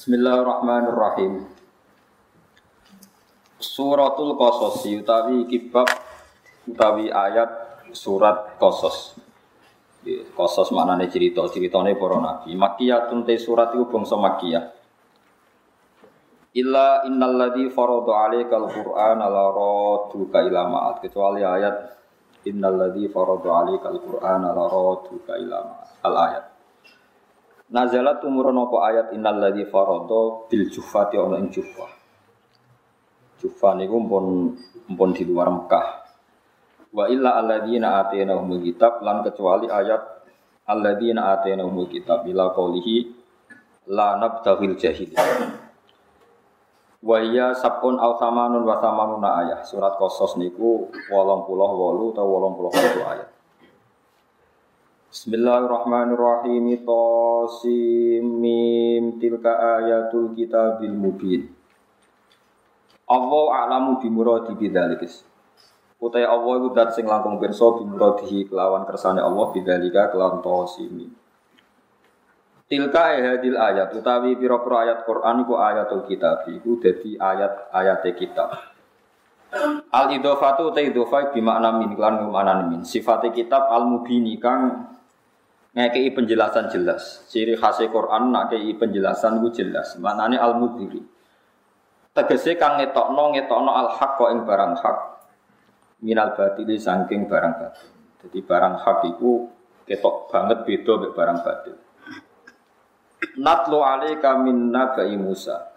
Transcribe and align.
Bismillahirrahmanirrahim. 0.00 1.44
Suratul 3.60 4.32
Qasas 4.32 4.80
utawi 4.88 5.44
kibab 5.44 5.92
utawi 6.64 7.12
ayat 7.12 7.84
surat 7.92 8.56
Qasas. 8.56 9.20
Qasas 10.32 10.72
maknane 10.72 11.04
cerita, 11.12 11.44
ceritane 11.52 12.00
para 12.00 12.16
nabi. 12.16 12.56
Makkiyatun 12.56 13.28
te 13.28 13.36
surat 13.36 13.76
iku 13.76 13.92
bangsa 13.92 14.16
Makkiyah. 14.16 14.64
Illa 16.56 17.04
innal 17.04 17.36
ladzi 17.36 17.68
farada 17.68 18.24
'alaikal 18.24 18.72
Qur'ana 18.72 19.28
la 19.28 19.52
raduka 19.52 20.40
ila 20.40 20.64
ma'at 20.64 21.04
kecuali 21.04 21.44
ayat 21.44 21.76
innal 22.48 22.88
ladzi 22.88 23.04
farada 23.12 23.52
'alaikal 23.52 24.00
Qur'ana 24.00 24.48
la 24.48 24.64
raduka 24.64 25.36
ila 25.36 25.60
ma'at. 25.60 25.88
Al 26.08 26.16
ayat. 26.16 26.59
Nazalat 27.70 28.18
tumurun 28.18 28.66
apa 28.66 28.76
ayat 28.90 29.06
innal 29.14 29.38
ladzi 29.38 29.62
farada 29.70 30.50
bil 30.50 30.66
jufati 30.66 31.14
ana 31.14 31.38
ing 31.38 31.54
jufah. 31.54 31.86
Jufah 33.38 33.78
niku 33.78 33.94
pun 34.10 34.58
pun 34.90 35.10
di 35.14 35.22
luar 35.22 35.54
Mekah. 35.54 35.86
Wa 36.90 37.06
illa 37.06 37.38
alladzina 37.38 38.02
atainahumul 38.02 38.58
kitab 38.66 38.98
lan 39.06 39.22
kecuali 39.22 39.70
ayat 39.70 40.02
alladzina 40.66 41.30
atainahumul 41.38 41.86
kitab 41.86 42.26
ila 42.26 42.50
qaulihi 42.50 43.06
la 43.86 44.18
nabtaghil 44.18 44.74
jahil. 44.74 45.14
Wa 47.00 47.16
iya 47.22 47.54
sabun 47.54 48.02
aw 48.02 48.18
samanun 48.18 48.66
wa 48.66 48.82
samanuna 48.82 49.46
ayat. 49.46 49.62
Surat 49.62 49.94
Qasas 49.94 50.34
niku 50.42 50.90
88 51.06 52.10
utawa 52.10 52.36
81 52.50 53.14
ayat. 53.14 53.29
Bismillahirrahmanirrahim. 55.10 56.86
Tasim 56.86 58.22
mim 58.38 59.18
tilka 59.18 59.82
ayatul 59.82 60.30
kitabil 60.38 60.94
mubin. 60.94 61.50
Allah 63.10 63.46
a'lamu 63.58 63.98
bi 63.98 64.06
muradi 64.06 64.54
bidzalikis. 64.54 65.26
Utai 65.98 66.22
Allah 66.22 66.62
iku 66.62 66.70
dat 66.70 66.94
sing 66.94 67.10
langkung 67.10 67.42
pirsa 67.42 67.74
bi 67.74 67.90
muradihi 67.90 68.46
kelawan 68.46 68.86
kersane 68.86 69.18
Allah 69.18 69.50
bidzalika 69.50 70.14
kelawan 70.14 70.46
tasim. 70.46 71.10
Tilka 72.70 73.18
hadil 73.18 73.58
ayat 73.58 73.90
utawi 73.90 74.38
pira-pira 74.38 74.86
ayat 74.86 75.02
Quran 75.10 75.42
iku 75.42 75.58
ayatul 75.58 76.06
kitab 76.06 76.46
iku 76.46 76.78
dadi 76.78 77.18
ayat-ayat 77.18 78.06
kitab. 78.14 78.54
Al 79.90 80.06
idhofatu 80.14 80.70
ta 80.70 80.78
idhofa 80.78 81.34
bi 81.34 81.42
makna 81.42 81.82
min 81.82 81.98
lan 81.98 82.70
min. 82.70 82.86
Sifate 82.86 83.34
kitab 83.34 83.66
al 83.74 83.90
mubini 83.90 84.38
kang 84.38 84.86
ngekei 85.74 86.10
penjelasan 86.10 86.70
jelas. 86.70 87.26
Ciri 87.30 87.54
khas 87.54 87.78
Quran 87.82 88.34
nak 88.34 88.50
kei 88.50 88.74
penjelasan 88.74 89.38
ku 89.38 89.48
jelas. 89.54 89.98
Maknane 90.02 90.36
al 90.38 90.58
mudhiri. 90.58 91.02
Tegese 92.10 92.58
kang 92.58 92.82
ngetokno 92.82 93.38
ngetokno 93.38 93.70
al 93.70 93.88
haq 93.94 94.18
kok 94.18 94.30
ing 94.34 94.40
barang 94.42 94.74
hak. 94.82 94.98
Minal 96.02 96.34
batili 96.34 96.80
saking 96.80 97.30
barang 97.30 97.54
batil. 97.60 97.88
Jadi 98.24 98.38
barang 98.42 98.74
hak 98.82 98.98
iku 99.14 99.46
ketok 99.86 100.32
banget 100.32 100.58
beda 100.66 100.92
mek 101.06 101.12
barang 101.14 101.38
batil. 101.44 101.76
Natlu 103.38 103.78
alaika 103.84 104.40
min 104.40 104.72
nabai 104.72 105.14
Musa. 105.14 105.70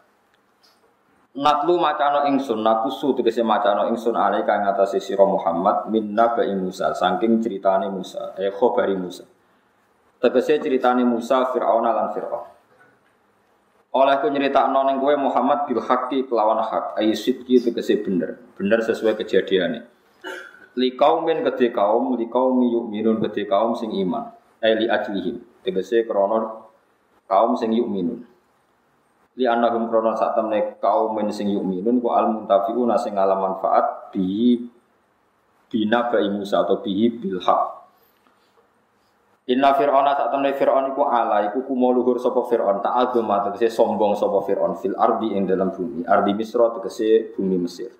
Natlu 1.33 1.81
macano 1.81 2.29
ingsun, 2.29 2.61
nakusu 2.61 3.17
tegese 3.17 3.41
macano 3.41 3.89
ingsun 3.89 4.13
alaika 4.13 4.53
ing 4.53 4.69
atase 4.69 5.01
sira 5.01 5.25
Muhammad 5.25 5.89
min 5.89 6.13
nabai 6.13 6.49
Musa 6.53 6.93
saking 6.93 7.41
ceritane 7.41 7.89
Musa, 7.89 8.37
eh 8.37 8.53
khabari 8.53 8.93
Musa. 8.93 9.25
Tegese 10.23 10.55
ceritane 10.63 11.03
Musa 11.03 11.51
Fir'aun 11.51 11.83
lan 11.83 12.15
Fir'aun. 12.15 12.47
Oleh 13.91 14.15
ku 14.23 14.31
nyeritakno 14.31 14.87
ning 14.87 15.03
kowe 15.03 15.11
Muhammad 15.19 15.67
bil 15.67 15.83
haqqi 15.83 16.23
kelawan 16.31 16.63
hak, 16.63 16.95
ayi 16.95 17.11
sidqi 17.11 17.59
tegese 17.59 17.99
bener, 17.99 18.39
bener 18.55 18.79
sesuai 18.79 19.19
kejadiane. 19.19 19.83
Li 20.79 20.95
kaumin 20.95 21.43
kedhe 21.43 21.75
kaum, 21.75 22.15
li 22.15 22.31
kaum 22.31 22.55
yu'minun 22.63 23.19
kedhe 23.19 23.43
kaum 23.45 23.75
sing 23.75 23.91
iman. 23.91 24.31
Ai 24.63 24.79
li 24.79 24.87
ajlihim, 24.87 25.43
tegese 25.59 26.07
krana 26.07 26.63
kaum 27.27 27.59
sing 27.59 27.75
yu'minun. 27.75 28.23
Li 29.35 29.43
annahum 29.43 29.91
krana 29.91 30.15
sak 30.15 30.39
temne 30.39 30.79
kaum 30.79 31.19
sing 31.35 31.51
yu'minun 31.51 31.99
ku 31.99 32.15
al 32.15 32.31
muntafiquna 32.31 32.95
sing 32.95 33.19
ngalam 33.19 33.43
manfaat 33.43 34.15
bi 34.15 34.55
bina 35.67 36.07
bai 36.07 36.31
Musa 36.31 36.63
atau 36.63 36.79
bihi 36.79 37.11
bil 37.11 37.43
haq. 37.43 37.82
Inna 39.43 39.75
fir'auna 39.75 40.15
sak 40.15 40.31
temne 40.31 40.55
fir'aun 40.55 40.95
iku 40.95 41.03
ala 41.03 41.51
iku 41.51 41.67
kumo 41.67 41.91
luhur 41.91 42.15
sapa 42.15 42.47
fir'aun 42.47 42.79
ta'adzuma 42.79 43.43
tegese 43.43 43.75
sombong 43.75 44.15
sapa 44.15 44.39
fir'aun 44.39 44.79
fil 44.79 44.95
ardi 44.95 45.35
ing 45.35 45.43
dalam 45.43 45.67
bumi 45.67 46.07
ardi 46.07 46.31
Misra 46.31 46.71
tegese 46.79 47.35
bumi 47.35 47.59
Mesir. 47.59 47.91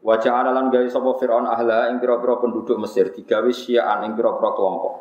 Wa 0.00 0.16
ja'ala 0.16 0.56
gawe 0.72 0.88
sapa 0.88 1.20
fir'aun 1.20 1.44
ahla 1.44 1.92
ing 1.92 2.00
pira-pira 2.00 2.40
penduduk 2.40 2.80
Mesir 2.80 3.12
digawe 3.12 3.50
syiaan 3.52 4.08
ing 4.08 4.16
pira-pira 4.16 4.56
kelompok. 4.56 4.94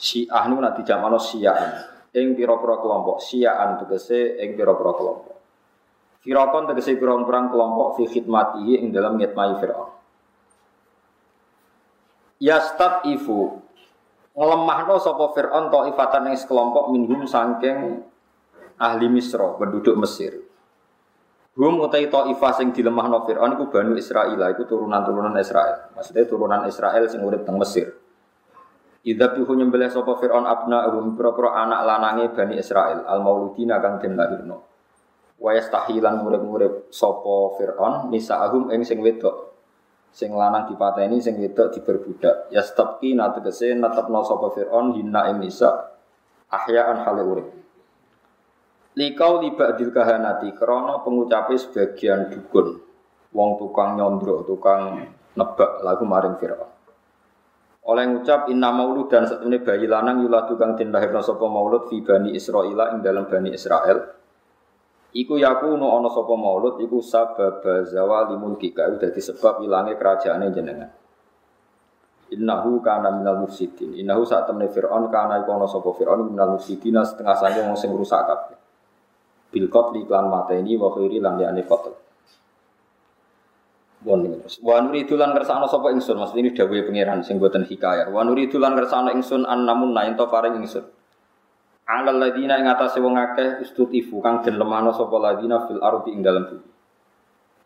Syiah 0.00 0.48
niku 0.48 0.60
nek 0.64 0.72
dijamakno 0.80 1.20
syiaan 1.20 1.70
ing 2.16 2.32
pira-pira 2.32 2.80
kelompok 2.80 3.20
syiaan 3.20 3.84
tegese 3.84 4.40
ing 4.40 4.56
pira-pira 4.56 4.96
kelompok. 4.96 5.36
Firakon 6.24 6.72
tegese 6.72 6.96
pirang-pirang 6.96 7.52
kelompok 7.52 8.00
fi 8.00 8.08
khidmatihi 8.08 8.80
ing 8.80 8.96
dalam 8.96 9.20
ngitmai 9.20 9.60
fir'aun. 9.60 9.92
Yastat 12.40 13.04
ifu 13.04 13.60
ngelemahno 14.34 14.94
sapa 15.02 15.34
Fir'aun 15.34 15.68
taifatan 15.70 16.30
ing 16.30 16.36
sekelompok 16.38 16.94
minhum 16.94 17.26
saking 17.26 18.04
ahli 18.80 19.06
Misra, 19.10 19.58
penduduk 19.58 19.98
Mesir. 19.98 20.40
Hum 21.58 21.82
utai 21.82 22.08
taifah 22.08 22.52
sing 22.56 22.70
dilemahno 22.70 23.26
Fir'aun 23.26 23.58
iku 23.58 23.68
Banu 23.68 23.98
Israil, 23.98 24.38
iku 24.38 24.64
turunan-turunan 24.64 25.34
Israel. 25.36 25.92
Maksudnya 25.92 26.24
turunan 26.24 26.62
Israel 26.64 27.04
sing 27.10 27.20
urip 27.20 27.42
teng 27.42 27.58
Mesir. 27.58 27.90
Idza 29.00 29.32
bihu 29.32 29.56
nyembelih 29.56 29.90
sapa 29.90 30.12
Fir'aun 30.16 30.44
abna 30.44 30.88
hum 30.92 31.16
pira-pira 31.16 31.56
anak 31.66 31.80
lanange 31.88 32.24
Bani 32.36 32.60
Israel 32.60 33.04
al 33.08 33.24
mauludina 33.24 33.80
kang 33.80 33.96
den 33.98 34.14
lahirno. 34.14 34.62
Wa 35.40 35.56
yastahilan 35.56 36.20
murid-murid 36.20 36.92
sapa 36.92 37.58
Fir'aun 37.58 38.12
nisaahum 38.12 38.68
ing 38.70 38.84
sing 38.84 39.00
wedok 39.00 39.49
sing 40.10 40.34
lanang 40.34 40.66
dipateni 40.70 41.22
sing 41.22 41.38
wedok 41.38 41.74
diberbudak. 41.74 42.50
Ya 42.50 42.62
stepki 42.62 43.14
nategese 43.14 43.74
netepno 43.78 44.26
sapa 44.26 44.50
Firaun 44.54 44.94
hina 44.98 45.30
ing 45.30 45.42
nisa 45.42 45.94
ahyaan 46.50 47.06
hale 47.06 47.22
urip. 47.22 47.48
Likau 48.98 49.38
liba 49.38 49.78
dil 49.78 49.94
kahanati 49.94 50.50
krana 50.58 51.00
pengucape 51.06 51.54
sebagian 51.54 52.30
dukun. 52.30 52.82
Wong 53.30 53.62
tukang 53.62 53.94
nyondro 53.94 54.42
tukang 54.42 55.06
nebak 55.38 55.86
lagu 55.86 56.02
maring 56.02 56.36
Firaun. 56.42 56.70
Oleh 57.80 58.04
ngucap 58.06 58.52
inna 58.52 58.70
maulud 58.74 59.08
dan 59.08 59.24
satemene 59.24 59.64
bayi 59.64 59.88
lanang 59.88 60.20
yula 60.20 60.44
tukang 60.44 60.76
den 60.76 60.92
sapa 60.92 61.46
maulud 61.48 61.88
fi 61.88 62.04
bani 62.04 62.36
Israila 62.36 62.92
ing 62.92 63.00
dalam 63.00 63.24
bani 63.24 63.56
Israel 63.56 64.19
Iku 65.10 65.42
yakunu 65.42 65.90
ana 65.90 66.06
sapa 66.06 66.38
maulud 66.38 66.78
iku 66.78 67.02
sabab 67.02 67.66
zawali 67.90 68.38
mulki 68.38 68.70
ka 68.70 68.86
dadi 68.94 69.18
sebab 69.18 69.58
ilange 69.66 69.98
kerajaane 69.98 70.54
jenengan. 70.54 70.90
Innahu 72.30 72.78
kana 72.78 73.10
minal 73.18 73.42
mufsidin. 73.42 73.98
Innahu 73.98 74.22
saat 74.22 74.46
temne 74.46 74.70
Fir'aun 74.70 75.10
kana 75.10 75.42
iku 75.42 75.50
ana 75.58 75.66
sapa 75.66 75.90
Fir'aun 75.98 76.30
minal 76.30 76.54
mufsidin 76.54 77.02
setengah 77.02 77.34
saking 77.34 77.66
wong 77.66 77.74
sing 77.74 77.90
rusak 77.90 78.22
kabeh. 78.22 78.54
Bil 79.50 79.66
qatli 79.66 80.06
lan 80.06 80.30
mateni 80.30 80.78
wa 80.78 80.94
khairi 80.94 81.18
lan 81.18 81.42
liyane 81.42 81.66
qatl. 81.66 81.90
Bon 84.06 84.22
terus. 84.22 84.62
Wa 84.62 84.78
nuridu 84.78 85.18
lan 85.18 85.34
kersane 85.34 85.66
sapa 85.66 85.90
ingsun, 85.90 86.22
maksud 86.22 86.38
ini 86.38 86.54
dawuhe 86.54 86.86
pangeran 86.86 87.26
sing 87.26 87.42
boten 87.42 87.66
hikayat. 87.66 88.14
Wa 88.14 88.22
nuridu 88.22 88.62
lan 88.62 88.78
kersane 88.78 89.10
ingsun 89.10 89.42
an 89.42 89.66
namun 89.66 89.90
nain 89.90 90.14
to 90.14 90.30
paring 90.30 90.54
ingsun 90.54 90.86
alal 91.90 92.22
ladina 92.22 92.54
ing 92.62 92.70
atase 92.70 93.02
wong 93.02 93.18
akeh 93.18 93.58
istutifu 93.66 94.22
kang 94.22 94.46
den 94.46 94.54
lemahno 94.54 94.94
sapa 94.94 95.16
ladina 95.18 95.66
fil 95.66 95.82
ardi 95.82 96.14
ing 96.14 96.22
dalem 96.22 96.46
bumi. 96.46 96.68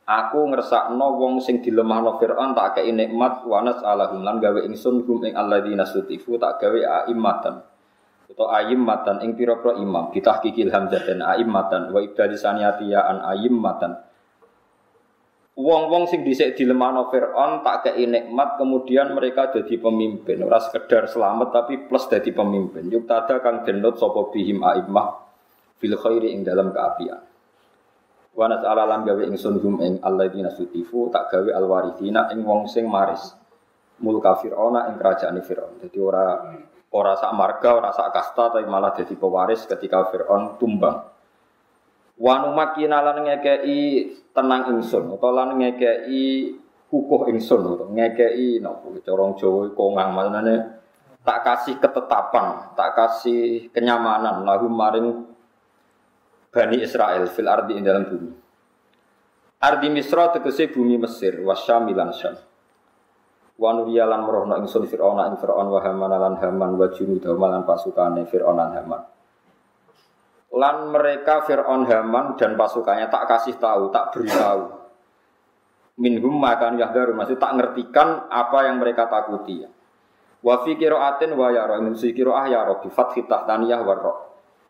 Aku 0.05 0.45
ngersakno 0.53 1.17
wong 1.17 1.41
sing 1.41 1.65
dilemahno 1.65 2.21
Firaun 2.21 2.53
tak 2.53 2.77
kei 2.77 2.93
nikmat 2.93 3.49
wanas 3.49 3.81
alahum 3.81 4.21
lan 4.21 4.37
gawe 4.37 4.61
ingsun 4.69 5.01
hum 5.09 5.25
ing 5.25 5.33
alladzina 5.33 5.89
sutifu 5.89 6.37
tak 6.37 6.61
gawe 6.61 7.09
aimmatan. 7.09 7.65
Atau 8.29 8.49
aimmatan 8.53 9.25
ing 9.25 9.33
pira-pira 9.33 9.81
imam 9.81 10.13
kitahqiqil 10.13 10.69
hamzah 10.69 11.09
dan 11.09 11.25
aimmatan 11.25 11.89
wa 11.89 12.05
ibdalisaniati 12.05 12.93
ya 12.93 13.01
an 13.09 13.25
aimmatan. 13.33 13.97
Wong-wong 15.55 16.11
sing 16.11 16.27
dhisik 16.27 16.59
dilemahno 16.59 17.15
Firaun 17.15 17.63
tak 17.63 17.87
kei 17.87 18.11
nikmat 18.11 18.59
kemudian 18.59 19.15
mereka 19.15 19.55
jadi 19.55 19.79
pemimpin. 19.79 20.43
Ora 20.43 20.59
sekedar 20.59 21.07
selamat 21.07 21.55
tapi 21.55 21.87
plus 21.87 22.11
jadi 22.11 22.27
pemimpin. 22.35 22.91
Yuk 22.91 23.07
tada 23.07 23.39
kang 23.39 23.63
denut 23.63 23.95
sapa 23.95 24.35
bihim 24.35 24.67
aimmah 24.67 25.15
fil 25.79 25.95
khairi 25.95 26.35
ing 26.35 26.43
dalam 26.43 26.75
keapian. 26.75 27.23
Wa 28.35 28.51
nas'ala 28.51 28.83
lan 28.83 29.07
gawe 29.07 29.23
ingsun 29.31 29.63
hum 29.63 29.79
ing 29.79 30.03
alladzina 30.03 30.51
sutifu 30.51 31.07
tak 31.15 31.31
gawe 31.31 31.55
alwarithina 31.55 32.35
ing 32.35 32.43
wong 32.43 32.67
sing 32.67 32.91
maris. 32.91 33.23
Mulka 34.03 34.35
fir'auna 34.43 34.91
ing 34.91 34.99
kerajaan 34.99 35.39
Fir'aun. 35.39 35.79
Jadi 35.87 35.99
ora 36.03 36.51
ora 36.91 37.15
sak 37.15 37.31
marga 37.31 37.79
ora 37.79 37.95
sak 37.95 38.11
kasta 38.11 38.59
tapi 38.59 38.67
malah 38.67 38.91
jadi 38.91 39.15
pewaris 39.15 39.71
ketika 39.71 40.11
Fir'aun 40.11 40.59
tumbang 40.59 41.14
Wa 42.15 42.47
numakina 42.47 43.03
lan 43.03 43.27
ngekei 43.27 44.07
tenang 44.31 44.71
ingsun 44.71 45.11
utawa 45.19 45.43
lan 45.43 45.59
ngekei 45.59 46.55
kukuh 46.87 47.27
ingsun 47.35 47.61
utawa 47.75 47.91
ngekei 47.91 48.63
napa 48.63 48.87
corong 49.03 49.35
Jawa 49.35 49.75
kongang 49.75 50.15
maknane 50.15 50.55
tak 51.25 51.41
kasih 51.41 51.81
ketetapan, 51.81 52.77
tak 52.77 52.95
kasih 52.95 53.73
kenyamanan 53.73 54.45
lagu 54.45 54.69
maring 54.69 55.35
Bani 56.55 56.87
Israel 56.87 57.27
fil 57.27 57.51
ardi 57.51 57.75
ing 57.75 57.83
dalam 57.83 58.07
bumi. 58.07 58.31
Ardi 59.59 59.89
Misra 59.91 60.31
tegese 60.31 60.71
bumi 60.71 61.01
Mesir, 61.03 61.43
wasyam 61.43 61.91
lan 61.91 62.15
Syam. 62.15 62.39
Wa 63.59 63.75
nuriya 63.75 64.07
lan 64.07 64.23
merohno 64.23 64.55
ingsun 64.63 64.87
Fir'aun 64.87 65.19
ing 65.19 65.35
Fir'aun 65.43 65.67
wa 65.67 65.83
Haman 65.83 66.15
lan 66.15 66.35
Haman 66.39 66.79
wa 66.79 66.87
junud 66.95 67.27
lan 67.27 67.67
pasukane 67.67 68.23
Fir'aun 68.31 68.55
lan 68.55 68.71
Haman 68.71 69.03
lan 70.55 70.95
mereka 70.95 71.43
Fir'aun 71.43 71.83
Haman 71.91 72.39
dan 72.39 72.55
pasukannya 72.55 73.11
tak 73.11 73.27
kasih 73.27 73.59
tahu, 73.59 73.91
tak 73.91 74.15
beritahu. 74.15 74.87
Minhum 75.99 76.39
makan 76.39 76.79
yahdaru, 76.79 77.15
masih 77.15 77.39
tak 77.39 77.59
ngertikan 77.59 78.31
apa 78.31 78.71
yang 78.71 78.79
mereka 78.79 79.11
takuti. 79.11 79.67
Wa 80.45 80.63
fi 80.63 80.79
qiraatin 80.79 81.35
wa 81.35 81.51
yara 81.51 81.83
min 81.83 81.99
si 81.99 82.15
qiraah 82.15 82.47
ya 82.47 82.63
rabbi 82.63 82.87
fathi 82.87 83.27
tahtaniyah 83.27 83.81
wa 83.83 83.95
ra. 83.99 84.15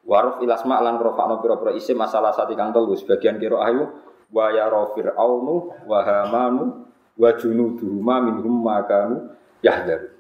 Waruf 0.05 0.41
ilasma 0.45 0.79
lan 0.85 1.01
rofa'no 1.01 1.41
pira-pira 1.41 1.73
isim 1.73 1.97
masalah 1.97 2.33
sati 2.33 2.55
kang 2.55 2.71
telu 2.71 2.93
sebagian 2.95 3.41
qiraah 3.41 3.69
yu 3.73 3.85
wa 4.31 4.47
yara 4.55 4.89
fir'aunu 4.95 5.85
wa 5.85 5.99
hamanu 6.01 6.87
wa 7.19 7.29
junuduhuma 7.35 8.23
minhum 8.23 8.55
makanu 8.63 9.35
yahdaru. 9.61 10.14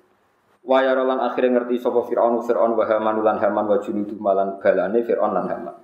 Wa 0.64 0.80
yara 0.80 1.04
akhire 1.28 1.52
ngerti 1.52 1.76
sapa 1.76 2.08
Firaun 2.08 2.40
Firaun 2.40 2.72
wa 2.72 2.88
Haman 2.88 3.20
lan 3.20 3.36
Haman 3.36 3.68
wa 3.68 3.76
junudu 3.84 4.16
malan 4.16 4.56
balane 4.56 5.04
Firaun 5.04 5.36
lan 5.36 5.44
Haman. 5.44 5.76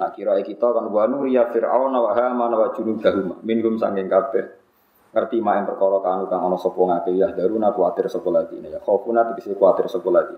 Nah 0.00 0.08
kira 0.16 0.40
kita 0.40 0.64
kan 0.64 0.88
wa 0.88 1.04
nuriya 1.04 1.52
Firaun 1.52 1.92
wa 1.92 2.08
Haman 2.16 2.50
wa 2.56 2.72
junudahum 2.72 3.44
minhum 3.44 3.76
sanging 3.76 4.08
kabeh. 4.08 4.64
Ngerti 5.12 5.38
yang 5.44 5.68
perkara 5.68 6.00
kanu 6.00 6.24
kang 6.26 6.40
ana 6.40 6.56
sapa 6.56 6.80
ngake 6.80 7.12
ya 7.14 7.30
daruna 7.36 7.70
kuatir 7.70 8.08
sapa 8.10 8.34
lagi 8.34 8.58
ya 8.64 8.80
khofuna 8.80 9.28
tegese 9.30 9.54
kuatir 9.60 9.92
sapa 9.92 10.08
lagi. 10.08 10.34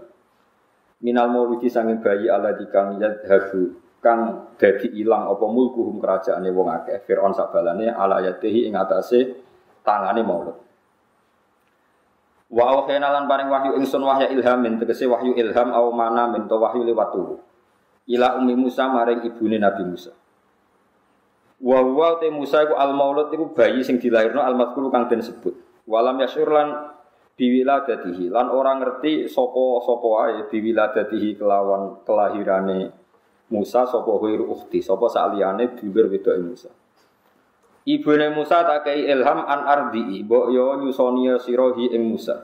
Minal 1.06 1.30
mauludi 1.30 1.70
sanging 1.70 2.02
bayi 2.02 2.26
ala 2.26 2.58
dikang 2.58 2.98
yadhabu 2.98 3.70
kang 4.02 4.50
dadi 4.58 4.98
ilang 4.98 5.30
apa 5.30 5.46
mulkuhum 5.46 6.02
kerajaane 6.02 6.50
wong 6.50 6.68
akeh 6.74 7.06
Firaun 7.06 7.32
sabalane 7.32 7.86
ala 7.86 8.18
yadihi 8.18 8.66
ing 8.66 8.74
atase 8.74 9.46
tangane 9.86 10.26
maulud. 10.26 10.65
Wa 12.46 12.64
awhayna 12.70 13.10
lan 13.10 13.26
paring 13.26 13.50
wahyu 13.50 13.74
ingsun 13.82 14.06
wahya 14.06 14.30
ilhamin 14.30 14.78
tegese 14.78 15.10
wahyu 15.10 15.34
ilham 15.34 15.74
aw 15.74 15.90
mana 15.90 16.30
min 16.30 16.46
wahyu 16.46 16.86
liwat 16.86 17.10
turu. 17.10 17.42
Ila 18.06 18.38
ummi 18.38 18.54
Musa 18.54 18.86
maring 18.86 19.26
ibune 19.26 19.58
Nabi 19.58 19.82
Musa. 19.82 20.14
Wa 21.58 21.82
huwa 21.82 22.22
te 22.22 22.30
Musa 22.30 22.62
iku 22.62 22.78
al 22.78 22.94
maulud 22.94 23.34
iku 23.34 23.50
bayi 23.50 23.82
sing 23.82 23.98
dilahirno 23.98 24.44
al 24.44 24.54
madhkuru 24.54 24.94
kang 24.94 25.10
den 25.10 25.26
sebut. 25.26 25.58
Walam 25.90 26.22
yasyur 26.22 26.46
lan 26.46 26.94
biwiladatihi 27.34 28.30
lan 28.30 28.46
orang 28.48 28.80
ngerti 28.80 29.26
sapa 29.26 29.82
sapa 29.82 30.06
wae 30.06 30.38
biwiladatihi 30.46 31.36
kelawan 31.36 32.00
kelahirane 32.06 32.94
Musa 33.50 33.86
sapa 33.86 34.10
ghairu 34.22 34.46
ukhti 34.50 34.82
sapa 34.82 35.10
saliyane 35.10 35.74
dulur 35.74 36.06
wedoke 36.06 36.42
Musa. 36.42 36.70
Ibune 37.86 38.34
Musa 38.34 38.66
tak 38.66 38.90
kei 38.90 39.06
ilham 39.06 39.46
an 39.46 39.62
ardi, 39.62 40.26
mbok 40.26 40.50
yo 40.50 40.74
nyusoni 40.74 41.30
sirohi 41.38 41.94
ing 41.94 42.02
Musa. 42.10 42.34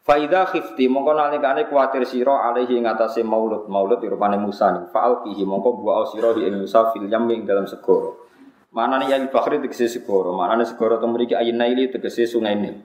Faida 0.00 0.48
khifti 0.48 0.88
mongko 0.88 1.12
nalikane 1.12 1.68
kuatir 1.68 2.06
sira 2.08 2.48
alaihi 2.48 2.80
ing 2.80 2.88
atase 2.88 3.20
maulud 3.20 3.68
maulud 3.68 4.00
rupane 4.00 4.40
Musa 4.40 4.72
ning 4.72 4.88
faal 4.88 5.20
kihi 5.20 5.44
mongko 5.44 5.82
buah 5.82 6.08
sirohi 6.08 6.48
ing 6.48 6.64
Musa 6.64 6.96
fil 6.96 7.10
yam 7.12 7.28
ing 7.28 7.44
dalam 7.44 7.68
segoro. 7.68 8.24
Mana 8.72 8.96
nih 9.04 9.12
yang 9.12 9.28
bakhri 9.28 9.60
tegese 9.60 9.84
segoro, 9.84 10.32
mana 10.32 10.56
nih 10.56 10.64
segoro 10.64 10.96
temu 10.96 11.12
mriki 11.12 11.36
ayin 11.36 11.60
naili 11.60 11.92
tegese 11.92 12.24
sungai 12.24 12.56
Nil. 12.56 12.76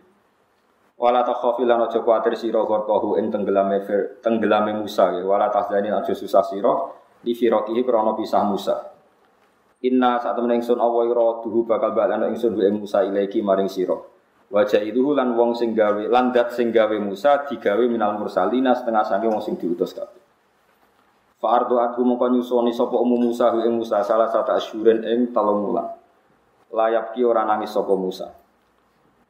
Wala 0.99 1.23
takhafi 1.23 1.63
lan 1.63 1.87
aja 1.87 2.03
kuatir 2.03 2.35
sira 2.35 2.59
gorkohu 2.67 3.15
ing 3.15 3.31
tenggelame 3.31 3.87
tenggelame 4.19 4.75
Musa 4.75 5.15
ya. 5.15 5.23
Wala 5.23 5.47
tahzani 5.47 5.87
aja 5.95 6.11
susah 6.11 6.43
sira 6.43 6.75
di 7.23 7.31
firaqihi 7.31 7.87
krana 7.87 8.19
pisah 8.19 8.43
Musa. 8.43 8.75
Inna 9.81 10.21
saat 10.21 10.37
temen 10.37 10.53
ingsun 10.61 10.77
Allah 10.77 11.09
ira 11.09 11.41
duhu 11.41 11.65
bakal 11.65 11.97
balana 11.97 12.29
ingsun 12.29 12.53
wa 12.53 12.69
Musa 12.69 13.01
ilaiki 13.01 13.41
maring 13.41 13.65
sira. 13.65 13.97
Wajah 14.51 14.83
itu 14.83 15.15
lan 15.15 15.33
wong 15.33 15.57
sing 15.57 15.73
gawe 15.73 16.05
lan 16.05 16.29
dat 16.29 16.53
sing 16.53 16.69
gawe 16.69 16.93
Musa 17.01 17.49
digawe 17.49 17.81
minal 17.89 18.19
mursalina 18.19 18.77
setengah 18.77 19.01
sange 19.01 19.25
wong 19.25 19.41
sing 19.41 19.57
diutus 19.57 19.97
kabeh. 19.97 20.21
Fa 21.41 21.57
ardu 21.57 21.81
adu 21.81 22.05
mongko 22.05 22.29
nyusoni 22.29 22.69
sapa 22.69 22.93
umum 22.99 23.31
Musa 23.31 23.49
ing 23.57 23.73
Musa 23.73 24.05
salah 24.05 24.29
satu 24.29 24.53
asyuren 24.53 25.01
ing 25.01 25.33
telung 25.33 25.73
wulan. 25.73 25.89
Layap 26.69 27.17
ki 27.17 27.25
ora 27.25 27.41
nangis 27.47 27.73
sapa 27.73 27.97
Musa. 27.97 28.29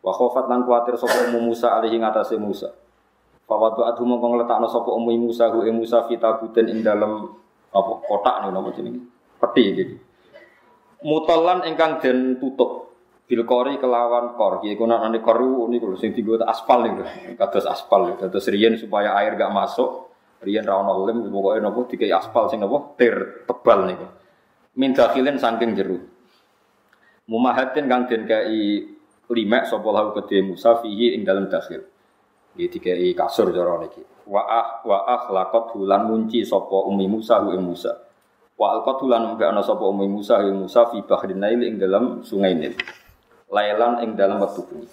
Wa 0.03 0.11
khofat 0.11 0.51
lan 0.51 0.67
kuatir 0.67 0.99
sapa 0.99 1.31
umum 1.31 1.53
Musa 1.53 1.79
alihi 1.79 1.95
ngatasé 2.01 2.35
Musa. 2.35 2.75
Fa 3.47 3.55
wadu 3.55 3.87
adu 3.87 4.03
mongko 4.03 4.35
ngletakno 4.35 4.67
sapa 4.67 4.89
umum 4.91 5.15
Musa 5.31 5.47
ing 5.47 5.79
Musa 5.79 6.03
fitabuten 6.11 6.67
ing 6.67 6.83
dalem 6.83 7.29
apa 7.71 7.91
kotak 8.03 8.43
nih 8.43 8.51
nama 8.51 8.67
jenenge. 8.75 9.05
Peti 9.39 9.63
iki 9.71 9.83
mutolan 11.01 11.65
ingkang 11.65 12.01
den 12.01 12.37
tutup 12.37 12.93
bil 13.25 13.47
kori 13.47 13.79
kelawan 13.79 14.35
kor 14.35 14.59
iki 14.61 14.75
kuna 14.75 14.99
nane 14.99 15.23
koru 15.23 15.65
niku 15.71 15.95
sing 15.95 16.11
dienggo 16.11 16.43
aspal 16.43 16.83
niku 16.83 17.07
kados 17.39 17.63
aspal 17.63 18.11
kados 18.19 18.45
riyen 18.51 18.75
supaya 18.75 19.15
air 19.23 19.39
gak 19.39 19.55
masuk 19.55 20.11
riyen 20.41 20.65
ra 20.65 20.81
ono 20.81 21.05
lem 21.05 21.29
pokoke 21.29 21.61
napa 21.61 21.79
dikai 21.87 22.11
aspal 22.11 22.49
sing 22.49 22.59
napa 22.59 22.97
tir 22.97 23.45
tebal 23.45 23.79
niku. 23.87 24.07
Min 24.75 24.91
dakhilin 24.97 25.37
saking 25.37 25.77
jero. 25.77 25.97
Mumahatin 27.29 27.85
kang 27.87 28.09
den 28.09 28.25
kai 28.25 28.83
limek 29.31 29.63
sapa 29.69 29.87
lahu 29.87 30.11
kedhe 30.17 30.43
Musa 30.43 30.81
fihi 30.81 31.15
ing 31.15 31.23
dalam 31.23 31.47
dakhil. 31.47 31.85
Iki 32.57 32.67
dikai 32.67 33.13
kasur 33.15 33.53
cara 33.53 33.79
niki. 33.79 34.01
Wa 34.27 34.41
ah 34.43 34.67
wa 34.83 35.07
akhlaqat 35.07 35.77
hulan 35.77 36.09
munci 36.09 36.43
sapa 36.43 36.83
umi 36.89 37.05
Musa 37.07 37.39
ing 37.47 37.63
Musa 37.63 38.10
Wa 38.61 38.77
alqatu 38.77 39.09
lan 39.09 39.33
mbek 39.33 39.57
ana 39.57 39.65
sapa 39.65 39.81
ummi 39.89 40.05
Musa 40.05 40.37
ing 40.45 40.53
Musa 40.53 40.85
fi 40.93 41.01
bahrin 41.01 41.41
Nail 41.41 41.65
ing 41.65 41.81
dalam 41.81 42.21
sungai 42.21 42.53
Nil. 42.53 42.77
Lailan 43.49 44.05
ing 44.05 44.13
dalam 44.13 44.37
wektu 44.37 44.61
bengi. 44.69 44.85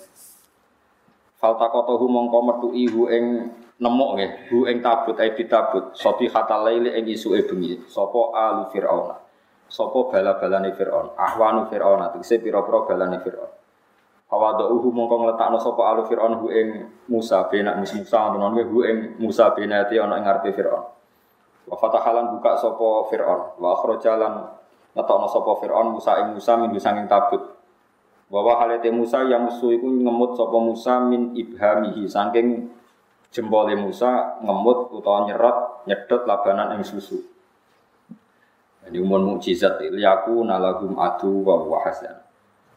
Faltaqatahu 1.36 2.08
mongko 2.08 2.38
metu 2.48 2.68
ihu 2.72 3.12
ing 3.12 3.52
nemok 3.76 4.10
nggih, 4.16 4.32
hu 4.48 4.64
ing 4.64 4.80
tabut 4.80 5.20
ai 5.20 5.36
ditabut, 5.36 5.92
soti 5.92 6.32
hatal 6.32 6.64
laili 6.64 6.96
ing 6.96 7.12
isuke 7.12 7.44
bengi. 7.44 7.84
Sapa 7.92 8.32
alu 8.32 8.72
Firaun. 8.72 9.12
Sapa 9.68 10.00
bala-balane 10.08 10.72
Firaun, 10.72 11.12
ahwanu 11.12 11.68
Firaun, 11.68 12.08
tegese 12.16 12.40
pira-pira 12.40 12.88
balane 12.88 13.20
Firaun. 13.20 13.52
Fawadauhu 14.32 14.88
mongko 14.88 15.28
ngletakno 15.28 15.60
sapa 15.60 15.92
alu 15.92 16.08
Firaun 16.08 16.40
hu 16.40 16.48
ing 16.48 16.88
Musa 17.12 17.44
benak 17.52 17.76
Musa 17.84 18.32
tenan 18.32 18.56
hu 18.64 18.80
ing 18.80 19.20
Musa 19.20 19.52
benati 19.52 20.00
ana 20.00 20.16
ing 20.16 20.24
ngarepe 20.24 20.56
Firaun. 20.56 20.97
Wa 21.68 21.76
fatahalan 21.76 22.32
buka 22.32 22.56
sopo 22.56 23.06
Fir'aun. 23.12 23.60
Wa 23.60 23.76
akhrajalan 23.76 24.48
ngetokno 24.96 25.28
sopo 25.28 25.60
Fir'aun 25.60 25.92
Musa 25.92 26.16
ing 26.24 26.34
Musa 26.34 26.56
min 26.56 26.72
sanging 26.80 27.04
tabut. 27.04 27.44
Wa 28.28 28.40
wa 28.40 28.60
halate 28.60 28.88
Musa 28.88 29.24
yang 29.28 29.48
musuh 29.48 29.72
iku 29.72 29.88
ngemut 29.88 30.36
sopo 30.36 30.60
Musa 30.60 31.00
min 31.04 31.36
ibhamihi 31.36 32.08
saking 32.08 32.72
jempole 33.28 33.76
Musa 33.76 34.40
ngemut 34.40 34.92
utawa 34.92 35.28
nyerot 35.28 35.84
nyedot 35.84 36.24
labanan 36.24 36.76
ing 36.76 36.82
susu. 36.84 37.20
Jadi 38.88 39.04
umur 39.04 39.20
mukjizat 39.20 39.84
liyaku 39.84 40.40
nalagum 40.48 40.96
adu 40.96 41.44
wa 41.44 41.60
wa 41.60 41.84
hasan. 41.84 42.24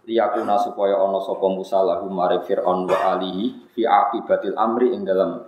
Liyakuna 0.04 0.60
supaya 0.60 0.98
ana 0.98 1.24
Musa 1.56 1.80
lahum 1.86 2.12
mare 2.12 2.44
Fir'aun 2.44 2.84
wa 2.84 3.16
alihi 3.16 3.72
fi 3.72 3.88
akibatil 3.88 4.58
amri 4.60 4.92
ing 4.92 5.08
dalam 5.08 5.46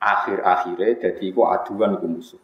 akhir-akhire 0.00 0.96
dadi 1.02 1.28
iku 1.28 1.44
aduan 1.50 1.98
ku 1.98 2.06
musuh. 2.08 2.40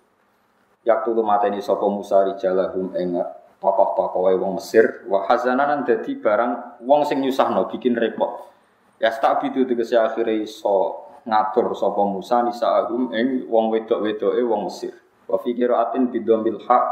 Yak 0.88 1.04
tulu 1.04 1.20
mateni 1.20 1.60
sapa 1.60 1.84
Musa 1.84 2.24
rijalahum 2.24 2.96
ing 2.96 3.20
tokoh-tokoh 3.60 4.24
wong 4.40 4.56
Mesir 4.56 5.04
wa 5.04 5.20
hazananan 5.28 5.84
dadi 5.84 6.16
barang 6.16 6.80
wong 6.80 7.04
sing 7.04 7.20
nyusahno 7.20 7.68
bikin 7.68 7.92
repot. 7.92 8.48
Ya 8.96 9.12
tak 9.12 9.44
bidu 9.44 9.68
tegese 9.68 10.00
akhire 10.00 10.40
iso 10.40 11.04
ngatur 11.28 11.76
sapa 11.76 12.00
Musa 12.08 12.40
nisaahum 12.40 13.12
ing 13.12 13.44
wong 13.52 13.68
wedok-wedoke 13.68 14.40
wong 14.48 14.72
Mesir. 14.72 14.96
Wa 15.28 15.36
fi 15.36 15.52
qiraatin 15.52 16.08
bidombil 16.08 16.56
haq 16.64 16.84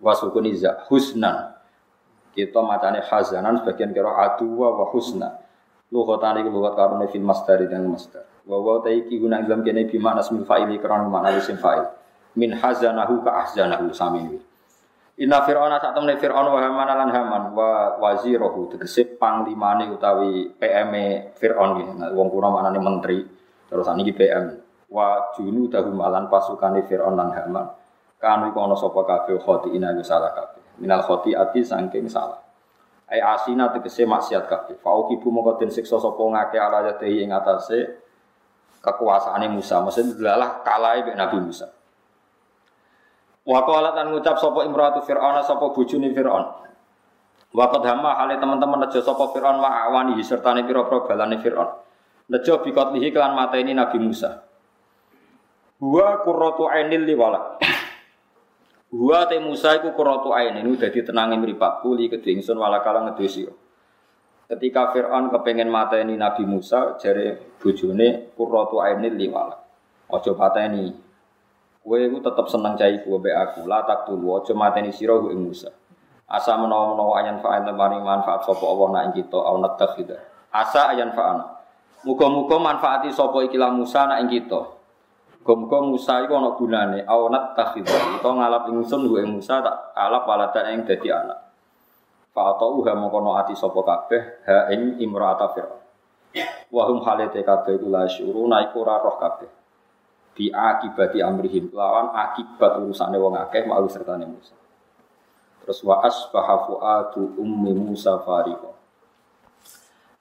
wa 0.00 0.16
sukuniza 0.16 0.88
husnan. 0.88 1.52
Kita 2.32 2.64
macane 2.64 3.04
hazanan 3.04 3.60
sebagian 3.60 3.92
kira 3.92 4.08
aduwa 4.24 4.72
wa 4.72 4.88
husna. 4.88 5.36
Lughatan 5.92 6.40
iki 6.40 6.48
lughat 6.48 6.80
karone 6.80 7.12
fil 7.12 7.20
masdar 7.28 7.60
dan 7.68 7.92
masdar. 7.92 8.24
Wa 8.48 8.56
wa 8.56 8.80
taiki 8.80 9.20
guna 9.20 9.44
dalam 9.44 9.60
kene 9.60 9.84
bi 9.84 10.00
makna 10.00 10.24
fa'ili 10.24 10.80
karena 10.80 11.04
makna 11.04 11.36
isim 11.36 11.60
fa'il 11.60 11.97
min 12.38 12.54
hazanahu 12.54 13.26
ka 13.26 13.44
ahzanahu 13.44 13.90
sami 13.90 14.38
Inna 15.18 15.42
fir'auna 15.42 15.82
sak 15.82 15.98
temne 15.98 16.14
fir'aun 16.14 16.46
wa 16.46 16.62
haman 16.62 16.86
lan 16.86 17.10
haman 17.10 17.42
wa 17.50 17.98
wazirahu 17.98 18.70
tegese 18.70 19.18
panglimane 19.18 19.90
utawi 19.90 20.54
PM 20.54 20.94
e 20.94 21.34
fir'aun 21.34 21.82
iki 21.82 21.92
nah, 21.98 22.14
wong 22.14 22.30
menteri 22.78 23.26
terus 23.66 23.82
saniki 23.82 24.14
PM 24.14 24.54
wa 24.94 25.34
junu 25.34 25.66
dahum 25.66 25.98
alan 25.98 26.30
pasukane 26.30 26.86
fir'aun 26.86 27.18
lan 27.18 27.34
haman 27.34 27.66
kan 28.22 28.46
iku 28.46 28.62
ana 28.62 28.78
sapa 28.78 29.02
kabeh 29.02 29.42
khoti 29.42 29.74
ina 29.74 29.90
salah 30.06 30.30
kabeh 30.30 30.58
minal 30.78 31.02
ati 31.02 31.60
saking 31.66 32.06
salah. 32.06 32.38
Ai 33.08 33.18
asina 33.24 33.72
tegese 33.72 34.06
maksiat 34.06 34.46
kabeh. 34.46 34.76
Fauqibu 34.78 35.32
mongko 35.32 35.58
den 35.58 35.72
siksa 35.72 35.98
sapa 35.98 36.20
ngake 36.20 36.58
ala 36.60 36.92
yadhi 36.92 37.24
ing 37.24 37.32
atase 37.32 38.04
kekuasaane 38.84 39.48
Musa. 39.48 39.80
Maksudnya 39.80 40.62
kalah 40.62 40.92
mek 41.02 41.16
Nabi 41.16 41.38
Musa. 41.40 41.66
Wa 43.48 43.64
qalat 43.64 43.96
lan 43.96 44.12
ngucap 44.12 44.36
sapa 44.36 44.60
imratu 44.68 45.00
Fir'aun 45.00 45.40
sapa 45.40 45.72
bojone 45.72 46.12
Fir'aun. 46.12 46.44
Wa 47.48 47.64
qad 47.72 47.80
hamma 47.88 48.20
hale 48.20 48.36
teman-teman 48.36 48.84
nejo 48.84 49.00
sapa 49.00 49.32
Fir'aun 49.32 49.56
wa 49.56 49.88
awani 49.88 50.20
sertane 50.20 50.68
pira-pira 50.68 51.08
balane 51.08 51.40
Fir'aun. 51.40 51.72
Nejo 52.28 52.60
bikotlihi 52.60 53.08
kelan 53.08 53.32
mateni 53.32 53.72
Nabi 53.72 53.96
Musa. 54.04 54.44
Wa 55.80 56.20
qurratu 56.28 56.68
ainil 56.68 57.08
liwala. 57.08 57.56
Wa 58.92 59.24
te 59.24 59.40
Musa 59.40 59.80
iku 59.80 59.96
qurratu 59.96 60.28
ain 60.36 60.60
ini 60.60 60.76
dadi 60.76 61.00
tenange 61.00 61.40
mripatku 61.40 61.96
li 61.96 62.12
kedhe 62.12 62.36
ingsun 62.36 62.60
wala 62.60 62.84
kala 62.84 63.08
ngedesi. 63.08 63.48
Ketika 64.44 64.92
Fir'aun 64.92 65.32
kepengen 65.32 65.72
mateni 65.72 66.20
Nabi 66.20 66.44
Musa, 66.44 67.00
jare 67.00 67.56
bojone 67.56 68.36
qurratu 68.36 68.84
ainil 68.84 69.16
liwala. 69.16 69.56
Aja 70.12 70.36
pateni. 70.36 71.07
Kowe 71.88 71.96
iku 71.96 72.20
tetep 72.20 72.44
seneng 72.52 72.76
cai 72.76 73.00
ku 73.00 73.16
mbek 73.16 73.32
aku, 73.32 73.60
la 73.64 73.80
tak 73.88 74.04
tulu 74.04 74.36
aja 74.36 74.52
mateni 74.52 74.92
sira 74.92 75.16
ing 75.32 75.40
Musa. 75.40 75.72
Asa 76.28 76.60
menawa-menawa 76.60 77.24
ayan 77.24 77.40
fa'an 77.40 77.64
temani 77.64 78.04
manfaat 78.04 78.44
sapa 78.44 78.60
Allah 78.60 78.88
nak 78.92 79.02
ing 79.08 79.24
kita 79.24 79.40
au 79.40 79.56
natakhida. 79.56 80.20
Asa 80.52 80.92
ayan 80.92 81.16
fa'ana. 81.16 81.56
Muga-muga 82.04 82.60
manfaati 82.60 83.08
sapa 83.08 83.40
ikilah 83.48 83.72
Musa 83.72 84.04
nak 84.04 84.20
ing 84.20 84.28
kita. 84.36 84.60
Musa 85.80 86.20
iku 86.28 86.36
ana 86.36 86.52
gunane 86.52 87.08
awnat 87.08 87.56
takhidha. 87.56 88.20
Utawa 88.20 88.44
ngalap 88.44 88.68
ingsun 88.68 89.08
gue 89.08 89.24
Musa 89.24 89.64
tak 89.64 89.96
alap 89.96 90.28
walada 90.28 90.68
ing 90.68 90.84
dadi 90.84 91.08
anak. 91.08 91.40
Fa 92.36 92.52
atau 92.52 92.84
ha 92.84 92.92
mongko 92.92 93.32
ati 93.32 93.56
sapa 93.56 93.80
kabeh 93.80 94.44
ha 94.44 94.68
ing 94.76 95.00
imra'ata 95.00 95.56
Firaun. 95.56 95.80
Wa 96.68 96.84
hum 96.92 97.00
halate 97.00 97.40
kabeh 97.40 97.80
iku 97.80 97.88
la 97.88 98.04
syuruna 98.04 98.60
iku 98.68 98.84
ora 98.84 99.00
roh 99.00 99.16
kabeh. 99.16 99.57
Bi 100.38 100.54
akibati 100.54 101.18
amrihim 101.18 101.74
lawan 101.74 102.14
akibat 102.14 102.78
urusane 102.78 103.18
wong 103.18 103.34
akeh 103.34 103.66
mau 103.66 103.82
sertane 103.90 104.22
Musa. 104.22 104.54
Terus 105.66 105.82
wa 105.82 105.98
asbaha 106.06 106.62
fuadu 106.62 107.34
ummi 107.42 107.74
Musa 107.74 108.22
fariqo. 108.22 108.78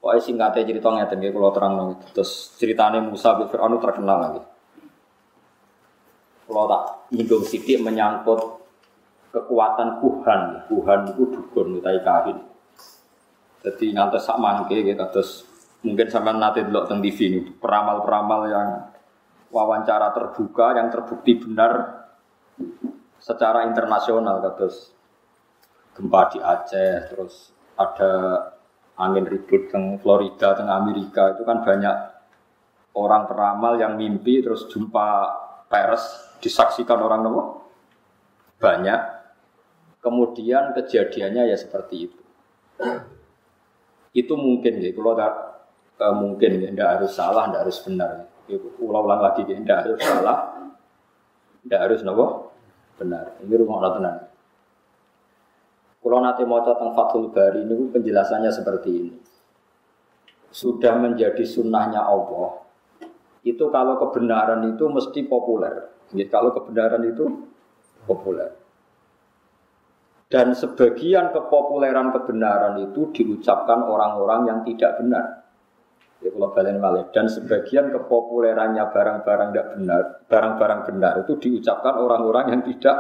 Pokoknya 0.02 0.22
singkatnya 0.26 0.66
cerita 0.66 0.90
ngeten 0.90 1.22
kalau 1.22 1.54
terang 1.54 1.74
Terus 2.18 2.58
ceritanya 2.58 2.98
Musa 2.98 3.38
bin 3.38 3.46
Fir'aun 3.46 3.78
terkenal 3.78 4.18
lagi. 4.18 4.42
Kalau 6.50 6.66
tak 6.66 6.84
nyinggung 7.14 7.46
sidik 7.46 7.78
menyangkut 7.86 8.40
kekuatan 9.36 10.02
kuhan, 10.02 10.66
kuhan 10.66 11.00
itu 11.14 11.24
dukun, 11.30 11.78
utai 11.78 12.00
kahin. 12.02 12.40
Jadi 13.62 13.92
ngantes 13.94 14.26
sak 14.26 14.40
mangke 14.40 14.80
gitu, 14.80 15.06
terus 15.12 15.44
mungkin 15.84 16.08
sampai 16.08 16.40
nanti 16.40 16.64
dulu 16.64 16.88
teng 16.88 17.04
TV 17.04 17.20
ini 17.30 17.40
peramal-peramal 17.60 18.42
yang 18.48 18.70
wawancara 19.50 20.12
terbuka 20.12 20.76
yang 20.76 20.92
terbukti 20.92 21.40
benar 21.40 22.04
secara 23.18 23.66
internasional 23.66 24.44
terus 24.56 24.92
gempa 25.98 26.34
di 26.34 26.40
Aceh 26.42 27.12
terus 27.14 27.52
ada 27.78 28.12
angin 28.98 29.26
ribut 29.26 29.70
di 29.70 29.82
Florida 30.02 30.58
di 30.58 30.64
Amerika 30.66 31.38
itu 31.38 31.46
kan 31.46 31.62
banyak 31.62 31.96
orang 32.98 33.30
peramal 33.30 33.78
yang 33.78 33.94
mimpi 33.94 34.42
terus 34.42 34.66
jumpa 34.70 35.08
pers 35.70 36.38
disaksikan 36.42 36.98
orang 36.98 37.22
nopo 37.26 37.68
banyak. 38.58 39.00
Kemudian 40.02 40.72
kejadiannya 40.78 41.52
ya 41.52 41.58
seperti 41.58 41.96
itu. 42.10 42.24
Itu 44.14 44.34
mungkin 44.40 44.80
ya, 44.80 44.94
kalau 44.94 45.14
tak 45.18 45.34
uh, 46.00 46.16
mungkin 46.16 46.64
ya, 46.64 46.70
tidak 46.72 46.90
harus 46.98 47.12
salah, 47.12 47.44
tidak 47.50 47.62
harus 47.68 47.80
benar. 47.84 48.12
Ulang-ulang 48.56 49.20
lagi, 49.20 49.44
ya, 49.44 49.60
tidak 49.60 49.78
harus 49.84 50.00
salah, 50.00 50.38
tidak 51.68 51.80
harus 51.84 52.00
nopo 52.08 52.56
benar. 52.96 53.38
Ini 53.44 53.54
rumah 53.60 53.92
tenang. 53.92 54.18
Kalau 56.00 56.24
nanti 56.24 56.48
mau 56.48 56.64
tentang 56.64 56.96
Fathul 56.96 57.36
Bari 57.36 57.68
ini 57.68 57.92
penjelasannya 57.92 58.48
seperti 58.48 58.90
ini. 58.96 59.12
Sudah 60.48 60.96
menjadi 60.96 61.44
sunnahnya 61.44 62.00
Allah. 62.08 62.64
Itu 63.44 63.68
kalau 63.68 64.00
kebenaran 64.00 64.64
itu 64.72 64.88
mesti 64.88 65.28
populer. 65.28 65.92
Ya, 66.16 66.24
kalau 66.32 66.56
kebenaran 66.56 67.04
itu 67.04 67.52
populer. 68.08 68.56
Dan 70.28 70.56
sebagian 70.56 71.32
kepopuleran 71.32 72.12
kebenaran 72.12 72.80
itu 72.84 73.12
diucapkan 73.12 73.84
orang-orang 73.84 74.48
yang 74.48 74.60
tidak 74.68 75.00
benar. 75.00 75.47
Ya, 76.18 76.34
kalau 76.34 76.50
balen 76.50 76.82
balik. 76.82 77.14
Dan 77.14 77.30
sebagian 77.30 77.94
kepopulerannya 77.94 78.90
barang-barang 78.90 79.50
tidak 79.54 79.68
benar, 79.78 80.02
barang-barang 80.26 80.82
benar 80.90 81.14
itu 81.22 81.34
diucapkan 81.38 81.94
orang-orang 81.94 82.58
yang 82.58 82.62
tidak 82.66 82.98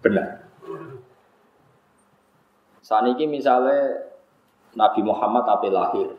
benar. 0.00 0.48
Saat 2.80 3.06
ini 3.12 3.28
misalnya 3.28 4.08
Nabi 4.72 5.00
Muhammad 5.04 5.44
apa 5.46 5.68
lahir, 5.68 6.16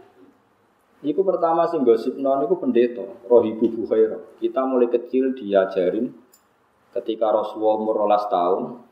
Iku 1.01 1.25
pertama 1.25 1.65
sing 1.65 1.81
gosip 1.81 2.13
non 2.21 2.45
iku 2.45 2.61
pendeta, 2.61 3.01
Rohibu 3.25 3.73
Bukhaira. 3.73 4.21
Kita 4.37 4.61
mulai 4.69 4.85
kecil 4.85 5.33
diajarin 5.33 6.13
ketika 6.93 7.33
Rasulullah 7.33 7.81
umur 7.81 8.05
rolas 8.05 8.29
tahun, 8.29 8.85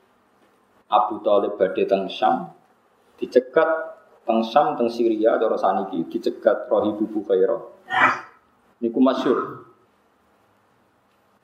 Abu 0.89 1.21
Talib 1.21 1.62
badhe 1.62 1.86
teng 1.86 2.09
Syam, 2.09 2.50
dicegat 3.21 3.99
teng 4.29 4.45
Syam 4.45 4.77
teng 4.77 4.93
Syria 4.93 5.41
cara 5.41 5.57
saniki 5.57 6.05
dicegat 6.05 6.69
Rohibu 6.69 7.09
Bukhaira. 7.09 7.57
Niku 8.77 9.01
masyur. 9.01 9.65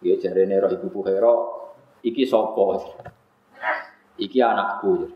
Ya 0.05 0.13
jarene 0.21 0.61
Rohibu 0.61 0.93
Bukhaira 0.93 1.33
iki 2.05 2.29
sapa? 2.29 2.77
Iki 4.21 4.37
anakku 4.37 5.09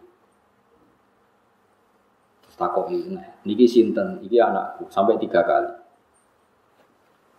takoki 2.59 3.15
nah, 3.15 3.23
niki 3.47 3.63
sinten 3.63 4.19
iki 4.19 4.35
anakku 4.35 4.91
sampai 4.91 5.15
tiga 5.15 5.47
kali 5.47 5.71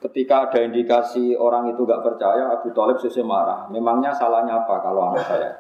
ketika 0.01 0.49
ada 0.49 0.65
indikasi 0.65 1.37
orang 1.37 1.77
itu 1.77 1.85
gak 1.85 2.01
percaya 2.01 2.49
Abu 2.49 2.73
Talib 2.73 2.97
sesuai 2.97 3.29
marah 3.29 3.69
memangnya 3.69 4.17
salahnya 4.17 4.65
apa 4.65 4.81
kalau 4.81 5.13
anak 5.13 5.29
saya 5.29 5.53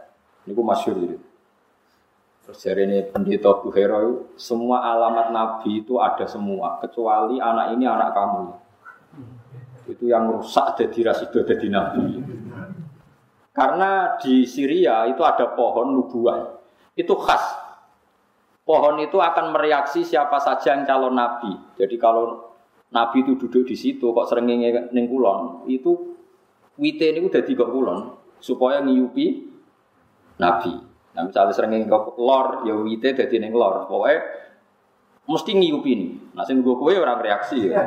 niku 0.49 0.65
masyur 0.65 0.97
gitu 0.97 1.21
terus 2.50 2.66
ini 2.66 3.07
pendeta 3.07 3.62
Bu 3.62 3.71
Hero 3.71 4.35
semua 4.35 4.83
alamat 4.83 5.30
Nabi 5.30 5.87
itu 5.87 6.02
ada 6.02 6.26
semua 6.26 6.83
kecuali 6.83 7.38
anak 7.38 7.78
ini 7.78 7.87
anak 7.87 8.11
kamu 8.11 8.45
itu 9.90 10.11
yang 10.11 10.26
rusak 10.35 10.75
jadi 10.75 11.14
rasido 11.14 11.47
jadi 11.47 11.71
Nabi 11.71 12.26
karena 13.54 14.19
di 14.19 14.42
Syria 14.47 15.07
itu 15.07 15.23
ada 15.23 15.54
pohon 15.54 15.95
nubuah 15.95 16.59
itu 16.99 17.14
khas 17.14 17.71
pohon 18.71 19.02
itu 19.02 19.19
akan 19.19 19.50
mereaksi 19.50 20.07
siapa 20.07 20.38
saja 20.38 20.78
yang 20.78 20.87
calon 20.87 21.19
nabi. 21.19 21.50
Jadi 21.75 21.99
kalau 21.99 22.54
nabi 22.95 23.26
itu 23.26 23.35
duduk 23.35 23.66
di 23.66 23.75
situ 23.75 24.14
kok 24.14 24.30
sering 24.30 24.47
ning 24.47 25.07
kulon, 25.11 25.66
itu 25.66 26.14
wite 26.78 27.11
ini 27.11 27.26
udah 27.26 27.42
tiga 27.42 27.66
kulon 27.66 28.14
supaya 28.38 28.78
ngiyupi 28.87 29.50
nabi. 30.38 30.90
Nah 31.21 31.29
misalnya 31.29 31.53
sering 31.53 31.85
kok 31.85 32.17
lor, 32.17 32.65
ya 32.65 32.73
wite 32.81 33.12
jadi 33.12 33.37
neng 33.45 33.53
lor. 33.53 33.85
Pokoknya 33.85 34.25
mesti 35.29 35.53
ngiyupi 35.53 35.91
ini. 35.93 36.09
Nah 36.33 36.49
sing 36.49 36.65
gue 36.65 36.73
kue 36.73 36.97
orang 36.97 37.21
reaksi 37.21 37.69
ya. 37.69 37.85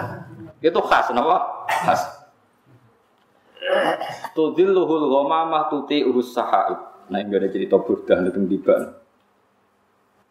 itu 0.64 0.80
khas, 0.80 1.12
kenapa? 1.12 1.68
Khas. 1.68 2.24
Tudilluhul 4.32 5.12
ghamamah 5.12 5.68
tuti 5.68 6.00
urus 6.00 6.32
sahaib. 6.32 6.80
Nah 7.12 7.20
ini 7.20 7.36
ada 7.36 7.52
cerita 7.52 7.76
burdah 7.76 8.24
itu 8.24 8.40
tiba. 8.48 8.96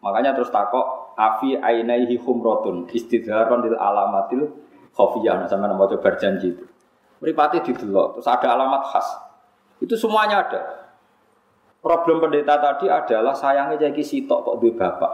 Makanya 0.02 0.34
terus 0.34 0.50
takok 0.50 1.14
afi 1.14 1.54
ainaihi 1.54 2.18
humrotun 2.18 2.90
istidharon 2.90 3.62
lil 3.62 3.78
alamatil 3.78 4.50
khofiyah 4.98 5.38
nah, 5.38 5.46
sama 5.46 5.70
nama 5.70 5.86
coba 5.86 6.02
berjanji 6.02 6.50
itu. 6.50 6.66
Meripati 7.22 7.62
didelok 7.62 8.18
terus 8.18 8.26
ada 8.26 8.58
alamat 8.58 8.82
khas. 8.90 9.06
Itu 9.78 9.94
semuanya 9.94 10.42
ada. 10.50 10.79
Problem 11.80 12.20
pendeta 12.20 12.60
tadi 12.60 12.92
adalah 12.92 13.32
sayangnya 13.32 13.88
jadi 13.88 14.02
sitok 14.04 14.44
kok 14.44 14.56
duwe 14.60 14.76
bapak. 14.76 15.12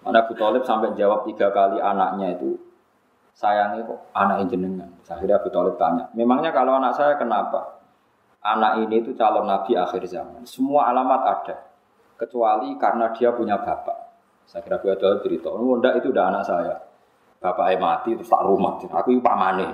Mana 0.00 0.24
Abu 0.24 0.32
Talib 0.32 0.64
sampai 0.64 0.96
jawab 0.96 1.28
tiga 1.28 1.52
kali 1.52 1.76
anaknya 1.76 2.32
itu 2.40 2.56
sayangnya 3.36 3.84
kok 3.84 4.08
anak 4.16 4.48
jenengan. 4.48 4.88
Akhirnya 5.04 5.36
Abu 5.36 5.52
Talib 5.52 5.76
tanya, 5.76 6.08
memangnya 6.16 6.56
kalau 6.56 6.80
anak 6.80 6.96
saya 6.96 7.20
kenapa? 7.20 7.84
Anak 8.40 8.80
ini 8.80 9.04
itu 9.04 9.12
calon 9.12 9.44
nabi 9.44 9.76
akhir 9.76 10.08
zaman. 10.08 10.48
Semua 10.48 10.88
alamat 10.88 11.20
ada 11.26 11.56
kecuali 12.16 12.72
karena 12.80 13.12
dia 13.12 13.36
punya 13.36 13.60
bapak. 13.60 14.08
Saya 14.48 14.64
kira 14.64 14.80
dia 14.80 14.96
ada 14.96 15.20
cerita, 15.20 15.52
oh 15.52 15.76
enggak 15.76 16.00
itu 16.00 16.08
udah 16.08 16.24
anak 16.32 16.48
saya. 16.48 16.74
Bapaknya 17.38 17.76
mati 17.76 18.16
terus 18.16 18.32
tak 18.32 18.40
rumah, 18.40 18.80
aku 18.80 19.12
itu 19.12 19.20
pamane. 19.20 19.68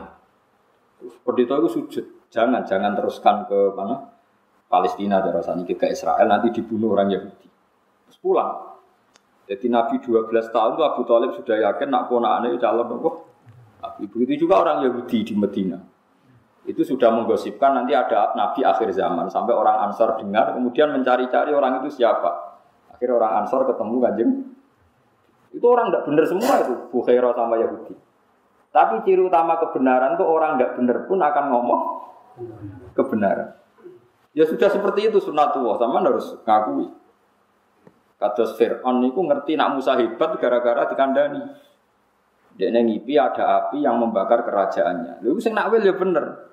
Pendeta 1.22 1.62
itu 1.62 1.68
sujud, 1.70 2.04
jangan 2.34 2.66
jangan 2.66 2.98
teruskan 2.98 3.46
ke 3.46 3.70
mana 3.78 4.13
Palestina 4.68 5.20
cara 5.22 5.40
saniki 5.44 5.78
ke 5.78 5.92
Israel 5.92 6.26
nanti 6.26 6.50
dibunuh 6.50 6.96
orang 6.96 7.12
Yahudi. 7.12 7.48
Terus 8.08 8.18
pulang. 8.18 8.74
Jadi 9.44 9.68
Nabi 9.68 10.00
12 10.00 10.32
tahun 10.50 10.70
itu 10.74 10.82
Abu 10.82 11.02
Talib 11.04 11.30
sudah 11.36 11.56
yakin 11.60 11.88
nak 11.92 12.08
ponakane 12.08 12.56
calon 12.56 12.88
apa? 12.88 13.10
Nabi. 13.84 14.02
Begitu 14.08 14.48
juga 14.48 14.64
orang 14.64 14.88
Yahudi 14.88 15.20
di 15.20 15.34
Medina. 15.36 15.76
Itu 16.64 16.80
sudah 16.80 17.12
menggosipkan 17.12 17.76
nanti 17.76 17.92
ada 17.92 18.32
Nabi 18.32 18.64
akhir 18.64 18.88
zaman 18.96 19.28
sampai 19.28 19.52
orang 19.52 19.84
Ansor 19.88 20.16
dengar 20.16 20.56
kemudian 20.56 20.96
mencari-cari 20.96 21.52
orang 21.52 21.84
itu 21.84 22.00
siapa. 22.00 22.56
Akhirnya 22.88 23.20
orang 23.20 23.32
Ansor 23.44 23.68
ketemu 23.68 23.96
kanjeng. 24.00 24.30
Itu 25.52 25.66
orang 25.68 25.92
tidak 25.92 26.02
benar 26.08 26.24
semua 26.24 26.54
itu 26.64 26.74
Bukhairah 26.88 27.36
sama 27.36 27.54
Yahudi. 27.60 27.94
Tapi 28.74 29.06
ciri 29.06 29.22
utama 29.22 29.60
kebenaran 29.60 30.18
itu 30.18 30.24
orang 30.26 30.58
tidak 30.58 30.72
benar 30.80 30.96
pun 31.06 31.18
akan 31.22 31.44
ngomong 31.52 31.80
kebenaran. 32.96 33.54
Ya 34.34 34.42
sudah 34.42 34.66
seperti 34.66 35.14
itu 35.14 35.22
sunatullah 35.22 35.78
sama 35.78 36.02
harus 36.02 36.34
ngakui. 36.42 36.90
Kados 38.18 38.58
Fir'aun 38.58 39.06
itu 39.06 39.20
ngerti 39.22 39.54
nak 39.54 39.78
Musa 39.78 39.94
hebat 39.94 40.34
gara-gara 40.42 40.90
dikandani. 40.90 41.42
Dia 42.54 42.70
ngipi 42.70 43.14
ada 43.18 43.62
api 43.62 43.82
yang 43.82 43.98
membakar 43.98 44.42
kerajaannya. 44.46 45.22
Lalu 45.22 45.38
sing 45.38 45.54
nak 45.54 45.70
ya 45.74 45.94
bener. 45.94 46.50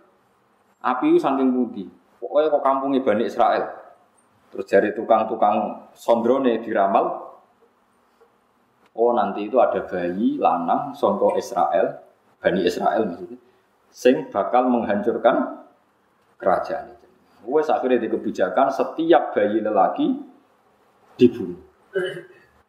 Api 0.81 1.13
itu 1.13 1.19
saking 1.21 1.53
budi. 1.53 1.85
Pokoknya 2.21 2.53
kok 2.53 2.63
kampungnya 2.65 3.01
Bani 3.05 3.23
Israel. 3.25 3.65
Terus 4.53 4.65
dari 4.69 4.89
tukang-tukang 4.93 5.89
sondrone 5.93 6.61
diramal. 6.61 7.33
Oh 8.93 9.13
nanti 9.15 9.47
itu 9.47 9.57
ada 9.57 9.87
bayi 9.87 10.35
lanang 10.35 10.91
songko 10.91 11.39
Israel, 11.39 12.03
Bani 12.43 12.61
Israel 12.65 13.07
maksudnya. 13.07 13.39
Sing 13.89 14.27
bakal 14.27 14.67
menghancurkan 14.67 15.63
kerajaan 16.35 17.00
Wes 17.45 17.67
akhirnya 17.73 17.97
di 17.97 18.09
kebijakan 18.09 18.69
setiap 18.69 19.33
bayi 19.33 19.61
lelaki 19.61 20.13
dibunuh. 21.17 21.61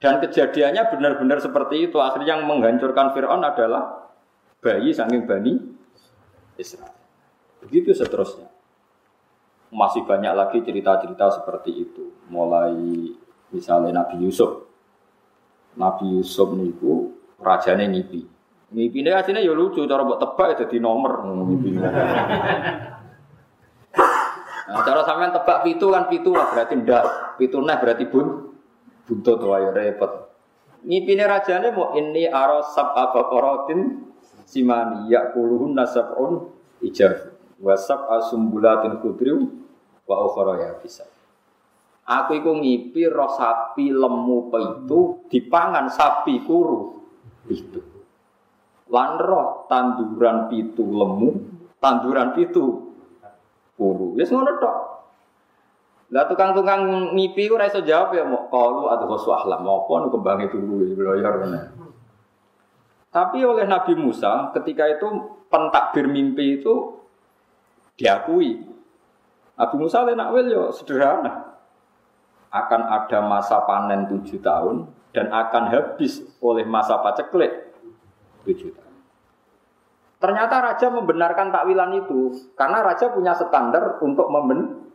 Dan 0.02 0.18
kejadiannya 0.18 0.82
benar-benar 0.90 1.38
seperti 1.38 1.86
itu. 1.86 2.00
Akhirnya 2.02 2.34
yang 2.36 2.48
menghancurkan 2.48 3.14
Fir'aun 3.14 3.44
adalah 3.44 4.10
bayi 4.58 4.90
saking 4.90 5.28
Bani 5.28 5.54
Israel. 6.58 6.96
Begitu 7.62 7.94
seterusnya. 7.94 8.50
Masih 9.72 10.04
banyak 10.04 10.32
lagi 10.34 10.58
cerita-cerita 10.60 11.42
seperti 11.42 11.70
itu. 11.86 12.12
Mulai 12.28 12.74
misalnya 13.54 14.02
Nabi 14.02 14.26
Yusuf. 14.26 14.66
Nabi 15.78 16.18
Yusuf 16.18 16.52
niku 16.52 17.14
rajanya 17.40 17.88
ngipi. 17.88 18.26
Ngipi 18.72 18.98
ini 19.04 19.10
aslinya 19.12 19.40
ya 19.44 19.52
lucu, 19.52 19.84
cara 19.84 20.04
buat 20.04 20.20
tebak 20.20 20.56
itu 20.56 20.62
ya 20.64 20.68
di 20.72 20.78
nomor. 20.80 21.12
Nah, 24.72 24.80
cara 24.88 25.04
sampean 25.04 25.36
tebak 25.36 25.68
pitu 25.68 25.92
kan 25.92 26.08
pitu 26.08 26.32
lah 26.32 26.48
berarti 26.48 26.80
ndak. 26.80 27.36
Pitu 27.36 27.60
nah 27.60 27.76
berarti 27.76 28.08
bun 28.08 28.56
buntut 29.04 29.44
wae 29.44 29.68
repot. 29.68 30.32
Ngipine 30.88 31.28
rajane 31.28 31.68
mau 31.76 31.92
ini 31.92 32.24
arosab 32.24 32.96
apa 32.96 33.28
korotin 33.28 34.08
simani 34.48 35.12
yakuluhun 35.12 35.76
nasabun 35.76 36.48
ijab 36.80 37.36
wasab 37.60 38.08
asumbulatin 38.16 38.98
kudriu 39.04 39.44
wa 40.08 40.16
ukhra 40.24 40.56
ya 40.56 40.72
bisa. 40.80 41.04
Aku 42.02 42.34
iku 42.34 42.56
ngipi 42.56 43.06
roh 43.12 43.30
sapi 43.30 43.92
lemu 43.92 44.50
itu 44.56 45.00
dipangan 45.28 45.86
sapi 45.92 46.42
kuru 46.48 46.98
itu. 47.46 47.78
Lan 48.90 49.20
roh 49.20 49.68
tanduran 49.68 50.48
pitu 50.48 50.82
lemu, 50.82 51.30
tanduran 51.78 52.34
pitu 52.34 52.91
kuru. 53.76 54.16
Wis 54.18 54.28
ngono 54.28 54.58
tok. 54.60 54.76
Lah 56.12 56.28
tukang-tukang 56.28 57.12
ngipi 57.16 57.48
ora 57.48 57.64
iso 57.64 57.80
jawab 57.80 58.12
ya 58.12 58.24
mau 58.28 58.44
kalu 58.52 58.84
atau 58.92 59.08
khoswahlah 59.08 59.64
mau 59.64 59.88
apa 59.88 60.12
kembange 60.12 60.52
turu 60.52 60.84
belayar 60.92 61.40
Tapi 63.08 63.38
oleh 63.40 63.64
Nabi 63.64 63.96
Musa 63.96 64.52
ketika 64.52 64.88
itu 64.92 65.08
pentakbir 65.48 66.08
mimpi 66.08 66.60
itu 66.60 67.00
diakui. 67.96 68.68
Abu 69.56 69.80
Musa 69.80 70.04
Lenakwil 70.04 70.52
yo 70.52 70.64
sederhana. 70.72 71.56
Akan 72.52 72.84
ada 72.84 73.24
masa 73.24 73.64
panen 73.64 74.04
tujuh 74.12 74.44
tahun 74.44 74.84
dan 75.16 75.32
akan 75.32 75.72
habis 75.72 76.20
oleh 76.44 76.68
masa 76.68 77.00
paceklik 77.00 77.72
tujuh 78.44 78.76
tahun. 78.76 78.91
Ternyata 80.22 80.62
raja 80.62 80.86
membenarkan 80.86 81.50
takwilan 81.50 82.06
itu 82.06 82.30
karena 82.54 82.78
raja 82.86 83.10
punya 83.10 83.34
standar 83.34 83.98
untuk 83.98 84.30
memben 84.30 84.86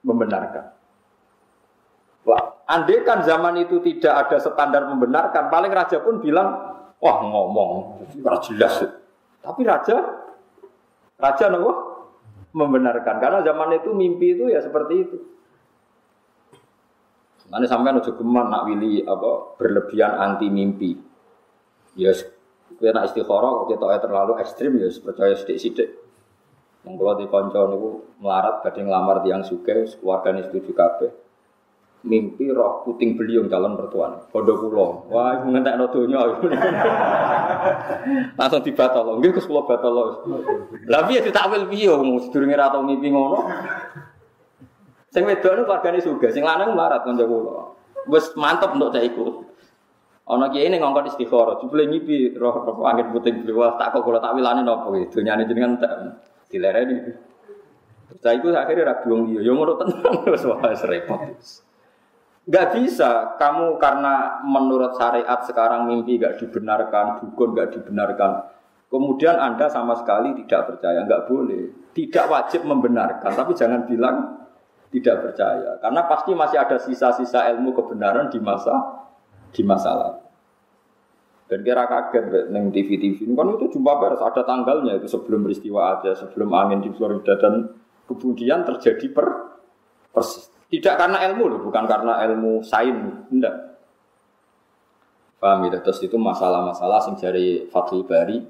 membenarkan. 0.00 0.72
Wah, 2.24 2.64
andai 2.64 3.04
kan 3.04 3.20
zaman 3.20 3.60
itu 3.60 3.84
tidak 3.84 4.26
ada 4.26 4.40
standar 4.40 4.88
membenarkan, 4.88 5.52
paling 5.52 5.68
raja 5.76 6.00
pun 6.00 6.24
bilang, 6.24 6.72
wah 7.04 7.16
ngomong, 7.20 8.00
jelas. 8.48 8.80
Tapi 9.44 9.60
raja, 9.66 9.96
raja 11.20 11.44
nopo 11.52 11.72
membenarkan 12.56 13.20
karena 13.20 13.44
zaman 13.44 13.76
itu 13.76 13.92
mimpi 13.92 14.40
itu 14.40 14.48
ya 14.48 14.64
seperti 14.64 14.94
itu. 14.96 15.16
Mana 17.52 17.68
sampai 17.68 17.92
nuju 17.92 18.16
geman 18.16 18.48
nak 18.48 18.64
wili 18.64 19.04
apa 19.04 19.60
berlebihan 19.60 20.16
anti 20.16 20.48
mimpi. 20.48 20.96
Ya 21.92 22.16
kita 22.78 22.90
nak 22.94 23.10
istikharah 23.10 23.50
kok 23.62 23.66
kita 23.74 23.86
terlalu 24.04 24.32
ekstrim 24.40 24.72
ya 24.78 24.88
percaya 25.02 25.34
sidik-sidik. 25.36 25.88
Yang 26.82 26.94
kalau 26.98 27.14
di 27.14 27.26
konco 27.30 27.60
niku 27.70 27.90
melarat 28.18 28.66
badhe 28.66 28.82
nglamar 28.82 29.22
tiang 29.22 29.46
suke 29.46 29.86
keluargane 30.02 30.42
setuju 30.46 30.72
kabeh 30.74 31.10
mimpi 32.02 32.50
roh 32.50 32.82
puting 32.82 33.14
beliung 33.14 33.46
calon 33.46 33.78
mertuane. 33.78 34.26
Pondok 34.34 34.66
kula. 34.66 34.86
Wah, 35.10 35.38
ngentekno 35.46 35.86
donya. 35.86 36.18
Langsung 38.38 38.62
dibatal. 38.66 39.22
Nggih 39.22 39.38
Gus 39.38 39.46
kula 39.46 39.62
batal. 39.62 40.26
Lah 40.90 41.06
piye 41.06 41.22
ditakwil 41.22 41.70
piye 41.70 41.94
wong 41.94 42.18
sedurunge 42.26 42.58
ra 42.58 42.74
tau 42.74 42.82
mimpi 42.82 43.10
ngono. 43.10 43.46
Sing 45.14 45.22
wedok 45.22 45.52
niku 45.54 45.64
keluargane 45.70 45.98
sugih, 46.02 46.30
sing 46.34 46.42
lanang 46.42 46.74
melarat 46.74 47.06
kanca 47.06 47.22
kula. 47.22 47.70
Wis 48.10 48.34
mantep 48.34 48.74
untuk 48.74 48.90
cek 48.90 49.14
iku. 49.14 49.46
Ana 50.22 50.54
kiai 50.54 50.70
ning 50.70 50.78
ngongkon 50.78 51.10
istikharah, 51.10 51.58
jebule 51.58 51.90
ngipi 51.90 52.38
roh 52.38 52.62
roh 52.62 52.86
angin 52.86 53.10
puting 53.10 53.42
beliung 53.42 53.74
tak 53.74 53.90
kok 53.90 54.06
kula 54.06 54.22
takwilane 54.22 54.62
napa 54.62 54.86
iki? 54.94 55.18
Donyane 55.18 55.42
jenengan 55.50 55.82
tak 55.82 55.92
dilereni. 56.46 56.96
Saya 58.22 58.38
itu 58.38 58.54
akhirnya 58.54 58.86
rabi 58.86 59.06
wong 59.10 59.22
dia, 59.34 59.40
yo 59.42 59.56
ngono 59.58 59.74
tenang, 59.82 60.22
wis 60.30 60.46
wis 60.46 60.82
repot. 60.86 61.20
Gak 62.42 62.74
bisa 62.74 63.38
kamu 63.38 63.78
karena 63.82 64.42
menurut 64.46 64.94
syariat 64.98 65.42
sekarang 65.42 65.90
mimpi 65.90 66.18
gak 66.22 66.38
dibenarkan, 66.38 67.22
dukun 67.22 67.54
gak 67.54 67.74
dibenarkan. 67.74 68.46
Kemudian 68.92 69.40
Anda 69.40 69.72
sama 69.72 69.96
sekali 69.96 70.36
tidak 70.44 70.68
percaya, 70.68 71.00
nggak 71.08 71.24
boleh. 71.24 71.90
Tidak 71.96 72.28
wajib 72.28 72.68
membenarkan, 72.68 73.32
tapi 73.32 73.56
jangan 73.56 73.88
bilang 73.88 74.44
tidak 74.92 75.24
percaya. 75.24 75.80
Karena 75.80 76.04
pasti 76.04 76.36
masih 76.36 76.60
ada 76.60 76.76
sisa-sisa 76.76 77.48
ilmu 77.56 77.72
kebenaran 77.72 78.28
di 78.28 78.36
masa 78.36 79.02
di 79.52 79.62
masa 79.62 79.90
lalu. 79.94 80.20
Dan 81.52 81.60
kira 81.68 81.84
kaget 81.84 82.48
neng 82.48 82.72
TV-TV 82.72 83.28
kan 83.36 83.48
itu 83.52 83.76
jumpa 83.76 83.92
pers 84.00 84.24
ada 84.24 84.40
tanggalnya 84.40 84.96
itu 84.96 85.04
sebelum 85.04 85.44
peristiwa 85.44 86.00
aja, 86.00 86.16
sebelum 86.16 86.48
angin 86.56 86.80
di 86.80 86.88
Florida 86.96 87.36
dan 87.36 87.76
kemudian 88.08 88.64
terjadi 88.64 89.12
per 89.12 89.26
persis. 90.08 90.48
Tidak 90.72 90.96
karena 90.96 91.20
ilmu 91.28 91.44
loh, 91.52 91.60
bukan 91.68 91.84
karena 91.84 92.24
ilmu 92.24 92.64
sains, 92.64 93.28
enggak. 93.28 93.76
Paham 95.36 95.68
ya? 95.68 95.76
Terus 95.84 96.00
itu 96.00 96.16
masalah-masalah 96.16 97.04
sing 97.04 97.20
dari 97.20 97.68
Fathul 97.68 98.08
Bari. 98.08 98.40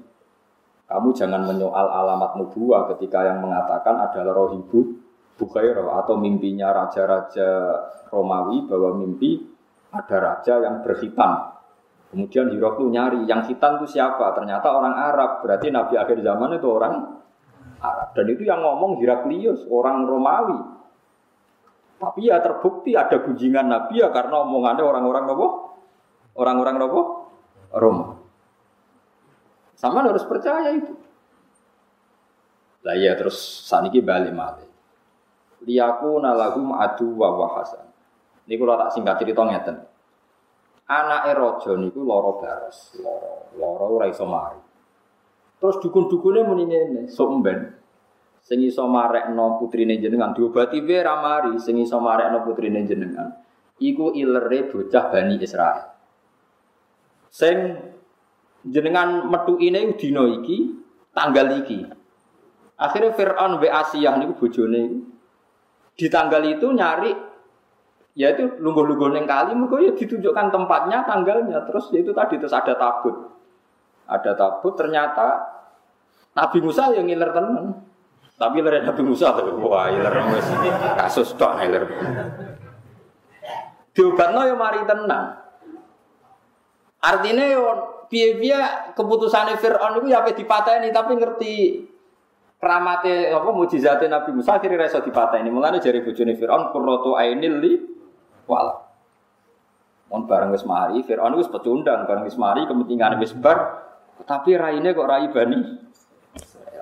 Kamu 0.87 1.09
jangan 1.11 1.43
menyoal 1.43 1.87
alamat 1.89 2.39
nubuah 2.39 2.87
ketika 2.95 3.27
yang 3.27 3.43
mengatakan 3.43 3.99
adalah 3.99 4.31
rohibu 4.47 5.03
Bukhairah 5.33 6.05
atau 6.05 6.15
mimpinya 6.15 6.69
raja-raja 6.69 7.49
Romawi 8.13 8.69
bahwa 8.69 9.01
mimpi 9.01 9.41
ada 9.93 10.17
raja 10.17 10.53
yang 10.57 10.81
berhitam. 10.81 11.53
Kemudian 12.09 12.49
Hiroklu 12.49 12.89
nyari, 12.93 13.25
yang 13.25 13.45
hitam 13.45 13.81
itu 13.81 13.97
siapa? 13.97 14.33
Ternyata 14.37 14.69
orang 14.69 14.93
Arab. 14.97 15.41
Berarti 15.45 15.69
Nabi 15.69 15.97
akhir 15.97 16.21
zaman 16.21 16.57
itu 16.57 16.67
orang 16.69 16.93
Arab. 17.81 18.09
Dan 18.17 18.25
itu 18.29 18.45
yang 18.45 18.61
ngomong 18.61 19.01
Heraklius, 19.01 19.65
orang 19.69 20.05
Romawi. 20.05 20.59
Tapi 21.97 22.27
ya 22.27 22.41
terbukti 22.43 22.97
ada 22.97 23.21
gunjingan 23.21 23.69
Nabi 23.69 24.03
ya 24.03 24.11
karena 24.11 24.43
omongannya 24.43 24.83
orang-orang 24.83 25.23
nopo, 25.23 25.47
orang-orang 26.35 26.75
nopo, 26.75 27.01
Roma. 27.71 28.19
Sama 29.79 30.03
harus 30.03 30.27
percaya 30.27 30.75
itu. 30.75 30.93
Lah 32.83 32.99
ya 32.99 33.15
terus 33.15 33.39
saniki 33.63 34.03
balik 34.03 34.35
mati. 34.35 34.67
Liyaku 35.63 36.19
nalagum 36.19 36.75
adu 36.75 37.15
wa 37.15 37.31
wahasan. 37.39 37.92
Ini 38.43 38.55
kalau 38.59 38.75
tak 38.75 38.91
singkat 38.91 39.15
cerita 39.23 39.41
ngeten. 39.47 39.77
Anak 40.83 41.31
erojo 41.31 41.79
niku 41.79 42.03
loro 42.03 42.43
baros, 42.43 42.99
loro, 42.99 43.55
loro 43.55 43.85
ora 43.95 44.11
mari. 44.27 44.59
Terus 45.63 45.79
dukun-dukunnya 45.79 46.43
muni 46.43 46.67
ngene, 46.67 47.01
sok 47.07 47.39
sing 48.43 48.59
iso 48.59 48.83
marekno 48.91 49.55
putrine 49.55 49.95
jenengan 50.03 50.35
diobati 50.35 50.83
wae 50.83 50.99
ra 50.99 51.15
mari 51.23 51.55
sing 51.63 51.79
iso 51.79 52.03
marekno 52.03 52.43
putrine 52.43 52.83
jenengan. 52.83 53.31
Iku 53.79 54.11
ilere 54.11 54.67
bocah 54.67 55.07
Bani 55.09 55.39
Israel. 55.39 55.87
Sing 57.31 57.79
jenengan 58.67 59.31
metu 59.31 59.55
ini 59.57 59.95
dina 59.95 60.27
iki 60.27 60.75
tanggal 61.15 61.47
iki. 61.63 61.87
Akhirnya 62.75 63.15
Fir'aun 63.15 63.63
wa 63.63 63.69
Asiyah 63.79 64.19
niku 64.19 64.35
bojone. 64.35 64.83
Di 65.95 66.11
tanggal 66.11 66.43
itu 66.43 66.67
nyari 66.67 67.32
ya 68.13 68.33
itu 68.33 68.61
lungguh-lungguh 68.61 69.09
neng 69.13 69.25
kali 69.25 69.57
mereka 69.57 69.77
ya 69.81 69.91
ditunjukkan 69.97 70.53
tempatnya 70.53 71.01
tanggalnya 71.05 71.65
terus 71.65 71.89
ya 71.89 72.01
itu 72.05 72.13
tadi 72.13 72.37
terus 72.37 72.53
ada 72.53 72.77
tabut 72.77 73.15
ada 74.05 74.31
tabut 74.37 74.73
ternyata 74.77 75.49
Nabi 76.33 76.59
Musa 76.61 76.93
yang 76.93 77.09
ngiler 77.09 77.33
tenan 77.33 77.83
tapi 78.33 78.65
lere 78.65 78.81
Nabi 78.81 79.01
Musa 79.05 79.29
tuh, 79.37 79.61
wah 79.61 79.93
iler 79.93 80.13
wis 80.33 80.47
kasus 80.97 81.37
tok 81.37 81.61
iler. 81.61 81.85
Diobatno 83.93 84.41
yo 84.49 84.57
mari 84.57 84.81
tenang. 84.89 85.37
Artinya 87.03 87.45
yo 87.45 87.63
piye-piye 88.09 88.91
keputusane 88.97 89.55
Firaun 89.61 90.01
iku 90.01 90.07
ya 90.09 90.25
dipateni 90.25 90.89
tapi 90.89 91.13
ngerti 91.13 91.53
kramate 92.57 93.29
apa 93.29 93.49
mujizate 93.53 94.09
Nabi 94.09 94.33
Musa 94.33 94.57
akhirnya 94.57 94.89
reso 94.89 95.05
dipateni. 95.05 95.53
Mulane 95.53 95.77
jari 95.77 96.01
bojone 96.01 96.33
Firaun 96.33 96.73
qurratu 96.73 97.13
ainil 97.13 97.61
li 97.61 97.73
wala. 98.49 98.83
Mon 100.11 100.29
bareng 100.29 100.53
wis 100.53 100.63
mari 100.67 101.01
Firaun 101.01 101.39
wis 101.39 101.49
pecundang 101.49 102.05
bareng 102.05 102.27
wis 102.27 102.37
mari 102.37 102.69
kepentingan 102.69 103.17
wis 103.17 103.33
bar 103.33 103.83
tapi 104.21 104.55
raine 104.55 104.93
kok 104.93 105.07
rai 105.09 105.27
bani. 105.33 105.59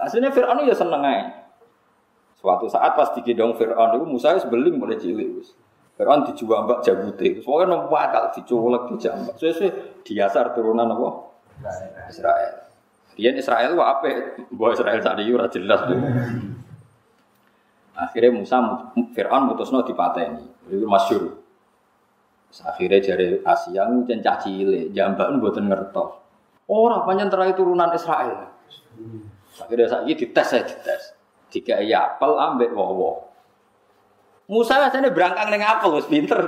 Aslinya 0.01 0.33
Fir'aun 0.33 0.65
ya 0.65 0.73
seneng 0.73 1.05
aja. 1.05 1.45
Suatu 2.41 2.65
saat 2.65 2.97
pas 2.97 3.13
digendong 3.13 3.53
Fir'aun 3.53 4.01
itu 4.01 4.05
Musa 4.09 4.33
itu 4.33 4.49
beling 4.49 4.81
mulai 4.81 4.97
cilik. 4.97 5.45
Fir'aun 5.93 6.25
dijual 6.25 6.65
mbak 6.65 6.81
jabute. 6.81 7.45
Soalnya 7.45 7.77
nomor 7.77 7.93
bakal 7.93 8.33
dicolek 8.33 8.89
dijambak. 8.89 9.37
Sesuai 9.37 10.01
diasar 10.01 10.57
turunan 10.57 10.89
apa? 10.89 11.09
Israel. 12.09 12.65
Dia 13.13 13.37
Israel 13.37 13.77
wah 13.77 14.01
apa? 14.01 14.09
Buat 14.49 14.81
Israel 14.81 14.97
tadi 15.05 15.29
ora 15.29 15.45
jelas. 15.53 15.85
Akhirnya 17.93 18.33
Musa 18.33 18.57
Fir'aun 19.13 19.53
mutusno 19.53 19.85
dipateni. 19.85 20.41
Itu 20.65 20.89
masyur. 20.89 21.40
Akhirnya 22.59 22.99
jari 22.99 23.39
Asia 23.47 23.87
ngucen 23.87 24.19
cah 24.19 24.35
cilik, 24.43 24.91
jambak 24.91 25.31
buatan 25.39 25.71
ngertos. 25.71 26.19
Orang 26.67 27.07
panjang 27.07 27.31
terakhir 27.31 27.55
turunan 27.55 27.87
Israel. 27.95 28.51
Akhirnya 29.55 29.87
saya 29.87 30.03
dites 30.11 30.47
saya 30.51 30.67
dites. 30.67 31.15
Tiga 31.51 31.79
iya 31.79 32.15
apel 32.15 32.35
ambek 32.35 32.71
wowo. 32.75 33.31
Musa 34.51 34.79
rasanya 34.83 35.15
berangkang 35.15 35.47
dengan 35.47 35.79
apel 35.79 35.95
wis 35.95 36.07
pinter. 36.07 36.39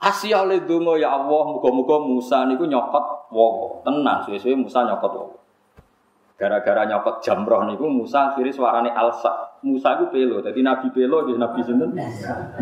Asia 0.00 0.44
oleh 0.44 0.64
dungo 0.64 0.96
ya 0.96 1.12
Allah, 1.12 1.44
muga-muga 1.44 2.00
Musa 2.00 2.48
niku 2.48 2.64
nyokot 2.64 3.32
wowo. 3.32 3.84
Tenang, 3.84 4.24
suwe-suwe 4.24 4.56
Musa 4.56 4.84
nyokot 4.88 5.12
wowo. 5.12 5.36
Gara-gara 6.40 6.88
nyokot 6.88 7.20
jamroh 7.20 7.68
niku 7.68 7.84
Musa 7.84 8.32
akhirnya 8.32 8.52
suarane 8.52 8.88
alsa. 8.92 9.60
Musa 9.60 10.00
itu 10.00 10.08
pelo, 10.08 10.40
jadi 10.40 10.56
Nabi 10.64 10.88
pelo 10.88 11.28
dia 11.28 11.36
Nabi 11.36 11.60
sinten? 11.60 11.92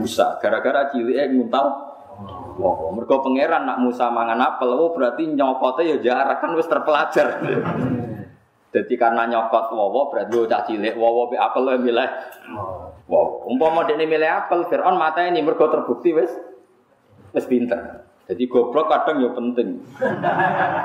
Musa. 0.02 0.34
Gara-gara 0.42 0.90
cilik 0.90 1.14
nguntal 1.30 1.87
Wowo. 2.58 2.90
Mergo 2.90 3.22
pangeran 3.22 3.70
nak 3.70 3.78
Musa 3.78 4.10
mangan 4.10 4.42
apel, 4.42 4.74
oh 4.74 4.90
berarti 4.90 5.30
nyokotnya 5.30 5.94
ya 5.94 5.96
jarak 6.02 6.42
kan 6.42 6.50
wis 6.58 6.66
terpelajar. 6.66 7.38
Jadi 8.74 8.94
karena 8.98 9.30
nyokot 9.30 9.70
wowo 9.72 10.10
berarti 10.10 10.34
lo 10.34 10.44
cah 10.50 10.66
cilik 10.66 10.98
wowo 10.98 11.30
be 11.30 11.38
apel 11.38 11.62
lo 11.62 11.78
milih. 11.78 12.10
Wow, 13.08 13.48
umpama 13.48 13.88
ini 13.88 14.04
milih 14.04 14.28
apel, 14.28 14.68
Fir'aun 14.68 15.00
mata 15.00 15.24
ini 15.24 15.40
mergo 15.40 15.70
terbukti 15.70 16.12
wes 16.12 16.34
wes 17.32 17.46
pinter. 17.46 18.07
Jadi 18.28 18.44
goblok 18.44 18.92
kadang 18.92 19.24
ya 19.24 19.32
penting. 19.32 19.80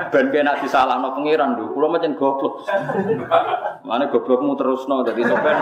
Ben 0.08 0.26
kena 0.32 0.56
no 0.96 1.08
pengiran 1.12 1.60
dulu. 1.60 1.76
Kulo 1.76 1.86
macam 1.92 2.16
goblok. 2.16 2.64
Mana 3.84 4.08
goblokmu 4.08 4.56
terus 4.56 4.88
no. 4.88 5.04
Jadi 5.04 5.20
soben. 5.28 5.56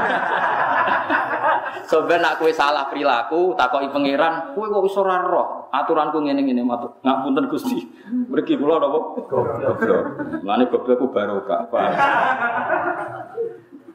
soben 1.90 2.22
nak 2.22 2.38
kue 2.38 2.54
salah 2.54 2.86
perilaku, 2.86 3.58
takoki 3.58 3.90
pengiran, 3.90 4.54
kue 4.54 4.70
kok 4.70 4.86
iso 4.86 5.02
roh. 5.02 5.66
Aturanku 5.74 6.22
ngene 6.22 6.46
ngene 6.46 6.62
matu. 6.62 7.02
Ngak 7.02 7.18
punten 7.26 7.50
Gusti. 7.50 7.82
Mriki 8.30 8.54
kula 8.62 8.78
napa? 8.78 8.98
Goblok. 9.26 10.04
Mana 10.46 10.62
goblokku 10.70 11.10
barokah. 11.10 11.66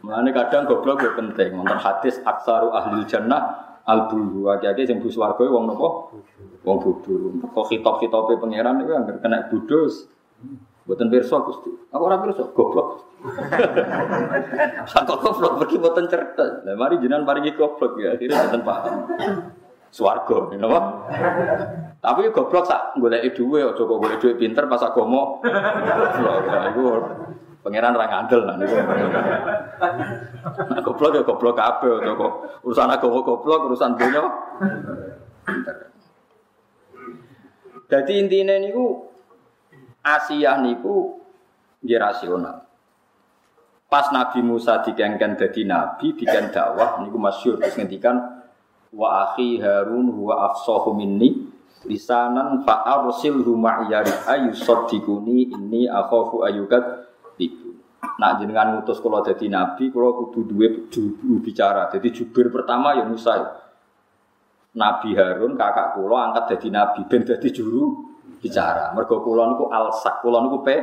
Mana 0.03 0.29
kadang 0.35 0.67
goblok 0.67 1.07
ya 1.07 1.15
penting. 1.15 1.55
Wonten 1.55 1.79
hadis 1.79 2.19
aksaru 2.27 2.75
ahli 2.75 3.07
jannah 3.07 3.66
albulu 3.87 4.51
akeh-akeh 4.51 4.83
sing 4.83 4.99
bu 4.99 5.07
swarga 5.07 5.47
wong 5.47 5.71
napa? 5.71 6.11
Wong 6.67 6.77
bodho. 6.83 7.39
Kok 7.55 7.65
hitop-hitope 7.71 8.35
pangeran 8.35 8.83
iku 8.83 8.91
anggere 8.99 9.23
kena 9.23 9.47
budus. 9.47 10.11
Mboten 10.87 11.11
pirsa 11.11 11.43
Gusti. 11.43 11.71
Aku 11.91 12.03
ora 12.07 12.19
pirsa, 12.23 12.47
goblok. 12.51 13.03
Sak 14.91 15.03
goblok 15.07 15.63
pergi 15.63 15.75
mboten 15.79 16.07
cerdas. 16.07 16.63
Lah 16.63 16.75
mari 16.79 16.99
jenengan 16.99 17.27
paringi 17.27 17.55
goblok 17.55 17.99
ya, 17.99 18.15
akhirnya 18.15 18.47
mboten 18.47 18.63
paham. 18.63 18.95
Swarga, 19.87 20.51
napa? 20.59 20.79
Tapi 22.03 22.31
goblok 22.31 22.67
sak 22.67 22.99
goleki 22.99 23.35
dhuwit 23.35 23.67
aja 23.71 23.83
kok 23.83 23.99
golek 23.99 24.19
dhuwit 24.19 24.35
pinter 24.39 24.67
pas 24.67 24.83
agama. 24.83 25.39
Goblok. 25.43 26.39
Iku 26.71 26.83
Pangeran 27.67 27.99
ra 27.99 28.07
ngandel 28.07 28.47
nah 28.47 28.55
niku. 28.55 28.79
Nah, 30.71 30.79
goblok 30.79 31.19
ya 31.19 31.21
goblok 31.27 31.59
kabeh 31.59 31.99
to 31.99 32.15
kok. 32.15 32.33
Urusan 32.63 32.87
agama 32.87 33.19
goblok, 33.27 33.67
urusan 33.67 33.91
dunya. 33.99 34.23
Jadi 37.91 38.13
intinya 38.23 38.55
niku 38.55 39.11
Asia 39.99 40.55
niku 40.63 41.19
nggih 41.83 41.99
rasional. 41.99 42.63
Pas 43.91 44.15
Nabi 44.15 44.39
Musa 44.47 44.79
dikengken 44.79 45.35
dadi 45.35 45.67
nabi, 45.67 46.15
diken 46.15 46.55
dakwah 46.55 47.03
niku 47.03 47.19
masyhur 47.19 47.59
terus 47.59 47.75
ngendikan 47.75 48.47
wa 48.95 49.27
akhi 49.27 49.59
Harun 49.59 50.15
huwa 50.15 50.55
afsahu 50.55 50.95
minni 50.95 51.51
lisanan 51.83 52.63
fa 52.63 52.87
arsilhu 52.87 53.59
ma'yari 53.59 54.11
ayusaddiquni 54.23 55.51
inni 55.51 55.91
akhafu 55.91 56.47
ayukat 56.47 57.11
Nak 58.15 58.31
jenengan 58.39 58.79
ngutus 58.79 59.03
kalau 59.03 59.19
jadi 59.19 59.51
nabi, 59.51 59.91
kalau 59.91 60.15
kudu 60.23 60.39
duwe 60.47 60.67
juru 60.87 61.43
bicara. 61.43 61.91
Jadi 61.91 62.07
jubir 62.15 62.47
pertama 62.47 62.95
ya 62.95 63.03
Musa. 63.03 63.35
Nabi 64.77 65.17
Harun 65.17 65.57
kakak 65.57 65.97
kulo 65.97 66.15
angkat 66.15 66.57
jadi 66.57 66.67
nabi, 66.69 67.03
ben 67.09 67.25
jadi 67.27 67.47
juru 67.51 68.07
bicara. 68.39 68.93
Mergo 68.95 69.19
kulo 69.19 69.43
niku 69.51 69.65
alsak, 69.67 70.21
kulo 70.21 70.37
niku 70.45 70.57
pe 70.63 70.75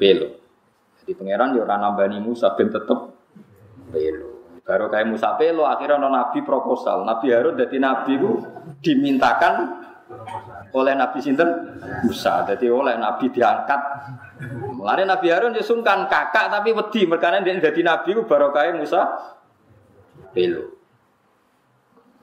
pelo. 0.00 0.28
Jadi 1.02 1.12
pangeran 1.14 1.54
ya 1.54 1.62
ora 1.62 1.76
nambani 1.78 2.18
Musa 2.18 2.56
ben 2.56 2.72
tetep 2.72 2.98
pelo. 3.92 4.30
Baru 4.62 4.86
kayak 4.88 5.10
Musa 5.10 5.34
pelo, 5.36 5.68
akhirnya 5.68 6.00
ono 6.00 6.08
nabi 6.08 6.40
proposal. 6.40 7.04
Nabi 7.04 7.30
Harun 7.30 7.58
jadi 7.58 7.76
nabi 7.76 8.12
ku 8.16 8.32
dimintakan 8.80 9.82
oleh 10.72 10.94
Nabi 10.96 11.18
Sinten 11.20 11.48
Musa. 12.04 12.44
Jadi 12.48 12.68
oleh 12.68 12.96
Nabi 12.96 13.28
diangkat 13.28 13.80
Mulane 14.82 15.06
Nabi 15.06 15.30
Harun 15.30 15.54
ya 15.54 15.62
sungkan 15.62 16.10
kakak 16.10 16.50
tapi 16.50 16.74
wedi 16.74 17.06
merkane 17.06 17.46
dia 17.46 17.54
dadi 17.54 17.86
nabi 17.86 18.18
ku 18.18 18.26
barokah 18.26 18.66
Musa 18.74 19.14
belo. 20.34 20.74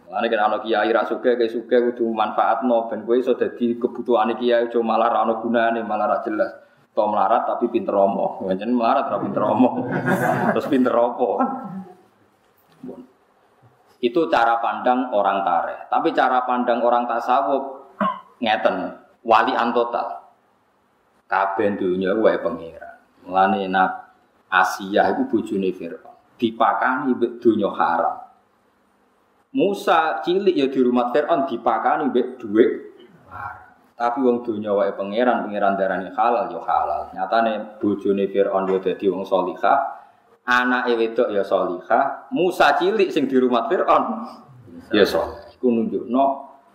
Mulane 0.03 0.27
kan 0.27 0.39
ana 0.43 0.57
kiai 0.59 0.91
ra 0.91 1.07
suge 1.07 1.39
ke 1.39 1.47
suge 1.47 1.79
kudu 1.79 2.11
manfaatno 2.11 2.91
ben 2.91 3.07
kowe 3.07 3.15
iso 3.15 3.39
dadi 3.39 3.79
kebutuhane 3.79 4.35
kiai 4.35 4.67
aja 4.67 4.75
malah 4.83 5.07
ra 5.07 5.23
ono 5.23 5.39
gunane 5.39 5.79
malah 5.87 6.11
ra 6.11 6.17
jelas. 6.19 6.51
To 6.91 7.07
melarat 7.07 7.47
tapi 7.47 7.71
pinter 7.71 7.95
omong. 7.95 8.43
Pancen 8.51 8.75
melarat 8.75 9.07
ra 9.07 9.23
pinter 9.23 9.43
omong. 9.47 9.87
Terus 10.51 10.67
pinter 10.67 10.91
opo 10.99 11.39
kan. 11.39 11.49
Itu 14.03 14.27
cara 14.27 14.59
pandang 14.59 15.15
orang 15.15 15.47
tareh. 15.47 15.87
Tapi 15.87 16.11
cara 16.11 16.43
pandang 16.43 16.83
orang 16.83 17.07
tasawuf 17.07 17.63
ngeten, 18.43 18.99
wali 19.23 19.55
antotal 19.55 20.28
kabeh 21.29 21.77
dunya 21.77 22.17
wae 22.17 22.41
pangeran. 22.41 22.97
Mulane 23.23 23.69
nak 23.69 24.09
Asia 24.49 25.05
iku 25.13 25.29
bojone 25.29 25.69
Firaun. 25.69 26.17
Dipakani 26.41 27.13
mbek 27.13 27.37
dunya 27.37 27.69
haram. 27.69 28.25
Musa 29.53 30.25
cilik 30.25 30.57
ya 30.57 30.65
di 30.65 30.81
rumah 30.81 31.13
Firaun 31.13 31.45
dipakani 31.45 32.09
mbek 32.09 32.41
dhuwit 32.41 32.89
tapi 33.99 34.23
wong 34.23 34.47
dunya 34.47 34.71
wae 34.71 34.95
pangeran, 34.95 35.43
pangeran 35.43 35.75
darani 35.75 36.07
halal 36.15 36.47
ya 36.47 36.63
halal. 36.63 37.11
Nyatane 37.11 37.83
bojone 37.83 38.31
Firaun 38.31 38.63
ya 38.71 38.79
dadi 38.79 39.11
wong 39.11 39.27
salihah, 39.27 39.77
anake 40.47 40.95
wedok 40.95 41.27
ya 41.35 41.43
salihah, 41.43 42.31
Musa 42.31 42.79
cilik 42.79 43.11
sing 43.11 43.27
di 43.27 43.35
rumah 43.35 43.67
Firaun 43.67 44.23
ya 44.95 45.03
saleh. 45.03 45.51
Iku 45.51 45.67
nunjukno 45.67 46.23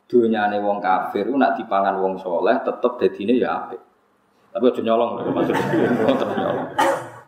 dunyane 0.04 0.60
wong 0.60 0.84
kafir 0.84 1.24
nak 1.32 1.56
dipangan 1.56 1.96
wong 1.96 2.20
soleh 2.20 2.60
tetep 2.60 2.92
dadine 3.00 3.40
ya 3.40 3.56
apik. 3.56 3.80
Tapi 4.54 4.70
aja 4.70 4.80
nyolong 4.86 5.10
lho 5.18 5.30
maksudnya. 5.34 5.66
Wonten 6.06 6.28
nyolong. 6.30 6.68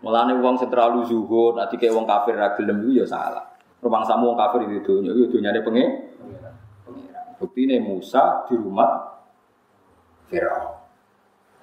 Mulane 0.06 0.32
wong 0.38 0.54
sing 0.62 0.70
terlalu 0.70 1.02
zuhud, 1.02 1.58
nanti 1.58 1.74
kayak 1.74 1.90
wong 1.90 2.06
kafir 2.06 2.38
ra 2.38 2.54
gelem 2.54 2.86
ya 2.94 3.02
salah. 3.02 3.42
Rumang 3.82 4.06
samu 4.06 4.30
wong 4.30 4.38
kafir 4.38 4.62
itu 4.70 4.78
dunya, 4.86 5.10
itu 5.10 5.26
dunyane 5.34 5.58
pengen. 5.66 6.14
Bukti 7.42 7.66
ini 7.66 7.82
Musa 7.82 8.46
di 8.46 8.54
rumah 8.54 9.18
Fir'aun. 10.30 10.78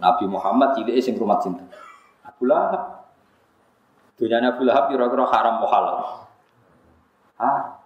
Nabi 0.03 0.25
Muhammad 0.27 0.75
cilik 0.75 0.99
sing 0.99 1.15
rumah 1.15 1.39
cinta. 1.39 1.63
Abu 2.27 2.43
Lahab. 2.43 3.07
Dunyane 4.19 4.51
Abu 4.51 4.67
Lahab 4.67 4.91
kira-kira 4.91 5.23
haram 5.31 5.63
halal. 5.63 6.27
Ah. 7.39 7.79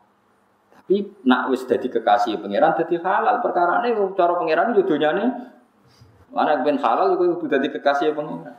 Tapi 0.73 1.05
nak 1.29 1.53
wis 1.53 1.67
dadi 1.69 1.85
kekasih 1.93 2.41
pangeran 2.41 2.73
dadi 2.73 2.97
halal. 2.97 3.37
Perkara 3.45 3.85
ini 3.85 3.93
cara 4.17 4.33
pangeran 4.33 4.73
itu 4.73 4.81
dunyane 4.89 5.23
mana 6.31 6.61
ben 6.61 6.77
halal 6.79 7.15
itu 7.15 7.39
kudu 7.39 7.47
dadi 7.47 7.67
kekasih 7.71 8.11
pangeran. 8.11 8.55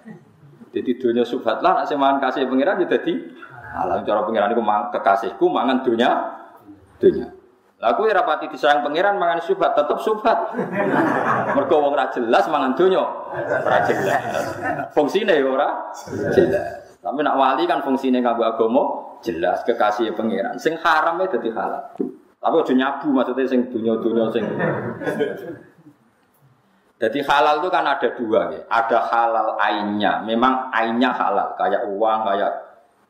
Jadi 0.69 1.01
dunia 1.01 1.25
subhat 1.25 1.65
lah, 1.65 1.81
nak 1.81 1.89
mangan 1.97 2.19
kasih 2.21 2.45
pangeran 2.45 2.85
ya 2.85 2.87
jadi 2.87 3.13
halal 3.73 4.05
cara 4.05 4.21
pangeran 4.25 4.53
itu 4.53 4.63
kekasihku 4.97 5.45
mangan 5.49 5.85
dunia 5.85 6.11
dunia. 7.01 7.29
Lah 7.79 7.95
kowe 7.95 8.11
ora 8.11 8.27
pati 8.27 8.51
disayang 8.51 8.83
pangeran 8.83 9.23
mangan 9.23 9.39
subhat 9.39 9.79
tetep 9.79 10.03
subhat. 10.03 10.39
Mergo 11.55 11.79
wong 11.79 11.95
ora 11.95 12.11
jelas 12.11 12.51
mangan 12.51 12.75
donya. 12.75 13.07
Ora 13.39 13.79
jelas. 13.87 14.23
Fungsine 14.91 15.39
ya 15.39 15.47
ora 15.47 15.95
jelas. 16.35 16.99
Tapi 16.99 17.23
nak 17.23 17.39
wali 17.39 17.71
kan 17.71 17.79
fungsine 17.87 18.19
kanggo 18.19 18.43
agama 18.43 19.15
jelas 19.23 19.63
kekasih 19.63 20.11
pangeran. 20.19 20.59
Sing 20.59 20.75
haram 20.75 21.23
ya 21.23 21.31
dadi 21.31 21.55
halal. 21.55 21.95
Tapi 22.39 22.55
aja 22.55 22.75
nyabu 22.75 23.15
maksudnya 23.15 23.47
sing 23.47 23.71
dunia-dunia 23.71 24.27
sing 24.35 24.43
jadi 26.99 27.23
halal 27.23 27.63
itu 27.63 27.71
kan 27.71 27.87
ada 27.87 28.09
dua 28.19 28.41
ya. 28.51 28.63
Ada 28.67 28.99
halal 29.07 29.49
ainnya. 29.63 30.27
Memang 30.27 30.75
ainnya 30.75 31.15
halal. 31.15 31.55
Kayak 31.55 31.87
uang, 31.87 32.21
kayak 32.27 32.53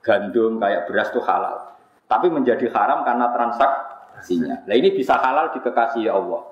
gandum, 0.05 0.61
kayak 0.61 0.85
beras 0.85 1.09
itu 1.09 1.25
halal. 1.25 1.73
Tapi 2.05 2.29
menjadi 2.29 2.69
haram 2.69 3.01
karena 3.05 3.33
transaksi 3.33 3.89
hasilnya. 4.19 4.67
Nah 4.67 4.75
ini 4.75 4.93
bisa 4.93 5.17
halal 5.17 5.55
di 5.55 5.63
kekasih 5.63 6.11
Allah. 6.11 6.43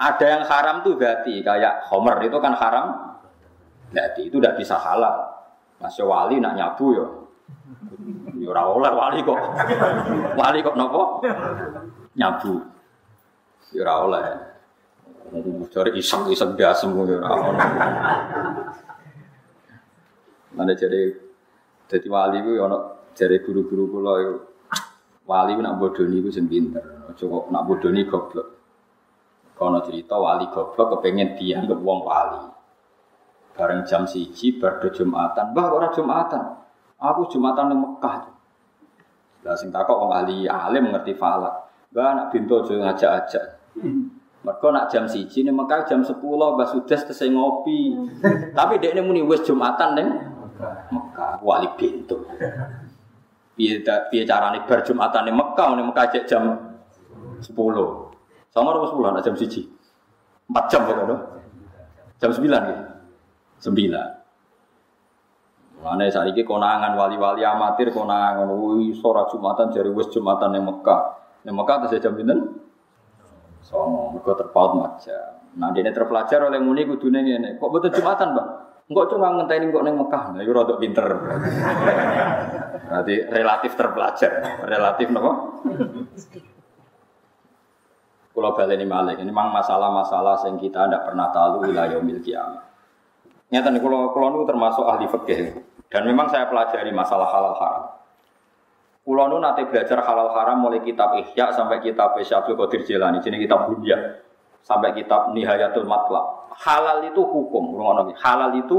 Ada 0.00 0.24
yang 0.24 0.42
haram 0.48 0.76
tuh 0.80 0.96
berarti 0.96 1.44
kayak 1.44 1.86
homer 1.92 2.16
itu 2.24 2.38
kan 2.40 2.56
haram. 2.56 2.86
Berarti 3.92 4.32
itu 4.32 4.40
udah 4.40 4.56
bisa 4.56 4.80
halal. 4.80 5.28
Masih 5.78 6.08
wali 6.08 6.40
nak 6.40 6.56
nyabu 6.56 6.86
ya. 6.96 7.06
Ya 8.40 8.62
oleh 8.66 8.92
wali 8.92 9.20
kok. 9.20 9.38
Wali 10.34 10.58
kok 10.64 10.74
nopo? 10.74 11.22
Nyabu. 12.16 12.64
Ya 13.70 13.86
ora 13.86 14.49
oleh. 15.28 15.68
Cari 15.70 15.90
iseng-iseng 15.98 16.56
ya 16.56 16.72
ora 16.72 17.64
Mana 20.50 20.72
jadi 20.74 21.14
jadi 21.86 22.06
wali 22.10 22.42
itu 22.42 22.58
ya 22.58 22.66
jadi 23.14 23.36
guru-guru 23.42 23.84
kula 23.90 24.14
wali 25.26 25.52
nak 25.58 25.78
bodoni 25.78 26.18
itu 26.18 26.30
sing 26.34 26.50
pinter. 26.50 26.82
Aja 27.06 27.26
nak 27.26 27.62
bodoni 27.66 28.02
goblok. 28.06 28.48
Kono 29.54 29.78
cerita 29.86 30.18
wali 30.18 30.50
goblok 30.50 30.98
kepengen 30.98 31.38
dianggap 31.38 31.78
wong 31.78 32.00
wali. 32.02 32.42
Bareng 33.54 33.84
jam 33.84 34.08
siji 34.08 34.56
bar 34.56 34.80
Jumatan, 34.80 35.52
"Mbah 35.52 35.66
ora 35.68 35.88
Jumatan. 35.92 36.42
Aku 36.96 37.28
Jumatan 37.28 37.70
di 37.70 37.76
Mekah." 37.76 38.18
Lah 39.44 39.56
sing 39.56 39.72
takok 39.72 39.96
wong 39.96 40.12
ahli 40.12 40.48
alim 40.48 40.92
ngerti 40.92 41.12
falak. 41.16 41.70
Mbah 41.92 42.08
nak 42.16 42.26
bintu 42.32 42.60
aja 42.60 42.74
ngajak-ajak. 42.76 43.44
Mereka 44.40 44.66
nak 44.72 44.88
jam 44.88 45.04
siji 45.04 45.44
nih 45.44 45.52
Mekah 45.52 45.84
jam 45.84 46.00
sepuluh 46.00 46.56
Mbah 46.56 46.72
sudah 46.72 46.96
selesai 46.96 47.28
ngopi. 47.28 47.92
Tapi 48.56 48.80
dek 48.80 48.96
ini 48.96 49.00
muni 49.04 49.20
wes 49.20 49.44
Jumatan 49.44 49.92
neng 49.92 50.08
Mekah 50.88 51.44
wali 51.44 51.68
bintu. 51.76 52.24
Piye 53.52 53.84
piye 53.84 54.22
carane 54.24 54.64
bar 54.64 54.80
Jumatan 54.80 55.28
ning 55.28 55.36
Mekah 55.36 55.76
ning 55.76 55.92
Mekah 55.92 56.04
cek 56.08 56.24
jam 56.24 56.56
10. 57.44 57.52
Sama 58.48 58.72
apa 58.72 58.86
10 58.88 59.12
nak 59.12 59.24
jam 59.24 59.36
1. 59.36 59.44
4 59.44 60.72
jam 60.72 60.80
kok 60.88 60.96
Jam 62.20 62.30
9 62.32 62.40
gitu. 62.40 62.84
9. 63.68 64.20
Mana 65.80 66.04
saiki 66.12 66.44
konangan 66.44 66.92
wali-wali 66.92 67.40
amatir 67.40 67.88
konangan 67.88 68.48
wih 68.52 68.92
sora 68.96 69.24
Jumatan 69.28 69.72
jari 69.72 69.88
wis 69.92 70.08
Jumatan 70.12 70.52
ning 70.56 70.64
Mekah. 70.64 71.16
Ning 71.44 71.56
Mekah 71.56 71.88
terus 71.88 72.00
jam 72.00 72.12
pinten? 72.16 72.59
Songo, 73.60 74.16
mergo 74.16 74.32
terpaut 74.36 74.72
macam. 74.76 75.24
Nah, 75.58 75.68
dia 75.74 75.90
terpelajar 75.90 76.46
oleh 76.46 76.62
muni 76.62 76.86
kudune 76.86 77.20
ngene. 77.20 77.58
Kok 77.58 77.70
betul 77.70 77.90
Jumatan, 78.00 78.32
Bang? 78.32 78.48
Enggak 78.90 79.06
cuma 79.14 79.30
ngenteni 79.38 79.70
kok 79.70 79.84
ning 79.86 79.94
Mekah. 79.94 80.24
Nah, 80.34 80.40
iku 80.42 80.50
rada 80.50 80.74
pinter. 80.78 81.06
Berarti 82.90 83.14
relatif 83.30 83.78
terpelajar, 83.78 84.32
relatif 84.66 85.06
nopo? 85.14 85.62
Kalau 88.30 88.50
baleni 88.54 88.86
malik, 88.86 89.18
ini 89.18 89.30
memang 89.30 89.54
masalah-masalah 89.54 90.42
yang 90.46 90.58
kita 90.58 90.86
tidak 90.86 91.02
pernah 91.06 91.30
tahu 91.34 91.66
wilayah 91.66 91.98
kiamat. 91.98 92.62
Nyata 93.50 93.68
nih, 93.74 93.82
kalau 93.82 94.14
kalau 94.14 94.46
termasuk 94.46 94.86
ahli 94.86 95.06
fikih 95.10 95.38
dan 95.90 96.02
memang 96.06 96.30
saya 96.30 96.46
pelajari 96.46 96.94
masalah 96.94 97.26
halal 97.26 97.54
haram. 97.58 97.89
Kulo 99.00 99.32
nu 99.32 99.40
nanti 99.40 99.64
belajar 99.64 100.04
halal 100.04 100.36
haram 100.36 100.60
mulai 100.60 100.84
kitab 100.84 101.16
Ihya 101.16 101.56
sampai 101.56 101.80
kitab 101.80 102.12
Syabdul 102.20 102.54
Qadir 102.54 102.84
Jilani, 102.84 103.24
jadi 103.24 103.40
kitab 103.40 103.64
Bunya 103.72 103.96
sampai 104.60 104.92
kitab 104.92 105.32
Nihayatul 105.32 105.88
Matlab. 105.88 106.52
Halal 106.60 107.08
itu 107.08 107.24
hukum, 107.24 107.80
halal 108.20 108.52
itu 108.60 108.76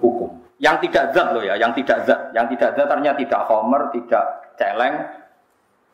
hukum. 0.00 0.40
Yang 0.58 0.88
tidak 0.88 1.14
zat 1.14 1.28
loh 1.36 1.44
ya, 1.44 1.54
yang 1.54 1.70
tidak 1.76 2.02
zat. 2.08 2.32
Yang 2.34 2.56
tidak 2.56 2.70
zat 2.74 2.86
ternyata 2.88 3.16
tidak 3.20 3.40
homer, 3.46 3.82
tidak 3.94 4.24
celeng, 4.58 4.94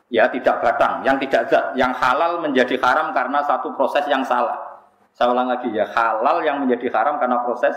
ya 0.09 0.25
tidak 0.31 0.55
batang. 0.63 1.05
Yang 1.05 1.27
tidak 1.27 1.43
zat, 1.51 1.65
yang 1.77 1.91
halal 1.93 2.41
menjadi 2.41 2.79
haram 2.81 3.13
karena 3.13 3.43
satu 3.45 3.75
proses 3.77 4.07
yang 4.09 4.25
salah. 4.25 4.81
Saya 5.13 5.31
ulang 5.31 5.51
lagi 5.51 5.69
ya, 5.71 5.85
halal 5.91 6.41
yang 6.41 6.63
menjadi 6.63 6.91
haram 6.95 7.19
karena 7.19 7.43
proses 7.43 7.75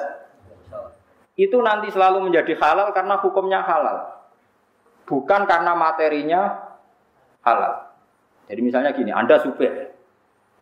itu 1.38 1.54
nanti 1.62 1.86
selalu 1.94 2.26
menjadi 2.26 2.58
halal 2.58 2.90
karena 2.90 3.14
hukumnya 3.22 3.62
halal. 3.62 4.17
Bukan 5.08 5.48
karena 5.48 5.72
materinya 5.72 6.40
halal. 7.40 7.88
Jadi 8.44 8.60
misalnya 8.60 8.92
gini, 8.92 9.08
Anda 9.08 9.40
supir. 9.40 9.96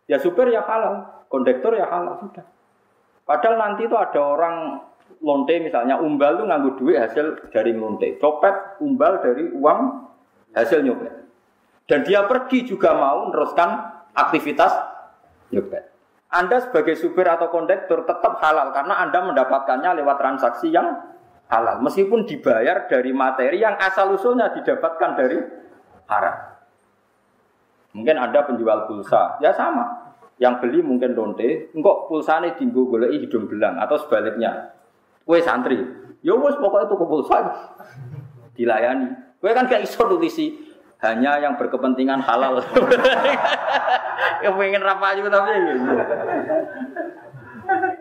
Ya 0.07 0.17
supir 0.23 0.47
ya 0.47 0.63
halal, 0.63 1.27
kondektor 1.27 1.75
ya 1.75 1.83
halal, 1.91 2.15
sudah. 2.23 2.47
Padahal 3.27 3.59
nanti 3.59 3.91
itu 3.91 3.95
ada 3.99 4.23
orang 4.23 4.55
lonte 5.19 5.59
misalnya 5.59 5.99
umbal 5.99 6.39
itu 6.39 6.43
nganggu 6.47 6.71
duit 6.79 6.95
hasil 6.95 7.51
dari 7.51 7.75
lonte. 7.75 8.15
Copet 8.23 8.79
umbal 8.79 9.19
dari 9.19 9.51
uang 9.51 9.79
hasil 10.55 10.79
nyopet. 10.79 11.13
Dan 11.87 12.07
dia 12.07 12.23
pergi 12.23 12.63
juga 12.63 12.95
mau 12.95 13.27
meneruskan 13.27 13.99
aktivitas 14.15 14.71
nyopet. 15.51 15.91
Anda 16.27 16.59
sebagai 16.59 16.99
supir 16.99 17.23
atau 17.23 17.47
kondektur 17.47 18.03
tetap 18.03 18.39
halal 18.43 18.75
karena 18.75 18.99
Anda 18.99 19.23
mendapatkannya 19.23 20.03
lewat 20.03 20.19
transaksi 20.19 20.67
yang 20.71 20.91
halal. 21.47 21.79
Meskipun 21.83 22.27
dibayar 22.27 22.87
dari 22.87 23.11
materi 23.15 23.59
yang 23.59 23.75
asal 23.79 24.13
usulnya 24.15 24.51
didapatkan 24.51 25.11
dari 25.15 25.37
haram. 26.07 26.37
Mungkin 27.95 28.15
Anda 28.19 28.45
penjual 28.45 28.85
pulsa, 28.85 29.41
ya 29.41 29.55
sama. 29.55 30.13
Yang 30.37 30.61
beli 30.61 30.79
mungkin 30.85 31.17
lonte, 31.17 31.73
enggak 31.73 31.97
pulsanya 32.05 32.53
tinggu 32.53 32.85
golek 32.85 33.09
hidung 33.09 33.49
belang 33.49 33.81
atau 33.81 33.97
sebaliknya. 33.97 34.69
Kue 35.25 35.41
santri, 35.41 35.81
ya 36.21 36.37
wes 36.37 36.55
pokoknya 36.61 36.87
tuku 36.87 37.05
pulsa 37.09 37.37
dilayani. 38.53 39.11
Kue 39.41 39.49
kan 39.51 39.65
gak 39.65 39.81
iso 39.81 40.05
tulisi 40.05 40.53
hanya 41.01 41.41
yang 41.41 41.57
berkepentingan 41.57 42.21
halal. 42.21 42.61
yang 44.45 44.53
pengen 44.57 44.81
rapa 44.85 45.17
juga 45.17 45.29
tapi. 45.41 45.53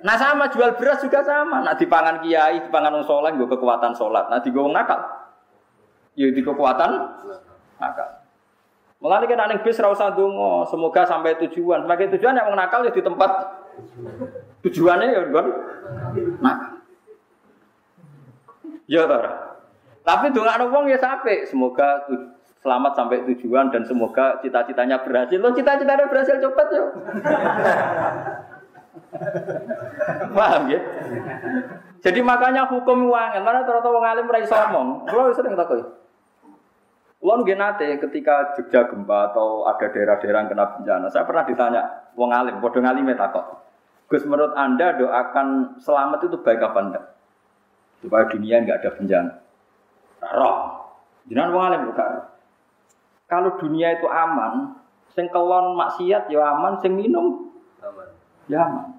Nah 0.06 0.14
sama 0.14 0.46
jual 0.46 0.78
beras 0.78 1.02
juga 1.02 1.18
sama. 1.26 1.66
Nah 1.66 1.74
di 1.74 1.82
pangan 1.90 2.22
kiai, 2.22 2.62
di 2.62 2.70
pangan 2.70 3.02
sholat, 3.02 3.34
gue 3.34 3.50
kekuatan 3.50 3.90
sholat. 3.90 4.30
Nah 4.30 4.38
di 4.38 4.54
gue 4.54 4.62
nakal, 4.70 5.02
ya 6.14 6.30
di 6.30 6.42
kekuatan 6.46 6.90
nakal. 7.82 8.22
Mengenai 9.02 9.26
kita 9.26 9.44
neng 9.50 9.60
bis 9.66 9.82
rasa 9.82 10.14
dungo, 10.14 10.62
semoga 10.70 11.02
sampai 11.02 11.34
tujuan. 11.42 11.82
Sebagai 11.82 12.14
tujuan 12.14 12.38
yang 12.38 12.54
nakal 12.54 12.86
ya 12.86 12.94
di 12.94 13.02
tempat 13.02 13.30
tujuannya 14.62 15.06
ya 15.10 15.20
kan 15.26 15.46
nakal. 16.38 16.72
Ya 18.86 19.02
tora. 19.10 19.58
Tapi 20.06 20.30
ada 20.30 20.70
wong 20.70 20.86
ya 20.86 21.02
sampai. 21.02 21.50
Semoga 21.50 22.06
selamat 22.62 22.94
sampai 22.94 23.26
tujuan 23.34 23.74
dan 23.74 23.82
semoga 23.82 24.38
cita-citanya 24.38 25.02
berhasil. 25.02 25.42
Lo 25.42 25.50
cita-citanya 25.50 26.06
berhasil 26.06 26.38
cepat 26.38 26.66
ya. 26.70 26.82
Paham 30.36 30.62
ya? 30.70 30.80
Jadi 32.04 32.20
makanya 32.22 32.68
hukum 32.70 33.10
uang, 33.10 33.30
mana 33.42 33.66
ternyata 33.66 33.88
wong 33.88 34.04
alim 34.04 34.28
ora 34.30 34.38
iso 34.38 34.54
ngomong. 34.54 35.08
Kulo 35.08 35.32
sering 35.34 35.58
takut. 35.58 35.82
Kulo 37.18 37.32
nggih 37.42 37.58
ketika 37.98 38.54
Jogja 38.54 38.86
gempa 38.86 39.32
atau 39.32 39.66
ada 39.66 39.86
daerah-daerah 39.90 40.46
kena 40.46 40.64
bencana, 40.76 41.06
saya 41.10 41.26
pernah 41.26 41.42
ditanya 41.48 41.82
wong 42.14 42.30
alim, 42.30 42.60
padha 42.62 42.78
ngalime 42.84 43.16
takut. 43.18 43.64
Gus 44.06 44.22
menurut 44.22 44.54
Anda 44.54 44.94
doakan 44.94 45.80
selamat 45.82 46.30
itu 46.30 46.38
baik 46.38 46.62
apa 46.62 46.78
enggak? 46.78 47.04
supaya 48.00 48.28
dunia 48.28 48.62
nggak 48.62 48.78
ada 48.82 48.90
bencana. 48.96 49.32
Roh. 50.36 50.58
Jangan 51.26 51.50
wong 51.52 51.64
alim 51.66 51.82
bukan. 51.90 52.12
Kalau 53.26 53.58
dunia 53.58 53.98
itu 53.98 54.06
aman, 54.06 54.78
sing 55.10 55.26
kelon 55.34 55.74
maksiat 55.74 56.30
ya 56.30 56.54
aman, 56.54 56.78
sing 56.78 56.94
minum. 56.94 57.50
Ya 58.46 58.62
aman. 58.62 58.95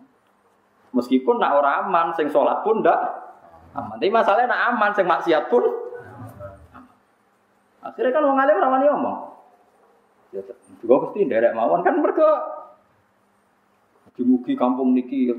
Meskipun 0.96 1.42
nak 1.42 1.60
orang 1.60 1.88
aman, 1.88 2.08
sing 2.16 2.32
sholat 2.32 2.64
pun 2.64 2.80
ndak 2.80 3.00
aman. 3.76 4.00
Tapi 4.00 4.12
masalahnya 4.12 4.52
nak 4.52 4.64
aman, 4.76 4.92
sing 4.96 5.06
maksiat 5.08 5.52
pun. 5.52 5.64
Akhirnya 7.84 8.12
kan 8.12 8.24
wong 8.28 8.40
alim 8.40 8.60
ramani 8.60 8.86
ngomong. 8.88 9.18
Ya, 10.36 10.44
juga 10.84 11.08
pasti 11.08 11.24
derek 11.24 11.56
mawon 11.56 11.88
kan 11.88 12.04
mereka 12.04 12.28
Mugi-mugi 14.18 14.58
kampung 14.58 14.98
niki 14.98 15.30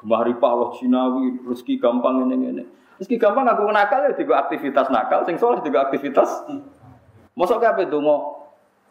gemah 0.00 0.24
ripah 0.24 0.56
Allah 0.56 0.72
Cinawi, 0.80 1.36
rezeki 1.44 1.76
gampang 1.76 2.24
ini 2.24 2.48
ini. 2.48 2.64
Rezeki 2.96 3.20
gampang 3.20 3.44
aku 3.44 3.68
nakal 3.68 4.08
ya 4.08 4.16
juga 4.16 4.40
aktivitas 4.48 4.88
nakal, 4.88 5.20
sing 5.28 5.36
soleh 5.36 5.60
juga 5.60 5.84
aktivitas. 5.84 6.48
Mosok 7.36 7.60
kabeh 7.60 7.92
donga 7.92 8.35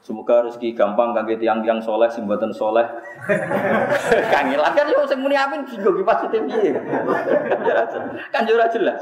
Semoga 0.05 0.45
rezeki 0.45 0.77
gampang 0.77 1.17
kangge 1.17 1.41
tiang-tiang 1.41 1.81
soleh 1.81 2.05
sing 2.05 2.29
mboten 2.29 2.53
soleh. 2.53 2.85
Kangelan 4.33 4.77
kan 4.77 4.85
yo 4.85 5.01
sing 5.09 5.17
muni 5.17 5.33
amin 5.33 5.65
singgo 5.65 5.97
ki 5.97 6.05
positif 6.05 6.45
piye. 6.45 6.77
kan 8.33 8.45
yo 8.45 8.53
jelas. 8.69 9.01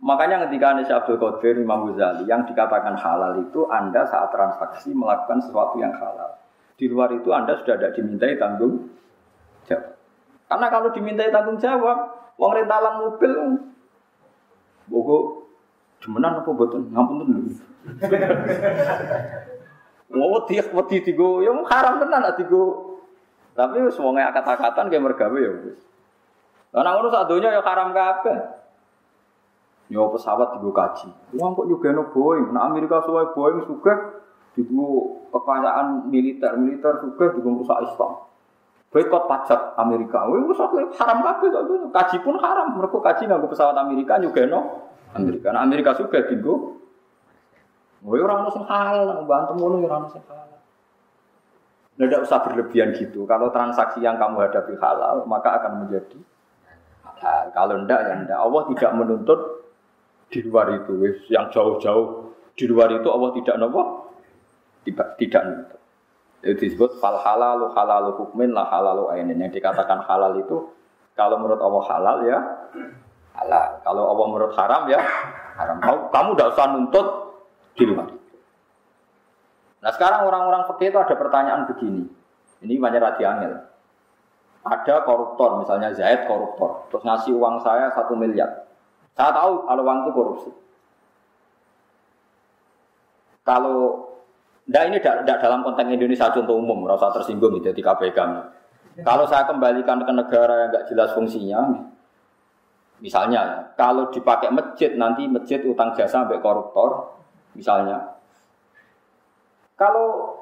Makanya 0.00 0.48
ketika 0.48 0.72
Anies 0.72 0.88
Abdul 0.88 1.20
Qadir 1.20 1.60
Imam 1.60 1.92
Ghazali 1.92 2.24
yang 2.24 2.48
dikatakan 2.48 2.96
halal 2.96 3.36
itu 3.44 3.68
Anda 3.68 4.08
saat 4.08 4.32
transaksi 4.32 4.96
melakukan 4.96 5.44
sesuatu 5.44 5.76
yang 5.76 5.92
halal. 5.92 6.40
Di 6.80 6.88
luar 6.88 7.12
itu 7.12 7.28
Anda 7.36 7.60
sudah 7.60 7.76
tidak 7.76 8.00
dimintai 8.00 8.40
tanggung 8.40 8.88
jawab. 9.68 9.92
Karena 10.48 10.66
kalau 10.72 10.88
dimintai 10.88 11.28
tanggung 11.28 11.60
jawab, 11.60 12.32
uang 12.40 12.52
rentalan 12.56 12.94
mobil, 12.96 13.32
bogo, 14.88 15.44
cumanan 16.00 16.40
apa 16.40 16.48
betul? 16.48 16.88
Ngampun 16.88 17.28
tuh. 17.28 17.69
Mau 20.10 20.26
wedi 20.34 20.58
wedi 20.58 20.96
tigo, 21.06 21.40
ya 21.40 21.54
haram 21.70 22.02
tenan 22.02 22.20
lah 22.24 22.34
tigo. 22.34 22.98
Tapi 23.54 23.82
semuanya 23.92 24.32
kata-kata 24.34 24.88
kayak 24.88 25.04
mergawe 25.04 25.38
ya 25.38 25.50
wis. 25.64 25.80
Lah 26.70 26.82
nang 26.86 26.98
ngono 26.98 27.08
sadonya 27.10 27.50
ya 27.54 27.62
haram 27.62 27.90
kabeh. 27.90 28.38
Yo 29.90 30.06
pesawat 30.14 30.58
tigo 30.58 30.70
kaji. 30.70 31.10
Uang 31.34 31.58
kok 31.58 31.66
juga 31.66 31.90
no 31.90 32.10
Boeing. 32.14 32.54
Nah 32.54 32.70
Amerika 32.70 33.02
suwe 33.02 33.34
Boeing 33.34 33.66
suka 33.66 34.20
Digo 34.50 35.22
kekayaan 35.30 36.10
militer, 36.10 36.58
militer 36.58 36.98
juga 37.06 37.30
juga 37.30 37.48
merusak 37.54 37.78
Islam. 37.86 38.12
Boykot 38.90 39.24
pajak 39.30 39.78
Amerika, 39.78 40.26
wih 40.26 40.42
rusak 40.50 40.74
haram 40.98 41.22
kabeh 41.22 41.48
Kaji 41.94 42.16
pun 42.26 42.34
haram, 42.42 42.74
mereka 42.74 42.98
kaji 42.98 43.30
nggak 43.30 43.46
pesawat 43.46 43.78
Amerika 43.78 44.18
juga 44.18 44.50
no 44.50 44.90
Amerika. 45.14 45.54
Nah 45.54 45.62
Amerika 45.62 45.94
juga 45.94 46.26
digo. 46.26 46.79
Wih 48.00 48.24
orang 48.24 48.48
nusuk 48.48 48.64
halal, 48.64 49.28
bantu 49.28 49.52
mulu 49.60 49.84
orang 49.84 50.08
nusuk 50.08 50.24
halal. 50.24 50.58
Nah, 52.00 52.04
tidak 52.08 52.24
usah 52.24 52.40
berlebihan 52.40 52.96
gitu. 52.96 53.28
Kalau 53.28 53.52
transaksi 53.52 54.00
yang 54.00 54.16
kamu 54.16 54.48
hadapi 54.48 54.72
halal, 54.80 55.28
maka 55.28 55.60
akan 55.60 55.84
menjadi 55.84 56.16
halal. 57.04 57.52
Kalau 57.52 57.74
tidak, 57.84 58.00
ya 58.08 58.14
tidak. 58.24 58.38
Allah 58.40 58.62
tidak 58.72 58.90
menuntut 58.96 59.40
di 60.32 60.40
luar 60.48 60.66
itu. 60.80 60.92
Yang 61.28 61.46
jauh-jauh 61.52 62.32
di 62.56 62.64
luar 62.64 62.88
itu 62.96 63.08
Allah 63.12 63.30
tidak 63.36 63.56
nopo 63.60 63.82
tidak 64.84 65.08
tidak. 65.20 65.44
Itu 66.40 66.56
disebut 66.56 66.96
fal 67.04 67.20
halalu 67.20 67.68
halalu 67.76 68.16
hukmin 68.16 68.56
lah 68.56 68.64
halalu 68.72 69.12
ainin. 69.12 69.36
Yang 69.36 69.60
dikatakan 69.60 70.08
halal 70.08 70.40
itu 70.40 70.72
kalau 71.12 71.36
menurut 71.36 71.60
Allah 71.60 71.84
halal 71.84 72.16
ya 72.24 72.38
halal. 73.36 73.70
Kalau 73.84 74.02
Allah 74.08 74.26
menurut 74.32 74.52
haram 74.56 74.82
ya 74.88 75.00
haram. 75.60 75.76
Kamu 75.84 76.28
tidak 76.32 76.48
usah 76.56 76.66
nuntut 76.72 77.06
di 77.74 77.84
luar 77.86 78.08
Nah 79.80 79.90
sekarang 79.96 80.28
orang-orang 80.28 80.68
fakir 80.68 80.92
itu 80.92 81.00
ada 81.00 81.16
pertanyaan 81.16 81.64
begini. 81.64 82.04
Ini 82.60 82.76
banyak 82.76 83.00
radi 83.00 83.24
angel. 83.24 83.52
Ada 84.60 85.08
koruptor, 85.08 85.64
misalnya 85.64 85.88
Zaid 85.96 86.28
koruptor, 86.28 86.84
terus 86.92 87.00
ngasih 87.00 87.32
uang 87.32 87.64
saya 87.64 87.88
satu 87.96 88.12
miliar. 88.12 88.68
Saya 89.16 89.32
tahu 89.32 89.64
kalau 89.64 89.82
uang 89.88 89.98
itu 90.04 90.10
korupsi. 90.12 90.50
Kalau 93.40 94.10
Nah 94.70 94.86
ini 94.86 95.02
tidak 95.02 95.42
dalam 95.42 95.66
konteks 95.66 95.90
Indonesia 95.90 96.30
contoh 96.30 96.62
umum, 96.62 96.86
rasa 96.86 97.10
tersinggung 97.10 97.58
gitu 97.58 97.74
di 97.74 97.82
KPK. 97.82 98.18
Kalau 99.02 99.26
saya 99.26 99.42
kembalikan 99.42 99.98
ke 100.06 100.12
negara 100.14 100.62
yang 100.62 100.68
nggak 100.70 100.86
jelas 100.86 101.10
fungsinya, 101.10 101.90
misalnya 103.02 103.74
kalau 103.74 104.14
dipakai 104.14 104.54
masjid 104.54 104.94
nanti 104.94 105.26
masjid 105.26 105.58
utang 105.66 105.90
jasa 105.98 106.22
sampai 106.22 106.38
koruptor, 106.38 107.18
misalnya. 107.54 108.18
Kalau 109.74 110.36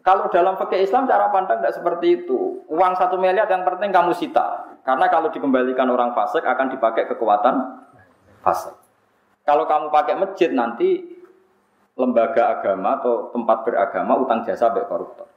kalau 0.00 0.32
dalam 0.32 0.56
fakir 0.56 0.80
Islam 0.80 1.04
cara 1.04 1.28
pandang 1.28 1.60
tidak 1.60 1.76
seperti 1.76 2.24
itu. 2.24 2.64
Uang 2.72 2.96
satu 2.96 3.20
miliar 3.20 3.44
yang 3.48 3.64
penting 3.64 3.92
kamu 3.92 4.16
sita, 4.16 4.76
karena 4.84 5.08
kalau 5.12 5.28
dikembalikan 5.28 5.88
orang 5.88 6.16
fasik 6.16 6.44
akan 6.44 6.72
dipakai 6.72 7.04
kekuatan 7.08 7.84
fasik. 8.40 8.72
Kalau 9.44 9.64
kamu 9.68 9.92
pakai 9.92 10.16
masjid 10.16 10.52
nanti 10.52 11.00
lembaga 11.96 12.56
agama 12.56 13.00
atau 13.00 13.28
tempat 13.34 13.68
beragama 13.68 14.16
utang 14.20 14.44
jasa 14.44 14.70
sampai 14.70 14.86
koruptor. 14.88 15.28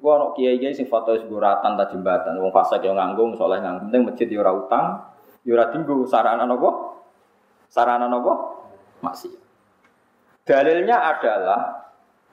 Gua 0.00 0.16
ono 0.16 0.26
kiai 0.32 0.56
kiai 0.56 0.72
sing 0.72 0.88
foto 0.88 1.12
seguratan 1.12 1.76
tak 1.76 1.92
jembatan, 1.92 2.40
wong 2.40 2.52
fase 2.52 2.80
yang 2.80 2.96
nganggung, 2.96 3.36
soleh 3.36 3.60
nganggung, 3.60 3.92
penting 3.92 4.02
masjid 4.08 4.26
ya 4.32 4.48
utang, 4.48 5.04
ya 5.44 5.68
tinggu 5.68 6.08
sarana 6.08 6.48
nopo, 6.48 7.00
sarana 7.68 8.08
nopo, 8.08 8.64
masih. 9.04 9.32
Dalilnya 10.50 10.98
adalah 11.14 11.86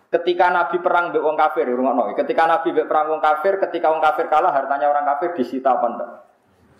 ketika 0.09 0.49
Nabi 0.49 0.81
perang 0.81 1.13
be 1.13 1.21
wong 1.21 1.37
kafir, 1.37 1.69
rumah 1.69 1.93
Ketika 2.17 2.49
Nabi 2.49 2.73
be 2.73 2.89
perang 2.89 3.13
wong 3.13 3.21
kafir, 3.21 3.61
ketika 3.61 3.93
wong 3.93 4.01
kafir 4.01 4.25
kalah, 4.25 4.49
hartanya 4.49 4.89
orang 4.89 5.05
kafir 5.05 5.37
disita 5.37 5.77
apa 5.77 5.85
enggak? 5.85 6.11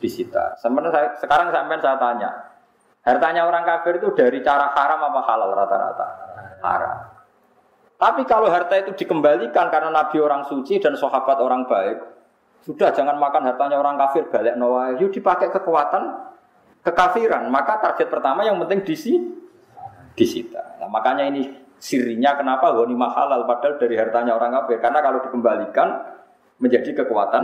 Disita. 0.01 0.57
Sebenarnya 0.57 1.13
sekarang 1.21 1.53
sampai 1.53 1.77
saya 1.77 2.01
tanya, 2.01 2.29
hartanya 3.05 3.45
orang 3.45 3.69
kafir 3.69 4.01
itu 4.01 4.09
dari 4.17 4.41
cara 4.41 4.73
haram 4.73 5.13
apa 5.13 5.21
halal 5.29 5.53
rata-rata? 5.53 6.07
haram. 6.57 6.97
Tapi 8.01 8.25
kalau 8.25 8.49
harta 8.49 8.73
itu 8.81 8.97
dikembalikan 8.97 9.69
karena 9.69 9.93
Nabi 9.93 10.17
orang 10.17 10.41
suci 10.49 10.81
dan 10.81 10.97
sahabat 10.97 11.37
orang 11.37 11.69
baik, 11.69 11.97
sudah 12.65 12.89
jangan 12.93 13.17
makan 13.21 13.45
hartanya 13.45 13.77
orang 13.77 13.93
kafir 13.97 14.25
balik 14.29 14.57
nawa. 14.57 14.97
Yuk 14.97 15.13
dipakai 15.13 15.53
kekuatan 15.53 16.33
kekafiran. 16.81 17.45
Maka 17.49 17.77
target 17.77 18.09
pertama 18.09 18.41
yang 18.41 18.57
penting 18.65 18.81
disi 18.85 19.17
disita. 20.17 20.81
Nah, 20.81 20.89
makanya 20.89 21.29
ini 21.29 21.45
sirinya 21.77 22.33
kenapa 22.33 22.73
ghanimah 22.73 23.13
halal 23.13 23.45
padahal 23.45 23.77
dari 23.77 23.95
hartanya 23.95 24.33
orang 24.33 24.51
kafir. 24.57 24.81
Karena 24.81 24.99
kalau 25.05 25.21
dikembalikan 25.21 25.87
menjadi 26.57 27.05
kekuatan 27.05 27.43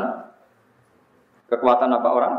kekuatan 1.54 1.90
apa 1.94 2.10
orang 2.10 2.34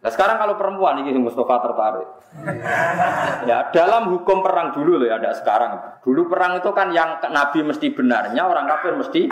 Nah 0.00 0.08
sekarang 0.08 0.40
kalau 0.40 0.56
perempuan 0.56 0.96
ini 1.04 1.12
Mustafa 1.20 1.60
tertarik. 1.60 2.08
ya 3.52 3.68
dalam 3.68 4.08
hukum 4.16 4.40
perang 4.40 4.72
dulu 4.72 4.96
loh 4.96 5.04
ya, 5.04 5.20
ada 5.20 5.36
sekarang. 5.36 6.00
Dulu 6.00 6.24
perang 6.24 6.56
itu 6.56 6.72
kan 6.72 6.88
yang 6.88 7.20
Nabi 7.28 7.60
mesti 7.60 7.92
benarnya, 7.92 8.48
orang 8.48 8.64
kafir 8.64 8.96
mesti 8.96 9.28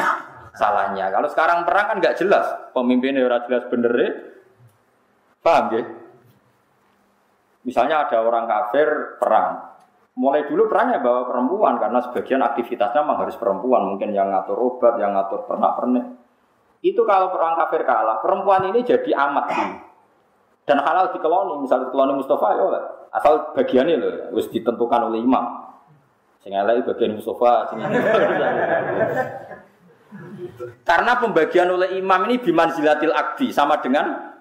salahnya. 0.52 1.08
Kalau 1.08 1.24
sekarang 1.32 1.64
perang 1.64 1.86
kan 1.88 1.96
nggak 2.04 2.20
jelas, 2.20 2.44
pemimpinnya 2.76 3.24
orang 3.24 3.48
jelas 3.48 3.64
bener 3.72 3.92
ya. 3.96 4.10
Paham 5.40 5.64
ya? 5.72 5.82
Misalnya 7.64 8.04
ada 8.04 8.20
orang 8.20 8.44
kafir 8.44 9.16
perang. 9.16 9.77
Mulai 10.18 10.50
dulu 10.50 10.66
perangnya 10.66 10.98
bawa 10.98 11.30
perempuan 11.30 11.78
karena 11.78 12.02
sebagian 12.02 12.42
aktivitasnya 12.42 13.06
memang 13.06 13.22
harus 13.22 13.38
perempuan, 13.38 13.86
mungkin 13.86 14.10
yang 14.10 14.34
ngatur 14.34 14.58
obat, 14.58 14.98
yang 14.98 15.14
ngatur 15.14 15.46
pernak-pernik. 15.46 16.04
Itu 16.82 17.06
kalau 17.06 17.30
perang 17.30 17.54
kafir 17.54 17.86
kalah, 17.86 18.18
perempuan 18.18 18.66
ini 18.74 18.82
jadi 18.82 19.14
amat 19.14 19.46
sih 19.54 19.70
dan 20.68 20.84
halal 20.84 21.16
dikeloni, 21.16 21.64
misalnya 21.64 21.88
dikeloni 21.88 22.12
Mustafa 22.20 22.48
ya 22.52 22.64
asal 23.08 23.56
bagiannya 23.56 23.94
loh, 23.96 24.12
harus 24.36 24.52
ditentukan 24.52 25.00
oleh 25.08 25.24
imam. 25.24 25.64
Sing 26.44 26.52
bagian 26.52 27.16
Mustafa, 27.16 27.72
Karena 30.84 31.12
pembagian 31.16 31.68
oleh 31.72 31.96
imam 31.96 32.20
ini 32.28 32.36
biman 32.36 32.68
zilatil 32.76 33.16
akdi 33.16 33.48
sama 33.48 33.80
dengan 33.80 34.36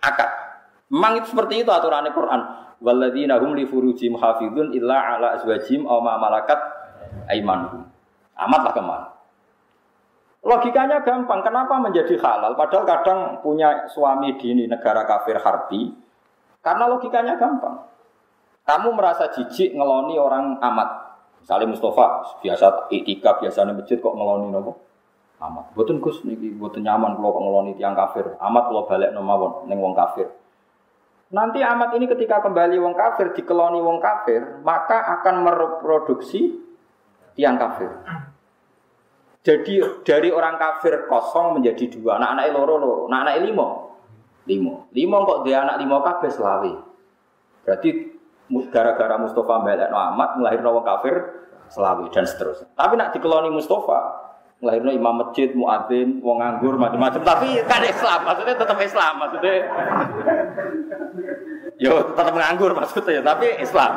akad. 0.00 0.43
Memang 0.92 1.22
itu 1.22 1.32
seperti 1.32 1.64
itu 1.64 1.70
aturan 1.72 2.08
Quran. 2.12 2.40
Walladzina 2.84 3.40
hum 3.40 3.56
li 3.56 3.64
furujim 3.64 4.20
hafidun 4.20 4.76
illa 4.76 5.16
ala 5.16 5.40
azwajim 5.40 5.88
aw 5.88 6.02
ma 6.04 6.20
malakat 6.20 6.60
aimanuhum. 7.30 7.88
Amatlah 8.34 8.72
ke 8.74 8.82
mana? 8.82 9.08
Logikanya 10.44 11.00
gampang, 11.00 11.40
kenapa 11.40 11.80
menjadi 11.80 12.20
halal? 12.20 12.52
Padahal 12.52 12.84
kadang 12.84 13.20
punya 13.40 13.88
suami 13.88 14.36
di 14.36 14.52
negara 14.68 15.08
kafir 15.08 15.40
harbi, 15.40 15.88
karena 16.60 16.84
logikanya 16.84 17.40
gampang. 17.40 17.88
Kamu 18.68 18.92
merasa 18.92 19.32
jijik 19.32 19.72
ngeloni 19.72 20.20
orang 20.20 20.60
amat. 20.60 21.16
Misalnya 21.40 21.72
Mustafa, 21.72 22.36
biasa 22.44 22.92
itika, 22.92 23.40
biasa 23.40 23.64
masjid 23.72 23.96
kok 23.96 24.12
ngeloni 24.12 24.52
nopo? 24.52 24.84
Amat. 25.40 25.72
Buatan 25.72 26.00
gus 26.00 26.20
niki, 26.28 26.52
buatan 26.52 26.84
nyaman 26.84 27.16
kalau 27.16 27.40
kok 27.40 27.44
ngeloni 27.44 27.72
tiang 27.80 27.96
kafir. 27.96 28.36
Amat 28.36 28.68
kalau 28.68 28.84
balik 28.84 29.16
nomawon 29.16 29.64
neng 29.68 29.80
wong 29.80 29.96
kafir. 29.96 30.28
Nanti 31.34 31.58
amat 31.58 31.98
ini 31.98 32.06
ketika 32.06 32.38
kembali 32.38 32.78
wong 32.78 32.94
kafir 32.94 33.34
dikeloni 33.34 33.82
wong 33.82 33.98
kafir, 33.98 34.62
maka 34.62 35.02
akan 35.18 35.42
mereproduksi 35.42 36.62
tiang 37.34 37.58
kafir. 37.58 37.90
Jadi 39.42 39.82
dari 40.06 40.30
orang 40.30 40.56
kafir 40.56 41.10
kosong 41.10 41.58
menjadi 41.58 41.90
dua, 41.90 42.22
anak 42.22 42.38
anak 42.38 42.46
loro 42.54 42.74
loro, 42.78 42.98
anak 43.10 43.34
anak 43.34 43.50
limo, 43.50 43.68
limo, 44.46 44.88
limo 44.94 45.16
kok 45.26 45.42
dia 45.42 45.66
anak 45.66 45.82
limo 45.82 46.00
kafir 46.06 46.30
selawi. 46.30 46.72
Berarti 47.66 47.90
gara-gara 48.70 49.18
Mustafa 49.18 49.54
melek 49.58 49.90
amat 49.90 50.30
melahirkan 50.38 50.70
wong 50.70 50.86
kafir 50.86 51.14
selawi 51.66 52.08
dan 52.14 52.24
seterusnya. 52.30 52.70
Tapi 52.78 52.94
nak 52.94 53.10
dikeloni 53.10 53.50
Mustafa, 53.50 54.00
melahirkan 54.64 54.96
imam 54.96 55.14
masjid, 55.20 55.52
muadzin, 55.52 56.24
wong 56.24 56.40
nganggur 56.40 56.80
macam-macam. 56.80 57.20
Tapi 57.20 57.60
kan 57.68 57.84
Islam, 57.84 58.20
maksudnya 58.24 58.54
tetap 58.56 58.78
Islam, 58.80 59.12
maksudnya 59.20 59.56
Yo 61.76 62.14
tetap 62.16 62.32
nganggur 62.32 62.72
maksudnya, 62.72 63.20
tapi 63.20 63.60
Islam. 63.60 63.92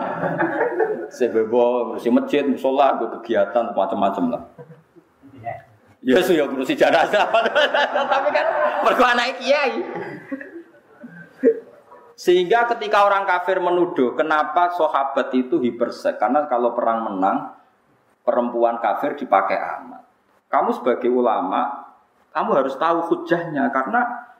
Sebebo 1.07 1.95
ngurusi 1.95 2.11
masjid, 2.11 2.43
musola, 2.43 2.99
kegiatan 2.99 3.72
macam-macam 3.72 4.24
lah. 4.36 4.43
Ya 6.03 6.24
sih 6.24 6.39
ya 6.39 6.47
ngurusi 6.47 6.76
jenazah. 6.76 7.28
tapi 8.11 8.30
kan 8.32 8.45
mergo 8.84 9.03
anak 9.03 9.39
kiai. 9.39 9.82
Sehingga 12.18 12.65
ketika 12.74 13.05
orang 13.05 13.30
kafir 13.30 13.61
menuduh 13.61 14.18
kenapa 14.18 14.74
sahabat 14.74 15.30
itu 15.38 15.61
hipersek 15.61 16.18
karena 16.18 16.49
kalau 16.49 16.74
perang 16.74 17.05
menang 17.05 17.53
perempuan 18.26 18.82
kafir 18.82 19.13
dipakai 19.13 19.53
amat. 19.53 20.07
Kamu 20.48 20.70
sebagai 20.76 21.12
ulama, 21.12 21.91
kamu 22.32 22.50
harus 22.56 22.76
tahu 22.80 23.04
hujahnya 23.12 23.68
karena 23.72 24.32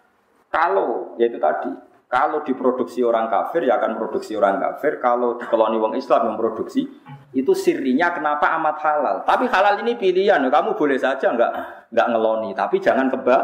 kalau 0.48 1.20
yaitu 1.20 1.36
tadi 1.36 1.72
kalau 2.08 2.40
diproduksi 2.40 3.04
orang 3.04 3.28
kafir 3.28 3.68
ya 3.68 3.76
akan 3.84 4.00
produksi 4.00 4.32
orang 4.40 4.64
kafir. 4.64 5.04
Kalau 5.04 5.36
dikeloni 5.36 5.76
wong 5.76 5.94
Islam 6.00 6.32
yang 6.32 6.38
produksi 6.40 6.88
itu 7.36 7.52
sirinya 7.52 8.16
kenapa 8.16 8.56
amat 8.56 8.80
halal. 8.80 9.16
Tapi 9.28 9.52
halal 9.52 9.84
ini 9.84 10.00
pilihan. 10.00 10.40
Kamu 10.40 10.80
boleh 10.80 10.96
saja 10.96 11.36
nggak 11.36 11.52
nggak 11.92 12.08
ngeloni, 12.08 12.56
tapi 12.56 12.80
jangan 12.80 13.12
keba 13.12 13.38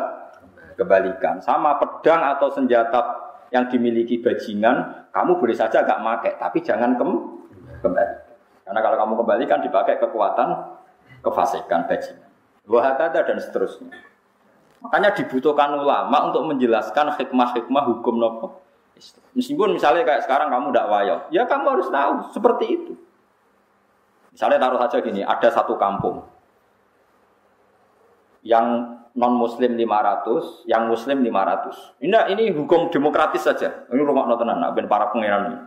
kebalikan. 0.80 1.44
Sama 1.44 1.76
pedang 1.76 2.24
atau 2.24 2.48
senjata 2.48 3.04
yang 3.52 3.68
dimiliki 3.68 4.24
bajingan, 4.24 5.12
kamu 5.12 5.38
boleh 5.38 5.54
saja 5.54 5.84
nggak 5.84 6.00
make, 6.00 6.32
tapi 6.40 6.64
jangan 6.64 6.96
kem 6.96 7.12
kembali. 7.84 8.16
Karena 8.64 8.80
kalau 8.80 8.98
kamu 8.98 9.14
kembalikan 9.28 9.60
dipakai 9.60 10.00
kekuatan 10.00 10.50
kefasikan 11.20 11.84
bajingan. 11.84 12.23
Wahakata 12.64 13.28
dan 13.28 13.38
seterusnya. 13.44 13.92
Makanya 14.84 15.16
dibutuhkan 15.16 15.76
ulama 15.80 16.32
untuk 16.32 16.44
menjelaskan 16.48 17.16
hikmah-hikmah 17.16 17.84
hukum 17.88 18.20
nopo. 18.20 18.64
Meskipun 19.34 19.76
misalnya 19.76 20.04
kayak 20.06 20.24
sekarang 20.28 20.52
kamu 20.52 20.70
tidak 20.70 20.88
wayo, 20.92 21.16
ya 21.34 21.44
kamu 21.48 21.66
harus 21.76 21.88
tahu 21.90 22.14
seperti 22.36 22.66
itu. 22.70 22.94
Misalnya 24.36 24.60
taruh 24.62 24.80
saja 24.80 24.98
gini, 25.02 25.22
ada 25.26 25.50
satu 25.50 25.76
kampung 25.80 26.24
yang 28.44 29.00
non 29.16 29.34
muslim 29.40 29.80
500, 29.80 30.68
yang 30.68 30.92
muslim 30.92 31.24
500. 31.24 32.04
Ini 32.04 32.18
ini 32.36 32.44
hukum 32.54 32.92
demokratis 32.92 33.46
saja. 33.46 33.88
Ini 33.90 34.02
rumah 34.04 34.28
notenan, 34.28 34.60
nah, 34.60 34.72
para 34.74 35.10
pangeran 35.10 35.42
ini. 35.54 35.58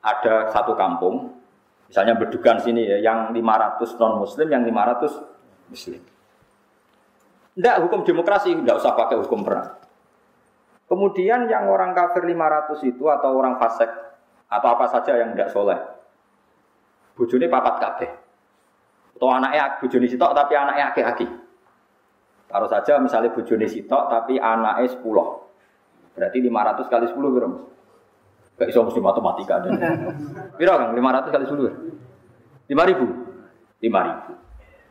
Ada 0.00 0.50
satu 0.52 0.72
kampung, 0.74 1.38
misalnya 1.86 2.16
berdukan 2.16 2.60
sini 2.60 2.88
ya, 2.88 2.98
yang 3.04 3.30
500 3.36 4.00
non 4.00 4.14
muslim, 4.20 4.46
yang 4.48 4.64
500 4.64 5.70
muslim. 5.70 6.00
Tidak 7.54 7.76
hukum 7.86 8.06
demokrasi, 8.06 8.54
tidak 8.54 8.78
usah 8.78 8.94
pakai 8.94 9.18
hukum 9.18 9.42
perang. 9.42 9.80
Kemudian 10.90 11.46
yang 11.46 11.70
orang 11.70 11.94
kafir 11.94 12.26
500 12.26 12.82
itu 12.82 13.04
atau 13.06 13.30
orang 13.38 13.58
fasik 13.62 13.90
atau 14.50 14.68
apa 14.74 14.90
saja 14.90 15.14
yang 15.18 15.34
tidak 15.34 15.54
soleh. 15.54 15.78
Bujuni 17.14 17.46
papat 17.46 17.74
kabeh. 17.78 18.10
Atau 19.14 19.30
anaknya 19.30 19.78
bujuni 19.78 20.10
sitok 20.10 20.34
tapi 20.34 20.58
anaknya 20.58 20.90
aki-aki. 20.90 21.26
Taruh 22.50 22.66
saja 22.66 22.98
misalnya 22.98 23.30
bujuni 23.30 23.70
sitok 23.70 24.10
tapi 24.10 24.42
anaknya 24.42 24.90
10. 24.90 26.18
Berarti 26.18 26.38
500 26.42 26.90
kali 26.90 27.06
10 27.06 27.34
berapa? 27.38 27.58
Gak 28.58 28.68
iso 28.68 28.82
mesti 28.82 29.00
matematika. 29.00 29.62
Piro 30.58 30.72
kan 30.74 30.90
500 30.90 31.30
kali 31.30 31.44
10? 31.46 32.66
5000. 32.66 33.78
5000. 33.78 34.39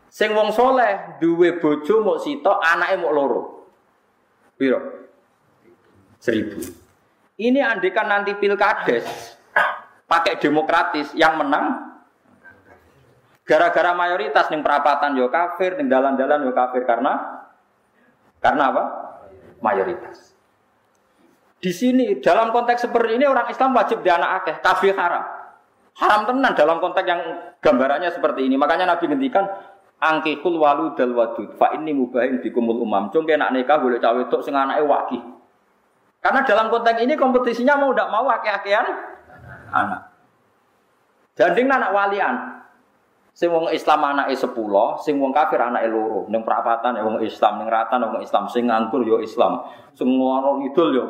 Sing 0.10 0.34
wong 0.34 0.50
soleh 0.50 1.22
duwe 1.22 1.62
bojo 1.62 2.02
mau 2.02 2.18
sitok, 2.18 2.58
anaknya 2.58 2.98
mau 2.98 3.14
loro. 3.14 3.42
Piro? 4.58 4.82
Seribu. 6.18 6.60
Ini 7.40 7.64
andekan 7.64 8.10
nanti 8.10 8.36
pilkades 8.36 9.06
pakai 10.10 10.42
demokratis 10.42 11.14
yang 11.16 11.40
menang 11.40 11.88
gara-gara 13.46 13.96
mayoritas 13.96 14.52
ning 14.52 14.66
perapatan 14.66 15.16
yo 15.16 15.32
kafir, 15.32 15.80
ning 15.80 15.88
dalan-dalan 15.88 16.44
yo 16.44 16.52
kafir 16.52 16.84
karena 16.84 17.46
karena 18.44 18.64
apa? 18.74 18.84
Mayoritas. 19.64 20.36
Di 21.60 21.72
sini 21.76 22.20
dalam 22.24 22.56
konteks 22.56 22.88
seperti 22.88 23.20
ini 23.20 23.28
orang 23.28 23.52
Islam 23.52 23.76
wajib 23.76 24.00
di 24.00 24.10
anak 24.10 24.44
akeh, 24.44 24.56
kafir 24.64 24.96
haram. 24.96 25.24
Haram 26.00 26.24
tenan 26.24 26.56
dalam 26.56 26.80
konteks 26.80 27.08
yang 27.08 27.22
gambarannya 27.60 28.08
seperti 28.16 28.48
ini. 28.48 28.56
Makanya 28.56 28.88
Nabi 28.88 29.12
ngendikan 29.12 29.44
angkikul 30.00 30.56
walu 30.60 30.96
dal 30.96 31.12
wadud. 31.16 31.56
Fa 31.60 31.76
ini 31.76 31.92
mubahin 31.92 32.40
kumul 32.40 32.80
umam. 32.82 33.12
Cung 33.12 33.28
nak 33.28 33.52
nikah 33.52 33.80
boleh 33.80 34.00
cawe 34.00 34.16
wedok 34.16 34.42
sing 34.42 34.56
anake 34.56 34.84
waki 34.84 35.20
karena 36.20 36.44
dalam 36.44 36.68
konteks 36.68 37.00
ini 37.00 37.16
kompetisinya 37.16 37.80
mau 37.80 37.96
tidak 37.96 38.12
mau 38.12 38.28
akeh-akehan 38.28 38.88
anak. 39.72 40.02
Janding 41.40 41.72
anak 41.72 41.96
walian. 41.96 42.36
Sing 43.32 43.48
wong 43.48 43.72
Islam 43.72 44.04
anake 44.04 44.36
10 44.36 44.52
sing 45.00 45.16
wong 45.16 45.32
kafir 45.32 45.64
anake 45.64 45.88
loro. 45.88 46.28
Ning 46.28 46.44
perapatan 46.44 47.00
ya 47.00 47.08
wong 47.08 47.24
Islam 47.24 47.64
ning 47.64 47.72
ratan 47.72 48.04
wong 48.04 48.20
Islam. 48.20 48.52
Sing 48.52 48.68
nganggur 48.68 49.08
yo 49.08 49.24
ya 49.24 49.32
Islam. 49.32 49.64
Sing 49.96 50.12
warung 50.20 50.68
idul 50.68 50.90
yo 50.92 51.00
ya. 51.00 51.06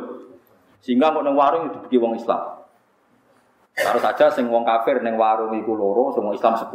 sehingga 0.80 1.12
kok 1.12 1.26
ning 1.26 1.34
warung 1.34 1.74
bagi 1.74 1.98
wong 1.98 2.14
Islam. 2.14 2.62
Taruh 3.74 4.02
saja 4.06 4.30
sing 4.30 4.46
wong 4.46 4.62
kafir 4.62 5.02
ning 5.02 5.18
warung 5.18 5.58
iku 5.58 5.74
loro 5.74 6.14
sing 6.14 6.22
wong 6.22 6.38
Islam 6.38 6.54
10 6.54 6.70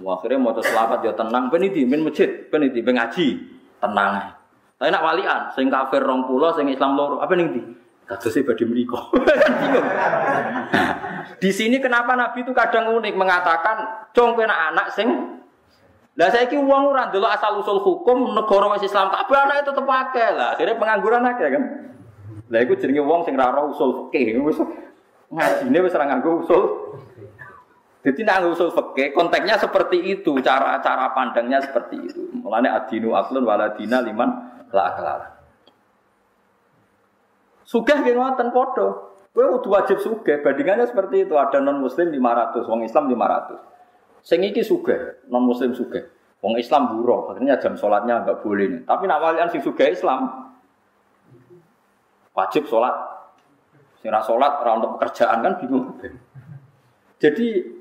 Akhirnya 0.00 0.40
mau 0.40 0.56
selamat 0.56 1.04
ya 1.04 1.12
tenang, 1.12 1.52
peniti, 1.52 1.84
min 1.84 2.00
masjid, 2.00 2.48
peniti, 2.48 2.80
ngaji, 2.80 3.26
tenang. 3.78 4.32
Tapi 4.80 4.88
nak 4.88 5.04
walian, 5.04 5.40
sing 5.52 5.68
kafir 5.68 6.00
rong 6.00 6.24
pulau, 6.24 6.56
sing 6.56 6.72
Islam 6.72 6.96
loro, 6.96 7.20
apa 7.20 7.36
nih 7.36 7.52
di? 7.52 7.62
Kata 8.08 8.32
sih 8.32 8.42
badi 8.42 8.64
meriko. 8.64 8.96
di 11.42 11.50
sini 11.52 11.78
kenapa 11.78 12.16
Nabi 12.16 12.42
itu 12.42 12.56
kadang 12.56 12.96
unik 12.96 13.12
mengatakan, 13.12 14.08
cong 14.16 14.34
kena 14.34 14.72
anak 14.72 14.88
sing 14.96 15.38
lah 16.18 16.28
saya 16.28 16.50
kira 16.50 16.60
uang 16.60 16.92
orang 16.92 17.08
dulu 17.14 17.24
asal 17.24 17.64
usul 17.64 17.80
hukum 17.80 18.36
negara 18.36 18.68
wis 18.76 18.84
Islam 18.84 19.08
tapi 19.08 19.32
anak 19.32 19.64
itu 19.64 19.72
pakai 19.72 20.36
lah. 20.36 20.52
Akhirnya 20.52 20.76
pengangguran 20.76 21.24
aja 21.24 21.48
kan. 21.48 21.62
Lah 22.52 22.60
itu 22.60 22.76
jenenge 22.76 23.00
uang 23.00 23.24
sing 23.24 23.40
raro 23.40 23.72
usul 23.72 24.12
fikih 24.12 24.36
wis 24.42 24.60
ngajine 25.32 25.78
wis 25.80 25.96
ora 25.96 26.20
usul 26.20 26.62
jadi 28.00 28.20
nak 28.24 28.48
usul 28.48 28.72
fikih 28.72 29.12
konteksnya 29.12 29.60
seperti 29.60 30.00
itu, 30.00 30.32
cara-cara 30.40 31.12
pandangnya 31.12 31.60
seperti 31.60 32.00
itu. 32.00 32.32
Mulane 32.32 32.72
adinu 32.72 33.12
aklun 33.12 33.44
waladina 33.44 34.00
liman 34.00 34.30
la 34.72 34.82
aklala. 34.88 35.28
Sugih 37.68 38.00
nggih 38.00 38.16
ngoten 38.16 38.48
padha. 38.56 38.88
Kowe 39.30 39.46
kudu 39.60 39.68
wajib 39.70 39.98
sugih, 40.00 40.40
bandingannya 40.40 40.88
seperti 40.88 41.28
itu. 41.28 41.36
Ada 41.36 41.60
non 41.62 41.78
muslim 41.78 42.10
500, 42.10 42.66
wong 42.66 42.82
Islam 42.82 43.04
500. 43.06 44.26
Sing 44.26 44.40
iki 44.42 44.64
sugih, 44.64 45.20
non 45.28 45.44
muslim 45.44 45.76
sugih. 45.76 46.02
Wong 46.40 46.56
Islam 46.56 46.96
buruh, 46.96 47.30
akhirnya 47.30 47.60
jam 47.60 47.76
sholatnya 47.76 48.24
enggak 48.24 48.40
boleh 48.40 48.66
nih. 48.74 48.80
Tapi 48.88 49.04
nak 49.04 49.20
walian 49.20 49.52
sing 49.52 49.60
sugih 49.60 49.92
Islam 49.92 50.50
wajib 52.32 52.64
sholat. 52.64 52.96
Sing 54.00 54.08
sholat 54.08 54.52
ora 54.64 54.72
untuk 54.80 54.96
pekerjaan 54.96 55.44
kan 55.44 55.60
bingung. 55.60 56.00
Jadi 57.20 57.79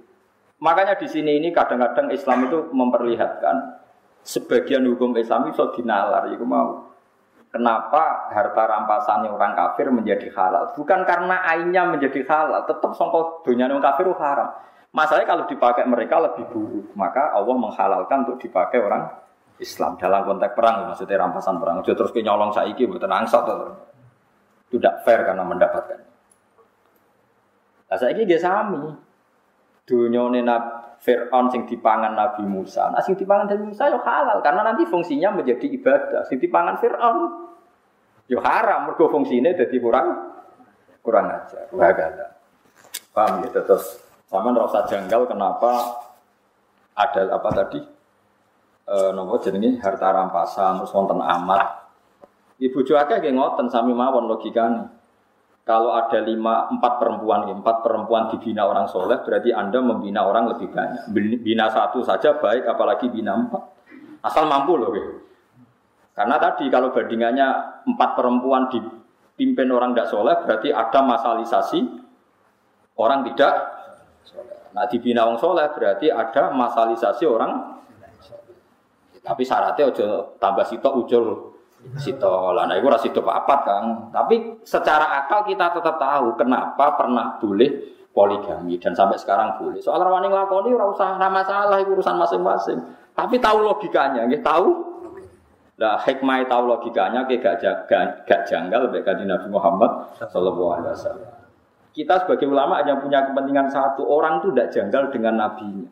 Makanya 0.60 0.99
di 0.99 1.07
sini 1.07 1.39
ini 1.39 1.55
kadang-kadang 1.55 2.12
Islam 2.12 2.51
itu 2.51 2.68
memperlihatkan 2.76 3.80
sebagian 4.28 4.84
hukum 4.91 5.16
Islam 5.16 5.47
itu 5.47 5.64
dinalar, 5.80 6.28
itu 6.32 6.43
mau. 6.43 6.91
Kenapa 7.49 8.30
harta 8.30 8.64
rampasannya 8.70 9.34
orang 9.34 9.57
kafir 9.57 9.89
menjadi 9.89 10.30
halal? 10.38 10.70
Bukan 10.78 11.01
karena 11.07 11.41
ainnya 11.47 11.88
menjadi 11.89 12.22
halal, 12.30 12.68
tetap 12.70 12.93
songkok 12.93 13.41
dunia 13.41 13.66
orang 13.66 13.82
kafir 13.82 14.05
itu 14.05 14.14
haram. 14.22 14.53
Masalahnya 14.93 15.26
kalau 15.26 15.43
dipakai 15.49 15.86
mereka 15.89 16.22
lebih 16.22 16.45
buruk, 16.49 16.93
maka 16.93 17.34
Allah 17.34 17.55
menghalalkan 17.57 18.26
untuk 18.28 18.38
dipakai 18.41 18.78
orang 18.82 19.10
Islam 19.57 19.97
dalam 19.97 20.30
konteks 20.30 20.53
perang, 20.53 20.93
maksudnya 20.93 21.18
rampasan 21.20 21.57
perang. 21.57 21.82
Jadi 21.82 21.97
terus 21.97 22.14
nyolong 22.14 22.51
saiki 22.53 22.86
buat 22.86 23.01
angsat 23.01 23.43
itu 23.49 23.68
tidak 24.78 25.01
fair 25.01 25.26
karena 25.26 25.41
mendapatkan. 25.41 25.99
Nah, 27.89 27.97
saya 27.97 28.14
ini 28.14 28.30
dia 28.30 28.38
sami 28.38 29.09
dunyone 29.90 30.46
Fir'aun 31.00 31.48
sing 31.50 31.64
dipangan 31.66 32.12
Nabi 32.14 32.44
Musa. 32.46 32.92
Nah 32.92 33.00
sing 33.00 33.16
dipangan 33.16 33.48
Nabi 33.50 33.72
Musa 33.72 33.88
yo 33.88 34.04
halal 34.04 34.44
karena 34.44 34.62
nanti 34.68 34.84
fungsinya 34.86 35.34
menjadi 35.34 35.66
ibadah. 35.66 36.28
Sing 36.30 36.38
dipangan 36.38 36.78
Fir'aun 36.78 37.18
yo 38.28 38.38
haram 38.44 38.92
mergo 38.92 39.10
fungsine 39.10 39.56
dadi 39.56 39.80
kurang 39.80 40.38
kurang 41.02 41.32
ajar. 41.32 41.72
Wagala. 41.72 42.36
Paham 43.16 43.48
ya? 43.48 43.50
Terus 43.64 44.04
sama 44.28 44.54
rasa 44.54 44.86
janggal 44.86 45.26
kenapa 45.26 46.04
ada 46.94 47.22
apa 47.34 47.50
tadi? 47.56 47.80
E, 48.86 48.96
nopo 49.16 49.40
jenenge 49.40 49.80
harta 49.80 50.12
rampasan 50.12 50.84
terus 50.84 50.92
wonten 50.92 51.24
amat. 51.24 51.90
Ibu 52.60 52.84
cuaca 52.84 53.24
kayak 53.24 53.40
ngoten 53.40 53.72
sami 53.72 53.96
mawon 53.96 54.28
logikanya. 54.28 54.99
Kalau 55.70 55.93
ada 55.93 56.17
lima, 56.26 56.65
empat 56.74 56.97
perempuan, 56.97 57.45
empat 57.45 57.86
perempuan 57.86 58.34
dibina 58.34 58.65
orang 58.65 58.89
soleh, 58.89 59.22
berarti 59.22 59.53
Anda 59.53 59.78
membina 59.86 60.26
orang 60.26 60.49
lebih 60.49 60.74
banyak. 60.74 61.13
Bina 61.45 61.70
satu 61.70 62.01
saja 62.01 62.41
baik, 62.41 62.65
apalagi 62.65 63.05
bina 63.13 63.38
empat. 63.38 63.61
Asal 64.26 64.49
mampu 64.49 64.74
loh. 64.74 64.89
Gitu. 64.89 65.13
Karena 66.17 66.41
tadi 66.41 66.74
kalau 66.74 66.89
bandingannya 66.89 67.47
empat 67.86 68.17
perempuan 68.17 68.65
dipimpin 68.74 69.70
orang 69.70 69.93
tidak 69.93 70.09
soleh, 70.09 70.36
berarti 70.41 70.74
ada 70.74 70.99
masalisasi 71.05 71.80
orang 72.97 73.22
tidak 73.30 73.53
Nah 74.70 74.86
dibina 74.86 75.26
orang 75.26 75.41
soleh 75.41 75.65
berarti 75.74 76.13
ada 76.13 76.53
masalisasi 76.53 77.26
orang 77.26 77.82
Tapi 79.20 79.43
syaratnya 79.43 79.89
ojo 79.89 80.05
tambah 80.38 80.65
sitok 80.65 80.93
ujul 81.05 81.26
Sito 81.95 82.51
lah, 82.51 82.67
nah 82.67 82.75
itu 82.75 82.91
rasa 82.91 83.07
itu 83.07 83.23
apa 83.23 83.55
kan. 83.63 83.84
Tapi 84.11 84.59
secara 84.67 85.23
akal 85.23 85.47
kita 85.47 85.71
tetap 85.71 85.95
tahu 85.95 86.36
kenapa 86.36 86.99
pernah 86.99 87.39
boleh 87.39 87.71
poligami 88.11 88.75
dan 88.75 88.91
sampai 88.91 89.15
sekarang 89.15 89.55
boleh. 89.55 89.80
Soal 89.80 90.03
rawani 90.03 90.27
nglakoni 90.27 90.75
ora 90.75 90.91
usah 90.91 91.15
ora 91.15 91.32
masalah 91.32 91.80
itu 91.80 91.95
urusan 91.95 92.19
masing-masing. 92.19 92.80
Tapi 93.15 93.39
tahu 93.39 93.63
logikanya, 93.63 94.27
nggih 94.27 94.43
tahu. 94.43 94.67
Lah 95.80 95.95
hikmah 96.03 96.43
tahu 96.51 96.63
logikanya 96.67 97.23
kayak 97.23 97.39
gak, 97.39 97.55
jaga, 97.63 97.99
gak 98.27 98.41
janggal 98.51 98.91
baik 98.91 99.07
Nabi 99.23 99.47
Muhammad 99.47 100.11
sallallahu 100.19 100.75
alaihi 100.75 100.91
wasallam. 100.91 101.32
Kita 101.95 102.27
sebagai 102.27 102.51
ulama 102.51 102.84
hanya 102.84 102.99
punya 102.99 103.23
kepentingan 103.23 103.71
satu, 103.71 104.03
orang 104.03 104.43
itu 104.43 104.51
tidak 104.51 104.69
janggal 104.75 105.03
dengan 105.15 105.34
nabinya. 105.39 105.88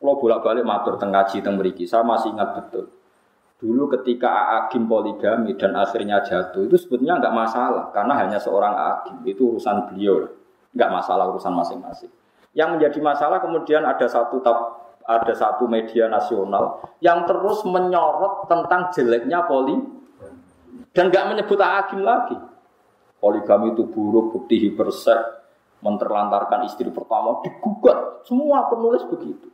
Kalau 0.00 0.16
bolak-balik 0.16 0.64
matur 0.64 0.96
tengah 0.96 1.24
ngaji 1.24 1.44
teng 1.44 1.56
mriki, 1.60 1.84
saya 1.84 2.04
masih 2.04 2.32
ingat 2.32 2.56
betul. 2.56 2.93
Dulu 3.64 3.88
ketika 3.96 4.60
Agim 4.60 4.84
poligami 4.84 5.56
dan 5.56 5.72
akhirnya 5.72 6.20
jatuh 6.20 6.68
itu 6.68 6.76
sebetulnya 6.76 7.16
nggak 7.16 7.32
masalah 7.32 7.88
karena 7.96 8.12
hanya 8.20 8.36
seorang 8.36 8.76
Agim 8.76 9.24
itu 9.24 9.56
urusan 9.56 9.88
beliau 9.88 10.28
nggak 10.76 10.90
masalah 10.92 11.32
urusan 11.32 11.48
masing-masing. 11.56 12.12
Yang 12.52 12.68
menjadi 12.76 12.98
masalah 13.00 13.40
kemudian 13.40 13.80
ada 13.88 14.04
satu 14.04 14.44
ada 15.08 15.32
satu 15.32 15.64
media 15.64 16.12
nasional 16.12 16.84
yang 17.00 17.24
terus 17.24 17.64
menyorot 17.64 18.52
tentang 18.52 18.92
jeleknya 18.92 19.48
poli 19.48 19.80
dan 20.92 21.08
nggak 21.08 21.24
menyebut 21.32 21.56
Agim 21.64 22.04
lagi. 22.04 22.36
Poligami 23.16 23.72
itu 23.72 23.88
buruk, 23.88 24.36
bukti 24.36 24.60
hipersek, 24.60 25.16
menterlantarkan 25.80 26.68
istri 26.68 26.92
pertama 26.92 27.40
digugat 27.40 28.28
semua 28.28 28.68
penulis 28.68 29.08
begitu. 29.08 29.53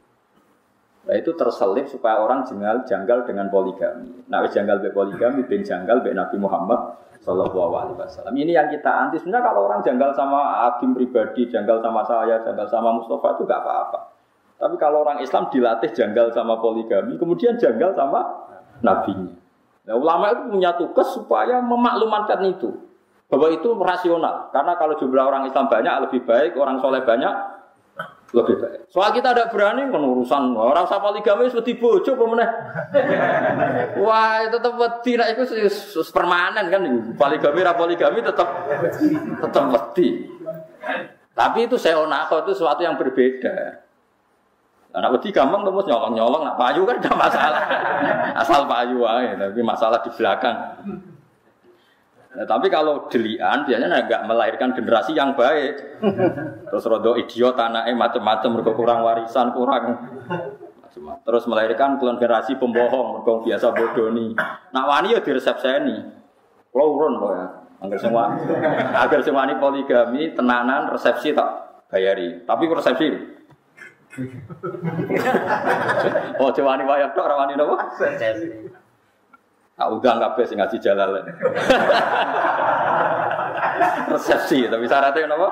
Nah 1.01 1.14
itu 1.16 1.32
terselip 1.32 1.88
supaya 1.88 2.20
orang 2.20 2.44
jenggal, 2.44 2.84
janggal 2.84 3.24
dengan 3.24 3.48
poligami. 3.48 4.28
Nah 4.28 4.44
janggal 4.44 4.84
be 4.84 4.92
poligami, 4.92 5.48
ben 5.48 5.64
janggal 5.64 6.05
be 6.05 6.12
Nabi 6.12 6.36
Muhammad 6.36 7.01
Sallallahu 7.20 7.72
Alaihi 7.76 7.96
Wasallam. 8.01 8.34
Ini 8.36 8.53
yang 8.57 8.68
kita 8.68 8.88
anti. 8.88 9.20
Sebenarnya 9.20 9.44
kalau 9.53 9.61
orang 9.68 9.80
janggal 9.84 10.11
sama 10.16 10.68
agim 10.72 10.96
pribadi, 10.96 11.48
janggal 11.48 11.80
sama 11.80 12.01
saya, 12.05 12.40
janggal 12.40 12.68
sama 12.68 12.96
Mustafa 12.96 13.36
itu 13.36 13.42
gak 13.48 13.61
apa-apa. 13.61 14.01
Tapi 14.61 14.76
kalau 14.76 15.05
orang 15.05 15.24
Islam 15.24 15.48
dilatih 15.48 15.92
janggal 15.92 16.32
sama 16.36 16.61
poligami, 16.61 17.16
kemudian 17.16 17.57
janggal 17.57 17.96
sama 17.96 18.20
nabinya. 18.84 19.36
Nah, 19.88 19.96
ulama 19.96 20.36
itu 20.36 20.42
punya 20.53 20.76
tugas 20.76 21.09
supaya 21.16 21.64
memaklumatkan 21.64 22.44
itu 22.44 22.68
bahwa 23.32 23.48
itu 23.48 23.68
rasional. 23.80 24.53
Karena 24.53 24.76
kalau 24.76 24.96
jumlah 25.01 25.24
orang 25.24 25.48
Islam 25.48 25.68
banyak 25.68 25.94
lebih 26.09 26.20
baik, 26.28 26.53
orang 26.61 26.76
soleh 26.80 27.01
banyak 27.05 27.32
lebih 28.31 28.62
baik. 28.62 28.81
Soal 28.91 29.11
kita 29.11 29.35
ada 29.35 29.51
berani 29.51 29.91
kan 29.91 30.03
urusan 30.03 30.55
orang 30.55 30.87
usah 30.87 31.03
poligami 31.03 31.51
seperti 31.51 31.74
bojo 31.78 32.14
pemenang. 32.14 32.51
Wah, 34.07 34.47
itu 34.47 34.55
tetap 34.55 34.74
wedi 34.78 35.12
nek 35.18 35.28
iku 35.35 35.43
permanen 36.14 36.66
kan 36.70 36.83
poligami 37.18 37.59
ra 37.66 37.74
poligami 37.74 38.18
tetap 38.22 38.49
tetap 39.43 39.64
wedi. 39.74 40.31
Tapi 41.35 41.59
itu 41.66 41.74
saya 41.74 41.99
onako 41.99 42.47
itu 42.47 42.53
sesuatu 42.55 42.87
yang 42.87 42.95
berbeda. 42.95 43.83
Anak 44.91 45.18
wedi 45.18 45.31
gampang 45.31 45.62
terus 45.62 45.87
nyolong-nyolong, 45.87 46.43
nak 46.43 46.59
payu 46.59 46.83
kan 46.83 46.99
tidak 46.99 47.14
masalah. 47.14 47.62
Asal 48.43 48.66
payu 48.66 49.07
aja, 49.07 49.39
tapi 49.39 49.62
masalah 49.62 50.03
di 50.03 50.11
belakang. 50.18 50.57
Nah, 52.31 52.47
tapi 52.47 52.70
kalau 52.70 53.11
delian 53.11 53.66
biasanya 53.66 54.07
nggak 54.07 54.22
melahirkan 54.22 54.70
generasi 54.70 55.18
yang 55.18 55.35
baik. 55.35 55.99
Terus 56.70 56.85
rodo 56.87 57.18
idiot 57.18 57.59
anaknya 57.59 57.95
macam-macam, 57.99 58.62
kurang 58.70 59.03
warisan, 59.03 59.51
kurang 59.51 59.99
Terus 61.22 61.47
melahirkan 61.47 61.99
generasi 61.99 62.59
pembohong, 62.59 63.22
mereka 63.22 63.33
biasa 63.47 63.66
bodoh 63.74 64.11
nih. 64.14 64.35
Nah 64.74 64.83
wani 64.87 65.14
ya 65.14 65.22
diresepseni. 65.22 65.97
Kalau 66.70 66.87
urun 66.99 67.14
loh 67.18 67.33
ya. 67.35 67.47
Agar 67.81 67.97
semua, 67.97 68.37
agar 68.93 69.20
semua 69.24 69.49
ini 69.49 69.57
poligami, 69.57 70.37
tenanan, 70.37 70.93
resepsi 70.93 71.33
tak 71.33 71.81
bayari. 71.89 72.45
Tapi 72.45 72.68
resepsi 72.68 73.07
oh, 76.43 76.51
coba 76.51 76.74
nih 76.74 76.83
bayar 76.83 77.14
tok, 77.14 77.31
rawani 77.31 77.55
nopo? 77.55 77.78
Tak 79.81 79.89
udang 79.97 80.20
kabeh 80.20 80.45
sing 80.45 80.61
ngaji 80.61 80.76
jalal. 80.76 81.24
Resepsi, 84.12 84.68
tapi 84.68 84.85
syaratnya 84.85 85.24
apa? 85.33 85.49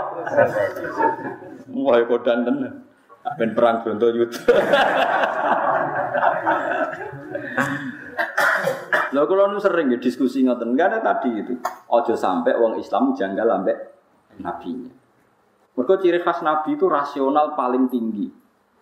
Wah, 1.72 1.97
kodan 2.05 2.45
tenan. 2.45 2.85
Ben 3.41 3.57
perang 3.57 3.81
Bronto 3.81 4.12
Yuda. 4.12 4.41
Lho 9.16 9.22
kalau 9.24 9.49
nu 9.49 9.57
sering 9.57 9.89
ya 9.89 9.99
diskusi 10.01 10.45
ngoten, 10.45 10.76
enggak 10.76 10.93
ada 10.93 11.01
tadi 11.01 11.33
itu. 11.33 11.57
Ojo 11.89 12.12
sampai 12.12 12.53
wong 12.57 12.76
Islam 12.76 13.16
janggal 13.16 13.49
ambek 13.49 13.76
nabinya. 14.45 14.93
Mereka 15.72 16.05
ciri 16.05 16.20
khas 16.20 16.45
nabi 16.45 16.76
itu 16.76 16.85
rasional 16.85 17.57
paling 17.57 17.89
tinggi. 17.89 18.29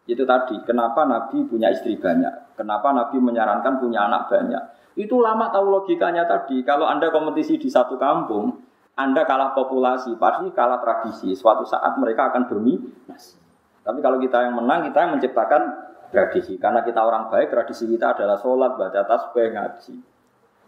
Itu 0.06 0.26
tadi, 0.26 0.58
kenapa 0.66 1.06
nabi 1.06 1.46
punya 1.46 1.70
istri 1.70 1.94
banyak? 1.98 2.58
Kenapa 2.58 2.90
nabi 2.90 3.18
menyarankan 3.22 3.78
punya 3.78 4.06
anak 4.10 4.26
banyak? 4.30 4.62
Itu 4.96 5.20
lama 5.20 5.52
tahu 5.52 5.68
logikanya 5.68 6.24
tadi. 6.24 6.64
Kalau 6.64 6.88
Anda 6.88 7.12
kompetisi 7.12 7.60
di 7.60 7.68
satu 7.68 8.00
kampung, 8.00 8.64
Anda 8.96 9.28
kalah 9.28 9.52
populasi, 9.52 10.16
pasti 10.16 10.48
kalah 10.56 10.80
tradisi. 10.80 11.36
Suatu 11.36 11.68
saat 11.68 12.00
mereka 12.00 12.32
akan 12.32 12.48
dominasi. 12.48 13.36
Tapi 13.84 13.98
kalau 14.00 14.16
kita 14.16 14.48
yang 14.48 14.56
menang, 14.56 14.88
kita 14.88 15.04
yang 15.04 15.20
menciptakan 15.20 15.62
tradisi. 16.08 16.56
Karena 16.56 16.80
kita 16.80 17.04
orang 17.04 17.28
baik, 17.28 17.52
tradisi 17.52 17.84
kita 17.84 18.16
adalah 18.16 18.40
sholat, 18.40 18.72
baca 18.74 19.04
tasbih, 19.04 19.52
ngaji. 19.52 19.94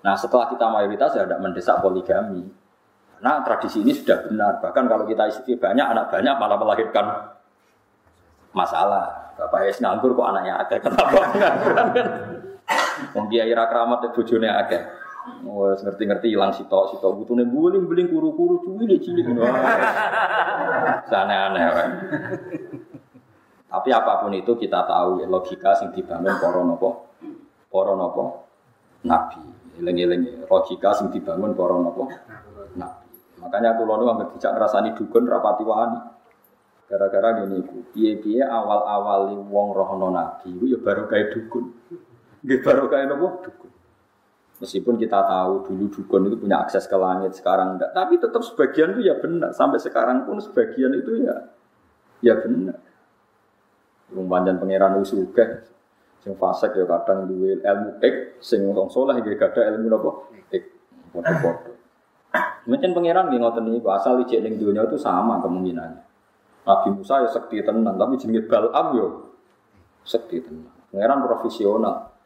Nah 0.04 0.14
setelah 0.14 0.46
kita 0.52 0.66
mayoritas 0.70 1.10
ya 1.16 1.26
tidak 1.26 1.40
mendesak 1.42 1.80
poligami. 1.82 2.46
Nah 3.18 3.42
tradisi 3.42 3.82
ini 3.82 3.96
sudah 3.96 4.28
benar. 4.28 4.62
Bahkan 4.62 4.84
kalau 4.86 5.08
kita 5.08 5.24
istri 5.26 5.58
banyak, 5.58 5.82
anak 5.82 6.12
banyak 6.12 6.34
malah 6.38 6.58
melahirkan 6.60 7.06
masalah. 8.54 9.34
Bapak 9.38 9.70
es 9.70 9.78
nganggur 9.78 10.14
kok 10.14 10.28
anaknya 10.28 10.54
ada. 10.62 10.76
Kenapa? 10.84 11.22
Wong 13.14 13.26
kiai 13.30 13.52
ra 13.54 13.68
kramat 13.68 14.06
e 14.06 14.08
bojone 14.14 14.48
akeh. 14.48 14.82
Wes 15.44 15.84
ngerti-ngerti 15.84 16.32
ilang 16.32 16.56
sitok 16.56 16.96
sitok 16.96 17.12
butune 17.20 17.44
buling-buling 17.44 18.08
kuru-kuru 18.08 18.64
cilik 18.64 19.00
cilik 19.04 19.24
ngono. 19.32 19.44
Sana 21.08 21.52
aneh 21.52 21.64
wae. 21.68 21.86
Tapi 23.68 23.88
apa 23.92 24.24
pun 24.24 24.32
itu 24.32 24.56
kita 24.56 24.88
tahu 24.88 25.20
ya, 25.20 25.28
logika 25.28 25.76
sing 25.76 25.92
dibangun 25.92 26.40
para 26.40 26.60
napa? 26.64 26.90
Para 27.68 27.92
napa? 27.92 28.24
Nabi. 29.04 29.40
Eling-eling 29.76 30.48
logika 30.48 30.96
sing 30.96 31.12
dibangun 31.12 31.52
para 31.52 31.76
napa? 31.76 32.04
Nabi. 32.72 33.08
Makanya 33.38 33.76
aku 33.76 33.82
lalu 33.84 34.08
nggak 34.08 34.30
dijak 34.34 34.52
ngrasani 34.56 34.96
dukun 34.96 35.28
rapati 35.28 35.62
wani. 35.68 36.00
Gara-gara 36.88 37.44
gini 37.44 37.60
piye-piye 37.92 38.40
awal-awali 38.48 39.36
wong 39.36 39.76
rohono 39.76 40.08
nabi 40.08 40.56
ya 40.64 40.80
baru 40.80 41.04
kayak 41.04 41.36
dukun. 41.36 41.68
Nggih 42.42 42.58
barokah 42.62 42.98
nopo 43.08 43.42
dukun. 43.42 43.70
Meskipun 44.58 44.98
kita 44.98 45.22
tahu 45.22 45.70
dulu 45.70 45.84
dukun 45.86 46.26
itu 46.26 46.36
punya 46.38 46.58
akses 46.58 46.90
ke 46.90 46.98
langit, 46.98 47.30
sekarang 47.38 47.78
enggak. 47.78 47.94
Tapi 47.94 48.18
tetap 48.18 48.42
sebagian 48.42 48.98
itu 48.98 49.06
ya 49.06 49.14
benar. 49.18 49.54
Sampai 49.54 49.78
sekarang 49.78 50.26
pun 50.26 50.42
sebagian 50.42 50.90
itu 50.98 51.22
ya 51.22 51.34
ya 52.22 52.34
benar. 52.42 52.78
Rumpanjan 54.10 54.58
pangeran 54.58 54.98
usuga, 54.98 55.62
sing 56.24 56.34
fasik 56.34 56.74
ya 56.74 56.88
kadang 56.90 57.30
duwe 57.30 57.62
ilmu 57.62 58.02
ek, 58.02 58.42
sing 58.42 58.66
wong 58.66 58.90
saleh 58.90 59.22
nggih 59.22 59.38
gadah 59.38 59.62
ilmu 59.74 59.86
napa? 59.86 60.10
Ek. 60.50 60.64
Padha-padha. 61.14 61.72
Mungkin 62.66 62.90
pangeran 62.92 63.30
nggih 63.30 63.40
ngoten 63.40 63.62
niku 63.70 63.88
asal 63.94 64.18
ijek 64.26 64.42
ning 64.42 64.58
dunia 64.58 64.84
itu 64.84 64.98
sama 64.98 65.38
kemungkinannya. 65.38 66.02
Nabi 66.68 66.88
Musa 67.00 67.24
ya 67.24 67.28
sekti 67.32 67.64
tenan, 67.64 67.96
tapi 67.96 68.20
jenenge 68.20 68.44
Balam 68.44 68.86
yo 68.92 69.06
sekti 70.04 70.42
tenan. 70.42 70.68
Pangeran 70.90 71.24
profesional. 71.24 72.17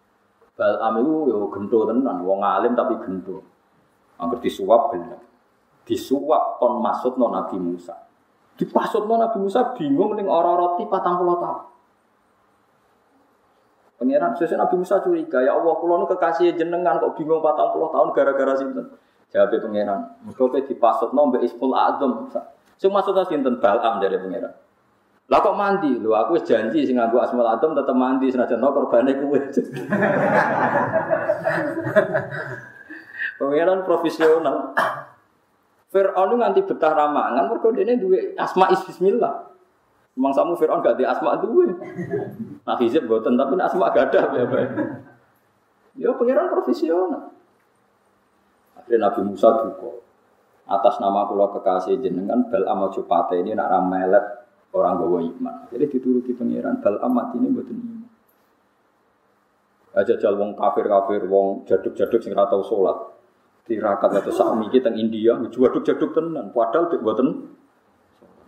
Balam 0.52 1.00
itu 1.00 1.32
yo 1.32 1.48
gento 1.48 1.88
tenan, 1.88 2.20
wong 2.22 2.44
alim 2.44 2.76
tapi 2.76 3.00
gento. 3.00 3.40
Angger 4.20 4.38
disuap 4.44 4.92
bener. 4.92 5.20
disuap 5.82 6.62
kon 6.62 6.78
masuk 6.78 7.18
non 7.18 7.34
Nabi 7.34 7.58
Musa. 7.58 7.94
Dipasut 8.54 9.08
non 9.08 9.18
Nabi 9.18 9.42
Musa 9.42 9.74
bingung 9.74 10.14
ning 10.14 10.30
ora 10.30 10.54
roti 10.54 10.86
patang 10.86 11.18
puluh 11.18 11.38
tahun. 11.42 11.62
Pengiran 13.98 14.34
sesuai 14.34 14.58
Nabi 14.58 14.74
Musa 14.82 14.98
curiga, 14.98 15.38
ya 15.46 15.54
Allah, 15.54 15.78
kulo 15.78 15.94
nu 16.02 16.06
kekasih 16.10 16.58
jenengan 16.58 16.98
kok 16.98 17.14
bingung 17.14 17.38
patang 17.38 17.70
puluh 17.70 17.90
tahun 17.90 18.10
gara-gara 18.14 18.54
sinten. 18.58 18.86
Jawab 19.32 19.54
pengiran, 19.54 20.00
mergo 20.26 20.52
dipasut 20.52 21.10
non 21.14 21.30
mbek 21.30 21.46
Ismul 21.46 21.74
Azam. 21.74 22.28
Sing 22.78 22.90
maksudnya 22.90 23.26
sinten 23.26 23.58
Balam 23.58 24.02
dari 24.02 24.18
pengiran. 24.18 24.52
Lah 25.32 25.40
kok 25.40 25.56
mandi? 25.56 25.96
Lho 25.96 26.12
aku 26.12 26.36
janji 26.44 26.84
sing 26.84 27.00
nganggo 27.00 27.24
Asmaul 27.24 27.48
Azam 27.48 27.72
tetep 27.72 27.96
mandi 27.96 28.28
senajan 28.28 28.60
no 28.60 28.68
korbane 28.68 29.16
kuwe. 29.16 29.40
Pengiran 33.40 33.80
profesional. 33.88 34.76
Fir'aun 35.88 36.36
nganti 36.36 36.68
betah 36.68 36.92
ramangan 36.92 37.48
mergo 37.48 37.72
dene 37.72 37.96
duwe 37.96 38.36
asma 38.36 38.68
is 38.76 38.84
bismillah. 38.84 39.48
Memang 40.20 40.36
samu 40.36 40.52
Fir'aun 40.52 40.84
gak 40.84 41.00
di 41.00 41.08
asma 41.08 41.40
duwe. 41.40 41.80
Nah 42.68 42.76
hizib 42.76 43.08
boten 43.08 43.32
tapi 43.32 43.56
asma 43.56 43.88
gak 43.88 44.12
ada 44.12 44.36
ya 44.36 44.44
bae. 44.44 44.68
Ya 45.96 46.12
pengiran 46.12 46.52
profesional. 46.52 47.32
Akhirnya 48.76 49.08
Nabi 49.08 49.32
Musa 49.32 49.48
duka. 49.64 49.96
Atas 50.68 51.00
nama 51.00 51.24
kula 51.24 51.48
kekasih 51.56 52.04
jenengan 52.04 52.52
bal 52.52 52.68
amal 52.68 52.92
cupate 52.92 53.40
ini 53.40 53.56
nak 53.56 53.72
ramelet 53.72 54.41
orang 54.72 54.94
bawa 54.98 55.18
iman. 55.20 55.56
Jadi 55.68 55.84
dituruti 55.92 56.32
pengiran. 56.32 56.80
Bal 56.80 56.96
amat 57.04 57.36
ini 57.36 57.48
boten 57.52 57.76
iman. 57.76 58.00
Aja 59.92 60.16
jal 60.16 60.40
wong 60.40 60.56
kafir-kafir, 60.56 61.28
wong 61.28 61.68
jaduk-jaduk 61.68 62.24
sing 62.24 62.32
ora 62.32 62.48
tau 62.48 62.64
salat 62.64 63.12
tirakat 63.68 64.10
atau 64.18 64.32
sak 64.34 64.58
miki 64.58 64.82
teng 64.82 64.96
India 64.96 65.36
jaduk-jaduk 65.52 66.16
tenan. 66.16 66.48
Padahal 66.50 66.88
dik 66.88 67.04
mboten 67.04 67.28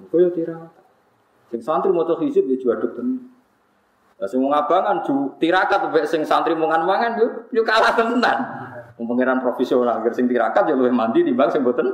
kaya 0.08 0.32
tirakat? 0.32 0.72
Sing 1.52 1.60
santri 1.60 1.92
maca 1.92 2.16
hizib 2.18 2.48
ya 2.48 2.56
jaduk 2.56 2.96
tenan. 2.96 3.28
Lah 4.16 4.24
sing 4.24 4.40
ngabangan 4.40 5.04
ju 5.04 5.36
tirakat 5.36 5.92
mek 5.92 6.08
sing 6.08 6.24
santri 6.24 6.56
mungan 6.56 6.88
mangan 6.88 7.20
yo 7.52 7.62
kalah 7.62 7.92
tenan. 7.92 8.38
Wong 8.96 9.04
pangeran 9.10 9.44
profesional 9.44 10.00
agar 10.00 10.16
sing 10.16 10.24
tirakat 10.24 10.64
yo 10.72 10.80
luwih 10.80 10.96
mandi 10.96 11.28
timbang 11.28 11.52
sing 11.52 11.60
mboten 11.60 11.92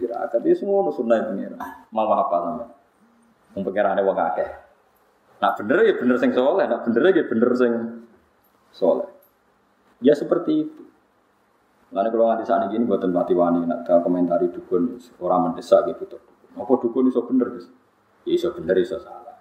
tirakat. 0.00 0.40
Itu 0.48 0.64
semua 0.64 0.88
sunah 0.88 1.28
pangeran 1.28 1.60
mau 1.92 2.08
apa 2.08 2.36
sampe 2.40 2.75
pangerane 3.62 4.02
wong 4.04 4.18
akeh 4.18 4.50
nak 5.40 5.52
bener 5.60 5.78
ya 5.84 5.94
bener 6.00 6.16
sing 6.16 6.32
soleh 6.32 6.64
nak 6.68 6.80
bener 6.84 7.02
ya 7.12 7.24
bener 7.28 7.50
sing 7.54 7.72
soleh 8.72 9.08
ya 10.00 10.12
seperti 10.12 10.52
itu 10.64 10.86
Lalu 11.94 12.08
kalau 12.10 12.26
nganti 12.34 12.44
saat 12.44 12.66
ini 12.74 12.82
buat 12.82 12.98
mati 13.06 13.30
wani, 13.30 13.62
nak 13.62 13.86
komentari 14.02 14.50
dukun 14.50 14.98
orang 15.22 15.52
mendesak 15.52 15.86
gitu 15.86 16.18
tuh. 16.18 16.22
Apa 16.58 16.82
dukun 16.82 17.06
itu 17.06 17.20
bener 17.22 17.54
guys? 17.54 17.70
Ya 18.26 18.34
iso 18.34 18.50
bener 18.50 18.74
iso 18.82 18.98
salah. 18.98 19.38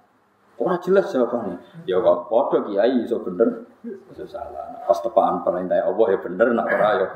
Orang 0.62 0.78
jelas 0.80 1.10
jawabannya. 1.10 1.58
Ya 1.90 1.98
kok 1.98 2.30
podo 2.30 2.70
kiai 2.70 3.02
iso 3.02 3.18
bener 3.26 3.66
iso 4.14 4.30
salah. 4.30 4.78
Nah, 4.78 4.82
pas 4.86 5.00
tepaan 5.02 5.42
perintah 5.42 5.90
Allah 5.90 6.08
ya 6.14 6.20
bener, 6.22 6.48
nak 6.54 6.68
ora 6.70 6.90
ya. 6.96 7.08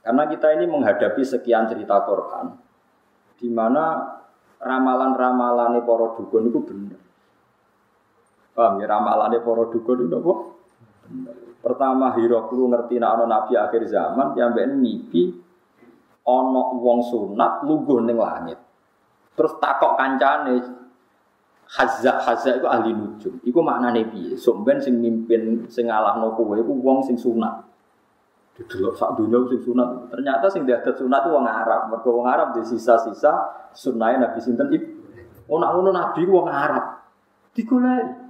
Karena 0.00 0.22
kita 0.30 0.46
ini 0.56 0.64
menghadapi 0.70 1.20
sekian 1.20 1.68
cerita 1.68 2.06
Quran, 2.06 2.56
di 3.36 3.48
mana 3.52 4.16
ramalan-ramalan 4.60 5.80
para 5.82 6.06
dukun 6.20 6.52
itu 6.52 6.60
bener. 6.60 7.00
Paham 8.52 8.80
ya 8.80 8.86
ramalan 8.86 9.32
para 9.40 9.64
dukun 9.72 9.98
itu 10.04 10.16
apa? 10.20 10.34
Pertama 11.60 12.16
Hiroklu 12.16 12.72
ngerti 12.72 12.96
ono 13.00 13.24
nabi 13.28 13.52
akhir 13.56 13.84
zaman 13.88 14.32
yang 14.36 14.56
ben 14.56 14.80
mimpi 14.80 15.28
ono 16.24 16.76
wong 16.80 16.98
sunat 17.04 17.64
lugu 17.68 18.00
ning 18.04 18.16
langit. 18.16 18.56
Terus 19.36 19.56
takok 19.60 19.96
kancane 19.96 20.80
Hazza 21.70 22.18
Hazza 22.18 22.58
itu 22.58 22.66
ahli 22.66 22.90
nujum. 22.90 23.38
Iku 23.46 23.62
maknane 23.62 24.10
piye? 24.10 24.34
Sok 24.34 24.66
ben 24.66 24.82
sing 24.82 24.98
mimpin 24.98 25.70
sing 25.70 25.86
ngalahno 25.86 26.34
kowe 26.34 26.58
iku 26.58 26.72
wong 26.82 27.06
sing 27.06 27.14
sunat. 27.14 27.69
Didelok 28.60 28.94
sak 29.00 29.16
dunya 29.16 29.40
sing 29.48 29.60
sunat. 29.64 30.12
Ternyata 30.12 30.46
sing 30.52 30.68
diadat 30.68 31.00
sunat 31.00 31.24
itu 31.24 31.30
wong 31.32 31.48
Arab. 31.48 31.88
Mergo 31.88 32.10
wong 32.12 32.28
Arab 32.28 32.52
di 32.52 32.60
sisa-sisa 32.60 33.32
sunahe 33.72 34.20
Nabi 34.20 34.38
sinten 34.44 34.68
ibu. 34.68 35.00
Oh 35.48 35.56
nak 35.56 35.72
ngono 35.72 35.90
Nabi 35.96 36.28
wong 36.28 36.44
Arab. 36.44 37.00
Digoleki. 37.56 38.28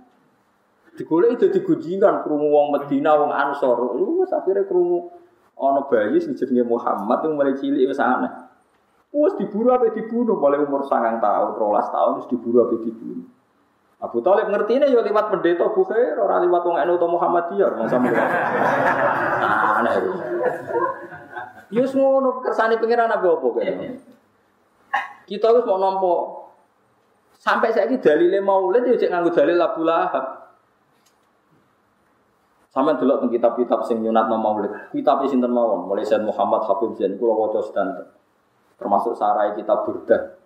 Digolek 1.01 1.41
itu 1.41 1.47
digujingan 1.49 2.23
krungu 2.23 2.53
wong 2.53 2.77
Medina, 2.77 3.17
wong 3.17 3.33
Ansor. 3.33 3.79
Wis 4.21 4.31
akhire 4.31 4.69
krungu 4.69 5.11
ana 5.61 5.85
bayi 5.89 6.23
sing 6.23 6.39
jenenge 6.39 6.65
Muhammad 6.65 7.21
yang 7.27 7.35
mulai 7.37 7.55
cilik 7.57 7.91
wis 7.91 8.01
aneh. 8.01 8.31
Wis 9.11 9.35
diburu 9.37 9.75
apa 9.75 9.91
dibunuh 9.91 10.39
mulai 10.39 10.63
umur 10.63 10.87
sangang 10.87 11.19
tahun, 11.19 11.59
rolas 11.59 11.91
tahun 11.91 12.23
wis 12.23 12.27
diburu 12.31 12.65
apa 12.65 12.79
dibunuh. 12.81 13.27
Abu 14.01 14.25
Talib 14.25 14.49
ngerti 14.49 14.81
ini 14.81 14.89
ya 14.89 15.05
lewat 15.05 15.29
pendeta 15.29 15.69
Bukhair, 15.77 16.17
orang 16.17 16.49
lewat 16.49 16.65
wong 16.65 16.77
NU 16.81 16.95
atau 16.97 17.09
Muhammadiyah, 17.13 17.69
orang 17.69 17.85
sama 17.85 18.09
Nah, 18.09 19.85
aneh 19.85 19.93
itu. 20.01 20.13
Ya 21.71 21.85
semua 21.85 22.41
kersane 22.41 22.81
pengiran 22.81 23.13
apa 23.13 23.29
apa 23.29 23.49
kayaknya. 23.61 24.01
Kita 25.29 25.53
harus 25.53 25.69
mau 25.69 25.77
nompo 25.77 26.15
sampai 27.37 27.77
saya 27.77 27.93
ini 27.93 28.01
dalilnya 28.01 28.41
maulid 28.41 28.89
ya 28.89 28.97
cek 28.97 29.13
nganggu 29.13 29.31
dalil 29.37 29.61
Abu 29.61 29.85
Lahab. 29.85 30.49
Sampai 32.73 32.97
dulu 32.97 33.21
tentang 33.21 33.35
kitab-kitab 33.35 33.85
sing 33.85 34.01
nyunat 34.01 34.33
nama 34.33 34.41
maulid. 34.41 34.73
Kitab 34.97 35.27
sinten 35.29 35.53
mawon, 35.53 35.91
mulai 35.91 36.07
Sayyid 36.07 36.25
Muhammad 36.25 36.65
Habib 36.65 36.97
Zain 36.97 37.21
kula 37.21 37.37
waca 37.37 37.61
sedanten. 37.61 38.09
Termasuk 38.81 39.13
sarai 39.13 39.53
kitab 39.59 39.85
Burdah. 39.85 40.40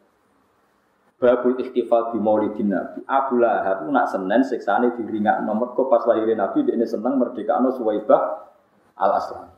Babul 1.25 1.57
ikhtifal 1.57 2.13
di 2.13 2.21
maulidin 2.21 2.69
Nabi. 2.69 3.01
Abu 3.09 3.41
Lahab 3.41 3.89
nak 3.89 4.13
senen 4.13 4.45
siksane 4.45 4.93
diringak 4.93 5.41
nomor 5.41 5.73
kok 5.73 5.89
pas 5.89 6.05
lahirin 6.05 6.37
Nabi 6.37 6.69
dia 6.69 6.77
ini 6.77 6.85
seneng 6.85 7.17
merdeka 7.17 7.57
anu 7.57 7.73
Suwaibah 7.73 8.53
al 9.01 9.17
Aslam. 9.17 9.49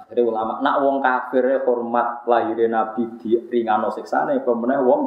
Akhirnya 0.00 0.24
ulama 0.24 0.64
nak 0.64 0.80
wong 0.80 1.04
kafir 1.04 1.60
hormat 1.68 2.24
lahirin 2.24 2.72
Nabi 2.72 3.04
di 3.20 3.36
ringano 3.36 3.92
siksane 3.92 4.40
pemenang 4.40 4.88
wong. 4.88 5.02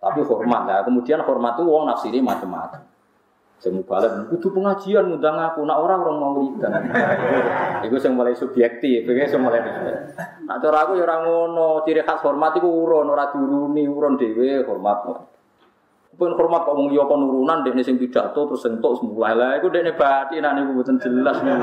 Tapi 0.00 0.20
hormat 0.24 0.62
lah. 0.64 0.80
Kemudian 0.80 1.20
hormat 1.20 1.60
itu 1.60 1.68
wong 1.68 1.84
nafsiri 1.84 2.24
macam-macam. 2.24 2.80
Mau 3.56 3.82
balik, 3.82 4.30
kudu 4.30 4.52
pengajian 4.52 5.10
ngundang 5.10 5.40
aku, 5.42 5.64
nak 5.66 5.80
orang 5.80 6.04
orang 6.04 6.16
mau 6.22 6.38
lihat. 6.38 6.70
Itu 7.82 7.98
yang 7.98 8.14
mulai 8.14 8.36
subjektif, 8.36 9.02
itu 9.02 9.10
yang 9.10 9.42
mulai. 9.42 9.58
Nak 10.44 10.60
cara 10.62 10.86
aku 10.86 10.94
ya 10.94 11.02
orang 11.08 11.26
ngono, 11.26 11.82
ciri 11.82 12.04
khas 12.04 12.22
hormat 12.22 12.54
itu 12.60 12.68
urun, 12.68 13.10
orang 13.10 13.32
turuni, 13.34 13.88
urun 13.88 14.14
dewe 14.20 14.62
hormat. 14.62 15.08
Pun 16.14 16.32
hormat 16.32 16.62
kok 16.64 16.76
wong 16.78 16.88
penurunan 16.88 17.60
dekne 17.60 17.84
sing 17.84 18.00
pidato 18.00 18.48
terus 18.48 18.64
sentuk 18.64 18.96
semula 18.96 19.36
lah 19.36 19.50
iku 19.60 19.68
dekne 19.68 19.92
batin 19.92 20.40
nek 20.46 20.52
niku 20.56 20.70
mboten 20.72 20.96
jelas 20.96 21.36
niku. 21.44 21.60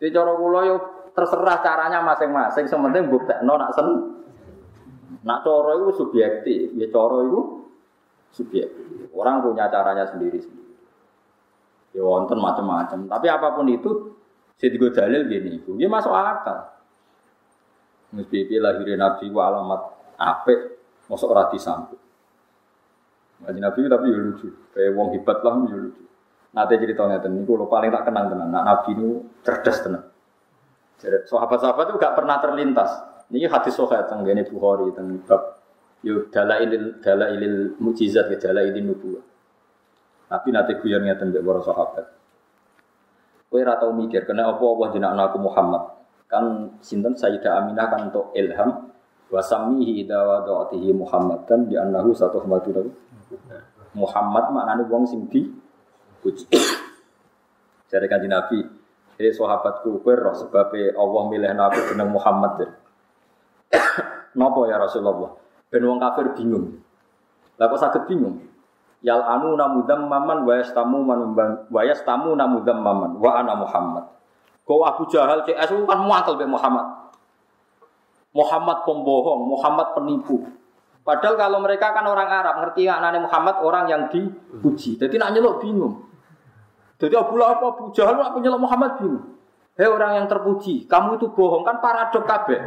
Di 0.00 0.10
cara 0.10 0.32
kula 0.34 0.60
yo 0.66 0.76
terserah 1.14 1.62
caranya 1.62 2.02
masing-masing, 2.02 2.66
sementing 2.66 3.06
buktekno 3.06 3.54
nak 3.60 3.70
sen. 3.76 3.86
Nak 5.22 5.38
cara 5.44 5.70
iku 5.76 5.90
subjektif, 6.02 6.74
ya 6.74 6.88
cara 6.88 7.22
iku 7.28 7.59
subjektif. 8.30 9.10
Orang 9.14 9.42
punya 9.42 9.66
caranya 9.68 10.06
sendiri-sendiri. 10.08 10.74
Ya 11.94 12.02
wonten 12.06 12.38
macam-macam. 12.38 13.10
Tapi 13.10 13.26
apa 13.26 13.48
pun 13.58 13.66
itu, 13.66 14.14
juga 14.60 15.02
dalil 15.02 15.26
gini, 15.26 15.58
itu 15.58 15.74
dia 15.74 15.90
masuk 15.90 16.12
akal. 16.14 16.70
Mesti 18.14 18.46
lahirin 18.58 18.98
Nabi 18.98 19.26
wa 19.30 19.42
alamat 19.50 19.80
apik, 20.18 20.58
masuk 21.10 21.30
rati 21.34 21.58
sampai. 21.58 21.98
Ngaji 23.40 23.60
Nabi 23.62 23.78
tapi 23.88 24.06
ya 24.12 24.18
lucu, 24.20 24.48
kayak 24.76 24.92
wong 24.92 25.16
hebat 25.16 25.38
lah 25.40 25.54
ya 25.64 25.76
lucu. 25.80 26.04
Nanti 26.50 26.74
ceritanya 26.82 27.22
ini 27.24 27.46
kalau 27.46 27.70
paling 27.70 27.94
tak 27.94 28.04
kenang 28.10 28.26
tenan. 28.26 28.50
Nah, 28.50 28.62
Nabi 28.66 28.90
ini 28.98 29.22
cerdas 29.46 29.78
tenan. 29.86 30.02
Sahabat-sahabat 31.00 31.94
itu 31.94 31.96
gak 31.96 32.12
pernah 32.18 32.36
terlintas. 32.42 32.90
Ini 33.30 33.46
hadis 33.46 33.78
sohail 33.78 34.04
tentang 34.04 34.26
Bukhari 34.50 34.90
tentang 34.92 35.22
Yo 36.00 36.28
dalailil 36.32 37.00
dalailil 37.04 37.76
mukjizat 37.76 38.32
ya 38.32 38.38
dalailin 38.40 38.88
nubuwah. 38.88 39.24
Tapi 40.30 40.48
nanti 40.54 40.78
guyon 40.78 41.04
ngeten 41.04 41.34
mbek 41.34 41.42
para 41.42 41.60
sahabat. 41.60 42.06
Kowe 43.50 43.58
ora 43.58 43.82
mikir 43.90 44.22
kena 44.30 44.46
apa 44.46 44.62
Allah 44.62 44.88
jenakno 44.94 45.20
aku 45.26 45.38
Muhammad. 45.42 45.82
Kan 46.30 46.78
sinten 46.78 47.18
Sayyidah 47.18 47.58
Aminah 47.58 47.90
kan 47.90 48.00
untuk 48.08 48.30
ilham 48.38 48.94
wa 49.26 49.42
samihi 49.42 50.06
idza 50.06 50.22
wada'tihi 50.22 50.94
Muhammadan 50.94 51.66
di 51.66 51.74
annahu 51.74 52.14
satu 52.14 52.46
hamadu 52.46 52.94
Muhammad 53.98 54.54
maknane 54.54 54.86
wong 54.86 55.02
sing 55.02 55.26
di. 55.26 55.50
Jadi 57.90 58.06
kan 58.06 58.22
Nabi, 58.22 58.62
jadi 59.18 59.34
sahabatku 59.34 59.98
kowe 60.06 60.14
roh 60.14 60.36
sebab 60.36 60.70
Allah 60.94 61.22
milih 61.26 61.50
aku 61.58 61.80
jeneng 61.90 62.14
Muhammad. 62.14 62.70
Napa 64.38 64.60
ya 64.70 64.78
Rasulullah? 64.78 65.34
Ben 65.70 65.86
wong 65.86 66.02
kafir 66.02 66.34
bingung. 66.34 66.82
Lah 67.56 67.70
kok 67.70 67.78
sakit 67.78 68.02
bingung? 68.10 68.42
Yal 69.00 69.22
anu 69.22 69.56
namudam 69.56 70.10
maman 70.10 70.44
wa 70.44 70.52
yastamu 70.58 71.00
man 71.00 71.30
wa 71.70 71.80
yastamu 71.86 72.36
namudam 72.36 72.82
maman 72.82 73.16
wa 73.16 73.30
ana 73.38 73.54
Muhammad. 73.56 74.04
Kau 74.66 74.84
Abu 74.84 75.08
Jahal 75.08 75.46
CS 75.46 75.72
kan 75.72 76.00
muatal 76.04 76.36
be 76.36 76.44
Muhammad. 76.44 77.10
Muhammad 78.30 78.86
pembohong, 78.86 79.50
Muhammad 79.50 79.90
penipu. 79.98 80.46
Padahal 81.02 81.34
kalau 81.34 81.58
mereka 81.58 81.90
kan 81.90 82.06
orang 82.06 82.30
Arab, 82.30 82.62
ngerti 82.62 82.86
anaknya 82.86 83.26
Muhammad 83.26 83.56
orang 83.66 83.84
yang 83.90 84.02
dipuji. 84.06 84.94
Jadi 84.94 85.18
nak 85.18 85.34
nyelok 85.34 85.58
bingung. 85.58 86.06
Jadi 87.00 87.16
Abu 87.18 87.34
Lahab, 87.40 87.64
Abu 87.64 87.90
Jahal, 87.90 88.14
aku 88.14 88.38
nyelok 88.38 88.62
Muhammad 88.62 89.00
bingung. 89.02 89.24
Hei 89.74 89.88
orang 89.88 90.22
yang 90.22 90.26
terpuji, 90.28 90.84
kamu 90.84 91.16
itu 91.16 91.32
bohong 91.32 91.64
kan 91.64 91.80
paradok 91.80 92.22
kabeh. 92.28 92.60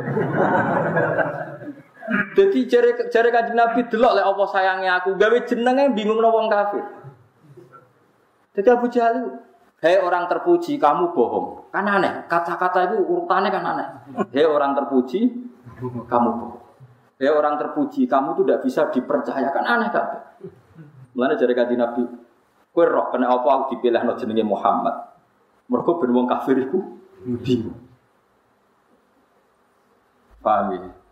Jadi 2.36 2.68
jari 2.68 2.91
jari 3.08 3.30
kanjeng 3.32 3.56
Nabi 3.56 3.88
delok 3.88 4.12
lek 4.20 4.26
apa 4.28 4.43
sayangnya 4.51 4.91
aku 4.99 5.16
gawe 5.16 5.38
jenenge 5.47 5.95
bingung 5.95 6.20
no 6.20 6.30
wong 6.36 6.51
kafir. 6.51 6.84
Jadi 8.54 8.68
Abu 8.70 8.88
Jahal 8.91 9.39
Hei 9.84 9.99
orang 9.99 10.32
terpuji, 10.32 10.80
kamu 10.80 11.12
bohong. 11.12 11.68
Kan 11.68 11.84
aneh, 11.84 12.24
kata-kata 12.32 12.88
itu 12.88 13.04
urutannya 13.04 13.51
kan 13.51 13.64
aneh. 13.68 13.88
Hei 14.32 14.47
orang 14.47 14.72
terpuji, 14.80 15.28
kamu 16.08 16.30
bohong. 16.39 16.64
Hei 17.20 17.28
orang 17.28 17.60
terpuji, 17.60 18.08
kamu 18.08 18.32
tuh 18.32 18.47
tidak 18.47 18.64
bisa 18.64 18.88
dipercaya. 18.88 19.51
Kan 19.51 19.68
aneh 19.68 19.91
kan? 19.91 20.39
Mulanya 21.12 21.36
jari 21.36 21.51
kanjeng 21.51 21.84
Nabi, 21.84 21.99
kue 22.72 22.86
roh, 22.88 23.12
kena 23.12 23.28
apa 23.28 23.43
aku 23.43 23.76
dipilih 23.76 24.08
no 24.08 24.16
jenenge 24.16 24.47
Muhammad. 24.47 25.20
Mereka 25.68 25.91
beruang 25.99 26.32
kafir 26.32 26.64
itu 26.64 26.80
bingung. 27.43 27.76
Paham 30.39 30.80
ya? 30.80 31.03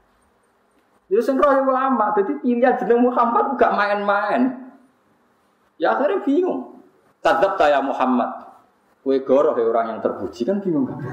Ya 1.12 1.20
sing 1.20 1.36
roh 1.36 1.52
ulama, 1.68 2.16
jadi 2.16 2.40
pilihan 2.40 2.80
jeneng 2.80 3.04
Muhammad 3.04 3.60
gak 3.60 3.76
main-main. 3.76 4.72
Ya 5.76 5.92
akhirnya 5.92 6.24
bingung. 6.24 6.80
Tadab 7.20 7.60
ya 7.60 7.84
Muhammad. 7.84 8.48
Kue 9.04 9.20
goroh 9.20 9.52
ya 9.60 9.68
orang 9.68 9.98
yang 9.98 10.00
terpuji 10.00 10.48
kan 10.48 10.64
bingung 10.64 10.88
kan? 10.88 11.04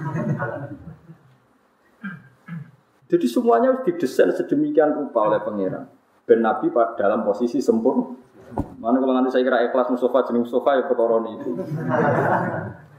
Jadi 3.09 3.27
semuanya 3.27 3.75
harus 3.75 3.89
didesain 3.89 4.31
sedemikian 4.31 4.95
rupa 4.95 5.27
oleh 5.27 5.41
pangeran. 5.43 5.91
Ben 6.29 6.45
Nabi 6.45 6.69
dalam 6.95 7.25
posisi 7.25 7.59
sempurna. 7.59 8.13
Mana 8.79 9.01
kalau 9.01 9.17
nanti 9.17 9.33
saya 9.33 9.43
kira 9.43 9.65
ikhlas 9.67 9.89
Mustafa 9.91 10.29
jenis 10.29 10.47
Mustafa 10.47 10.79
ya 10.79 10.83
perkara 10.87 11.17
itu. 11.27 11.51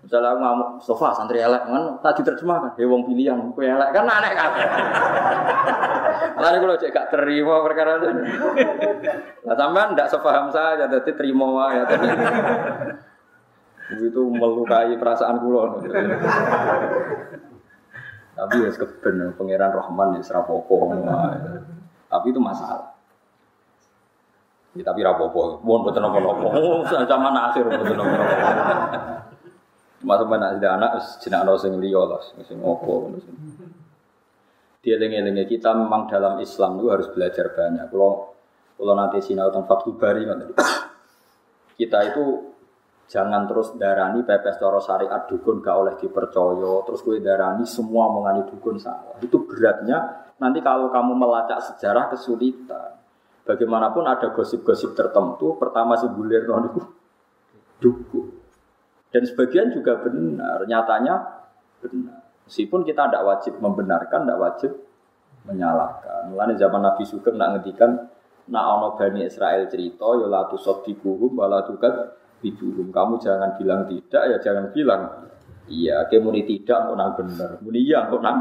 Misalnya 0.09 0.33
aku 0.33 0.41
ngamuk 0.41 0.69
Mustafa 0.81 1.21
santri 1.21 1.37
elek 1.37 1.69
kan 1.69 2.01
tak 2.01 2.17
diterjemahkan. 2.17 2.73
He 2.81 2.89
wong 2.89 3.05
pilihan, 3.05 3.53
kue 3.53 3.69
elek 3.69 3.93
kan 3.93 4.09
aneh 4.09 4.33
kan. 4.33 4.51
Lalu 6.41 6.65
kalau 6.65 6.81
cek 6.81 6.89
gak 6.89 7.13
terima 7.13 7.61
perkara 7.61 8.01
itu. 8.01 8.09
Nah 9.45 9.53
sampean 9.53 9.93
tidak 9.93 10.09
sepaham 10.09 10.49
saya, 10.49 10.89
jadi 10.89 11.13
terima 11.13 11.45
ya. 11.77 11.85
Itu 14.01 14.33
melukai 14.33 14.97
perasaan 14.97 15.45
kulo. 15.45 15.77
Tapi 18.33 18.55
ya 18.65 18.69
keben 18.73 19.37
pangeran 19.37 19.77
Rahman 19.77 20.17
ya 20.17 20.25
serapopo. 20.25 20.89
Tapi 22.09 22.25
itu 22.33 22.41
masalah. 22.41 22.97
Ya, 24.73 24.81
tapi 24.81 25.05
rapopo, 25.05 25.61
mohon 25.61 25.85
betul 25.85 26.01
nopo 26.01 26.17
nopo. 26.17 26.49
Zaman 26.89 27.33
akhir 27.37 27.61
betul 27.69 27.93
nopo 27.93 28.09
nopo. 28.09 29.19
Cuma 29.99 30.15
sama 30.15 30.39
nak 30.39 30.63
ada 30.63 30.79
anak, 30.79 30.91
jenak 31.19 31.43
no 31.43 31.59
sing 31.59 31.75
liya 31.75 31.99
lah, 32.07 32.23
sing. 32.23 32.59
Dia 34.79 34.95
lengi-lengi 34.95 35.43
kita 35.59 35.75
memang 35.75 36.07
dalam 36.07 36.39
Islam 36.39 36.79
itu 36.79 36.87
harus 36.87 37.11
belajar 37.11 37.51
banyak. 37.51 37.91
Kalau 37.91 38.31
kalau 38.79 38.93
nanti 38.95 39.19
sinau 39.19 39.51
tentang 39.51 39.67
Fathul 39.67 39.99
Bari 39.99 40.23
kita 41.79 41.99
itu 42.15 42.23
jangan 43.11 43.43
terus 43.43 43.75
darani 43.75 44.23
pepes 44.23 44.55
toro 44.55 44.79
syariat 44.79 45.27
dukun 45.27 45.59
gak 45.59 45.75
oleh 45.75 45.93
dipercaya 45.99 46.87
terus 46.87 47.03
gue 47.03 47.19
darani 47.19 47.67
semua 47.67 48.07
mengani 48.07 48.47
dukun 48.47 48.79
salah. 48.79 49.19
Itu 49.19 49.43
beratnya 49.43 50.31
nanti 50.39 50.63
kalau 50.63 50.87
kamu 50.87 51.11
melacak 51.11 51.59
sejarah 51.59 52.07
kesulitan. 52.15 52.95
Bagaimanapun 53.43 54.07
ada 54.07 54.31
gosip-gosip 54.31 54.95
tertentu 54.95 55.59
pertama 55.59 55.99
si 55.99 56.07
bulir 56.07 56.47
dukun 57.83 58.38
dan 59.09 59.21
sebagian 59.25 59.73
juga 59.73 59.97
benar, 60.01 60.65
nyatanya 60.69 61.45
benar. 61.81 62.29
Meskipun 62.49 62.81
kita 62.81 63.09
tidak 63.09 63.23
wajib 63.25 63.53
membenarkan, 63.61 64.25
tidak 64.25 64.39
wajib 64.41 64.71
menyalahkan. 65.45 66.33
Mulanya 66.33 66.57
zaman 66.57 66.81
Nabi 66.81 67.03
Sugeng 67.05 67.37
nak 67.37 67.61
ngedikan, 67.61 68.09
nak 68.49 68.65
ono 68.65 68.97
bani 68.97 69.25
Israel 69.25 69.69
cerita, 69.69 70.17
ya 70.17 70.25
latu 70.25 70.57
sodikuhum, 70.57 71.37
walatukat 71.37 72.17
biduhum. 72.41 72.89
Kamu 72.89 73.21
jangan 73.21 73.53
bilang 73.57 73.85
tidak, 73.85 74.23
ya 74.33 74.37
jangan 74.41 74.73
bilang 74.73 75.01
iya. 75.69 76.09
Kayak 76.09 76.45
tidak, 76.49 76.79
kok 76.89 76.97
nang 76.97 77.13
benar. 77.13 77.49
Muni 77.61 77.79
iya, 77.85 78.09
kok 78.09 78.21
nang. 78.21 78.37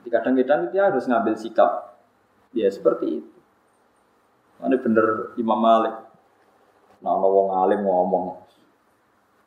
Jadi 0.00 0.08
kadang-kadang 0.12 0.60
kita 0.68 0.92
harus 0.92 1.04
ngambil 1.08 1.34
sikap. 1.36 1.70
Ya 2.52 2.68
seperti 2.68 3.20
itu. 3.20 3.34
Ini 4.64 4.76
bener 4.80 5.36
Imam 5.36 5.60
Malik. 5.60 5.96
Nah, 7.04 7.20
ono 7.20 7.28
wong 7.28 7.48
alim 7.52 7.84
ngomong, 7.84 8.43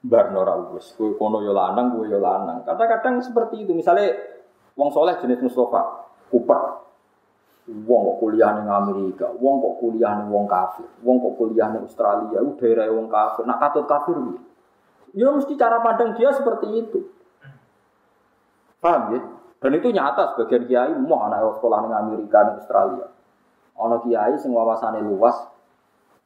barno 0.08 0.42
ora 0.42 0.56
wis. 0.74 0.96
Kowe 0.96 1.14
kono 1.20 1.44
yo 1.44 1.52
lanang 1.52 1.94
kowe 1.94 2.08
yo 2.08 2.18
lanang. 2.18 2.64
Kadang-kadang 2.64 3.20
seperti 3.20 3.68
itu. 3.68 3.76
Misalnya 3.76 4.16
wong 4.74 4.90
soleh 4.90 5.20
jenis 5.20 5.44
Mustafa 5.44 6.08
kupet 6.32 6.62
wong 7.68 8.02
kok 8.08 8.18
kuliah 8.24 8.56
ning 8.56 8.68
Amerika 8.72 9.28
wong 9.44 9.60
kok 9.60 9.76
kuliah 9.84 10.16
ning 10.24 10.32
wong 10.32 10.48
kafir 10.48 10.88
wong 11.04 11.20
kok 11.20 11.36
kuliah 11.36 11.68
ning 11.76 11.84
Australia 11.84 12.40
u 12.40 12.56
daerah 12.56 12.88
wong 12.88 13.12
kafir. 13.12 13.44
Nak 13.44 13.60
katut 13.60 13.86
kafir 13.86 14.16
piye? 14.16 14.40
Ya 15.18 15.28
mesti 15.34 15.54
cara 15.60 15.84
pandang 15.84 16.16
dia 16.16 16.32
seperti 16.32 16.68
itu. 16.72 17.00
Paham 18.80 19.18
ya? 19.18 19.20
Dan 19.58 19.72
itu 19.74 19.90
nyata 19.90 20.38
sebagian 20.38 20.64
kiai 20.70 20.94
mau 20.96 21.26
anak 21.28 21.60
sekolah 21.60 21.80
ning 21.84 21.94
Amerika 21.96 22.40
ning 22.48 22.56
Australia. 22.64 23.08
Ana 23.76 23.98
kiai 24.06 24.38
sing 24.40 24.54
wawasane 24.54 25.04
luas 25.04 25.36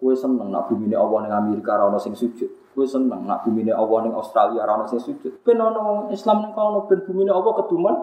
kue 0.02 0.18
seneng 0.18 0.50
nak 0.50 0.66
bumi 0.66 0.90
Allah 0.98 1.30
ning 1.30 1.34
Amerika 1.34 1.78
ora 1.78 2.02
sing 2.02 2.18
sujud 2.18 2.62
Gue 2.72 2.88
seneng 2.88 3.28
nak 3.28 3.44
bumi 3.44 3.68
ini 3.68 3.74
Allah 3.76 4.08
ning 4.08 4.16
Australia 4.16 4.64
rano 4.64 4.88
sing 4.88 4.96
sujud. 4.96 5.44
Ben 5.44 5.60
ono 5.60 6.08
Islam 6.08 6.48
ning 6.48 6.52
kono 6.56 6.88
ben 6.88 7.04
bumi 7.04 7.28
ini 7.28 7.32
Allah 7.32 7.52
keduman 7.60 7.96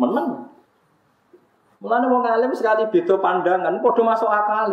menang. 0.00 0.48
Mulane 1.84 2.06
wong 2.08 2.22
alim 2.24 2.54
sekali 2.56 2.88
beda 2.88 3.20
pandangan, 3.20 3.82
padha 3.84 4.02
masuk 4.06 4.30
akal. 4.30 4.72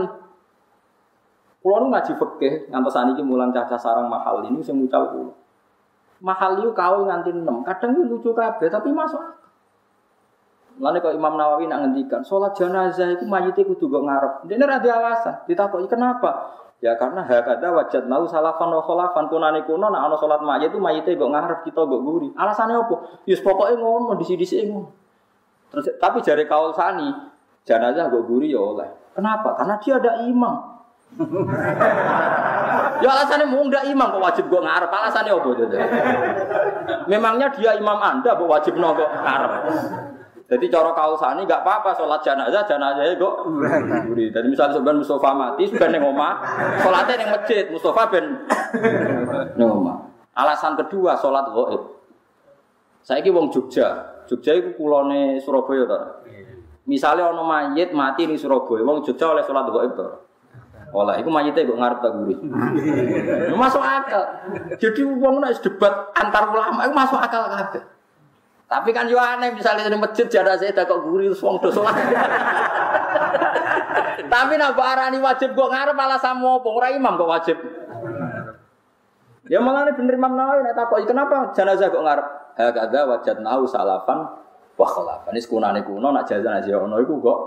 Kulo 1.59 1.75
nu 1.83 1.85
ngaji 1.91 2.15
fikih 2.15 2.71
ngantos 2.71 2.95
saniki 2.95 3.19
mulang 3.19 3.51
caca 3.51 3.75
sarang 3.75 4.07
mahal 4.07 4.47
ini 4.47 4.63
sing 4.63 4.79
mucal 4.79 5.11
kulo. 5.11 5.33
Mahal 6.23 6.63
itu 6.63 6.71
kau 6.71 7.03
nganti 7.03 7.35
6. 7.35 7.67
Kadang 7.67 7.89
itu 7.95 8.03
lucu 8.07 8.31
kabeh 8.31 8.71
tapi 8.71 8.95
masuk 8.95 9.19
Lalu 10.79 11.03
kalau 11.03 11.15
Imam 11.15 11.35
Nawawi 11.35 11.67
nak 11.67 11.83
ngendikan, 11.83 12.23
sholat 12.23 12.55
jenazah 12.55 13.11
itu 13.11 13.27
mayitnya 13.27 13.67
kudu 13.67 13.91
gak 13.91 14.03
ngarep. 14.07 14.33
Dia 14.47 14.55
ada 14.63 14.79
alasan. 14.79 15.35
Ditakoki 15.43 15.91
kenapa? 15.91 16.55
Ya 16.79 16.95
karena 16.95 17.27
hakada 17.27 17.75
wajat 17.75 18.07
nau 18.07 18.23
salafan 18.23 18.71
wa 18.71 18.79
kholafan 18.79 19.27
kunane 19.27 19.67
kuno 19.67 19.91
nak 19.91 19.99
ana 19.99 20.15
salat 20.15 20.39
mayit 20.39 20.71
itu 20.71 20.79
mayite 20.79 21.11
kok 21.11 21.27
ngarep 21.27 21.59
kita 21.67 21.83
kok 21.83 21.99
guri. 21.99 22.31
Alasannya 22.31 22.87
apa? 22.87 22.95
Yus 23.27 23.43
pokoknya 23.43 23.75
ngono 23.75 24.15
di 24.15 24.23
sini 24.23 24.47
sini 24.47 24.71
ngono. 24.71 24.87
Terus 25.75 25.91
tapi 25.99 26.23
jari 26.23 26.47
kaul 26.47 26.71
sani 26.71 27.11
jenazah 27.67 28.07
kok 28.07 28.23
guri 28.23 28.55
ya 28.55 28.63
oleh. 28.63 28.87
Kenapa? 29.11 29.59
Karena 29.59 29.75
dia 29.83 29.99
ada 29.99 30.23
imam. 30.23 30.55
ya 33.03 33.07
alasannya 33.11 33.45
mau 33.51 33.67
ndak 33.67 33.83
imam 33.83 34.07
kok 34.15 34.23
wajib 34.23 34.43
kok 34.47 34.63
ngarep. 34.63 34.87
Alasannya 34.87 35.31
apa? 35.35 35.49
Memangnya 37.11 37.51
dia 37.59 37.75
imam 37.75 37.99
anda 37.99 38.39
kok 38.39 38.47
wajib 38.47 38.79
nongko 38.79 39.03
ngarep. 39.03 39.51
Jadi 40.49 40.65
cara 40.65 40.89
kausani 40.97 41.45
nggak 41.45 41.61
apa-apa 41.61 41.93
sholat 41.93 42.25
jenazah 42.25 42.65
jenazah 42.65 43.05
kok. 43.13 43.35
Jadi 44.17 44.47
misalnya 44.49 44.73
sebenarnya 44.73 45.01
Mustafa 45.05 45.29
mati 45.37 45.63
sudah 45.69 45.87
neng 45.93 46.01
omah, 46.09 46.41
sholatnya 46.81 47.13
neng 47.21 47.29
masjid 47.37 47.69
Mustafa 47.69 48.09
ben 48.09 48.25
neng 49.53 49.69
omah. 49.69 50.09
Alasan 50.33 50.73
kedua 50.73 51.13
sholat 51.21 51.53
goib. 51.53 52.01
Saya 53.05 53.21
ki 53.21 53.29
wong 53.29 53.53
Jogja, 53.53 54.21
Jogja 54.25 54.57
itu 54.57 54.73
kulone 54.73 55.37
Surabaya 55.37 55.85
tuh. 55.85 56.03
Misalnya 56.89 57.29
ono 57.29 57.45
mayit 57.45 57.93
mati 57.93 58.25
di 58.25 58.33
Surabaya, 58.33 58.81
wong 58.81 59.05
Jogja 59.05 59.29
oleh 59.29 59.45
sholat 59.45 59.69
goib 59.69 59.93
tuh. 59.93 60.29
Oleh, 60.89 61.21
itu 61.21 61.29
mayitnya 61.29 61.69
kok 61.69 61.77
ngarep 61.77 61.99
tak 62.01 62.11
gurih. 62.17 62.39
masuk 63.53 63.77
akal. 63.85 64.25
Jadi 64.81 65.05
wong 65.05 65.37
nek 65.37 65.61
debat 65.61 66.09
antar 66.17 66.49
ulama 66.49 66.89
itu 66.89 66.93
masuk 66.97 67.21
akal 67.21 67.45
kabeh. 67.45 67.98
Tapi 68.69 68.93
kan 68.93 69.09
yo 69.09 69.17
aneh 69.17 69.49
misalnya 69.49 69.89
di 69.89 69.97
masjid 69.97 70.29
jarak 70.29 70.61
saya 70.61 70.69
kok 70.85 71.01
guri 71.01 71.25
terus 71.25 71.41
wong 71.41 71.57
do. 71.57 71.73
Tapi 74.29 74.53
nak 74.61 74.77
arani 74.77 75.17
wajib 75.17 75.57
kok 75.57 75.73
ngarep 75.73 75.97
malah 75.97 76.21
sama 76.21 76.61
ora 76.61 76.93
imam 76.93 77.17
kok 77.17 77.25
wajib. 77.33 77.57
Ya 79.49 79.57
malah 79.57 79.89
ini 79.89 79.97
bener 79.97 80.21
Imam 80.21 80.37
Nawawi 80.37 80.61
nek 80.61 80.77
takoki 80.77 81.09
kenapa 81.09 81.49
jenazah 81.57 81.89
kok 81.89 82.05
ngarep? 82.05 82.27
Hakada 82.53 83.09
wajadnahu 83.09 83.65
salafan 83.65 84.37
wa 84.77 84.85
khalafan. 84.85 85.33
Ini 85.33 85.41
kunane 85.49 85.81
kuno 85.81 86.13
nak 86.13 86.29
jenazah 86.29 86.77
ono 86.77 87.01
iku 87.01 87.17
kok. 87.17 87.39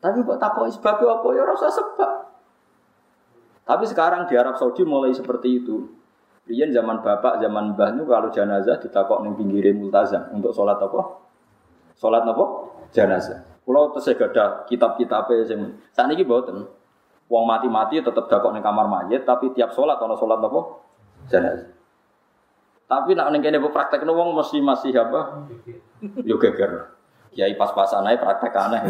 Tapi 0.00 0.24
kok 0.24 0.40
takoki 0.40 0.72
sebab 0.80 0.96
apa 0.96 1.28
ya 1.36 1.44
rasa 1.44 1.68
sebab. 1.68 2.12
Tapi 3.68 3.84
sekarang 3.84 4.24
di 4.24 4.40
Arab 4.40 4.56
Saudi 4.56 4.80
mulai 4.88 5.12
seperti 5.12 5.60
itu. 5.60 5.84
Rian 6.46 6.70
zaman 6.70 7.02
bapak, 7.02 7.42
zaman 7.42 7.74
mbah 7.74 7.90
itu 7.90 8.06
kalau 8.06 8.30
jenazah 8.30 8.78
ditakok 8.78 9.26
ning 9.26 9.34
pinggirin 9.34 9.82
multazam 9.82 10.30
untuk 10.30 10.54
sholat 10.54 10.78
apa? 10.78 11.26
Sholat 11.98 12.22
apa? 12.22 12.44
Jenazah. 12.94 13.42
Kalau 13.66 13.90
terus 13.90 14.14
ada 14.14 14.62
kitab-kitabnya 14.70 15.42
sing 15.42 15.60
saat 15.90 16.06
ini 16.14 16.22
boten. 16.22 16.70
Wong 17.26 17.42
mati-mati 17.42 17.98
tetap 17.98 18.30
dakok 18.30 18.54
ning 18.54 18.62
kamar 18.62 18.86
mayit, 18.86 19.26
tapi 19.26 19.50
tiap 19.50 19.74
sholat 19.74 19.98
ono 19.98 20.14
sholat 20.14 20.38
apa? 20.38 20.60
Jenazah. 21.26 21.74
Tapi 22.86 23.18
nak 23.18 23.34
ning 23.34 23.42
kene 23.42 23.58
praktek 23.58 24.06
wong 24.06 24.38
mesti 24.38 24.62
masih 24.62 24.94
apa? 24.94 25.50
Yo 26.22 26.38
geger. 26.38 26.95
Kiai 27.36 27.52
pas-pasan 27.52 28.08
aja 28.08 28.16
praktek 28.16 28.56
aneh. 28.56 28.80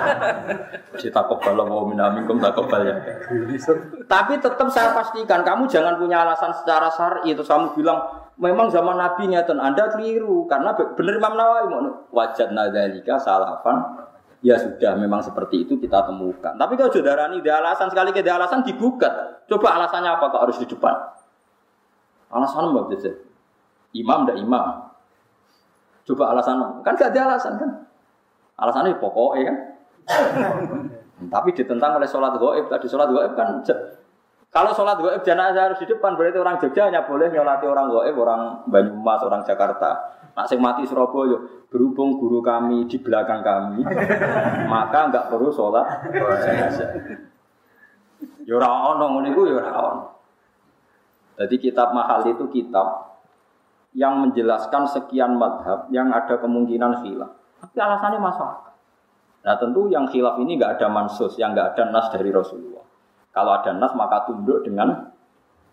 Kita 1.04 1.20
kebal 1.28 1.68
mau 1.68 1.84
minamikum 1.84 2.40
tak 2.40 2.56
kebal 2.56 2.80
ya. 2.80 2.96
Tapi 4.08 4.40
tetap 4.40 4.72
saya 4.72 4.96
pastikan 4.96 5.44
kamu 5.44 5.68
jangan 5.68 6.00
punya 6.00 6.24
alasan 6.24 6.56
secara 6.56 6.88
syar'i 6.88 7.36
itu 7.36 7.44
kamu 7.44 7.76
bilang 7.76 8.00
memang 8.40 8.72
zaman 8.72 8.96
Nabi 8.96 9.28
ngeten 9.28 9.60
Anda 9.60 9.92
keliru 9.92 10.48
karena 10.48 10.72
benar 10.72 11.14
Imam 11.20 11.34
Nawawi 11.36 12.08
wajat 12.08 12.56
nadzalika 12.56 13.20
salafan 13.20 14.08
ya 14.40 14.56
sudah 14.56 14.96
memang 14.96 15.20
seperti 15.20 15.68
itu 15.68 15.76
kita 15.76 16.08
temukan. 16.08 16.56
Tapi 16.56 16.72
kalau 16.72 16.88
saudara 16.88 17.28
ini 17.28 17.44
ada 17.44 17.60
alasan 17.68 17.92
sekali 17.92 18.16
ke 18.16 18.24
alasan 18.24 18.64
digugat. 18.64 19.44
Coba 19.44 19.76
alasannya 19.76 20.08
apa 20.08 20.24
kok 20.32 20.40
harus 20.40 20.56
di 20.56 20.64
depan? 20.64 20.96
Alasan 22.32 22.72
apa 22.72 22.80
bisa? 22.96 23.12
Imam 23.92 24.24
ndak 24.24 24.40
imam. 24.40 24.87
Coba 26.08 26.32
alasan 26.32 26.80
kan 26.80 26.96
gak 26.96 27.12
ada 27.12 27.20
alasan 27.28 27.60
kan? 27.60 27.70
Alasannya 28.56 28.96
pokoknya 28.96 29.42
kan. 29.52 29.56
Tapi 31.34 31.48
ditentang 31.52 32.00
oleh 32.00 32.08
sholat 32.08 32.40
goib 32.40 32.72
tadi 32.72 32.88
sholat 32.88 33.12
goib 33.12 33.36
kan 33.36 33.60
kalau 34.48 34.72
sholat 34.72 34.96
goib 34.96 35.20
jenazah 35.20 35.68
harus 35.68 35.78
di 35.84 35.86
depan 35.92 36.16
berarti 36.16 36.40
orang 36.40 36.56
Jogja 36.56 36.88
hanya 36.88 37.04
boleh 37.04 37.28
nyolati 37.28 37.68
orang 37.68 37.92
goib, 37.92 38.16
orang 38.16 38.64
Banyumas, 38.64 39.20
orang 39.20 39.44
Jakarta. 39.44 40.16
Nak 40.32 40.48
sing 40.48 40.56
mati 40.56 40.88
Surabaya 40.88 41.36
berhubung 41.68 42.16
guru 42.16 42.40
kami 42.40 42.88
di 42.88 42.96
belakang 42.96 43.44
kami, 43.44 43.84
maka 44.72 45.12
enggak 45.12 45.28
perlu 45.28 45.52
sholat 45.52 46.08
jenazah. 46.16 46.90
Ya 48.48 48.56
ora 48.56 48.96
ono 48.96 49.04
ngono 49.12 49.26
iku 49.28 49.44
ya 49.44 49.60
ora 49.60 49.72
ono. 49.76 50.04
Jadi 51.36 51.54
kitab 51.60 51.92
mahal 51.92 52.24
itu 52.32 52.48
kitab 52.48 53.17
yang 53.96 54.20
menjelaskan 54.20 54.84
sekian 54.84 55.40
madhab 55.40 55.88
yang 55.88 56.12
ada 56.12 56.36
kemungkinan 56.36 57.00
khilaf. 57.04 57.32
Tapi 57.64 57.76
alasannya 57.80 58.20
masuk. 58.20 58.48
Nah 59.48 59.56
tentu 59.56 59.88
yang 59.88 60.04
khilaf 60.10 60.36
ini 60.42 60.60
nggak 60.60 60.76
ada 60.76 60.92
mansus, 60.92 61.38
yang 61.40 61.56
nggak 61.56 61.74
ada 61.74 61.88
nas 61.88 62.12
dari 62.12 62.28
Rasulullah. 62.28 62.84
Kalau 63.32 63.52
ada 63.54 63.72
nas 63.72 63.92
maka 63.96 64.28
tunduk 64.28 64.60
dengan 64.66 65.08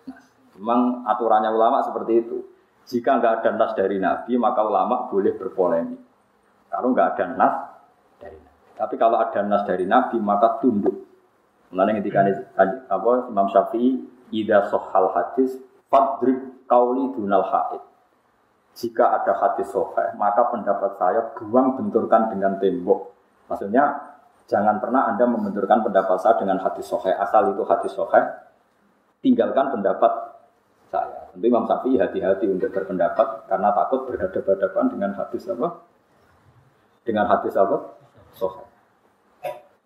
nas. 0.08 0.24
Memang 0.56 1.04
aturannya 1.04 1.52
ulama 1.52 1.84
seperti 1.84 2.14
itu. 2.24 2.38
Jika 2.86 3.20
nggak 3.20 3.34
ada 3.42 3.50
nas 3.58 3.72
dari 3.76 3.98
Nabi 4.00 4.38
maka 4.40 4.62
ulama 4.64 5.12
boleh 5.12 5.34
berpolemik. 5.36 6.00
Kalau 6.72 6.96
nggak 6.96 7.08
ada 7.18 7.26
nas 7.36 7.54
dari 8.22 8.38
Nabi. 8.40 8.62
Tapi 8.80 8.96
kalau 8.96 9.18
ada 9.20 9.42
nas 9.44 9.64
dari 9.68 9.84
Nabi 9.84 10.18
maka 10.24 10.62
tunduk. 10.64 11.04
Mengenai 11.74 12.00
ketika 12.00 12.22
apa 12.88 13.28
Imam 13.28 13.50
Syafi'i 13.52 14.00
ida 14.32 14.70
sohal 14.70 15.12
hadis 15.12 15.58
fadrib 15.90 16.64
kauli 16.70 17.12
dunal 17.18 17.44
haid 17.46 17.82
jika 18.76 19.24
ada 19.24 19.32
hadis 19.40 19.72
soheh, 19.72 20.12
maka 20.20 20.52
pendapat 20.52 21.00
saya 21.00 21.32
buang 21.40 21.80
benturkan 21.80 22.28
dengan 22.28 22.60
tembok. 22.60 23.16
Maksudnya, 23.48 23.88
jangan 24.52 24.84
pernah 24.84 25.08
Anda 25.08 25.24
membenturkan 25.32 25.80
pendapat 25.80 26.20
saya 26.20 26.36
dengan 26.36 26.60
hadis 26.60 26.84
soheh. 26.84 27.16
Asal 27.16 27.56
itu 27.56 27.64
hadis 27.64 27.96
soheh, 27.96 28.24
tinggalkan 29.24 29.80
pendapat 29.80 30.12
saya. 30.92 31.32
Tentu 31.32 31.46
Imam 31.48 31.64
Syafi'i 31.64 31.96
hati-hati 31.96 32.52
untuk 32.52 32.68
berpendapat 32.76 33.48
karena 33.48 33.72
takut 33.72 34.12
berhadapan-hadapan 34.12 34.86
dengan 34.92 35.12
hadis 35.16 35.48
apa? 35.48 35.68
Dengan 37.08 37.26
hadis 37.32 37.56
apa? 37.56 37.96
Soheh. 38.36 38.68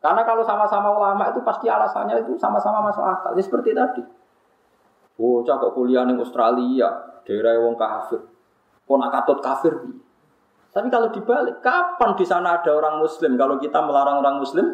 Karena 0.01 0.25
kalau 0.25 0.41
sama-sama 0.41 0.89
ulama 0.97 1.29
itu 1.29 1.45
pasti 1.45 1.69
alasannya 1.69 2.25
itu 2.25 2.41
sama-sama 2.41 2.89
masuk 2.89 3.05
akal. 3.05 3.37
Ya 3.37 3.43
seperti 3.45 3.77
tadi. 3.77 4.01
Oh, 5.19 5.43
cakap 5.43 5.75
kuliah 5.75 6.07
di 6.07 6.15
Australia, 6.15 7.21
daerah 7.27 7.59
wong 7.59 7.75
kafir 7.75 8.38
Kau 8.89 8.97
nak 8.97 9.13
katut 9.13 9.37
kafir 9.45 9.77
Tapi 10.73 10.89
kalau 10.89 11.13
dibalik, 11.13 11.61
kapan 11.61 12.17
di 12.17 12.25
sana 12.25 12.57
ada 12.61 12.73
orang 12.73 13.01
Muslim? 13.01 13.37
Kalau 13.37 13.61
kita 13.61 13.81
melarang 13.85 14.21
orang 14.21 14.41
Muslim 14.41 14.65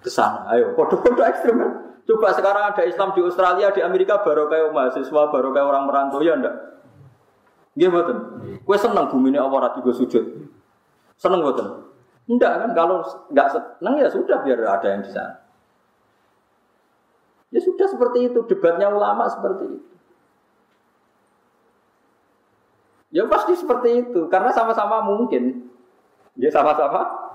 ke 0.00 0.08
sana, 0.08 0.48
ayo, 0.52 0.72
kode-kode 0.72 1.20
ekstrim 1.20 1.56
kan? 1.60 1.70
Coba 2.08 2.32
sekarang 2.32 2.64
ada 2.72 2.82
Islam 2.84 3.12
di 3.12 3.20
Australia, 3.20 3.72
di 3.76 3.84
Amerika 3.84 4.24
baru 4.24 4.48
kayak 4.48 4.72
mahasiswa, 4.72 5.22
baru 5.28 5.52
kayak 5.52 5.68
orang 5.68 5.84
merantau 5.84 6.24
ya 6.24 6.32
enggak? 6.32 6.56
Iya 7.76 7.92
betul. 7.92 8.16
Kue 8.64 8.76
seneng 8.80 9.12
bumi 9.12 9.36
ini 9.36 9.38
Allah 9.40 9.68
rati 9.68 9.84
sujud. 9.84 10.24
Seneng 11.20 11.44
betul. 11.44 11.92
Enggak 12.24 12.52
kan? 12.64 12.70
Kalau 12.72 13.04
enggak 13.28 13.48
seneng 13.52 13.94
ya 14.00 14.08
sudah 14.08 14.40
biar 14.40 14.64
ada 14.64 14.88
yang 14.88 15.04
di 15.04 15.12
sana. 15.12 15.44
Ya 17.52 17.60
sudah 17.60 17.84
seperti 17.84 18.32
itu. 18.32 18.40
Debatnya 18.48 18.88
ulama 18.88 19.28
seperti 19.28 19.76
itu. 19.76 19.95
Ya 23.16 23.24
pasti 23.24 23.56
seperti 23.56 24.04
itu, 24.04 24.28
karena 24.28 24.52
sama-sama 24.52 25.00
mungkin. 25.00 25.72
Ya 26.36 26.52
sama-sama, 26.52 27.32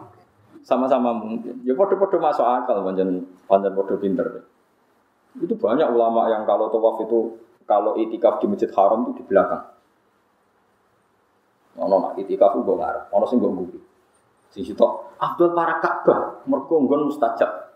sama-sama 0.62 1.10
mungkin. 1.10 1.58
Ya 1.66 1.74
podo-podo 1.74 2.22
masuk 2.22 2.46
akal, 2.46 2.86
panjang 2.86 3.26
panjang 3.50 3.74
podo 3.74 3.98
pinter. 3.98 4.46
Itu 5.42 5.58
banyak 5.58 5.90
ulama 5.90 6.30
yang 6.30 6.46
kalau 6.46 6.70
tawaf 6.70 7.02
itu, 7.02 7.34
kalau 7.66 7.98
itikaf 7.98 8.38
di 8.38 8.46
masjid 8.46 8.70
haram 8.78 9.10
itu 9.10 9.18
di 9.18 9.24
belakang. 9.26 9.74
Ono 11.82 11.96
nak 11.98 12.14
itikaf 12.22 12.62
gue 12.62 12.78
ngarep, 12.78 13.10
ono 13.10 13.26
sing 13.26 13.42
gue 13.42 13.50
nguri. 13.50 13.80
Sing 14.54 14.62
Abdul 15.18 15.50
para 15.58 15.82
Ka'bah, 15.82 16.46
mergo 16.46 16.78
nggon 16.78 17.10
mustajab. 17.10 17.74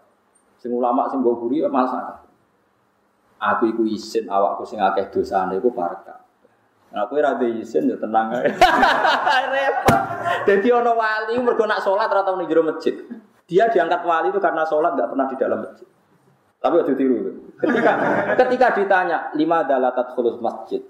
Sing 0.62 0.70
ulama 0.70 1.10
sing 1.10 1.26
gue 1.26 1.34
guri 1.42 1.66
ya 1.66 1.70
Aku 3.36 3.64
iku 3.66 3.82
isin 3.90 4.30
awakku 4.30 4.62
sing 4.62 4.78
akeh 4.78 5.10
dosane 5.10 5.58
iku 5.58 5.74
para. 5.74 6.22
Aku 6.96 7.20
ora 7.20 7.36
izin 7.44 7.92
ya 7.92 8.00
tenang 8.00 8.40
ae. 8.40 8.48
Repot. 9.54 10.02
Dadi 10.48 10.68
ana 10.72 10.96
wali 10.96 11.36
mergo 11.44 11.68
nak 11.68 11.84
salat 11.84 12.08
ora 12.08 12.24
tau 12.24 12.40
ning 12.40 12.48
jero 12.48 12.64
masjid. 12.64 12.96
Dia 13.46 13.68
diangkat 13.68 14.02
wali 14.08 14.32
itu 14.32 14.40
karena 14.40 14.64
sholat 14.64 14.96
nggak 14.96 15.10
pernah 15.12 15.28
di 15.28 15.36
dalam 15.36 15.60
masjid. 15.60 15.88
Tapi 16.64 16.74
waktu 16.82 16.96
tiru. 16.98 17.18
Ketika 17.60 17.92
ketika 18.40 18.68
ditanya 18.74 19.18
lima 19.36 19.68
dalatat 19.68 20.16
khulus 20.16 20.40
masjid, 20.42 20.82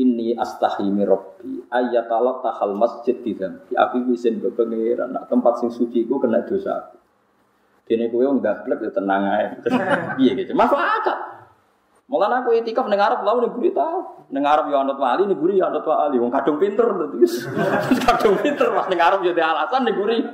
ini 0.00 0.32
astahimi 0.38 1.04
robbi 1.04 1.68
ayatalat 1.68 2.40
tahal 2.40 2.72
masjid 2.78 3.18
di 3.18 3.34
dalam. 3.34 3.60
Aku 3.66 4.08
izin 4.14 4.40
ke 4.40 4.48
pangeran, 4.54 5.10
nak 5.10 5.28
tempat 5.28 5.60
sing 5.60 5.74
suci 5.74 6.08
ku 6.08 6.16
kena 6.16 6.46
dosa 6.46 6.86
aku. 6.86 6.96
Dene 7.84 8.08
kowe 8.08 8.24
nggak 8.24 8.64
blek 8.64 8.78
ya 8.88 8.90
tenang 8.94 9.22
ae. 9.26 9.46
Iya 10.22 10.32
gitu. 10.38 10.56
Masuk 10.56 10.80
akal. 10.80 11.27
Malah 12.08 12.40
aku 12.40 12.56
itikaf 12.56 12.88
ning 12.88 12.96
Arab 12.96 13.20
lalu 13.20 13.44
ning 13.44 13.52
guri 13.52 13.70
tau. 13.76 14.24
Ning 14.32 14.40
Arab 14.40 14.72
ya 14.72 14.80
anut 14.80 14.96
wali, 14.96 15.28
ning 15.28 15.36
guri 15.36 15.60
ya 15.60 15.68
anut 15.68 15.84
wali. 15.84 16.16
Wong 16.16 16.32
kadung 16.32 16.56
pinter 16.56 16.88
terus. 16.88 17.44
kadung 18.08 18.40
pinter 18.40 18.72
pas 18.72 18.88
ning 18.88 18.96
Arab 18.96 19.20
jadi 19.20 19.44
alasan 19.44 19.84
ning 19.84 19.92
guri. 19.92 20.24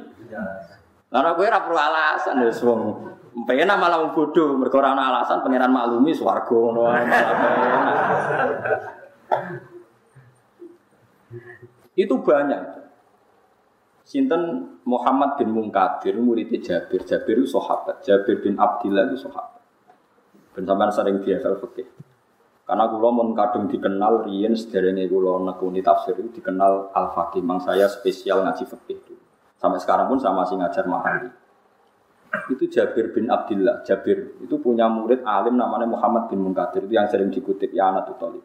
Karena 1.11 1.35
kowe 1.35 1.47
ora 1.47 1.61
perlu 1.67 1.79
alasan 1.79 2.47
wis 2.47 2.63
wong 2.63 2.81
penak 3.43 3.79
malah 3.79 4.07
wong 4.07 4.15
bodho 4.15 4.55
mergo 4.55 4.79
ora 4.79 4.95
ana 4.95 5.11
alasan 5.11 5.43
pangeran 5.43 5.71
maklumi 5.75 6.15
swarga 6.15 6.55
ngono 6.55 6.83
Itu 11.95 12.19
banyak. 12.27 12.63
Sinten 14.03 14.43
Muhammad 14.83 15.39
bin 15.39 15.55
Munkadir 15.55 16.19
muridnya 16.19 16.59
Jabir. 16.59 17.07
Jabir 17.07 17.39
itu 17.39 17.55
sahabat. 17.55 18.03
Jabir 18.03 18.43
bin 18.43 18.59
Abdillah 18.59 19.07
itu 19.11 19.23
sahabat. 19.23 19.54
Ben 20.55 20.91
sering 20.95 21.19
biasa 21.19 21.59
fikih. 21.59 21.87
Karena 22.65 22.89
kula 22.89 23.13
mun 23.13 23.37
kadung 23.37 23.69
dikenal 23.69 24.25
riyen 24.25 24.57
sederenge 24.57 25.05
kula 25.11 25.43
nekuni 25.43 25.85
tafsir 25.85 26.17
itu 26.17 26.41
dikenal 26.41 26.95
Al 26.95 27.13
Faqih. 27.13 27.45
Mang 27.45 27.61
saya 27.61 27.91
spesial 27.91 28.41
ngaji 28.47 28.65
fikih 28.65 28.97
itu. 29.03 29.15
Sampai 29.61 29.83
sekarang 29.83 30.09
pun 30.09 30.17
saya 30.23 30.33
masih 30.33 30.57
ngajar 30.57 30.87
mahali. 30.89 31.29
Itu 32.49 32.65
Jabir 32.71 33.13
bin 33.13 33.29
Abdullah. 33.29 33.85
Jabir 33.85 34.41
itu 34.41 34.57
punya 34.63 34.89
murid 34.89 35.27
alim 35.27 35.59
namanya 35.59 35.91
Muhammad 35.91 36.33
bin 36.33 36.41
Munkadir. 36.41 36.89
Itu 36.89 36.95
yang 36.97 37.11
sering 37.11 37.29
dikutip 37.29 37.75
ya 37.75 37.93
anak 37.93 38.15
Talib. 38.17 38.43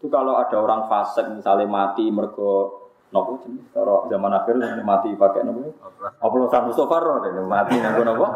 Itu 0.00 0.06
kalau 0.08 0.40
ada 0.40 0.56
orang 0.56 0.88
fasik 0.88 1.28
misalnya 1.28 1.68
mati 1.68 2.08
mergo 2.08 2.84
nopo 3.14 3.38
jenis 3.46 3.70
kalau 3.70 4.10
zaman 4.10 4.34
akhir 4.34 4.58
mati 4.82 5.14
pakai 5.14 5.46
nopo 5.46 5.70
oplosan 6.18 6.66
Mustafa 6.66 6.98
mati 7.46 7.78
nopo 7.78 8.00
nopo 8.02 8.26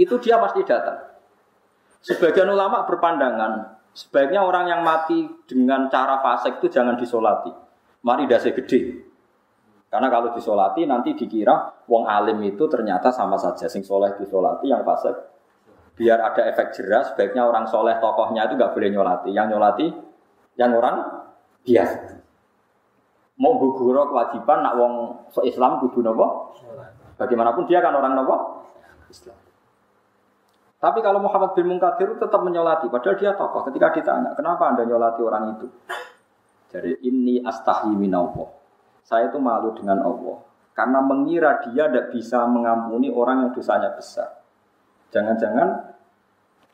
itu 0.00 0.14
dia 0.24 0.40
pasti 0.40 0.64
datang 0.64 1.13
Sebagian 2.04 2.52
ulama 2.52 2.84
berpandangan 2.84 3.80
sebaiknya 3.96 4.44
orang 4.44 4.68
yang 4.68 4.80
mati 4.84 5.24
dengan 5.48 5.88
cara 5.88 6.20
fasik 6.20 6.60
itu 6.60 6.68
jangan 6.68 7.00
disolati. 7.00 7.48
Mari 8.04 8.28
dasi 8.28 8.52
gede. 8.52 8.80
Karena 9.88 10.12
kalau 10.12 10.36
disolati 10.36 10.84
nanti 10.84 11.16
dikira 11.16 11.86
wong 11.88 12.04
alim 12.04 12.44
itu 12.44 12.68
ternyata 12.68 13.08
sama 13.08 13.40
saja 13.40 13.70
sing 13.70 13.80
soleh 13.80 14.12
disolati 14.20 14.68
yang 14.68 14.84
fasik 14.84 15.34
biar 15.94 16.18
ada 16.18 16.42
efek 16.50 16.74
jelas, 16.74 17.14
sebaiknya 17.14 17.46
orang 17.46 17.70
soleh 17.70 17.94
tokohnya 18.02 18.50
itu 18.50 18.58
nggak 18.58 18.74
boleh 18.74 18.90
nyolati. 18.90 19.30
Yang 19.30 19.46
nyolati 19.54 19.86
yang 20.58 20.70
orang 20.74 20.96
biasa. 21.62 22.18
Mau 23.34 23.58
guguro 23.58 24.10
kewajiban 24.10 24.62
nak 24.62 24.74
wong 24.78 24.94
Islam 25.42 25.82
kudu 25.82 26.02
nopo? 26.02 26.54
Bagaimanapun 27.18 27.66
dia 27.66 27.82
kan 27.82 27.94
orang 27.94 28.14
nopo? 28.14 28.66
Islam. 29.10 29.43
Tapi 30.84 31.00
kalau 31.00 31.16
Muhammad 31.16 31.56
bin 31.56 31.72
Munkadir 31.72 32.12
tetap 32.20 32.44
menyolati, 32.44 32.92
padahal 32.92 33.16
dia 33.16 33.32
tokoh. 33.32 33.64
Ketika 33.72 33.88
ditanya, 33.96 34.36
kenapa 34.36 34.68
anda 34.68 34.84
nyolati 34.84 35.24
orang 35.24 35.56
itu? 35.56 35.66
Jadi 36.68 37.08
ini 37.08 37.40
astahi 37.40 37.96
minallah. 37.96 38.52
Saya 39.00 39.32
itu 39.32 39.40
malu 39.40 39.72
dengan 39.72 40.04
Allah. 40.04 40.44
Karena 40.76 41.00
mengira 41.00 41.64
dia 41.64 41.88
tidak 41.88 42.12
bisa 42.12 42.44
mengampuni 42.44 43.08
orang 43.08 43.48
yang 43.48 43.50
dosanya 43.56 43.96
besar. 43.96 44.44
Jangan-jangan 45.08 45.96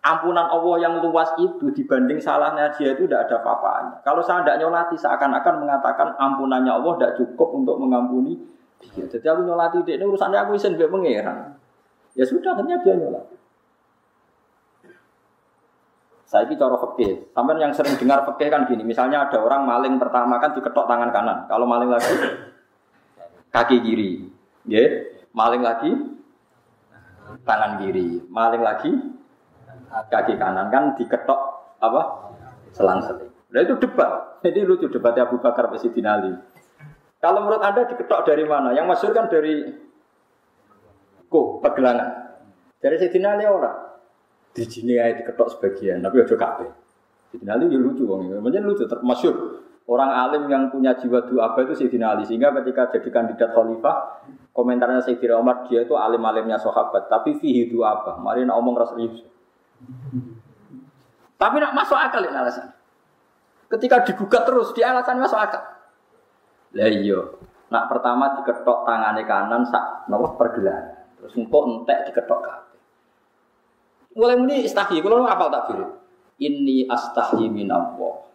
ampunan 0.02 0.48
Allah 0.50 0.76
yang 0.82 0.98
luas 1.06 1.30
itu 1.38 1.70
dibanding 1.70 2.18
salahnya 2.18 2.74
dia 2.74 2.98
itu 2.98 3.06
tidak 3.06 3.30
ada 3.30 3.46
apa-apanya. 3.46 4.02
Kalau 4.02 4.26
saya 4.26 4.42
tidak 4.42 4.66
nyolati, 4.66 4.98
seakan-akan 4.98 5.54
mengatakan 5.62 6.18
ampunannya 6.18 6.72
Allah 6.74 6.92
tidak 6.98 7.12
cukup 7.14 7.62
untuk 7.62 7.78
mengampuni 7.78 8.34
dia. 8.82 9.06
Jadi 9.06 9.22
aku 9.22 9.46
nyolati 9.46 9.86
dia 9.86 10.02
ini 10.02 10.08
urusannya 10.08 10.38
aku 10.42 10.58
isin 10.58 10.74
gak 10.74 10.90
pengeran. 10.90 11.54
Ya 12.18 12.26
sudah, 12.26 12.58
akhirnya 12.58 12.82
dia 12.82 12.98
nyolati. 12.98 13.39
Saya 16.30 16.46
ini 16.46 16.54
cara 16.54 16.78
fakih. 16.78 17.34
Sampai 17.34 17.58
yang 17.58 17.74
sering 17.74 17.98
dengar 17.98 18.22
fakih 18.22 18.54
kan 18.54 18.62
gini. 18.70 18.86
Misalnya 18.86 19.26
ada 19.26 19.42
orang 19.42 19.66
maling 19.66 19.98
pertama 19.98 20.38
kan 20.38 20.54
diketok 20.54 20.86
tangan 20.86 21.10
kanan. 21.10 21.50
Kalau 21.50 21.66
maling 21.66 21.90
lagi 21.90 22.14
kaki 23.50 23.82
kiri. 23.82 24.30
Ya, 24.70 25.10
maling 25.34 25.58
lagi 25.58 25.90
tangan 27.42 27.82
kiri. 27.82 28.22
Maling 28.30 28.62
lagi 28.62 28.94
kaki 29.90 30.38
kanan 30.38 30.70
kan 30.70 30.94
diketok 30.94 31.40
apa? 31.82 32.02
Selang 32.78 33.02
seling. 33.02 33.34
Nah 33.50 33.66
itu 33.66 33.74
debat. 33.82 34.38
Jadi 34.46 34.62
lucu 34.62 34.86
debatnya 34.86 35.26
Abu 35.26 35.42
Bakar 35.42 35.66
Presiden 35.66 36.06
Ali. 36.06 36.30
Kalau 37.18 37.42
menurut 37.42 37.58
Anda 37.58 37.90
diketok 37.90 38.22
dari 38.22 38.46
mana? 38.46 38.70
Yang 38.70 38.86
masyur 38.86 39.10
kan 39.18 39.26
dari 39.26 39.66
kok 41.26 41.46
pegelangan. 41.58 42.38
Dari 42.78 43.02
Sayyidina 43.02 43.34
Ali 43.34 43.50
orang. 43.50 43.89
Di 44.51 44.64
sini 44.66 44.98
aja 44.98 45.22
diketok 45.22 45.59
sebagian, 45.59 46.03
tapi 46.03 46.26
ojo 46.26 46.34
kabeh. 46.34 46.68
Sayyidina 47.30 47.55
Ali 47.55 47.70
ya 47.70 47.78
lucu 47.78 48.03
wong. 48.03 48.42
Macam 48.42 48.66
lucu, 48.66 48.82
termasyur. 48.84 49.34
Orang 49.86 50.11
alim 50.11 50.46
yang 50.51 50.70
punya 50.70 50.94
jiwa 50.98 51.22
apa 51.22 51.62
itu 51.62 51.78
Sayyidina 51.78 52.18
Ali. 52.18 52.26
Sehingga 52.26 52.51
ketika 52.59 52.90
jadi 52.90 53.09
kandidat 53.14 53.55
khalifah, 53.55 54.26
komentarnya 54.51 55.03
Sayyidina 55.07 55.38
Umar, 55.38 55.70
dia 55.70 55.86
itu 55.86 55.94
alim-alimnya 55.94 56.59
sahabat. 56.59 57.07
Tapi 57.07 57.38
fihi 57.38 57.70
apa? 57.78 58.18
Mari 58.18 58.42
nak 58.42 58.59
omong 58.59 58.74
rasa 58.74 58.98
tapi 61.40 61.57
nak 61.57 61.72
masuk 61.72 61.96
akal 61.96 62.20
ini 62.20 62.36
alasan. 62.36 62.68
Ketika 63.72 64.05
digugat 64.05 64.44
terus, 64.44 64.76
di 64.76 64.84
alasan 64.84 65.16
masuk 65.16 65.40
akal. 65.40 65.64
Lah 66.76 66.90
iya, 66.92 67.16
nak 67.72 67.88
pertama 67.88 68.36
diketok 68.36 68.84
tangannya 68.84 69.24
kanan 69.24 69.64
sak 69.64 70.05
nopo 70.12 70.36
pergelangan. 70.36 71.16
Terus 71.16 71.32
engkau 71.40 71.64
entek 71.64 72.12
diketok 72.12 72.40
kaki. 72.44 72.69
Mulai 74.14 74.36
muni 74.38 74.66
istahyi, 74.66 74.98
kalau 74.98 75.22
apal 75.22 75.50
tak 75.50 75.70
biru. 75.70 75.86
Ini 76.40 76.88
astahyi 76.90 77.46
min 77.46 77.70
Allah. 77.70 78.26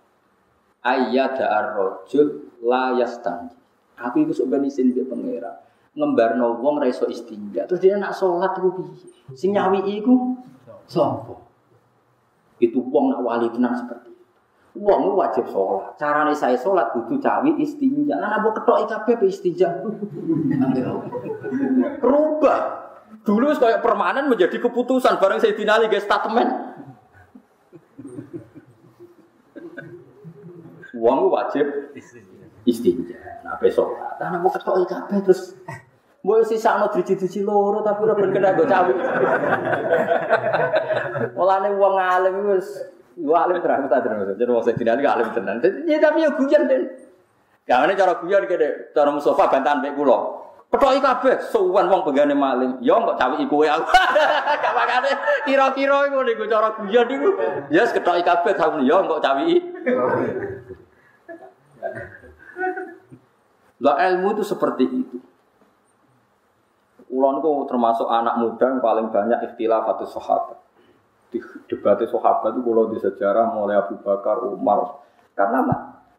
Ayyada 0.86 1.50
ar-rajul 1.50 2.54
la 2.62 2.96
yastanji. 2.96 3.58
Aku 3.98 4.28
itu 4.28 4.36
sebenarnya 4.36 4.70
isin 4.70 4.92
dia 4.92 5.08
pengira. 5.08 5.66
Ngembarno 5.96 6.60
wong 6.60 6.84
ra 6.84 6.88
iso 6.92 7.08
istinja. 7.08 7.66
Terus 7.66 7.80
dia 7.80 7.96
nak 7.96 8.12
sholat 8.12 8.60
itu 8.60 8.70
piye? 8.76 9.08
Sing 9.34 9.56
nyawi 9.56 9.80
iku 9.98 10.36
Sopo? 10.86 11.42
Itu 12.60 12.84
wong 12.92 13.16
nak 13.16 13.24
wali 13.24 13.48
tenang 13.50 13.74
seperti 13.80 14.12
itu. 14.12 14.24
Wong 14.84 15.16
wajib 15.16 15.48
sholat. 15.48 15.96
Caranya 15.96 16.36
saya 16.36 16.60
sholat 16.60 16.92
butuh 16.92 17.18
cawi 17.24 17.56
istinja. 17.64 18.20
Nah, 18.20 18.38
nabo 18.38 18.52
ketok 18.52 18.86
IKB 18.86 19.26
istinja. 19.26 19.72
Rubah. 22.06 22.85
Dulu 23.26 23.58
kayak 23.58 23.82
permanen 23.82 24.30
menjadi 24.30 24.62
keputusan 24.62 25.18
bareng 25.18 25.42
saya 25.42 25.58
finali 25.58 25.90
guys 25.90 26.06
statement. 26.06 26.50
Wong 30.94 31.34
wajib 31.34 31.92
istinja. 32.64 33.42
Nah, 33.42 33.58
besok. 33.58 33.98
Nah, 34.22 34.30
nabo 34.30 34.54
ketok 34.54 34.86
IKB 34.86 35.10
terus 35.26 35.58
Mbok 36.26 36.42
sisa 36.42 36.74
ana 36.74 36.90
driji-driji 36.90 37.46
loro 37.46 37.86
tapi 37.86 38.02
ora 38.02 38.18
ben 38.18 38.34
kena 38.34 38.58
nggo 38.58 38.66
cawi. 38.66 38.98
Mulane 41.38 41.70
wong 41.78 41.96
alim 42.02 42.50
wis 42.50 42.66
yo 43.14 43.38
alim 43.38 43.62
terang 43.62 43.86
ta 43.86 44.02
terus. 44.02 44.34
Jadi 44.34 44.50
wong 44.50 44.66
sedina 44.66 44.98
iki 44.98 45.06
alim 45.06 45.30
tenan. 45.38 45.62
Ya 45.86 46.02
tapi 46.02 46.26
yo 46.26 46.34
guyon 46.34 46.66
den. 46.66 46.90
Gawene 47.70 47.94
cara 47.94 48.18
guyon 48.18 48.50
kene 48.50 48.90
cara 48.98 49.14
Mustafa 49.14 49.54
bantahan 49.54 49.86
mek 49.86 49.94
kula. 49.94 50.18
Petoki 50.66 51.00
kabeh 51.00 51.36
suwan 51.54 51.88
wong 51.88 52.02
benggane 52.04 52.36
maling. 52.36 52.82
Yo 52.82 52.98
kok 53.00 53.18
cawi 53.22 53.46
kowe 53.48 53.64
aku. 53.64 53.86
Gak 54.64 54.74
makane 54.76 55.12
kira-kira 55.46 56.10
iku 56.10 56.20
niku 56.26 56.44
cara 56.50 56.74
guyon 56.76 57.06
niku. 57.08 57.32
Ya 57.70 57.86
yes, 57.86 57.94
ketoki 57.96 58.26
kabeh 58.26 58.54
tahun 58.58 58.84
yo 58.84 59.06
kok 59.06 59.24
cawi. 59.24 59.62
Lah 63.80 63.96
ilmu 64.10 64.28
itu 64.36 64.44
seperti 64.44 64.86
itu. 64.90 65.18
Kulon 67.06 67.40
itu 67.40 67.52
termasuk 67.72 68.12
anak 68.12 68.36
muda 68.44 68.66
yang 68.76 68.84
paling 68.84 69.08
banyak 69.14 69.40
ikhtilaf 69.48 69.88
atau 69.96 70.04
sahabat. 70.10 70.58
Di 71.32 71.40
debat 71.72 72.02
sahabat 72.02 72.58
itu 72.58 72.62
kalau 72.66 72.92
di 72.92 73.00
sejarah 73.00 73.56
mulai 73.56 73.80
Abu 73.80 73.96
Bakar, 74.04 74.44
Umar. 74.44 75.00
Karena 75.32 75.64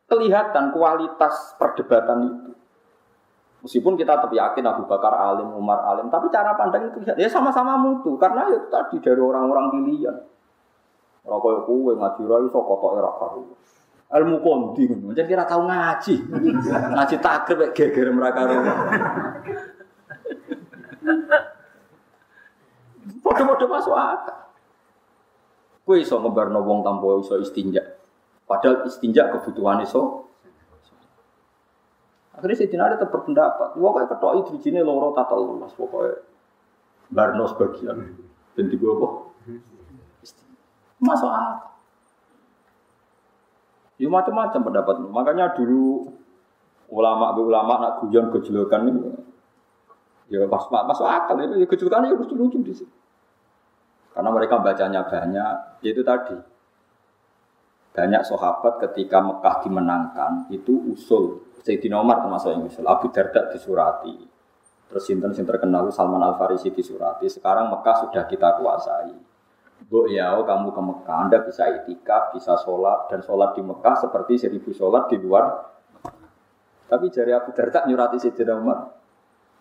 kelihatan 0.09 0.73
kualitas 0.73 1.53
perdebatan 1.61 2.19
itu. 2.31 2.46
Meskipun 3.67 3.99
kita 3.99 4.15
tetap 4.15 4.31
yakin 4.31 4.63
Abu 4.63 4.87
Bakar 4.87 5.11
alim, 5.11 5.51
Umar 5.59 5.83
alim, 5.91 6.07
tapi 6.07 6.31
cara 6.31 6.55
pandang 6.55 6.87
itu 6.87 7.03
ya 7.03 7.27
sama-sama 7.27 7.75
mutu 7.75 8.15
karena 8.15 8.47
itu 8.47 8.71
tadi 8.71 9.03
dari 9.03 9.19
orang-orang 9.19 9.75
pilihan. 9.75 10.15
Kaya 11.27 11.59
kue 11.67 11.93
ngaji 11.99 12.23
rai 12.31 12.47
so 12.47 12.63
kotok 12.63 13.03
era 13.03 13.11
karu. 13.19 13.43
Ilmu 14.07 14.39
kondi, 14.39 14.87
jadi 15.19 15.27
kira 15.27 15.43
tahu 15.43 15.67
ngaji, 15.67 16.15
ngaji 16.95 17.17
takrib 17.19 17.75
geger 17.75 18.15
mereka 18.15 18.47
Podo-podo 23.19 23.67
masuk 23.67 23.99
akal. 23.99 24.55
Kue 25.83 26.07
iso 26.07 26.23
ngebarno 26.23 26.63
wong 26.63 26.87
tanpa 26.87 27.19
iso 27.19 27.35
istinja. 27.43 27.83
Padahal 28.47 28.87
istinja 28.87 29.27
kebutuhan 29.35 29.83
iso. 29.83 30.26
Akhirnya 32.37 32.57
si 32.57 32.69
Dina 32.69 32.93
tetap 32.93 33.09
berpendapat. 33.09 33.81
Wah 33.81 33.91
kayak 33.97 34.13
ketok 34.13 34.33
idrijine 34.45 34.85
loro 34.85 35.17
tatal 35.17 35.41
lunas 35.41 35.73
pokoknya. 35.73 36.21
Barno 37.09 37.49
sebagian. 37.49 37.97
Dan 38.53 38.67
tiga 38.69 38.93
apa? 38.93 39.09
Masuk 41.01 41.31
akal. 41.33 41.77
Ya 43.97 44.09
macam-macam 44.13 44.61
pendapat. 44.61 44.95
Makanya 45.09 45.57
dulu 45.57 46.13
ulama 46.93 47.33
ulama 47.41 47.75
nak 47.81 47.93
guyon 48.05 48.31
gejolokan 48.31 48.87
ini 48.87 49.03
Ya 50.27 50.43
pas 50.51 50.67
masuk 50.69 51.07
akal 51.07 51.39
itu 51.39 51.55
ya 51.63 51.67
kejutannya 51.71 52.11
ya 52.11 52.19
lucu-lucu 52.19 52.59
di 52.61 52.75
sini. 52.75 52.95
Karena 54.11 54.33
mereka 54.33 54.59
bacanya 54.59 55.07
banyak, 55.07 55.85
ya 55.85 55.89
itu 55.93 56.03
tadi. 56.03 56.35
Banyak 57.97 58.23
sahabat 58.29 58.77
ketika 58.85 59.25
Mekah 59.25 59.65
dimenangkan 59.65 60.53
itu 60.53 60.93
usul 60.93 61.49
Sayyidina 61.65 61.97
Umar 61.99 62.21
termasuk 62.21 62.53
yang 62.53 62.69
usul 62.69 62.85
Abu 62.85 63.09
Darda 63.09 63.49
disurati. 63.49 64.13
Terus 64.87 65.03
sinten 65.03 65.33
sing 65.33 65.49
terkenal 65.49 65.89
Salman 65.91 66.21
Al 66.21 66.37
Farisi 66.37 66.71
disurati. 66.71 67.27
Sekarang 67.27 67.73
Mekah 67.73 68.07
sudah 68.07 68.29
kita 68.29 68.61
kuasai. 68.61 69.17
Bu 69.89 70.07
ya, 70.13 70.37
kamu 70.37 70.73
ke 70.73 70.83
Mekah, 70.83 71.17
Anda 71.27 71.39
bisa 71.43 71.67
itikaf, 71.69 72.37
bisa 72.37 72.55
sholat, 72.61 73.11
dan 73.11 73.21
sholat 73.25 73.57
di 73.59 73.63
Mekah 73.67 73.97
seperti 73.99 74.39
seribu 74.39 74.71
sholat 74.71 75.11
di 75.11 75.17
luar. 75.19 75.45
Tapi 76.87 77.11
jari 77.11 77.35
Abu 77.35 77.51
Darda 77.51 77.83
nyurati 77.89 78.17
Sayyidina 78.21 78.55
Umar, 78.57 78.79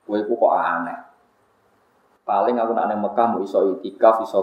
Kue 0.05 0.21
kok 0.21 0.53
aneh. 0.53 1.14
Paling 2.25 2.57
aku 2.57 2.73
nak 2.73 2.89
Mekah 2.89 3.37
mau 3.37 3.45
iso 3.45 3.77
itikaf, 3.77 4.25
iso. 4.25 4.41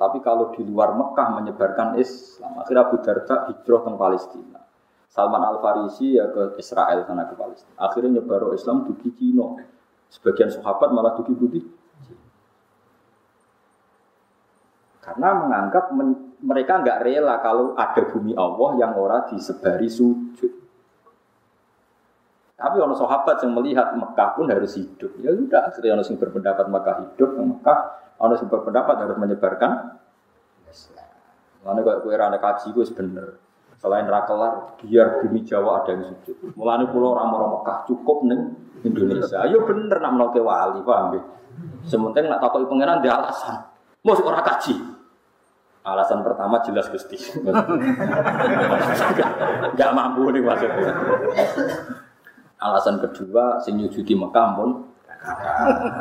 Tapi 0.00 0.24
kalau 0.24 0.48
di 0.56 0.64
luar 0.64 0.96
Mekah 0.96 1.36
menyebarkan 1.36 2.00
Islam, 2.00 2.64
akhirnya 2.64 2.88
Abu 2.88 2.96
Darda 3.04 3.52
hijrah 3.52 3.80
ke 3.84 3.90
Palestina. 3.92 4.60
Salman 5.12 5.44
Al 5.44 5.60
Farisi 5.60 6.16
ya 6.16 6.28
ke 6.32 6.56
Israel 6.56 7.04
sana 7.04 7.28
ke 7.28 7.36
Palestina. 7.36 7.76
Akhirnya 7.80 8.20
nyebar 8.20 8.48
Islam 8.52 8.88
di 8.88 9.12
Cina. 9.12 9.60
Sebagian 10.08 10.48
sahabat 10.48 10.88
malah 10.88 11.16
di 11.20 11.32
putih. 11.36 11.64
Karena 15.04 15.28
menganggap 15.36 15.92
men 15.96 16.36
mereka 16.38 16.84
nggak 16.84 17.02
rela 17.02 17.40
kalau 17.42 17.74
ada 17.74 18.02
bumi 18.08 18.36
Allah 18.36 18.70
yang 18.78 18.92
ora 18.94 19.26
disebari 19.26 19.90
sujud. 19.90 20.67
Tapi 22.58 22.76
orang 22.82 22.98
sahabat 22.98 23.38
yang 23.46 23.54
melihat 23.54 23.94
Mekah 23.94 24.34
pun 24.34 24.50
harus 24.50 24.74
hidup. 24.74 25.14
Ya 25.22 25.30
sudah, 25.30 25.70
akhirnya 25.70 25.94
orang 25.94 26.06
yang 26.10 26.18
berpendapat 26.18 26.66
Mekah 26.66 26.96
hidup, 27.06 27.30
Mekah 27.38 27.78
Ono 28.18 28.34
sing 28.34 28.50
berpendapat 28.50 28.98
harus 28.98 29.14
menyebarkan 29.14 29.94
Islam. 30.66 31.06
Mana 31.62 31.86
kok 31.86 32.02
kue 32.02 32.14
kaji 32.18 32.66
gue 32.74 32.86
bener. 32.98 33.26
Selain 33.78 34.10
rakelar, 34.10 34.74
biar 34.82 35.22
bumi 35.22 35.46
Jawa 35.46 35.86
ada 35.86 35.94
yang 35.94 36.18
sujud. 36.26 36.58
Mulane 36.58 36.90
pulau 36.90 37.14
orang 37.14 37.30
Mekah 37.30 37.86
cukup 37.86 38.26
neng 38.26 38.58
Indonesia. 38.82 39.38
Ayo 39.46 39.62
bener 39.62 40.02
nak 40.02 40.18
menoke 40.18 40.42
wali, 40.42 40.82
paham 40.82 41.14
ya? 41.14 41.22
Sementing 41.86 42.26
nak 42.26 42.42
takoki 42.42 42.66
pangeran 42.66 42.98
dia 42.98 43.14
alasan. 43.14 43.70
Mau 44.02 44.18
orang 44.18 44.42
kaji. 44.42 44.74
Alasan 45.86 46.26
pertama 46.26 46.58
jelas 46.66 46.90
Gusti. 46.90 47.16
Gak 49.78 49.90
mampu 49.94 50.26
nih 50.34 50.42
maksudnya. 50.42 50.90
Alasan 52.58 52.98
kedua, 52.98 53.62
sing 53.62 53.78
nyujudi 53.78 54.18
Mekah 54.18 54.48
pun 54.58 54.70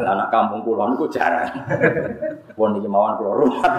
anak 0.06 0.34
kampung 0.34 0.66
pulau 0.66 0.90
itu 0.94 1.06
jarang. 1.14 1.54
Pun 2.58 2.78
iki 2.78 2.90
mawon 2.90 3.18
pulau 3.18 3.46
rumah. 3.46 3.74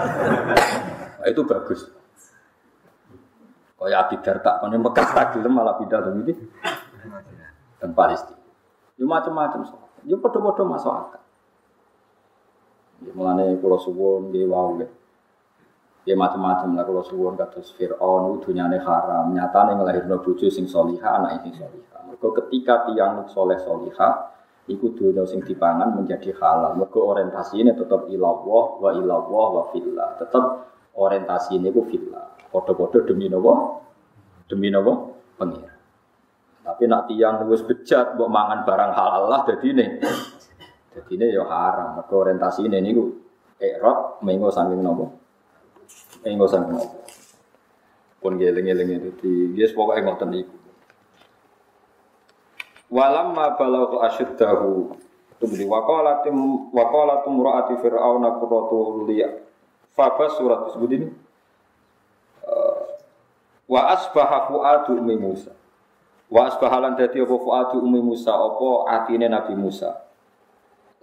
itu 1.27 1.43
bagus. 1.43 1.91
Kaya 3.79 3.95
Abi 4.03 4.19
Darta 4.19 4.59
kan 4.59 4.71
Mekah 4.71 5.07
lagi 5.15 5.37
malah 5.47 5.75
pindah 5.79 5.99
ke 6.03 6.09
ini. 6.23 6.33
Dan 7.79 7.95
Palestina. 7.95 8.39
Ya 8.99 9.07
macam-macam. 9.07 9.63
Ya 10.03 10.15
podo-podo 10.19 10.67
masuk 10.67 10.91
akal. 10.91 11.23
Ya 12.99 13.11
mulane 13.15 13.55
kula 13.63 13.79
suwun 13.79 14.31
nggih 14.31 14.47
wau 14.51 14.75
nggih. 14.75 14.91
Ya 16.03 16.15
macam-macam 16.19 16.75
lah 16.75 16.83
kalau 16.83 17.03
suwun 17.07 17.39
kados 17.39 17.71
Fir'aun 17.79 18.43
dunyane 18.43 18.79
haram, 18.83 19.31
nyatane 19.31 19.79
nglahirno 19.79 20.19
bojo 20.19 20.47
sing 20.51 20.67
salihah, 20.67 21.19
anak 21.19 21.43
sing 21.47 21.55
salihah. 21.55 21.98
Mergo 22.09 22.33
ketika 22.33 22.89
tiang 22.89 23.29
soleh 23.29 23.61
salihah 23.61 24.33
iku 24.65 24.97
dunia 24.97 25.25
sing 25.29 25.45
dipangan 25.45 25.93
menjadi 25.93 26.33
halal. 26.41 26.73
Mergo 26.73 27.05
orientasine 27.05 27.77
tetap 27.77 28.09
ilallah 28.09 28.65
wa 28.81 28.89
ilallah 28.89 29.47
wa 29.53 29.63
fillah. 29.69 30.17
Tetap 30.17 30.45
orientasi 30.97 31.61
ini 31.61 31.69
ku 31.69 31.85
fillah. 31.85 32.49
Podo-podo 32.49 33.05
demi 33.05 33.29
nopo? 33.29 33.85
Demi 34.49 34.73
nopo? 34.73 35.21
Pengira. 35.37 35.77
Tapi 36.65 36.83
nak 36.89 37.05
tiang 37.09 37.45
wis 37.45 37.61
bejat 37.61 38.17
mbok 38.17 38.29
mangan 38.29 38.65
barang 38.65 38.91
halal 38.97 39.23
lah 39.29 39.41
jadi 39.45 39.67
ini. 39.69 39.87
Ini 40.99 41.25
ya 41.29 41.45
haram. 41.45 42.01
Mergo 42.01 42.25
orientasi 42.25 42.65
ini 42.65 42.81
niku 42.81 43.05
erot 43.61 44.25
mengo 44.25 44.49
saking? 44.49 44.81
Eh 46.25 46.31
nggak 46.33 46.49
usah 46.49 46.61
ngopo. 46.65 46.99
Pun 48.19 48.35
geleng-geleng 48.35 48.99
itu 48.99 49.09
di 49.23 49.31
yes 49.55 49.71
pokoknya 49.71 50.11
ngoten 50.11 50.35
iku. 50.35 50.58
Walam 52.89 53.37
ma 53.37 53.53
balau 53.53 54.01
asyuddahu 54.01 54.97
Tubli 55.39 55.63
wakolatim 55.63 56.35
wakolatum 56.75 57.31
muraati 57.31 57.79
fir'auna 57.79 58.35
kurratu 58.41 59.07
liya 59.07 59.29
Fabas 59.95 60.39
surat 60.39 60.67
disebut 60.67 60.89
ini. 60.95 61.07
Uh, 62.43 62.89
Wa 63.69 63.93
asbaha 63.93 64.49
fu'adu 64.49 64.97
umi 64.97 65.19
Musa. 65.19 65.53
Wa 66.31 66.49
asbaha 66.49 66.81
lan 66.81 66.97
dadi 66.97 67.21
apa 67.21 67.35
fu'adu 67.35 67.83
umi 67.83 68.01
Musa? 68.01 68.33
Apa 68.33 68.89
atine 68.89 69.29
Nabi 69.29 69.53
Musa? 69.53 69.93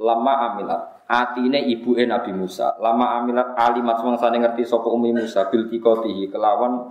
Lama 0.03 0.51
amilat. 0.51 0.83
Atine 1.07 1.63
ibuke 1.71 2.03
Nabi 2.09 2.35
Musa. 2.35 2.75
Lama 2.83 3.21
amilat 3.23 3.55
alimat. 3.55 4.03
Semangsane 4.03 4.43
ngerti 4.43 4.67
sapa 4.67 4.91
umi 4.91 5.15
Musa? 5.15 5.47
Bil 5.47 5.71
tikotihi 5.71 6.27
kelawan 6.27 6.91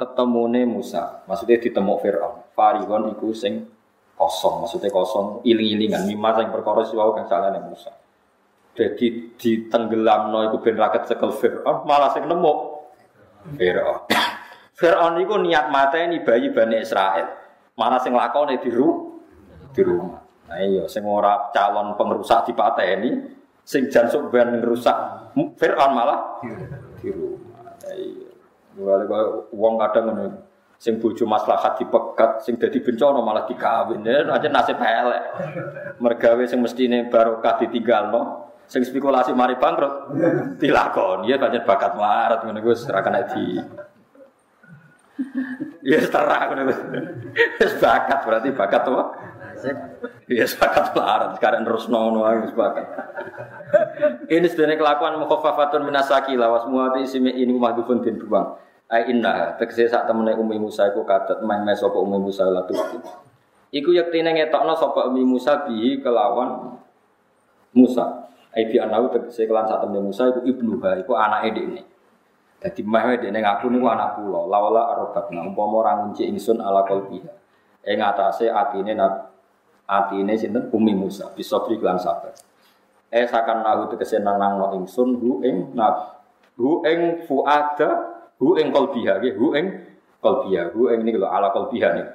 ketemune 0.00 0.64
Musa. 0.64 1.20
Maksudnya 1.28 1.60
ditemuk 1.60 2.00
Firaun. 2.00 2.48
Farigon 2.56 3.12
iku 3.12 3.36
sing 3.36 3.68
kosong, 4.18 4.66
maksudnya 4.66 4.90
kosong 4.90 5.46
iling-ilingan 5.46 6.02
mimma 6.10 6.34
sing 6.34 6.50
perkara 6.50 6.82
siwau 6.82 7.14
kang 7.14 7.30
salane 7.30 7.62
Musa. 7.62 7.94
Jadi 8.74 9.34
ditenggelamno 9.38 10.50
iku 10.50 10.58
ben 10.58 10.74
raket 10.74 11.06
cekel 11.06 11.30
Firaun, 11.38 11.86
malah 11.86 12.10
sing 12.10 12.26
nemu 12.26 12.52
Firaun. 13.54 14.10
Firaun 14.78 15.14
iku 15.22 15.38
niat 15.38 15.70
mateni 15.70 16.22
bayi 16.26 16.50
Bani 16.50 16.82
Israel. 16.82 17.26
Malah 17.78 18.02
sing 18.02 18.10
lakone 18.10 18.58
di, 18.58 18.70
di 19.70 19.82
rumah. 19.86 20.22
Nah 20.48 20.58
iya, 20.64 20.84
sing 20.88 21.04
ora 21.04 21.52
calon 21.52 21.94
pengrusak 21.94 22.48
di 22.48 22.52
ini, 22.56 23.10
sing 23.68 23.92
jansuk 23.92 24.32
ben 24.32 24.58
ngerusak 24.58 24.96
Fir'aun 25.60 25.92
malah 25.92 26.40
di 26.98 27.12
rumah. 27.12 27.76
Nah 27.84 27.94
iya. 27.94 28.28
Wale 28.78 29.04
wong 29.52 29.74
kadang 29.76 30.04
ngono. 30.08 30.47
Sing 30.78 31.02
bojo 31.02 31.26
maslahat 31.26 31.74
dipegat, 31.74 32.46
sing 32.46 32.54
dadi 32.54 32.78
bencana 32.78 33.18
malah 33.18 33.50
dikawin. 33.50 34.06
Ya 34.06 34.22
aja 34.30 34.46
nasib 34.46 34.78
elek. 34.78 35.22
Mergawe 35.98 36.44
sing 36.46 36.62
mestine 36.62 37.10
barokah 37.10 37.58
ditinggalno, 37.58 38.48
sing 38.70 38.86
spekulasi 38.86 39.34
mari 39.34 39.58
bangkrut 39.58 40.14
dilakoni 40.62 41.34
ya 41.34 41.40
pancen 41.40 41.66
bakat 41.66 41.98
marat 41.98 42.44
ngono 42.44 42.62
iku 42.62 42.70
ora 42.92 43.00
kena 43.00 43.26
di 43.26 43.58
Ya 45.82 45.98
terang 45.98 46.46
ngono. 46.54 46.62
Wis 47.58 47.74
bakat 47.82 48.18
berarti 48.22 48.48
bakat 48.54 48.86
apa? 48.86 49.04
Ya 50.28 50.44
sepakat 50.46 50.94
pelarat 50.94 51.34
sekarang 51.40 51.66
terus 51.66 51.90
nono 51.90 52.22
aku 52.22 52.54
sepakat. 52.54 52.86
Ini 54.30 54.46
sebenarnya 54.46 54.78
kelakuan 54.78 55.18
mukhafafatun 55.18 55.88
minasaki 55.88 56.38
lawas 56.38 56.68
muati 56.70 57.02
ismi 57.02 57.34
ini 57.34 57.56
mahdufun 57.56 58.04
din 58.04 58.20
buang. 58.20 58.60
Ai 58.88 59.04
inna 59.12 59.52
tegese 59.60 59.84
sak 59.84 60.08
temene 60.08 60.32
Umi 60.32 60.56
Musa 60.56 60.88
iku 60.88 61.04
kadet 61.04 61.44
main 61.44 61.60
mes 61.60 61.76
sapa 61.76 62.00
Umi 62.00 62.16
Musa 62.16 62.48
latu. 62.48 62.72
Iku 63.68 63.92
yektine 63.92 64.32
ngetokno 64.32 64.72
sapa 64.72 65.12
Umi 65.12 65.28
Musa 65.28 65.68
bi 65.68 66.00
kelawan 66.00 66.72
Musa. 67.76 68.32
Ai 68.56 68.64
bi 68.64 68.80
anau 68.80 69.12
tegese 69.12 69.44
kelan 69.44 69.68
sak 69.68 69.84
temene 69.84 70.08
Musa 70.08 70.32
iku 70.32 70.40
ibnuha 70.40 71.04
iku 71.04 71.12
anake 71.20 71.52
dekne. 71.52 71.84
Dadi 72.64 72.80
meh 72.80 73.20
dekne 73.20 73.44
ngaku 73.44 73.68
niku 73.68 73.86
anak 73.92 74.16
kula. 74.16 74.48
Lawala 74.48 74.82
arbatna 74.96 75.44
umpama 75.44 75.84
ora 75.84 75.92
ngunci 76.00 76.24
ingsun 76.24 76.56
ala 76.56 76.80
qalbiha. 76.88 77.32
Ing 77.84 78.00
atase 78.00 78.48
atine 78.48 78.96
atine 79.84 80.32
sinten 80.32 80.72
Umi 80.72 80.96
Musa 80.96 81.28
bisa 81.36 81.60
lan 81.60 82.00
sabar. 82.00 82.32
Eh 83.12 83.28
sakan 83.28 83.68
nahu 83.68 83.92
tegese 83.92 84.16
nang 84.24 84.40
no 84.56 84.72
ingsun 84.80 85.12
hu 85.20 85.44
ing 85.44 85.76
nab 85.76 86.24
hu 86.56 86.80
ing 86.88 87.28
fuada 87.28 88.17
hu 88.38 88.54
ing 88.58 88.70
qalbiha 88.70 89.18
nggih 89.18 89.34
hu 89.38 89.46
ing 89.58 89.66
qalbiha 90.22 90.74
hu 90.74 90.90
ing 90.94 91.02
niku 91.06 91.22
ala 91.26 91.50
qalbiha 91.50 91.88
niku. 91.94 92.14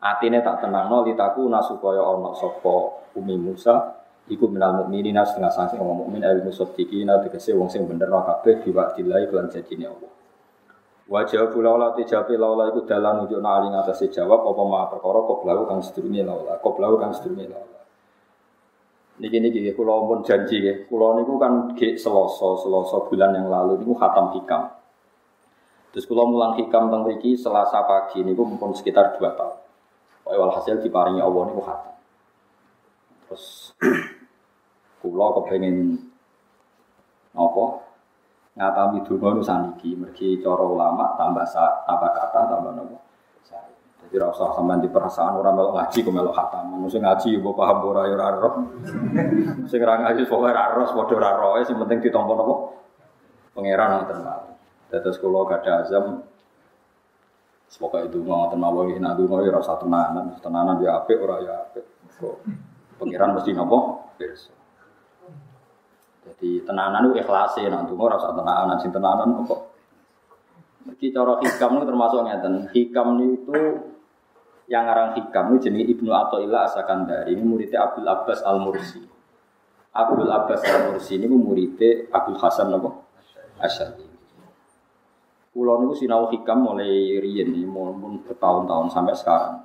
Atine 0.00 0.40
tak 0.40 0.64
tenangno 0.64 1.04
litaku 1.04 1.44
nasupaya 1.52 2.00
ana 2.00 2.32
sapa 2.32 3.04
Umi 3.20 3.36
Musa 3.36 4.00
iku 4.30 4.46
minal 4.48 4.80
mukminina 4.80 5.26
setengah 5.26 5.52
sanksi 5.52 5.76
wong 5.76 6.06
mukmin 6.06 6.22
al 6.24 6.40
musaddiqina 6.40 7.20
tegese 7.20 7.52
wong 7.52 7.68
sing 7.68 7.84
bener 7.84 8.08
kabeh 8.08 8.64
diwakilai 8.64 9.28
kelan 9.28 9.50
janjine 9.52 9.90
Allah. 9.90 10.12
Wajah 11.10 11.50
pula 11.50 11.74
olah 11.74 11.90
tijapi 11.98 12.38
laula 12.38 12.70
iku 12.70 12.86
dalan 12.86 13.26
nunjuk 13.26 13.42
nali 13.42 13.66
ngatasi 13.74 14.14
jawab 14.14 14.46
apa 14.46 14.62
ma 14.62 14.86
perkara 14.86 15.20
koblau 15.26 15.66
kang 15.66 15.82
sedurunge 15.82 16.22
laula 16.22 16.54
koblau 16.62 16.96
kang 17.02 17.10
sedurunge 17.10 17.50
laula. 17.50 17.80
Niki 19.18 19.36
niki 19.42 19.74
kula 19.74 20.06
pun 20.06 20.22
janji 20.22 20.62
ya. 20.62 20.86
Kula 20.86 21.18
niku 21.18 21.34
kan 21.36 21.74
ge 21.74 21.98
seloso 21.98 22.56
seloso 22.62 23.10
bulan 23.10 23.34
yang 23.34 23.50
lalu 23.50 23.82
niku 23.82 23.98
khatam 23.98 24.32
hikam. 24.38 24.79
Terus 25.90 26.06
kula 26.06 26.22
mulang 26.22 26.54
hikam 26.58 26.86
teng 26.90 27.02
mriki 27.02 27.34
Selasa 27.34 27.82
pagi 27.82 28.22
niku 28.22 28.46
pun 28.46 28.70
sekitar 28.70 29.18
2 29.18 29.38
tahun. 29.38 29.58
Pokoke 30.22 30.36
walhasil 30.38 30.78
diparingi 30.78 31.18
Allah 31.18 31.42
niku 31.50 31.62
khatam. 31.62 31.94
Terus 33.26 33.74
kula 35.02 35.26
kepengin 35.40 35.98
napa? 37.34 37.64
Ngatami 38.50 39.06
donga 39.06 39.28
nu 39.38 39.42
saniki 39.46 39.94
mergi 39.94 40.42
cara 40.42 40.66
ulama 40.66 41.14
tambah 41.14 41.46
sa, 41.46 41.86
tambah 41.86 42.10
kata 42.12 42.40
tambah 42.50 42.74
nopo 42.74 43.10
jadi 44.10 44.26
rasa 44.26 44.50
sampean 44.58 44.82
di 44.82 44.90
perasaan 44.90 45.38
orang 45.38 45.54
melok 45.54 45.72
ngaji 45.78 45.98
kok 46.02 46.10
melok 46.10 46.34
khatam. 46.34 46.82
Mesti 46.82 46.98
ngaji 46.98 47.28
mbok 47.38 47.54
paham 47.54 47.78
ora 47.86 48.10
ya 48.10 48.18
ora 48.18 48.28
roh. 48.42 48.54
Sing 49.70 49.78
ngaji 49.78 50.26
pokoke 50.26 50.50
ora 50.50 50.74
roh 50.74 50.86
padha 50.90 51.62
sing 51.62 51.78
penting 51.78 52.02
ditampa 52.02 52.34
napa? 52.34 52.54
Pangeran 53.54 53.88
ngoten 54.02 54.18
Terus 54.90 55.16
kalau 55.22 55.46
ada 55.46 55.86
azam 55.86 56.26
Semoga 57.70 58.02
itu 58.02 58.18
ngoten 58.26 58.58
mawon 58.58 58.90
iki 58.90 58.98
nak 58.98 59.14
donga 59.14 59.46
ya 59.46 59.54
rasa 59.54 59.78
tenanan, 59.78 60.34
tenanan 60.42 60.82
ya 60.82 60.98
apik 60.98 61.22
ora 61.22 61.38
ya 61.38 61.54
apik. 61.70 61.86
Pengiran 62.98 63.38
mesti 63.38 63.54
nopo? 63.54 64.10
Jadi 66.26 66.66
tenanan 66.66 67.14
itu 67.14 67.22
ikhlas 67.22 67.54
ya, 67.62 67.70
nanti 67.70 67.94
mau 67.94 68.10
rasa 68.10 68.34
tenanan, 68.34 68.74
sing 68.82 68.90
tenanan 68.90 69.46
kok. 69.46 69.70
Jadi 70.82 71.14
cara 71.14 71.38
hikam 71.38 71.78
itu 71.78 71.84
termasuk 71.86 72.18
ngeten. 72.26 72.54
Hikam 72.74 73.08
itu 73.38 73.54
yang 74.66 74.90
ngarang 74.90 75.14
hikam 75.22 75.54
itu 75.54 75.70
jenis 75.70 75.94
Ibnu 75.94 76.10
Athaillah 76.10 76.66
Asakandari 76.66 77.38
ini 77.38 77.42
muridnya 77.46 77.86
Abdul 77.86 78.10
Abbas 78.10 78.42
Al 78.42 78.58
Mursi. 78.58 78.98
Abdul 79.94 80.26
Abbas 80.26 80.66
Al 80.66 80.90
Mursi 80.90 81.22
ini 81.22 81.30
muridnya 81.30 82.10
Abdul 82.10 82.34
Hasan 82.34 82.74
apa? 82.74 82.90
Asyadi. 83.62 84.09
Pulau 85.60 85.84
ini 85.84 85.92
sinau 85.92 86.24
hikam 86.32 86.64
mulai 86.64 87.20
riyen 87.20 87.52
mau 87.68 87.92
bertahun-tahun 88.24 88.96
sampai 88.96 89.12
sekarang. 89.12 89.60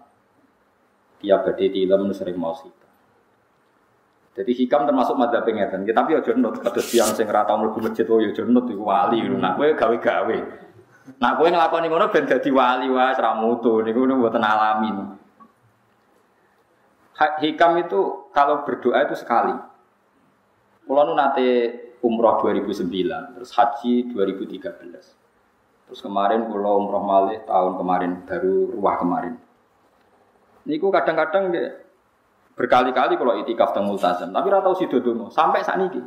Tiap 1.24 1.48
badai 1.48 1.72
di 1.72 1.88
sering 2.12 2.36
mau 2.36 2.52
hikam. 2.52 2.92
Jadi 4.36 4.52
hikam 4.60 4.92
termasuk 4.92 5.16
madzhab 5.16 5.48
ngeten. 5.48 5.88
Ya, 5.88 5.96
tapi 5.96 6.20
aja 6.20 6.36
nut 6.36 6.60
kados 6.60 6.92
tiyang 6.92 7.16
sing 7.16 7.32
ora 7.32 7.48
tau 7.48 7.64
mlebu 7.64 7.80
masjid 7.80 8.04
ya 8.04 8.28
aja 8.28 8.44
nut 8.44 8.68
iku 8.68 8.84
wali. 8.84 9.24
Nah 9.24 9.56
kowe 9.56 9.72
gawe-gawe. 9.72 10.38
Nah 11.16 11.32
kowe 11.40 11.48
nglakoni 11.48 11.88
ngono 11.88 12.12
ben 12.12 12.28
dadi 12.28 12.52
wali 12.52 12.92
wae 12.92 13.16
ora 13.16 13.32
mutu 13.40 13.80
niku 13.80 14.04
mboten 14.04 14.44
alamin. 14.44 15.16
Hikam 17.40 17.72
itu 17.80 18.28
kalau 18.36 18.68
berdoa 18.68 19.00
itu 19.08 19.16
sekali. 19.16 19.56
Kulo 20.84 21.16
nate 21.16 21.72
umroh 22.04 22.44
2009, 22.44 23.40
terus 23.40 23.56
haji 23.56 24.12
2013. 24.12 25.25
Terus 25.86 26.02
kemarin 26.02 26.50
kulo 26.50 26.82
umroh 26.82 27.04
malih 27.06 27.46
tahun 27.46 27.78
kemarin 27.78 28.12
baru 28.26 28.74
ruah 28.74 28.96
kemarin. 28.98 29.34
Niku 30.66 30.90
kadang-kadang 30.90 31.54
Berkali-kali 32.56 33.20
kalau 33.20 33.36
itikaf 33.44 33.76
teng 33.76 33.84
multazam, 33.84 34.32
tapi 34.32 34.48
ora 34.48 34.64
tau 34.64 34.80
donga 34.80 35.28
sampai 35.28 35.60
saat 35.60 35.76
ini. 35.76 36.00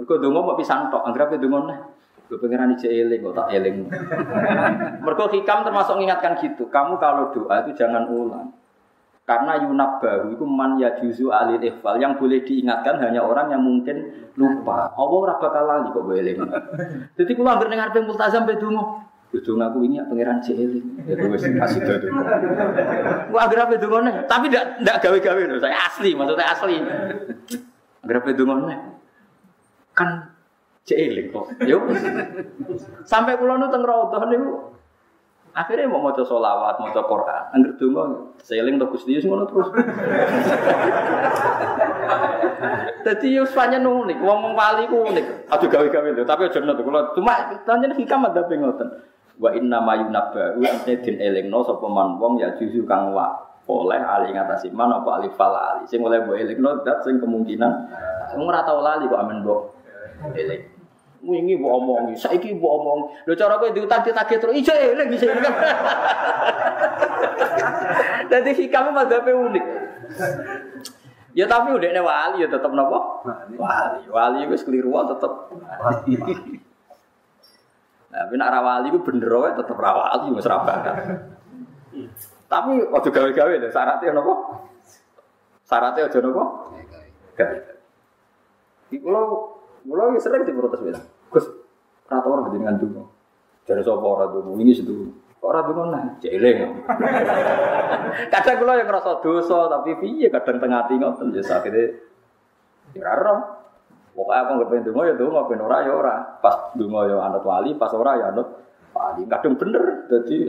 Mergo 0.00 0.16
donga 0.16 0.40
mau 0.40 0.56
pisan 0.56 0.88
tok, 0.88 1.04
anggere 1.04 1.36
donga 1.36 1.68
neh. 1.68 1.78
Gue 2.26 2.40
pengiran 2.40 2.72
ije 2.74 2.88
eling 2.88 3.20
kok 3.20 3.36
tak 3.36 3.52
eling. 3.52 3.86
Mergo 5.04 5.28
hikam 5.28 5.68
termasuk 5.68 6.00
mengingatkan 6.00 6.40
gitu. 6.40 6.72
Kamu 6.72 6.96
kalau 6.96 7.28
doa 7.28 7.60
itu 7.62 7.76
jangan 7.76 8.08
ulang. 8.08 8.56
Karena 9.26 9.58
yunab 9.58 9.98
baru 9.98 10.30
itu 10.30 10.46
man 10.46 10.78
ya 10.78 10.94
juzu 11.02 11.34
alil 11.34 11.58
ikhfal 11.58 11.98
yang 11.98 12.14
boleh 12.14 12.46
diingatkan 12.46 13.02
hanya 13.02 13.26
orang 13.26 13.50
yang 13.50 13.58
mungkin 13.58 14.30
lupa. 14.38 14.94
Allah 14.94 15.18
ora 15.18 15.34
bakal 15.42 15.66
lali 15.66 15.90
kok 15.90 16.06
eling. 16.14 16.38
Jadi 17.18 17.30
kalau 17.34 17.50
hampir 17.50 17.66
dengar 17.66 17.90
multazam 18.06 18.46
be 18.46 18.54
donga, 18.54 19.02
Kudu 19.26 19.58
ngaku 19.58 19.78
ini 19.90 19.98
pangeran 20.06 20.38
Celi. 20.38 20.78
Ya 21.10 21.18
wis 21.26 21.42
kasih 21.42 21.82
itu. 21.82 22.08
Gua 23.34 23.40
agar 23.42 23.66
apa 23.66 23.74
dungone, 23.74 24.22
tapi 24.30 24.46
ndak 24.46 24.86
ndak 24.86 24.96
gawe-gawe 25.02 25.42
loh. 25.50 25.58
Saya 25.58 25.76
asli, 25.90 26.14
maksudnya 26.14 26.46
asli. 26.46 26.78
Agar 28.06 28.16
apa 28.22 28.30
dungone? 28.30 28.74
Kan 29.90 30.30
Celi 30.86 31.34
kok. 31.34 31.50
Yo. 31.66 31.82
Sampai 33.02 33.34
kula 33.34 33.58
nu 33.58 33.66
teng 33.74 33.82
raudhah 33.82 34.22
niku 34.30 34.75
Akhirnya 35.56 35.88
mau 35.88 36.04
maca 36.04 36.20
solawat, 36.20 36.76
maca 36.76 37.00
Quran, 37.00 37.42
angger 37.56 37.72
donga 37.80 38.28
seling 38.44 38.76
to 38.76 38.92
Gusti 38.92 39.16
ngono 39.24 39.48
terus. 39.48 39.72
Dadi 43.08 43.32
yo 43.32 43.48
pancen 43.48 43.88
unik, 43.88 44.20
wong 44.20 44.52
wali 44.52 44.84
ku 44.84 45.08
unik. 45.08 45.48
Aduh 45.48 45.68
gawe-gawe 45.72 46.12
lho, 46.12 46.28
tapi 46.28 46.44
aja 46.44 46.60
nut 46.60 46.76
kula. 46.76 47.16
Cuma 47.16 47.56
pancen 47.64 47.96
hikam 47.96 48.28
ada 48.28 48.44
ngoten? 48.44 48.88
Wa 49.40 49.56
inna 49.56 49.80
ma 49.80 49.96
yunabba 49.96 50.60
wa 50.60 50.76
din 50.84 51.16
elingno 51.24 51.64
sapa 51.64 51.88
man 51.88 52.20
wong 52.20 52.36
ya 52.36 52.52
juzu 52.60 52.84
kang 52.84 53.16
wa 53.16 53.40
oleh 53.64 54.00
ali 54.00 54.36
ngatasi 54.36 54.76
man 54.76 54.92
apa 54.92 55.24
ali 55.24 55.32
fal 55.40 55.56
ali. 55.56 55.88
Sing 55.88 56.04
oleh 56.04 56.20
mbok 56.20 56.36
elingno 56.36 56.84
dat 56.84 57.00
sing 57.00 57.16
kemungkinan. 57.16 57.72
Wong 58.36 58.44
ora 58.44 58.60
tau 58.60 58.84
lali 58.84 59.08
kok 59.08 59.24
mbok 59.24 59.60
eling 60.36 60.75
wingi 61.26 61.58
mbok 61.58 61.72
omongi. 61.82 62.14
Saiki 62.14 62.54
mbok 62.54 62.72
omong 62.80 63.00
lho 63.26 63.34
cara 63.34 63.58
kowe 63.58 63.74
diutang 63.74 64.06
ditagih 64.06 64.38
terus 64.38 64.54
ijo 64.54 64.72
eling 64.72 65.10
kan 65.10 65.54
dadi 68.30 68.50
hikame 68.54 68.90
madzhabe 68.94 69.32
unik. 69.34 69.64
Ya 71.36 71.44
tapi 71.44 71.76
udah 71.76 71.90
wali 72.00 72.40
ya 72.40 72.48
tetap 72.48 72.72
nopo 72.72 73.26
wali. 73.58 74.06
Wali 74.08 74.38
wis 74.48 74.64
keliru 74.64 74.94
tetep. 75.10 75.32
Tapi 78.16 78.32
nak 78.40 78.48
rawali 78.48 78.88
itu 78.88 79.04
bener 79.04 79.28
wae 79.28 79.52
tetep 79.52 79.76
rawali 79.76 80.32
wis 80.32 80.48
ra 80.48 80.64
Tapi 82.46 82.70
waktu 82.88 83.08
gawe-gawe 83.10 83.52
lho 83.58 83.68
syaratnya 83.68 84.14
nopo? 84.14 84.34
Syaratnya 85.66 86.06
aja 86.06 86.18
nopo? 86.22 86.72
Gawe. 87.36 87.58
Iki 88.86 89.02
kula 89.02 89.20
kula 89.82 90.04
sering 90.22 90.46
diprotes 90.46 90.78
bilang, 90.78 91.02
Gus, 92.06 92.14
ora 92.14 92.22
tau 92.22 92.30
ora 92.38 92.42
jenengan 92.54 92.78
donga. 92.78 93.04
Jare 93.66 93.82
sapa 93.82 94.06
ora 94.06 94.26
donga? 94.30 94.50
Wingi 94.54 94.74
sedu. 94.78 95.10
Kok 95.42 95.48
ora 95.50 95.60
donga 95.66 95.84
nah, 95.90 96.04
jeleng. 96.22 96.58
kadang 98.32 98.56
kula 98.62 98.78
yang 98.78 98.88
ngerasa 98.88 99.20
dosa 99.20 99.58
tapi 99.68 99.98
piye 99.98 100.30
kadang 100.30 100.62
tengah 100.62 100.86
ati 100.86 100.94
ngoten 101.02 101.34
ya 101.34 101.42
sakite. 101.42 101.84
Ya 102.94 103.10
ora 103.10 103.58
Pokoknya 104.16 104.48
aku 104.48 104.50
nggak 104.56 104.68
pengen 104.72 104.84
dungo 104.88 105.02
ya 105.04 105.12
dungo, 105.12 105.40
pengen 105.44 105.66
ora 105.68 105.76
ya 105.84 105.92
ora. 105.92 106.16
Pas 106.40 106.72
dungo 106.72 107.04
ya 107.04 107.20
anut 107.20 107.44
wali, 107.44 107.76
pas 107.76 107.92
ora 107.92 108.16
ya 108.16 108.32
anut 108.32 108.48
wali. 108.96 109.28
Kadang 109.28 109.60
bener, 109.60 110.08
jadi 110.08 110.48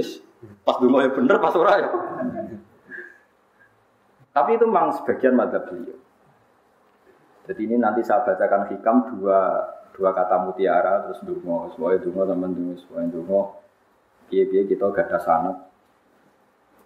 pas 0.63 0.79
dungo 0.79 1.03
ya 1.03 1.11
bener, 1.11 1.35
pas 1.35 1.51
ora 1.51 1.73
ya. 1.75 1.89
Tapi 4.31 4.55
itu 4.55 4.63
memang 4.63 4.95
sebagian 4.95 5.35
madzhab 5.35 5.67
beliau. 5.67 5.99
Jadi 7.43 7.61
ini 7.67 7.75
nanti 7.75 8.07
saya 8.07 8.23
bacakan 8.23 8.71
hikam 8.71 9.19
dua 9.19 9.67
dua 9.97 10.13
kata 10.13 10.45
mutiara 10.45 11.09
terus 11.09 11.25
dungo, 11.25 11.73
semuanya 11.73 12.05
dungo 12.05 12.21
teman 12.29 12.53
dungo, 12.53 12.73
semuanya 12.77 13.09
dungo. 13.17 13.41
Biar 14.29 14.65
kita 14.69 14.85
gak 14.93 15.09
ada 15.09 15.19
sanat 15.23 15.57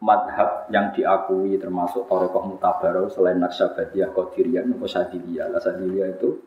madhab 0.02 0.72
yang 0.74 0.90
diakui 0.96 1.60
termasuk 1.62 2.10
Torekoh 2.10 2.50
Mutabaroh 2.50 3.12
selain 3.12 3.38
Naksabadiyah, 3.38 4.10
Qadiriyah, 4.16 4.66
atau 4.66 4.88
Sadiliyah. 4.90 5.54
Sadiliyah 5.62 6.08
itu 6.18 6.42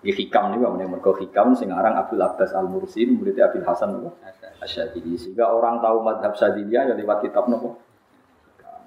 di 0.00 0.12
hikam 0.12 0.54
nih, 0.54 0.60
bang, 0.62 0.86
mergo 0.86 1.12
hikam 1.18 1.52
sing 1.58 1.74
aran 1.74 1.98
Abdul 1.98 2.22
Abbas 2.22 2.54
Al 2.54 2.70
Mursi, 2.70 3.04
muridnya 3.04 3.50
Abdul 3.50 3.66
Hasan 3.66 3.96
nopo 3.96 4.16
Asyadili. 4.62 5.18
Sehingga 5.20 5.50
orang 5.52 5.82
tahu 5.84 6.00
madhab 6.00 6.32
Syadiliyah 6.38 6.92
ya 6.92 6.94
lewat 6.94 7.26
kitab 7.26 7.50
nopo. 7.50 7.76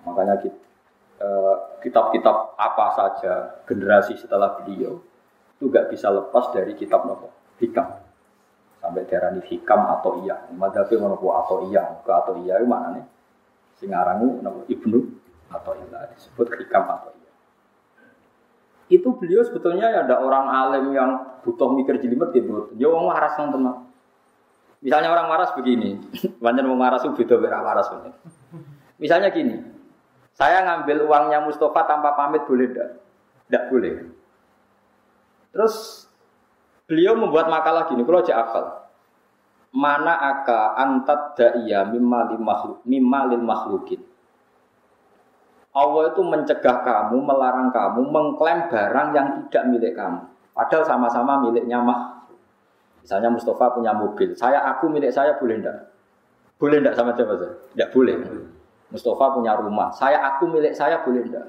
Makanya 0.08 0.41
eh, 0.48 1.56
kitab-kitab 1.84 2.58
apa 2.58 2.86
saja 2.96 3.34
generasi 3.68 4.16
setelah 4.18 4.58
beliau 4.58 5.09
itu 5.60 5.68
gak 5.68 5.91
bisa 5.91 6.07
lepas 6.07 6.56
dari 6.56 6.72
kitab 6.80 7.03
nopo 7.03 7.36
hikam. 7.60 7.99
Sampai 8.80 9.03
daerah 9.11 9.36
ini 9.36 9.44
hikam 9.44 9.91
atau 9.99 10.23
iya. 10.23 10.48
Madhabnya 10.56 11.11
nopo 11.11 11.36
atau 11.36 11.68
iya, 11.68 11.84
ke 11.99 12.11
atau 12.15 12.40
iya 12.40 12.64
itu 12.64 12.68
mana 12.72 12.95
nih? 12.95 13.06
Sing 13.76 13.91
aran 13.91 14.23
nopo 14.40 14.64
ibnu 14.72 15.03
atau 15.52 15.76
iya 15.76 16.07
disebut 16.15 16.48
hikam 16.56 16.88
atau 16.88 17.11
iya 17.11 17.19
itu 18.90 19.06
beliau 19.14 19.45
sebetulnya 19.45 19.94
ya 19.94 20.02
ada 20.02 20.18
orang 20.18 20.49
alim 20.49 20.86
yang 20.98 21.10
butuh 21.45 21.69
mikir 21.77 22.02
jelimet 22.02 22.34
gitu. 22.34 22.73
Dia 22.73 22.90
orang 22.90 23.06
waras 23.14 23.34
yang 23.38 23.53
tenang. 23.53 23.77
Misalnya 24.81 25.10
orang 25.14 25.30
waras 25.30 25.53
begini, 25.53 26.02
banyak 26.44 26.65
mau 26.65 26.81
waras 26.81 27.06
itu 27.06 27.14
beda 27.14 27.38
beda 27.38 27.61
waras. 27.61 27.88
Misalnya 28.98 29.30
gini, 29.30 29.61
saya 30.34 30.65
ngambil 30.65 31.06
uangnya 31.06 31.45
Mustafa 31.45 31.86
tanpa 31.86 32.18
pamit 32.18 32.44
boleh 32.49 32.65
tidak? 32.73 32.90
Tidak 33.45 33.64
boleh. 33.69 33.94
Terus 35.50 36.06
beliau 36.86 37.18
membuat 37.18 37.50
makalah 37.50 37.90
gini, 37.90 38.06
kalau 38.06 38.22
aja 38.22 38.36
akal. 38.42 38.66
Mana 39.70 40.18
aka 40.18 40.74
antat 40.82 41.38
da'iyya 41.38 41.94
mimma 41.94 42.34
makhluk 42.42 42.82
makhlukin. 43.46 44.02
Allah 45.70 46.10
itu 46.10 46.22
mencegah 46.26 46.82
kamu, 46.82 47.22
melarang 47.22 47.70
kamu 47.70 48.02
mengklaim 48.10 48.66
barang 48.74 49.08
yang 49.14 49.28
tidak 49.48 49.64
milik 49.70 49.94
kamu. 49.94 50.26
Padahal 50.58 50.84
sama-sama 50.84 51.38
miliknya 51.46 51.78
mah. 51.80 52.26
Misalnya 53.06 53.30
Mustafa 53.30 53.78
punya 53.78 53.94
mobil, 53.94 54.34
saya 54.34 54.60
aku 54.74 54.90
milik 54.90 55.14
saya 55.14 55.38
boleh 55.38 55.62
enggak? 55.62 55.78
Boleh 56.60 56.84
enggak 56.84 56.98
sama 56.98 57.16
siapa 57.16 57.38
saja? 57.38 57.56
Enggak 57.78 57.90
boleh. 57.96 58.16
Mustafa 58.90 59.26
punya 59.38 59.54
rumah, 59.56 59.94
saya 59.94 60.18
aku 60.34 60.50
milik 60.50 60.74
saya 60.74 61.00
boleh 61.06 61.22
enggak? 61.22 61.48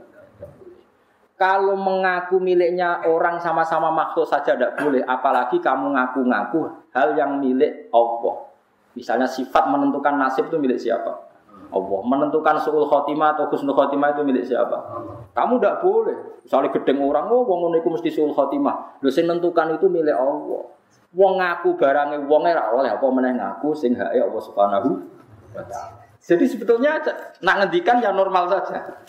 Kalau 1.40 1.72
mengaku 1.72 2.36
miliknya 2.36 3.00
orang 3.08 3.40
sama-sama 3.40 3.88
makhluk 3.88 4.28
saja 4.28 4.52
tidak 4.52 4.76
boleh, 4.76 5.00
apalagi 5.08 5.56
kamu 5.56 5.96
ngaku-ngaku 5.96 6.68
hal 6.92 7.16
yang 7.16 7.40
milik 7.40 7.88
Allah. 7.96 8.44
Misalnya 8.92 9.24
sifat 9.24 9.72
menentukan 9.72 10.20
nasib 10.20 10.52
itu 10.52 10.60
milik 10.60 10.76
siapa? 10.76 11.32
Allah 11.70 12.00
menentukan 12.04 12.60
suul 12.60 12.84
khotimah 12.84 13.38
atau 13.38 13.48
husnul 13.48 13.72
khotimah 13.72 14.12
itu 14.12 14.20
milik 14.20 14.44
siapa? 14.44 14.76
Kamu 15.32 15.56
tidak 15.56 15.80
boleh. 15.80 16.44
Misalnya 16.44 16.76
gedeng 16.76 17.00
orang, 17.08 17.32
oh 17.32 17.48
wong 17.48 17.72
itu 17.72 17.88
mesti 17.88 18.10
suul 18.12 18.36
khotimah. 18.36 19.00
Sing 19.08 19.24
menentukan 19.24 19.80
itu 19.80 19.88
milik 19.88 20.12
Allah. 20.12 20.76
Wong 21.16 21.32
ngaku 21.40 21.80
barangnya 21.80 22.20
wong 22.28 22.42
ora 22.52 22.68
oleh 22.76 22.92
apa 22.92 23.06
meneh 23.08 23.32
ngaku 23.40 23.72
sing 23.72 23.96
hak 23.96 24.12
Allah 24.12 24.42
Subhanahu 24.44 24.90
wa. 25.56 25.62
Jadi 26.20 26.44
sebetulnya 26.44 27.00
nak 27.40 27.56
ngendikan 27.64 27.96
ya 28.04 28.12
normal 28.12 28.44
saja. 28.52 29.00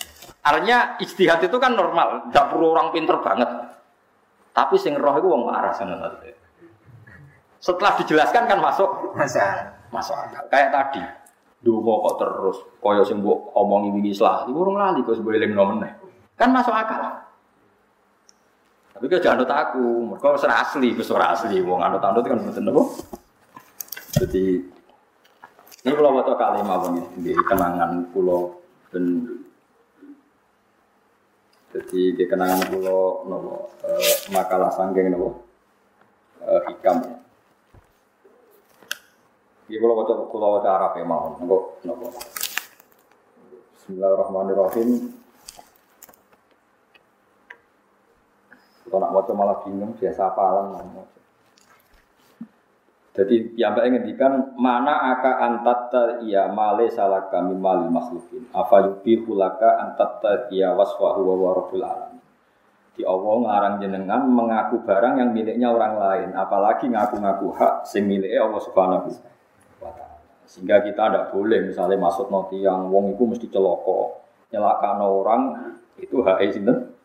Artinya 0.41 0.97
istihad 0.97 1.38
itu 1.45 1.57
kan 1.61 1.77
normal, 1.77 2.30
tidak 2.30 2.49
perlu 2.49 2.73
orang 2.73 2.89
pinter 2.89 3.18
banget. 3.22 3.49
Tapi 4.51 4.76
sing 4.81 4.97
roh 4.97 5.15
itu 5.15 5.27
wong 5.30 5.47
arah 5.47 5.72
sana 5.72 5.95
Setelah 7.61 7.93
dijelaskan 8.01 8.49
kan 8.49 8.57
masuk 8.57 9.13
masuk 9.93 10.15
akal. 10.18 10.43
Kayak 10.49 10.69
tadi, 10.73 11.01
Dungo 11.61 12.01
kok 12.09 12.15
terus 12.18 12.57
kaya 12.81 13.05
sing 13.05 13.22
mbok 13.22 13.53
omongi 13.53 13.93
wingi 13.93 14.18
salah, 14.18 14.49
iku 14.49 14.65
urung 14.65 14.81
lali 14.81 15.05
kok 15.05 15.13
sebule 15.13 15.38
eling 15.38 15.53
meneh. 15.53 15.93
Kan 16.34 16.49
masuk 16.49 16.73
akal. 16.73 17.22
Tapi 18.97 19.05
kok 19.05 19.22
jangan 19.22 19.45
aku, 19.45 20.09
mereka 20.09 20.34
wis 20.34 20.45
asli, 20.49 20.89
wis 20.97 21.13
ora 21.13 21.38
asli 21.38 21.61
wong 21.61 21.85
anut-anut 21.85 22.26
kan 22.26 22.41
mboten 22.41 22.65
napa. 22.65 22.81
Jadi 24.18 24.45
ini 25.81 25.91
kalau 25.97 26.18
waktu 26.18 26.34
kali 26.38 26.59
mawon 26.65 26.93
di 27.22 27.34
kenangan 27.45 28.09
pulau 28.09 28.57
dan 28.89 29.26
Jadi 31.72 32.19
di 32.19 32.23
kenangan 32.27 32.68
pulau 32.68 33.23
nopo 33.31 33.72
eh, 33.88 34.27
makalah 34.35 34.68
sanggeng 34.76 35.07
nopo 35.07 35.39
eh, 36.43 36.60
hikam. 36.68 36.99
Iki 39.72 39.80
kula 39.80 40.03
waca 40.03 40.14
kula 40.27 40.48
waca 40.60 40.68
Arab 40.68 40.99
ya 40.99 41.07
mau 41.07 41.31
nopo 41.39 41.80
nopo. 41.88 42.11
Bismillahirrahmanirrahim. 43.80 45.15
Kalau 48.91 48.99
nak 48.99 49.14
waca 49.15 49.31
malah 49.31 49.64
bingung 49.64 49.95
biasa 49.95 50.27
apalan 50.27 50.76
mau. 50.76 51.07
Jadi 53.11 53.59
yang 53.59 53.75
baik 53.75 53.91
ngendikan 53.91 54.55
mana 54.55 55.11
aka 55.11 55.43
antatta 55.43 56.23
iya 56.23 56.47
male 56.47 56.88
salah 56.88 57.27
kami 57.27 57.59
mal 57.59 57.91
makhlukin. 57.91 58.47
Apa 58.55 58.88
yubi 58.88 59.19
hulaka 59.27 59.83
antatta 59.83 60.47
iya 60.47 60.71
waswahu 60.71 61.27
wa 61.27 61.51
rabbul 61.51 61.83
alamin. 61.83 62.23
Di 62.95 63.03
Allah 63.03 63.35
ngarang 63.43 63.75
jenengan 63.83 64.23
mengaku 64.31 64.79
barang 64.88 65.19
yang 65.19 65.35
miliknya 65.35 65.75
orang 65.75 65.99
lain, 65.99 66.29
apalagi 66.39 66.88
ngaku-ngaku 66.88 67.51
hak 67.51 67.83
sing 67.83 68.07
miliknya 68.07 68.47
Allah 68.47 68.61
Subhanahu 68.63 69.11
wa 69.83 69.91
taala. 69.91 70.19
Sehingga 70.47 70.79
kita 70.79 71.03
tidak 71.11 71.25
boleh 71.35 71.67
misalnya 71.67 71.99
masuk 71.99 72.31
noti 72.31 72.63
yang 72.63 72.88
wong 72.88 73.15
itu 73.15 73.27
mesti 73.27 73.47
celoko, 73.51 74.23
nyelakan 74.55 74.99
orang 75.03 75.41
itu 75.99 76.23
hak 76.23 76.47
sinten? 76.51 76.95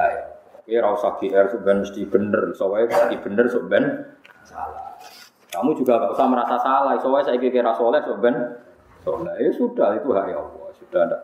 Hak. 0.00 0.32
Ya 0.64 0.80
ora 0.80 0.96
usah 0.96 1.20
GR 1.20 1.60
ben 1.60 1.84
mesti 1.84 2.08
bener, 2.08 2.56
soalnya 2.56 3.12
bener 3.20 3.44
sok 3.52 3.68
salah. 4.42 4.85
Kamu 5.56 5.72
juga 5.72 5.96
gak 5.96 6.12
usah 6.12 6.28
merasa 6.28 6.56
salah. 6.60 6.92
Soalnya 7.00 7.32
saya 7.32 7.40
kira 7.40 7.72
soleh, 7.72 8.04
so 8.04 8.20
ben 8.20 8.36
soleh. 9.00 9.32
Ya 9.40 9.48
sudah, 9.56 9.96
itu 9.96 10.12
hak 10.12 10.28
Allah. 10.36 10.68
Sudah 10.76 11.00
ada. 11.08 11.18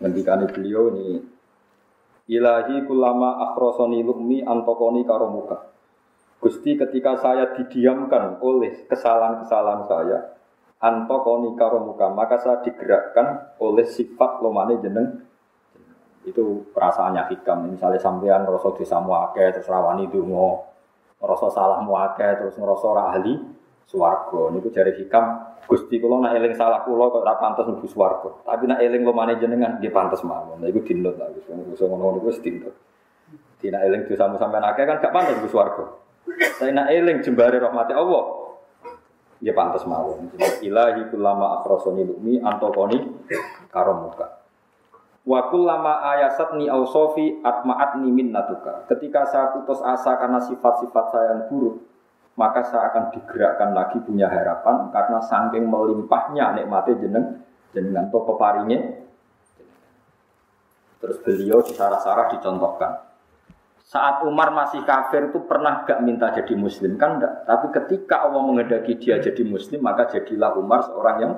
Ngendikani 0.00 0.48
beliau 0.48 0.88
ini 0.96 1.20
Ilahi 2.32 2.88
kulama 2.88 3.52
akhrosoni 3.52 4.00
lukmi 4.00 4.40
antokoni 4.40 5.04
karomuka 5.04 5.60
Gusti 6.40 6.72
ketika 6.72 7.20
saya 7.20 7.52
didiamkan 7.52 8.40
oleh 8.40 8.88
kesalahan-kesalahan 8.88 9.84
saya 9.84 10.18
Antokoni 10.80 11.52
karomuka 11.52 12.08
Maka 12.08 12.40
saya 12.40 12.64
digerakkan 12.64 13.60
oleh 13.60 13.84
sifat 13.84 14.40
lomane 14.40 14.80
jeneng 14.80 15.20
Itu 16.24 16.64
perasaannya 16.72 17.28
hikam 17.36 17.68
Misalnya 17.68 18.00
sampean 18.00 18.48
rasa 18.48 18.72
desa 18.72 19.04
muake 19.04 19.52
Terus 19.52 19.68
dungo 20.08 20.69
ngerasa 21.20 21.46
salah 21.52 21.78
muake 21.84 22.24
terus 22.40 22.56
ngerasa 22.56 22.84
ora 22.88 23.02
ahli 23.14 23.36
swarga. 23.84 24.50
Niku 24.50 24.72
jare 24.72 24.96
hikam 24.96 25.52
Gusti 25.70 26.02
kula 26.02 26.18
nak 26.18 26.34
eling 26.34 26.56
salah 26.58 26.82
kula 26.82 27.12
kok 27.12 27.22
ora 27.22 27.38
pantes 27.38 27.68
mlebu 27.68 27.86
tapi 28.42 28.64
nak 28.66 28.82
eling 28.82 29.06
lumane 29.06 29.38
jenengan 29.38 29.78
nggih 29.78 29.92
pantes 29.92 30.24
mawon. 30.26 30.58
Niku 30.64 30.82
dinut 30.82 31.14
lah 31.20 31.30
wis 31.30 31.46
ngono 31.46 31.94
ngono 31.94 32.18
wis 32.26 32.40
dinut 32.42 32.74
Tina 33.60 33.84
eling 33.84 34.08
dosamu 34.08 34.40
sampean 34.40 34.64
akeh 34.64 34.88
kan 34.88 34.98
gak 34.98 35.12
pantes 35.12 35.36
mlebu 35.38 35.48
swarga. 35.52 35.84
Tapi 36.26 36.72
nak 36.72 36.88
eling 36.90 37.20
jembare 37.22 37.60
rahmati 37.60 37.92
Allah 37.92 38.24
ya 39.44 39.52
pantes 39.52 39.84
mawon. 39.84 40.32
Ilahi 40.64 41.06
kulama 41.12 41.60
akhrosoni 41.60 42.02
lumi 42.08 42.40
antokoni 42.40 42.98
karomuka 43.68 44.39
Wa 45.30 45.46
kullama 45.46 46.02
ayasatni 46.02 46.66
ausofi 46.66 47.38
atma'atni 47.38 48.10
minnatuka. 48.10 48.82
Ketika 48.90 49.30
saya 49.30 49.54
putus 49.54 49.78
asa 49.78 50.18
karena 50.18 50.42
sifat-sifat 50.42 51.04
saya 51.14 51.26
yang 51.38 51.42
buruk, 51.46 51.86
maka 52.34 52.66
saya 52.66 52.90
akan 52.90 53.14
digerakkan 53.14 53.70
lagi 53.70 54.02
punya 54.02 54.26
harapan 54.26 54.90
karena 54.90 55.22
saking 55.22 55.70
melimpahnya 55.70 56.58
nikmatnya 56.58 56.98
jeneng 56.98 57.26
jenengan 57.70 58.10
to 58.10 58.18
peparinya. 58.26 59.06
Terus 60.98 61.22
beliau 61.22 61.62
di 61.62 61.78
sarah-sarah 61.78 62.34
dicontohkan. 62.34 63.06
Saat 63.86 64.26
Umar 64.26 64.50
masih 64.50 64.82
kafir 64.82 65.30
itu 65.30 65.46
pernah 65.46 65.86
gak 65.86 66.02
minta 66.02 66.34
jadi 66.34 66.58
muslim 66.58 66.98
kan 66.98 67.22
enggak. 67.22 67.46
Tapi 67.46 67.70
ketika 67.70 68.26
Allah 68.26 68.42
menghendaki 68.42 68.98
dia 68.98 69.22
jadi 69.22 69.46
muslim 69.46 69.78
maka 69.78 70.10
jadilah 70.10 70.58
Umar 70.58 70.82
seorang 70.90 71.16
yang 71.22 71.32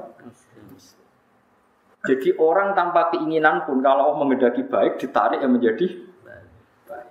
jadi 2.02 2.34
orang 2.34 2.74
tanpa 2.74 3.14
keinginan 3.14 3.62
pun 3.62 3.78
kalau 3.78 4.10
Allah 4.10 4.18
mengendaki 4.18 4.66
baik 4.66 4.98
ditarik 4.98 5.38
yang 5.38 5.54
menjadi 5.54 5.86
baik. 6.90 7.08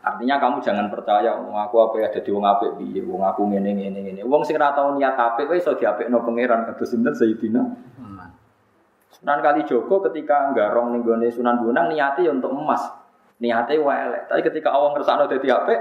Artinya 0.00 0.40
kamu 0.40 0.64
jangan 0.64 0.88
percaya 0.88 1.36
wong 1.36 1.52
aku 1.52 1.76
apa 1.84 1.96
ya 2.00 2.08
jadi 2.08 2.32
wong 2.32 2.48
apik 2.48 2.80
piye, 2.80 3.04
wong 3.04 3.20
aku 3.20 3.44
ngene 3.44 3.76
ngene 3.76 4.00
ngene. 4.08 4.20
Wong 4.24 4.40
sing 4.48 4.56
ora 4.56 4.72
tau 4.72 4.96
niat 4.96 5.20
apik 5.20 5.52
kowe 5.52 5.56
iso 5.60 5.76
diapikno 5.76 6.24
pangeran 6.24 6.72
kados 6.72 6.88
sinten 6.88 7.12
Sayyidina. 7.12 7.62
Sunan 9.20 9.44
Kali 9.44 9.68
Joko 9.68 10.00
ketika 10.08 10.56
nggarong 10.56 10.96
ning 10.96 11.04
gone 11.04 11.28
Sunan 11.28 11.60
Bonang 11.60 11.92
niate 11.92 12.24
ya 12.24 12.32
untuk 12.32 12.56
emas. 12.56 12.88
Niate 13.36 13.76
wae 13.76 14.32
Tapi 14.32 14.40
ketika 14.40 14.72
Allah 14.72 14.96
ngersakno 14.96 15.28
dadi 15.28 15.48
apik 15.52 15.80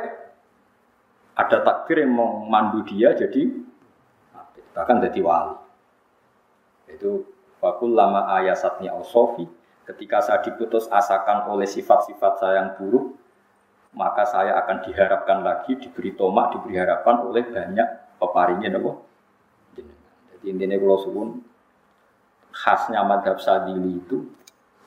ada 1.39 1.57
takdir 1.63 2.03
yang 2.03 2.19
memandu 2.19 2.83
dia 2.83 3.15
jadi 3.15 3.47
bahkan 4.75 4.99
jadi 4.99 5.23
wali. 5.23 5.68
Itu 6.89 7.29
wakul 7.61 7.93
lama 7.93 8.25
ayasatnya 8.39 8.93
sofi 9.05 9.45
ketika 9.89 10.21
saya 10.21 10.39
diputus 10.45 10.85
asakan 10.89 11.49
oleh 11.49 11.65
sifat-sifat 11.65 12.33
saya 12.37 12.55
yang 12.61 12.69
buruk, 12.77 13.17
maka 13.97 14.21
saya 14.25 14.53
akan 14.61 14.85
diharapkan 14.85 15.41
lagi, 15.41 15.81
diberi 15.81 16.13
tomak, 16.13 16.53
diberi 16.53 16.77
harapan 16.77 17.25
oleh 17.25 17.41
banyak 17.49 17.87
peparinya 18.21 18.69
nopo. 18.77 19.09
Jadi 19.73 20.45
intinya 20.45 20.77
kalau 20.77 21.41
khasnya 22.53 23.01
madhab 23.01 23.41
sadili 23.41 23.97
itu 23.97 24.29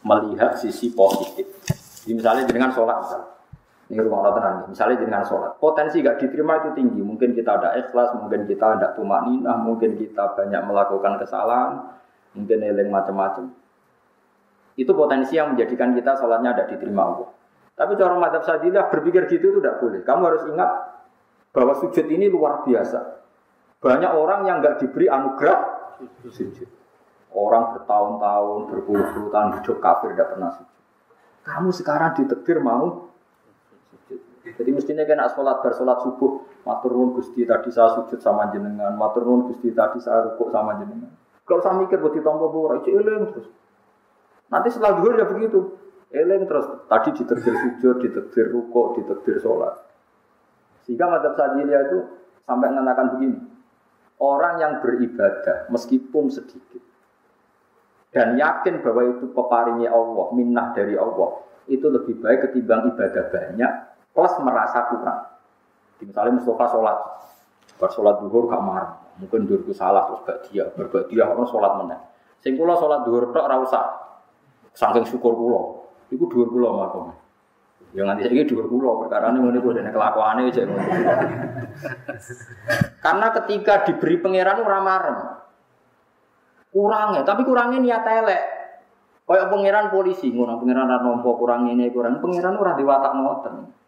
melihat 0.06 0.54
sisi 0.54 0.94
positif. 0.94 1.50
Jadi 2.02 2.12
misalnya 2.14 2.44
dengan 2.46 2.70
sholat 2.70 2.96
misalnya. 3.02 3.31
Ini 3.92 4.00
rumah 4.00 4.32
tenang. 4.32 4.72
Misalnya 4.72 5.04
dengan 5.04 5.20
sholat, 5.20 5.60
potensi 5.60 6.00
gak 6.00 6.16
diterima 6.16 6.64
itu 6.64 6.72
tinggi. 6.72 7.04
Mungkin 7.04 7.36
kita 7.36 7.60
ada 7.60 7.76
ikhlas, 7.76 8.16
mungkin 8.16 8.48
kita 8.48 8.80
ada 8.80 8.96
tumak 8.96 9.28
ninah, 9.28 9.60
mungkin 9.60 10.00
kita 10.00 10.32
banyak 10.32 10.64
melakukan 10.64 11.20
kesalahan, 11.20 11.92
mungkin 12.32 12.64
eling 12.64 12.88
macam-macam. 12.88 13.52
Itu 14.80 14.96
potensi 14.96 15.36
yang 15.36 15.52
menjadikan 15.52 15.92
kita 15.92 16.16
sholatnya 16.16 16.56
ada 16.56 16.64
diterima 16.72 17.04
Allah. 17.04 17.28
Tapi 17.76 17.92
cara 18.00 18.16
madhab 18.16 18.40
sadilah 18.48 18.88
berpikir 18.88 19.28
gitu 19.28 19.52
itu 19.52 19.58
tidak 19.60 19.76
boleh. 19.84 20.00
Kamu 20.00 20.22
harus 20.24 20.48
ingat 20.48 20.70
bahwa 21.52 21.76
sujud 21.76 22.08
ini 22.08 22.32
luar 22.32 22.64
biasa. 22.64 23.20
Banyak 23.76 24.12
orang 24.16 24.48
yang 24.48 24.64
nggak 24.64 24.80
diberi 24.80 25.12
anugerah 25.12 25.60
sujud. 26.32 26.68
Orang 27.36 27.76
bertahun-tahun, 27.76 28.72
berpuluh-puluh 28.72 29.28
tahun 29.28 29.60
hidup 29.60 29.76
kafir 29.84 30.16
tidak 30.16 30.32
pernah 30.32 30.50
sujud. 30.56 30.80
Kamu 31.44 31.68
sekarang 31.76 32.16
ditekdir 32.16 32.56
mau 32.56 33.11
jadi 34.42 34.70
mestinya 34.74 35.06
kena 35.06 35.30
sholat 35.30 35.62
bersolat 35.62 36.02
subuh, 36.02 36.42
matur 36.66 36.90
nuwun 36.98 37.14
Gusti 37.14 37.46
tadi 37.46 37.70
saya 37.70 37.94
sujud 37.94 38.18
sama 38.18 38.50
jenengan, 38.50 38.90
matur 38.98 39.22
nuwun 39.22 39.46
Gusti 39.46 39.70
tadi 39.70 40.02
saya 40.02 40.34
rukuk 40.34 40.50
sama 40.50 40.82
jenengan. 40.82 41.14
Kalau 41.46 41.62
saya 41.62 41.78
mikir 41.78 42.02
buat 42.02 42.10
ditompo 42.10 42.50
itu 42.82 42.90
eling 42.90 43.30
terus. 43.30 43.48
Nanti 44.50 44.68
setelah 44.74 44.98
dua 44.98 45.14
ya 45.14 45.26
begitu, 45.30 45.78
eling 46.10 46.50
terus. 46.50 46.66
Tadi 46.90 47.08
diterbir 47.22 47.54
sujud, 47.54 47.96
diterbir 48.02 48.46
rukuk, 48.50 48.98
diterbir 48.98 49.38
sholat. 49.38 49.78
Sehingga 50.82 51.06
madhab 51.06 51.38
sajilya 51.38 51.78
itu 51.86 51.98
sampai 52.42 52.74
mengatakan 52.74 53.14
begini, 53.14 53.38
orang 54.18 54.58
yang 54.58 54.72
beribadah 54.82 55.70
meskipun 55.70 56.34
sedikit 56.34 56.82
dan 58.10 58.34
yakin 58.34 58.82
bahwa 58.82 59.06
itu 59.06 59.30
peparingnya 59.30 59.94
Allah, 59.94 60.34
minnah 60.34 60.74
dari 60.74 60.98
Allah, 60.98 61.46
itu 61.70 61.86
lebih 61.86 62.18
baik 62.18 62.50
ketimbang 62.50 62.90
ibadah 62.90 63.24
banyak 63.30 63.72
plus 64.12 64.32
merasa 64.44 64.92
kurang. 64.92 65.32
Misalnya 66.02 66.38
Mustafa 66.38 66.66
sholat, 66.68 66.98
sholat 67.78 68.16
duhur 68.26 68.50
gak 68.50 68.62
marah, 68.62 68.98
mungkin 69.22 69.46
duhurku 69.46 69.70
salah 69.70 70.10
terus 70.10 70.20
gak 70.26 70.38
dia, 70.50 70.66
berbuat 70.74 71.08
dia 71.08 71.26
harus 71.26 71.46
sholat 71.46 71.78
mana. 71.78 71.96
Sing 72.42 72.58
kula 72.58 72.74
sholat 72.74 73.06
duhur 73.06 73.30
tok 73.30 73.46
ora 73.46 73.56
usah. 73.62 73.84
Saking 74.74 75.06
syukur 75.06 75.36
kula, 75.36 75.62
iku 76.10 76.26
duhur 76.26 76.48
kula 76.50 76.70
makom. 76.74 77.14
Ya 77.92 78.08
nganti 78.08 78.24
saiki 78.24 78.48
dhuwur 78.48 78.66
kula 78.66 79.20
ini 79.30 79.38
ngene 79.38 79.58
kuwi 79.60 79.76
dene 79.76 79.92
kelakuane 79.92 80.48
cek 80.48 80.64
Karena 83.04 83.26
ketika 83.36 83.84
diberi 83.84 84.16
pangeran 84.16 84.64
ora 84.64 84.80
marem. 84.80 85.16
Kurangnya, 86.72 87.20
tapi 87.20 87.44
kurangnya 87.44 87.84
niat 87.84 88.04
elek. 88.08 88.42
Kayak 89.28 89.48
pangeran 89.52 89.86
polisi, 89.92 90.32
ngono 90.32 90.56
pangeran 90.58 90.88
ora 90.88 90.98
nampa 90.98 91.30
kurang 91.36 91.68
ini 91.68 91.92
kurang, 91.92 92.18
pangeran 92.18 92.58
ora 92.58 92.72
diwatak 92.74 93.12
ngoten 93.12 93.81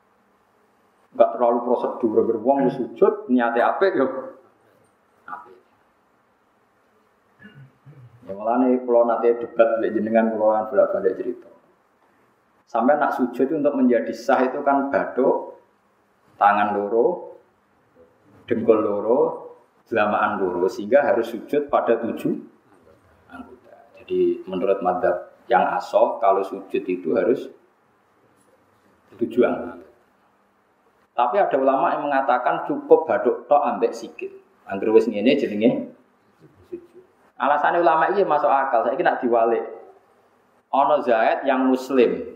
nggak 1.15 1.31
terlalu 1.39 1.59
prosedur 1.63 2.27
beruang 2.27 2.67
sujud 2.75 3.31
niatnya 3.31 3.75
apa 3.75 3.85
yo 3.95 4.07
Ya 8.25 8.33
malah 8.33 8.65
nih 8.65 8.81
kalau 8.89 9.05
nanti 9.05 9.37
debat 9.37 9.69
dengan 9.85 9.93
jenengan 9.93 10.27
kalau 10.33 10.57
kan 10.57 10.65
bolak 10.73 10.89
balik 10.97 11.13
cerita. 11.21 11.51
Sampai 12.65 12.97
nak 12.97 13.13
sujud 13.21 13.45
itu 13.45 13.55
untuk 13.61 13.77
menjadi 13.77 14.09
sah 14.17 14.41
itu 14.49 14.65
kan 14.65 14.89
baduk, 14.89 15.61
tangan 16.41 16.73
loro, 16.73 17.37
dengkul 18.49 18.81
loro, 18.81 19.21
jelamaan 19.93 20.41
loro 20.41 20.65
sehingga 20.73 21.05
harus 21.05 21.37
sujud 21.37 21.69
pada 21.69 22.01
tujuh 22.01 22.33
anggota. 23.29 23.93
Jadi 24.01 24.41
menurut 24.49 24.81
madhab 24.81 25.37
Yang 25.45 25.65
asoh 25.77 26.17
kalau 26.25 26.41
sujud 26.41 26.81
itu 26.89 27.13
harus 27.13 27.53
tujuan. 29.21 29.84
Tapi 31.15 31.37
ada 31.39 31.55
ulama 31.55 31.95
yang 31.95 32.11
mengatakan 32.11 32.67
cukup 32.67 33.07
baduk 33.07 33.47
tok 33.47 33.63
ambek 33.63 33.95
sikit. 33.95 34.35
Angger 34.67 34.91
wis 34.91 35.07
ngene 35.07 35.39
jenenge 35.39 35.71
Alasannya 37.35 37.83
ulama 37.83 38.11
ini 38.15 38.23
masuk 38.23 38.51
akal. 38.51 38.87
Saya 38.87 38.99
nak 39.03 39.19
diwalik. 39.23 39.63
Ono 40.71 41.03
Zaid 41.03 41.47
yang 41.47 41.67
muslim. 41.67 42.35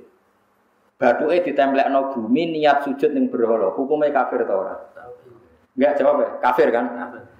Batuke 0.98 1.54
no 1.90 2.10
bumi 2.10 2.58
niat 2.58 2.82
sujud 2.82 3.14
ning 3.14 3.30
berhala. 3.30 3.70
Hukumnya 3.74 4.10
kafir 4.10 4.42
atau 4.42 4.66
ora? 4.66 4.74
Enggak 5.78 5.94
jawab 6.02 6.16
ya? 6.18 6.28
Kafir 6.42 6.74
kan? 6.74 6.86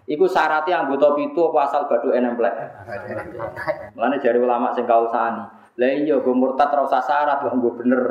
Iku 0.06 0.30
syaratnya 0.30 0.86
anggota 0.86 1.18
pitu 1.18 1.50
apa 1.50 1.58
asal 1.66 1.90
batu 1.90 2.14
enemplek? 2.14 2.54
Mulane 3.98 4.22
jari 4.22 4.38
ulama 4.38 4.70
sing 4.70 4.86
kausani. 4.86 5.42
Lah 5.78 5.90
iya 5.94 6.22
go 6.22 6.34
murtad 6.34 6.70
ora 6.70 6.86
usah 6.86 7.02
syarat 7.02 7.42
nggo 7.42 7.70
bener. 7.74 8.02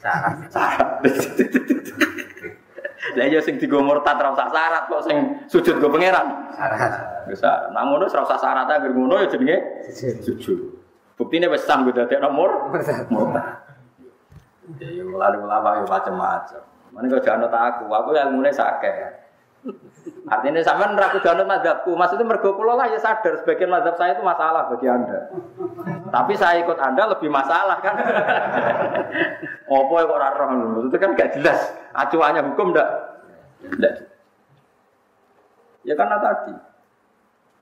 Syarat. 0.00 0.48
Syarat. 0.48 0.88
Lah 3.18 3.26
iya 3.26 3.42
sing 3.42 3.58
digo 3.58 3.82
murtad 3.82 4.14
ora 4.22 4.30
usah 4.30 4.46
syarat 4.54 4.82
kok 4.86 5.02
sing 5.02 5.18
sujud 5.50 5.82
go 5.82 5.90
pangeran. 5.90 6.54
Syarat. 6.54 6.92
Bisa. 7.26 7.74
Nah 7.74 7.82
ngono 7.82 8.06
ora 8.06 8.22
usah 8.22 8.38
syarat 8.38 8.70
anggere 8.70 8.94
ngono 8.94 9.18
ya 9.18 9.26
jenenge 9.26 9.56
sujud. 10.22 10.78
Buktine 11.18 11.50
wis 11.50 11.66
sah 11.66 11.82
go 11.82 11.90
nomor 12.22 12.70
murtad. 13.10 13.66
Ya 14.78 14.88
yo 14.94 15.10
ulama 15.10 15.82
yo 15.82 15.84
macam-macam. 15.90 16.62
Mana 16.94 17.04
kau 17.10 17.20
jangan 17.20 17.50
aku, 17.50 17.84
aku 17.90 18.10
yang 18.16 18.32
mulai 18.32 18.54
sakit. 18.54 19.28
Artinya 20.28 20.60
sama 20.60 20.92
neraku 20.92 21.18
jangan 21.24 21.44
madhabku, 21.44 21.92
maksudnya 21.96 22.24
mergo 22.24 22.54
pulau 22.54 22.76
lah 22.78 22.88
ya 22.88 23.00
sadar 23.00 23.42
sebagian 23.42 23.72
madhab 23.72 23.96
saya 23.96 24.14
itu 24.16 24.22
masalah 24.24 24.68
bagi 24.70 24.86
anda. 24.86 25.28
Tapi 26.08 26.32
saya 26.36 26.62
ikut 26.62 26.78
anda 26.78 27.10
lebih 27.10 27.32
masalah 27.32 27.80
kan. 27.80 27.96
Opo 29.72 30.00
kok 30.00 30.14
ora 30.14 30.32
roh 30.36 30.84
itu 30.88 30.96
kan 30.96 31.16
gak 31.16 31.36
jelas. 31.36 31.76
Acuannya 31.92 32.44
hukum 32.44 32.72
ndak? 32.72 32.88
Ndak. 33.64 33.94
Ya 35.82 35.94
karena 35.96 36.16
tadi 36.20 36.54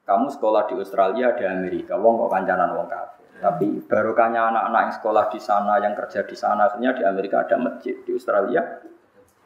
kamu 0.06 0.27
sekolah 0.31 0.70
di 0.70 0.74
Australia 0.78 1.35
di 1.35 1.44
Amerika, 1.47 1.98
wong 1.98 2.27
kok 2.27 2.31
kancanan 2.31 2.78
wong 2.78 2.86
kafir. 2.86 3.27
Tapi 3.36 3.85
barokahnya 3.85 4.48
anak-anak 4.48 4.81
yang 4.81 4.94
sekolah 4.97 5.24
di 5.28 5.40
sana, 5.43 5.74
yang 5.82 5.93
kerja 5.93 6.24
di 6.24 6.36
sana, 6.39 6.73
akhirnya 6.73 6.97
di 6.97 7.02
Amerika 7.05 7.44
ada 7.44 7.59
masjid, 7.60 7.98
di 8.01 8.14
Australia 8.14 8.62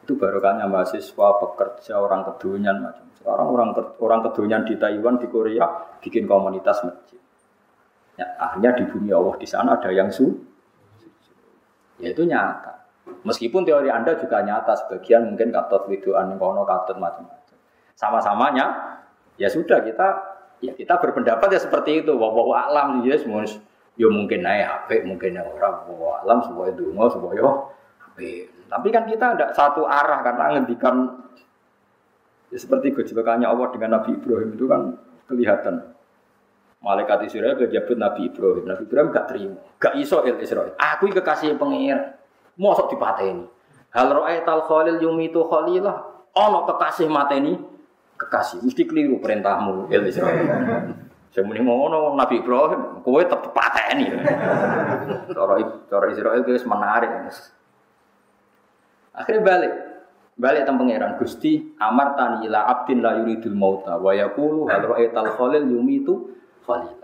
itu 0.05 0.15
barokahnya 0.15 0.69
mahasiswa, 0.71 1.29
pekerja, 1.41 1.99
orang 1.99 2.23
kedunian 2.29 2.77
macam. 2.83 3.09
Sekarang 3.17 3.49
orang 3.53 3.71
orang 4.01 4.21
kedunian 4.31 4.63
di 4.65 4.75
Taiwan, 4.81 5.21
di 5.21 5.29
Korea 5.29 5.65
bikin 6.01 6.25
komunitas 6.25 6.81
masjid. 6.87 7.21
Ya, 8.21 8.27
akhirnya 8.37 8.77
di 8.77 8.85
bumi 8.85 9.11
Allah 9.17 9.37
di 9.41 9.49
sana 9.49 9.81
ada 9.81 9.91
yang 9.93 10.13
su, 10.13 10.29
ya 12.01 12.13
itu 12.13 12.25
nyata. 12.25 12.80
Meskipun 13.21 13.69
teori 13.69 13.93
Anda 13.93 14.17
juga 14.17 14.41
nyata, 14.41 14.73
sebagian 14.87 15.29
mungkin 15.29 15.53
katot 15.53 15.89
widuan 15.93 16.41
kono 16.41 16.65
katot 16.65 16.97
macam-macam. 16.97 17.57
Sama-samanya, 17.93 18.67
ya 19.37 19.49
sudah 19.53 19.85
kita 19.85 20.09
ya 20.65 20.73
kita 20.73 20.97
berpendapat 20.97 21.49
ya 21.53 21.61
seperti 21.61 22.05
itu. 22.05 22.17
Wah, 22.17 22.33
alam 22.73 23.05
ya 23.05 23.17
semua 23.21 23.45
ya 24.01 24.09
mungkin 24.09 24.41
naik 24.41 24.65
HP, 24.65 25.05
mungkin 25.05 25.37
orang 25.37 25.85
bahwa 25.85 26.11
alam 26.25 26.39
sebuah 26.41 26.73
itu, 26.73 26.89
sebuah 26.97 27.33
HP. 27.37 28.19
Tapi 28.71 28.89
kan 28.89 29.05
kita 29.05 29.37
tidak 29.37 29.51
satu 29.53 29.85
arah 29.85 30.25
karena 30.25 30.57
ngendikan 30.57 31.21
ya 32.49 32.59
seperti 32.59 32.97
gejolakannya 32.97 33.45
Allah 33.45 33.69
dengan 33.75 34.01
Nabi 34.01 34.17
Ibrahim 34.17 34.57
itu 34.57 34.65
kan 34.65 34.97
kelihatan. 35.29 35.93
Malaikat 36.81 37.29
Israel 37.29 37.61
berjabut 37.61 37.97
Nabi 38.01 38.33
Ibrahim. 38.33 38.65
Nabi 38.65 38.83
Ibrahim 38.89 39.09
gak 39.13 39.27
terima. 39.29 39.61
Gak 39.77 40.01
iso 40.01 40.25
il 40.25 40.41
Israel. 40.41 40.73
Aku 40.81 41.13
kekasih 41.13 41.61
pengir. 41.61 42.20
Mosok 42.61 42.93
dipateni. 42.93 43.49
Hal 43.97 44.13
tal 44.45 44.63
khalil 44.69 45.01
yumitu 45.01 45.49
khalilah. 45.49 46.29
Ono 46.37 46.69
kekasih 46.69 47.09
mateni 47.09 47.57
kekasih. 48.21 48.61
Mesti 48.61 48.85
keliru 48.85 49.17
perintahmu. 49.19 49.89
Saya 51.31 51.47
muni 51.47 51.63
ngono 51.63 52.19
Nabi 52.19 52.43
Ibrahim, 52.43 53.01
kowe 53.07 53.23
tetep 53.23 53.55
pateni. 53.57 54.13
Cara 55.33 55.55
cara 55.89 56.05
Israel 56.13 56.45
itu 56.45 56.53
menarik. 56.69 57.11
Akhirnya 59.17 59.41
balik. 59.41 59.73
Balik 60.41 60.65
tentang 60.65 60.81
pangeran 60.81 61.21
Gusti 61.21 61.77
amar 61.77 62.17
tani 62.17 62.49
ila 62.49 62.65
abdin 62.65 63.05
la 63.05 63.21
yuridul 63.21 63.53
mauta 63.53 64.01
wa 64.01 64.17
yaqulu 64.17 64.73
hal 64.73 64.89
ra'aital 64.89 65.37
khalil 65.37 65.69
yumitu 65.69 66.33
khalila. 66.65 67.00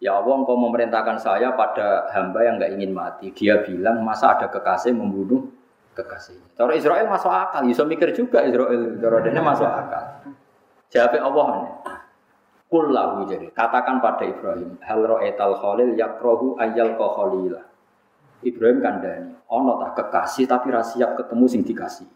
Ya 0.00 0.16
Allah 0.16 0.32
engkau 0.32 0.56
memerintahkan 0.56 1.20
saya 1.20 1.52
pada 1.52 2.08
hamba 2.16 2.40
yang 2.40 2.56
nggak 2.56 2.72
ingin 2.72 2.92
mati. 2.96 3.36
Dia 3.36 3.60
bilang 3.60 4.00
masa 4.00 4.32
ada 4.32 4.48
kekasih 4.48 4.96
membunuh 4.96 5.52
kekasihnya. 5.92 6.56
Cara 6.56 6.72
Israel 6.72 7.04
masuk 7.04 7.28
akal, 7.28 7.68
bisa 7.68 7.84
mikir 7.84 8.08
juga 8.16 8.40
Israel. 8.40 8.96
Cara 8.96 9.20
ini 9.28 9.40
masuk 9.44 9.68
akal. 9.68 10.04
Jawab 10.88 11.14
Allah. 11.20 11.46
Kullahu 12.70 13.26
jadi 13.26 13.50
katakan 13.50 13.98
pada 13.98 14.22
Ibrahim 14.22 14.78
hal 14.78 15.02
ra'aital 15.02 15.58
khalil 15.58 15.90
yakrohu 15.98 16.54
ayal 16.56 16.94
khalila. 16.96 17.66
Ibrahim 18.40 18.78
kandani, 18.80 19.36
ono 19.52 19.84
tak 19.84 20.00
kekasih 20.00 20.48
tapi 20.48 20.72
rasiap 20.72 21.18
ketemu 21.18 21.44
sing 21.44 21.60
dikasih. 21.66 22.08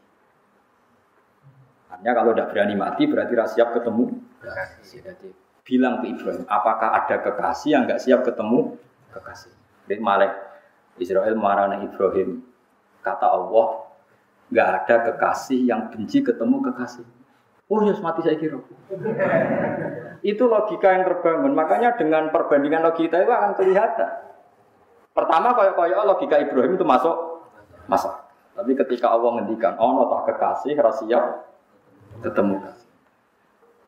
Artinya 1.92 2.12
kalau 2.16 2.32
tidak 2.32 2.48
berani 2.54 2.74
mati 2.78 3.04
berarti 3.04 3.34
rasiap 3.36 3.76
ketemu. 3.76 4.14
Jadi 4.80 5.43
bilang 5.64 6.04
ke 6.04 6.12
Ibrahim, 6.12 6.44
apakah 6.44 6.92
ada 6.92 7.16
kekasih 7.24 7.72
yang 7.72 7.82
nggak 7.88 8.00
siap 8.04 8.20
ketemu 8.22 8.76
kekasih? 9.16 9.52
Jadi 9.88 10.00
Malik 10.00 10.32
Israel 11.00 11.34
marah 11.34 11.72
Ibrahim, 11.80 12.44
kata 13.00 13.26
Allah, 13.26 13.88
nggak 14.52 14.68
ada 14.84 14.96
kekasih 15.10 15.64
yang 15.64 15.88
benci 15.88 16.20
ketemu 16.20 16.60
kekasih. 16.70 17.04
Oh 17.72 17.80
ya 17.80 17.96
mati 18.04 18.20
saya 18.20 18.36
kira. 18.36 18.60
itu 20.20 20.44
logika 20.44 20.88
yang 20.92 21.08
terbangun. 21.08 21.56
Makanya 21.56 21.96
dengan 21.96 22.28
perbandingan 22.28 22.84
logika 22.84 23.24
itu 23.24 23.32
akan 23.32 23.56
kelihatan. 23.56 24.10
Pertama 25.16 25.56
kayak 25.56 25.80
Allah 25.80 26.12
logika 26.12 26.36
Ibrahim 26.44 26.76
itu 26.76 26.84
masuk 26.84 27.16
masuk. 27.88 28.12
Tapi 28.54 28.70
ketika 28.78 29.10
Allah 29.10 29.40
ngendikan, 29.40 29.74
oh 29.80 30.06
tak 30.12 30.36
kekasih 30.36 30.78
rahasia 30.78 31.20
ketemu 32.22 32.62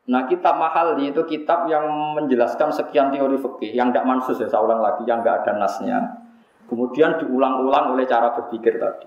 Nah 0.06 0.30
kitab 0.30 0.54
mahal 0.62 0.94
itu 1.02 1.18
kitab 1.26 1.66
yang 1.66 1.90
menjelaskan 2.14 2.70
sekian 2.70 3.10
teori 3.10 3.34
fikih 3.42 3.74
yang 3.74 3.90
tidak 3.90 4.06
mansus 4.06 4.38
ya 4.38 4.46
saya 4.46 4.62
ulang 4.62 4.78
lagi 4.78 5.02
yang 5.02 5.18
nggak 5.18 5.42
ada 5.42 5.52
nasnya. 5.58 5.98
Kemudian 6.66 7.18
diulang-ulang 7.18 7.94
oleh 7.94 8.06
cara 8.06 8.34
berpikir 8.34 8.78
tadi. 8.78 9.06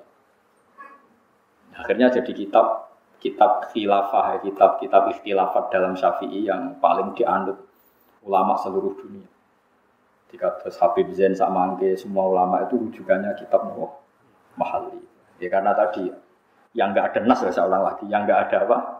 Akhirnya 1.76 2.12
jadi 2.12 2.32
kitab 2.36 2.92
kitab 3.20 3.72
khilafah, 3.72 4.44
kitab 4.44 4.80
kitab 4.80 5.12
ikhtilafat 5.12 5.72
dalam 5.72 5.96
syafi'i 5.96 6.48
yang 6.48 6.76
paling 6.84 7.16
dianut 7.16 7.56
ulama 8.24 8.60
seluruh 8.60 8.96
dunia. 9.00 9.28
Jika 10.32 10.60
terus 10.60 10.76
Habib 10.84 11.12
Zain 11.16 11.32
Samangke 11.32 11.96
semua 11.96 12.28
ulama 12.28 12.64
itu 12.68 12.76
rujukannya 12.76 13.40
kitab 13.40 13.72
Mahali. 14.60 15.00
Ya 15.40 15.48
karena 15.48 15.72
tadi 15.72 16.12
yang 16.76 16.92
nggak 16.92 17.16
ada 17.16 17.20
nas 17.24 17.40
ya 17.40 17.52
saya 17.56 17.72
ulang 17.72 17.88
lagi, 17.88 18.06
yang 18.12 18.28
nggak 18.28 18.52
ada 18.52 18.58
apa 18.68 18.99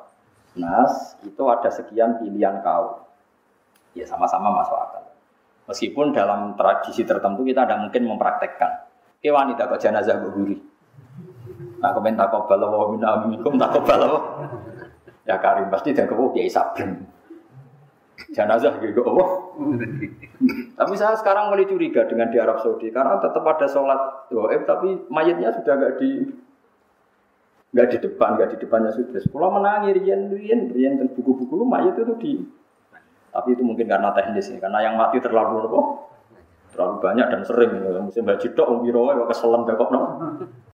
nas 0.58 1.20
itu 1.22 1.44
ada 1.50 1.70
sekian 1.70 2.18
pilihan 2.18 2.64
kau. 2.66 3.06
Ya 3.94 4.06
sama-sama 4.06 4.54
masuk 4.54 4.78
akal. 4.78 5.04
Meskipun 5.70 6.14
dalam 6.14 6.58
tradisi 6.58 7.06
tertentu 7.06 7.46
kita 7.46 7.66
tidak 7.66 7.90
mungkin 7.90 8.04
mempraktekkan. 8.10 8.90
Ke 9.20 9.30
wanita 9.30 9.68
kok 9.68 9.82
jenazah 9.82 10.18
guri. 10.24 10.58
Nah, 11.80 11.92
komentar 11.92 12.32
kau 12.32 12.48
balau, 12.48 12.96
minta 12.96 13.20
minum 13.28 13.60
tak 13.60 13.78
balau. 13.84 14.46
Ya 15.28 15.38
Karim 15.38 15.70
pasti 15.70 15.94
dan 15.94 16.08
kau 16.10 16.32
kiai 16.34 16.50
sabrem 16.50 17.06
jenazah 18.34 18.78
gitu 18.84 19.02
Allah. 19.04 19.30
tapi 20.80 20.94
saya 20.96 21.16
sekarang 21.20 21.52
mulai 21.52 21.68
curiga 21.68 22.06
dengan 22.08 22.32
di 22.32 22.38
Arab 22.40 22.60
Saudi 22.64 22.92
karena 22.92 23.20
tetap 23.20 23.44
ada 23.44 23.68
sholat 23.68 24.30
goib 24.32 24.64
tapi 24.68 25.08
mayatnya 25.12 25.52
sudah 25.56 25.74
nggak 25.76 25.96
di 26.00 26.10
nggak 27.70 27.88
di 27.94 27.98
depan 28.02 28.30
nggak 28.38 28.50
di 28.54 28.58
depannya 28.62 28.92
sudah. 28.94 29.22
Sekolah 29.22 29.50
menangis 29.54 29.98
rian 30.02 30.30
rian 30.34 30.74
rian 30.74 30.94
dan 30.98 31.08
buku-buku 31.14 31.64
mayat 31.66 31.98
itu 31.98 32.16
di 32.18 32.34
tapi 33.30 33.54
itu 33.54 33.62
mungkin 33.62 33.86
karena 33.86 34.10
teknis 34.10 34.50
ya, 34.50 34.58
karena 34.58 34.90
yang 34.90 34.98
mati 34.98 35.22
terlalu 35.22 35.70
apa? 35.70 35.82
Terlalu 36.74 36.96
banyak 36.98 37.28
dan 37.30 37.42
sering. 37.46 37.72
Musim 38.02 38.26
umi 38.26 38.90
rawa, 38.90 39.26
keselam 39.30 39.70
kok 39.70 39.90
no. 39.94 40.02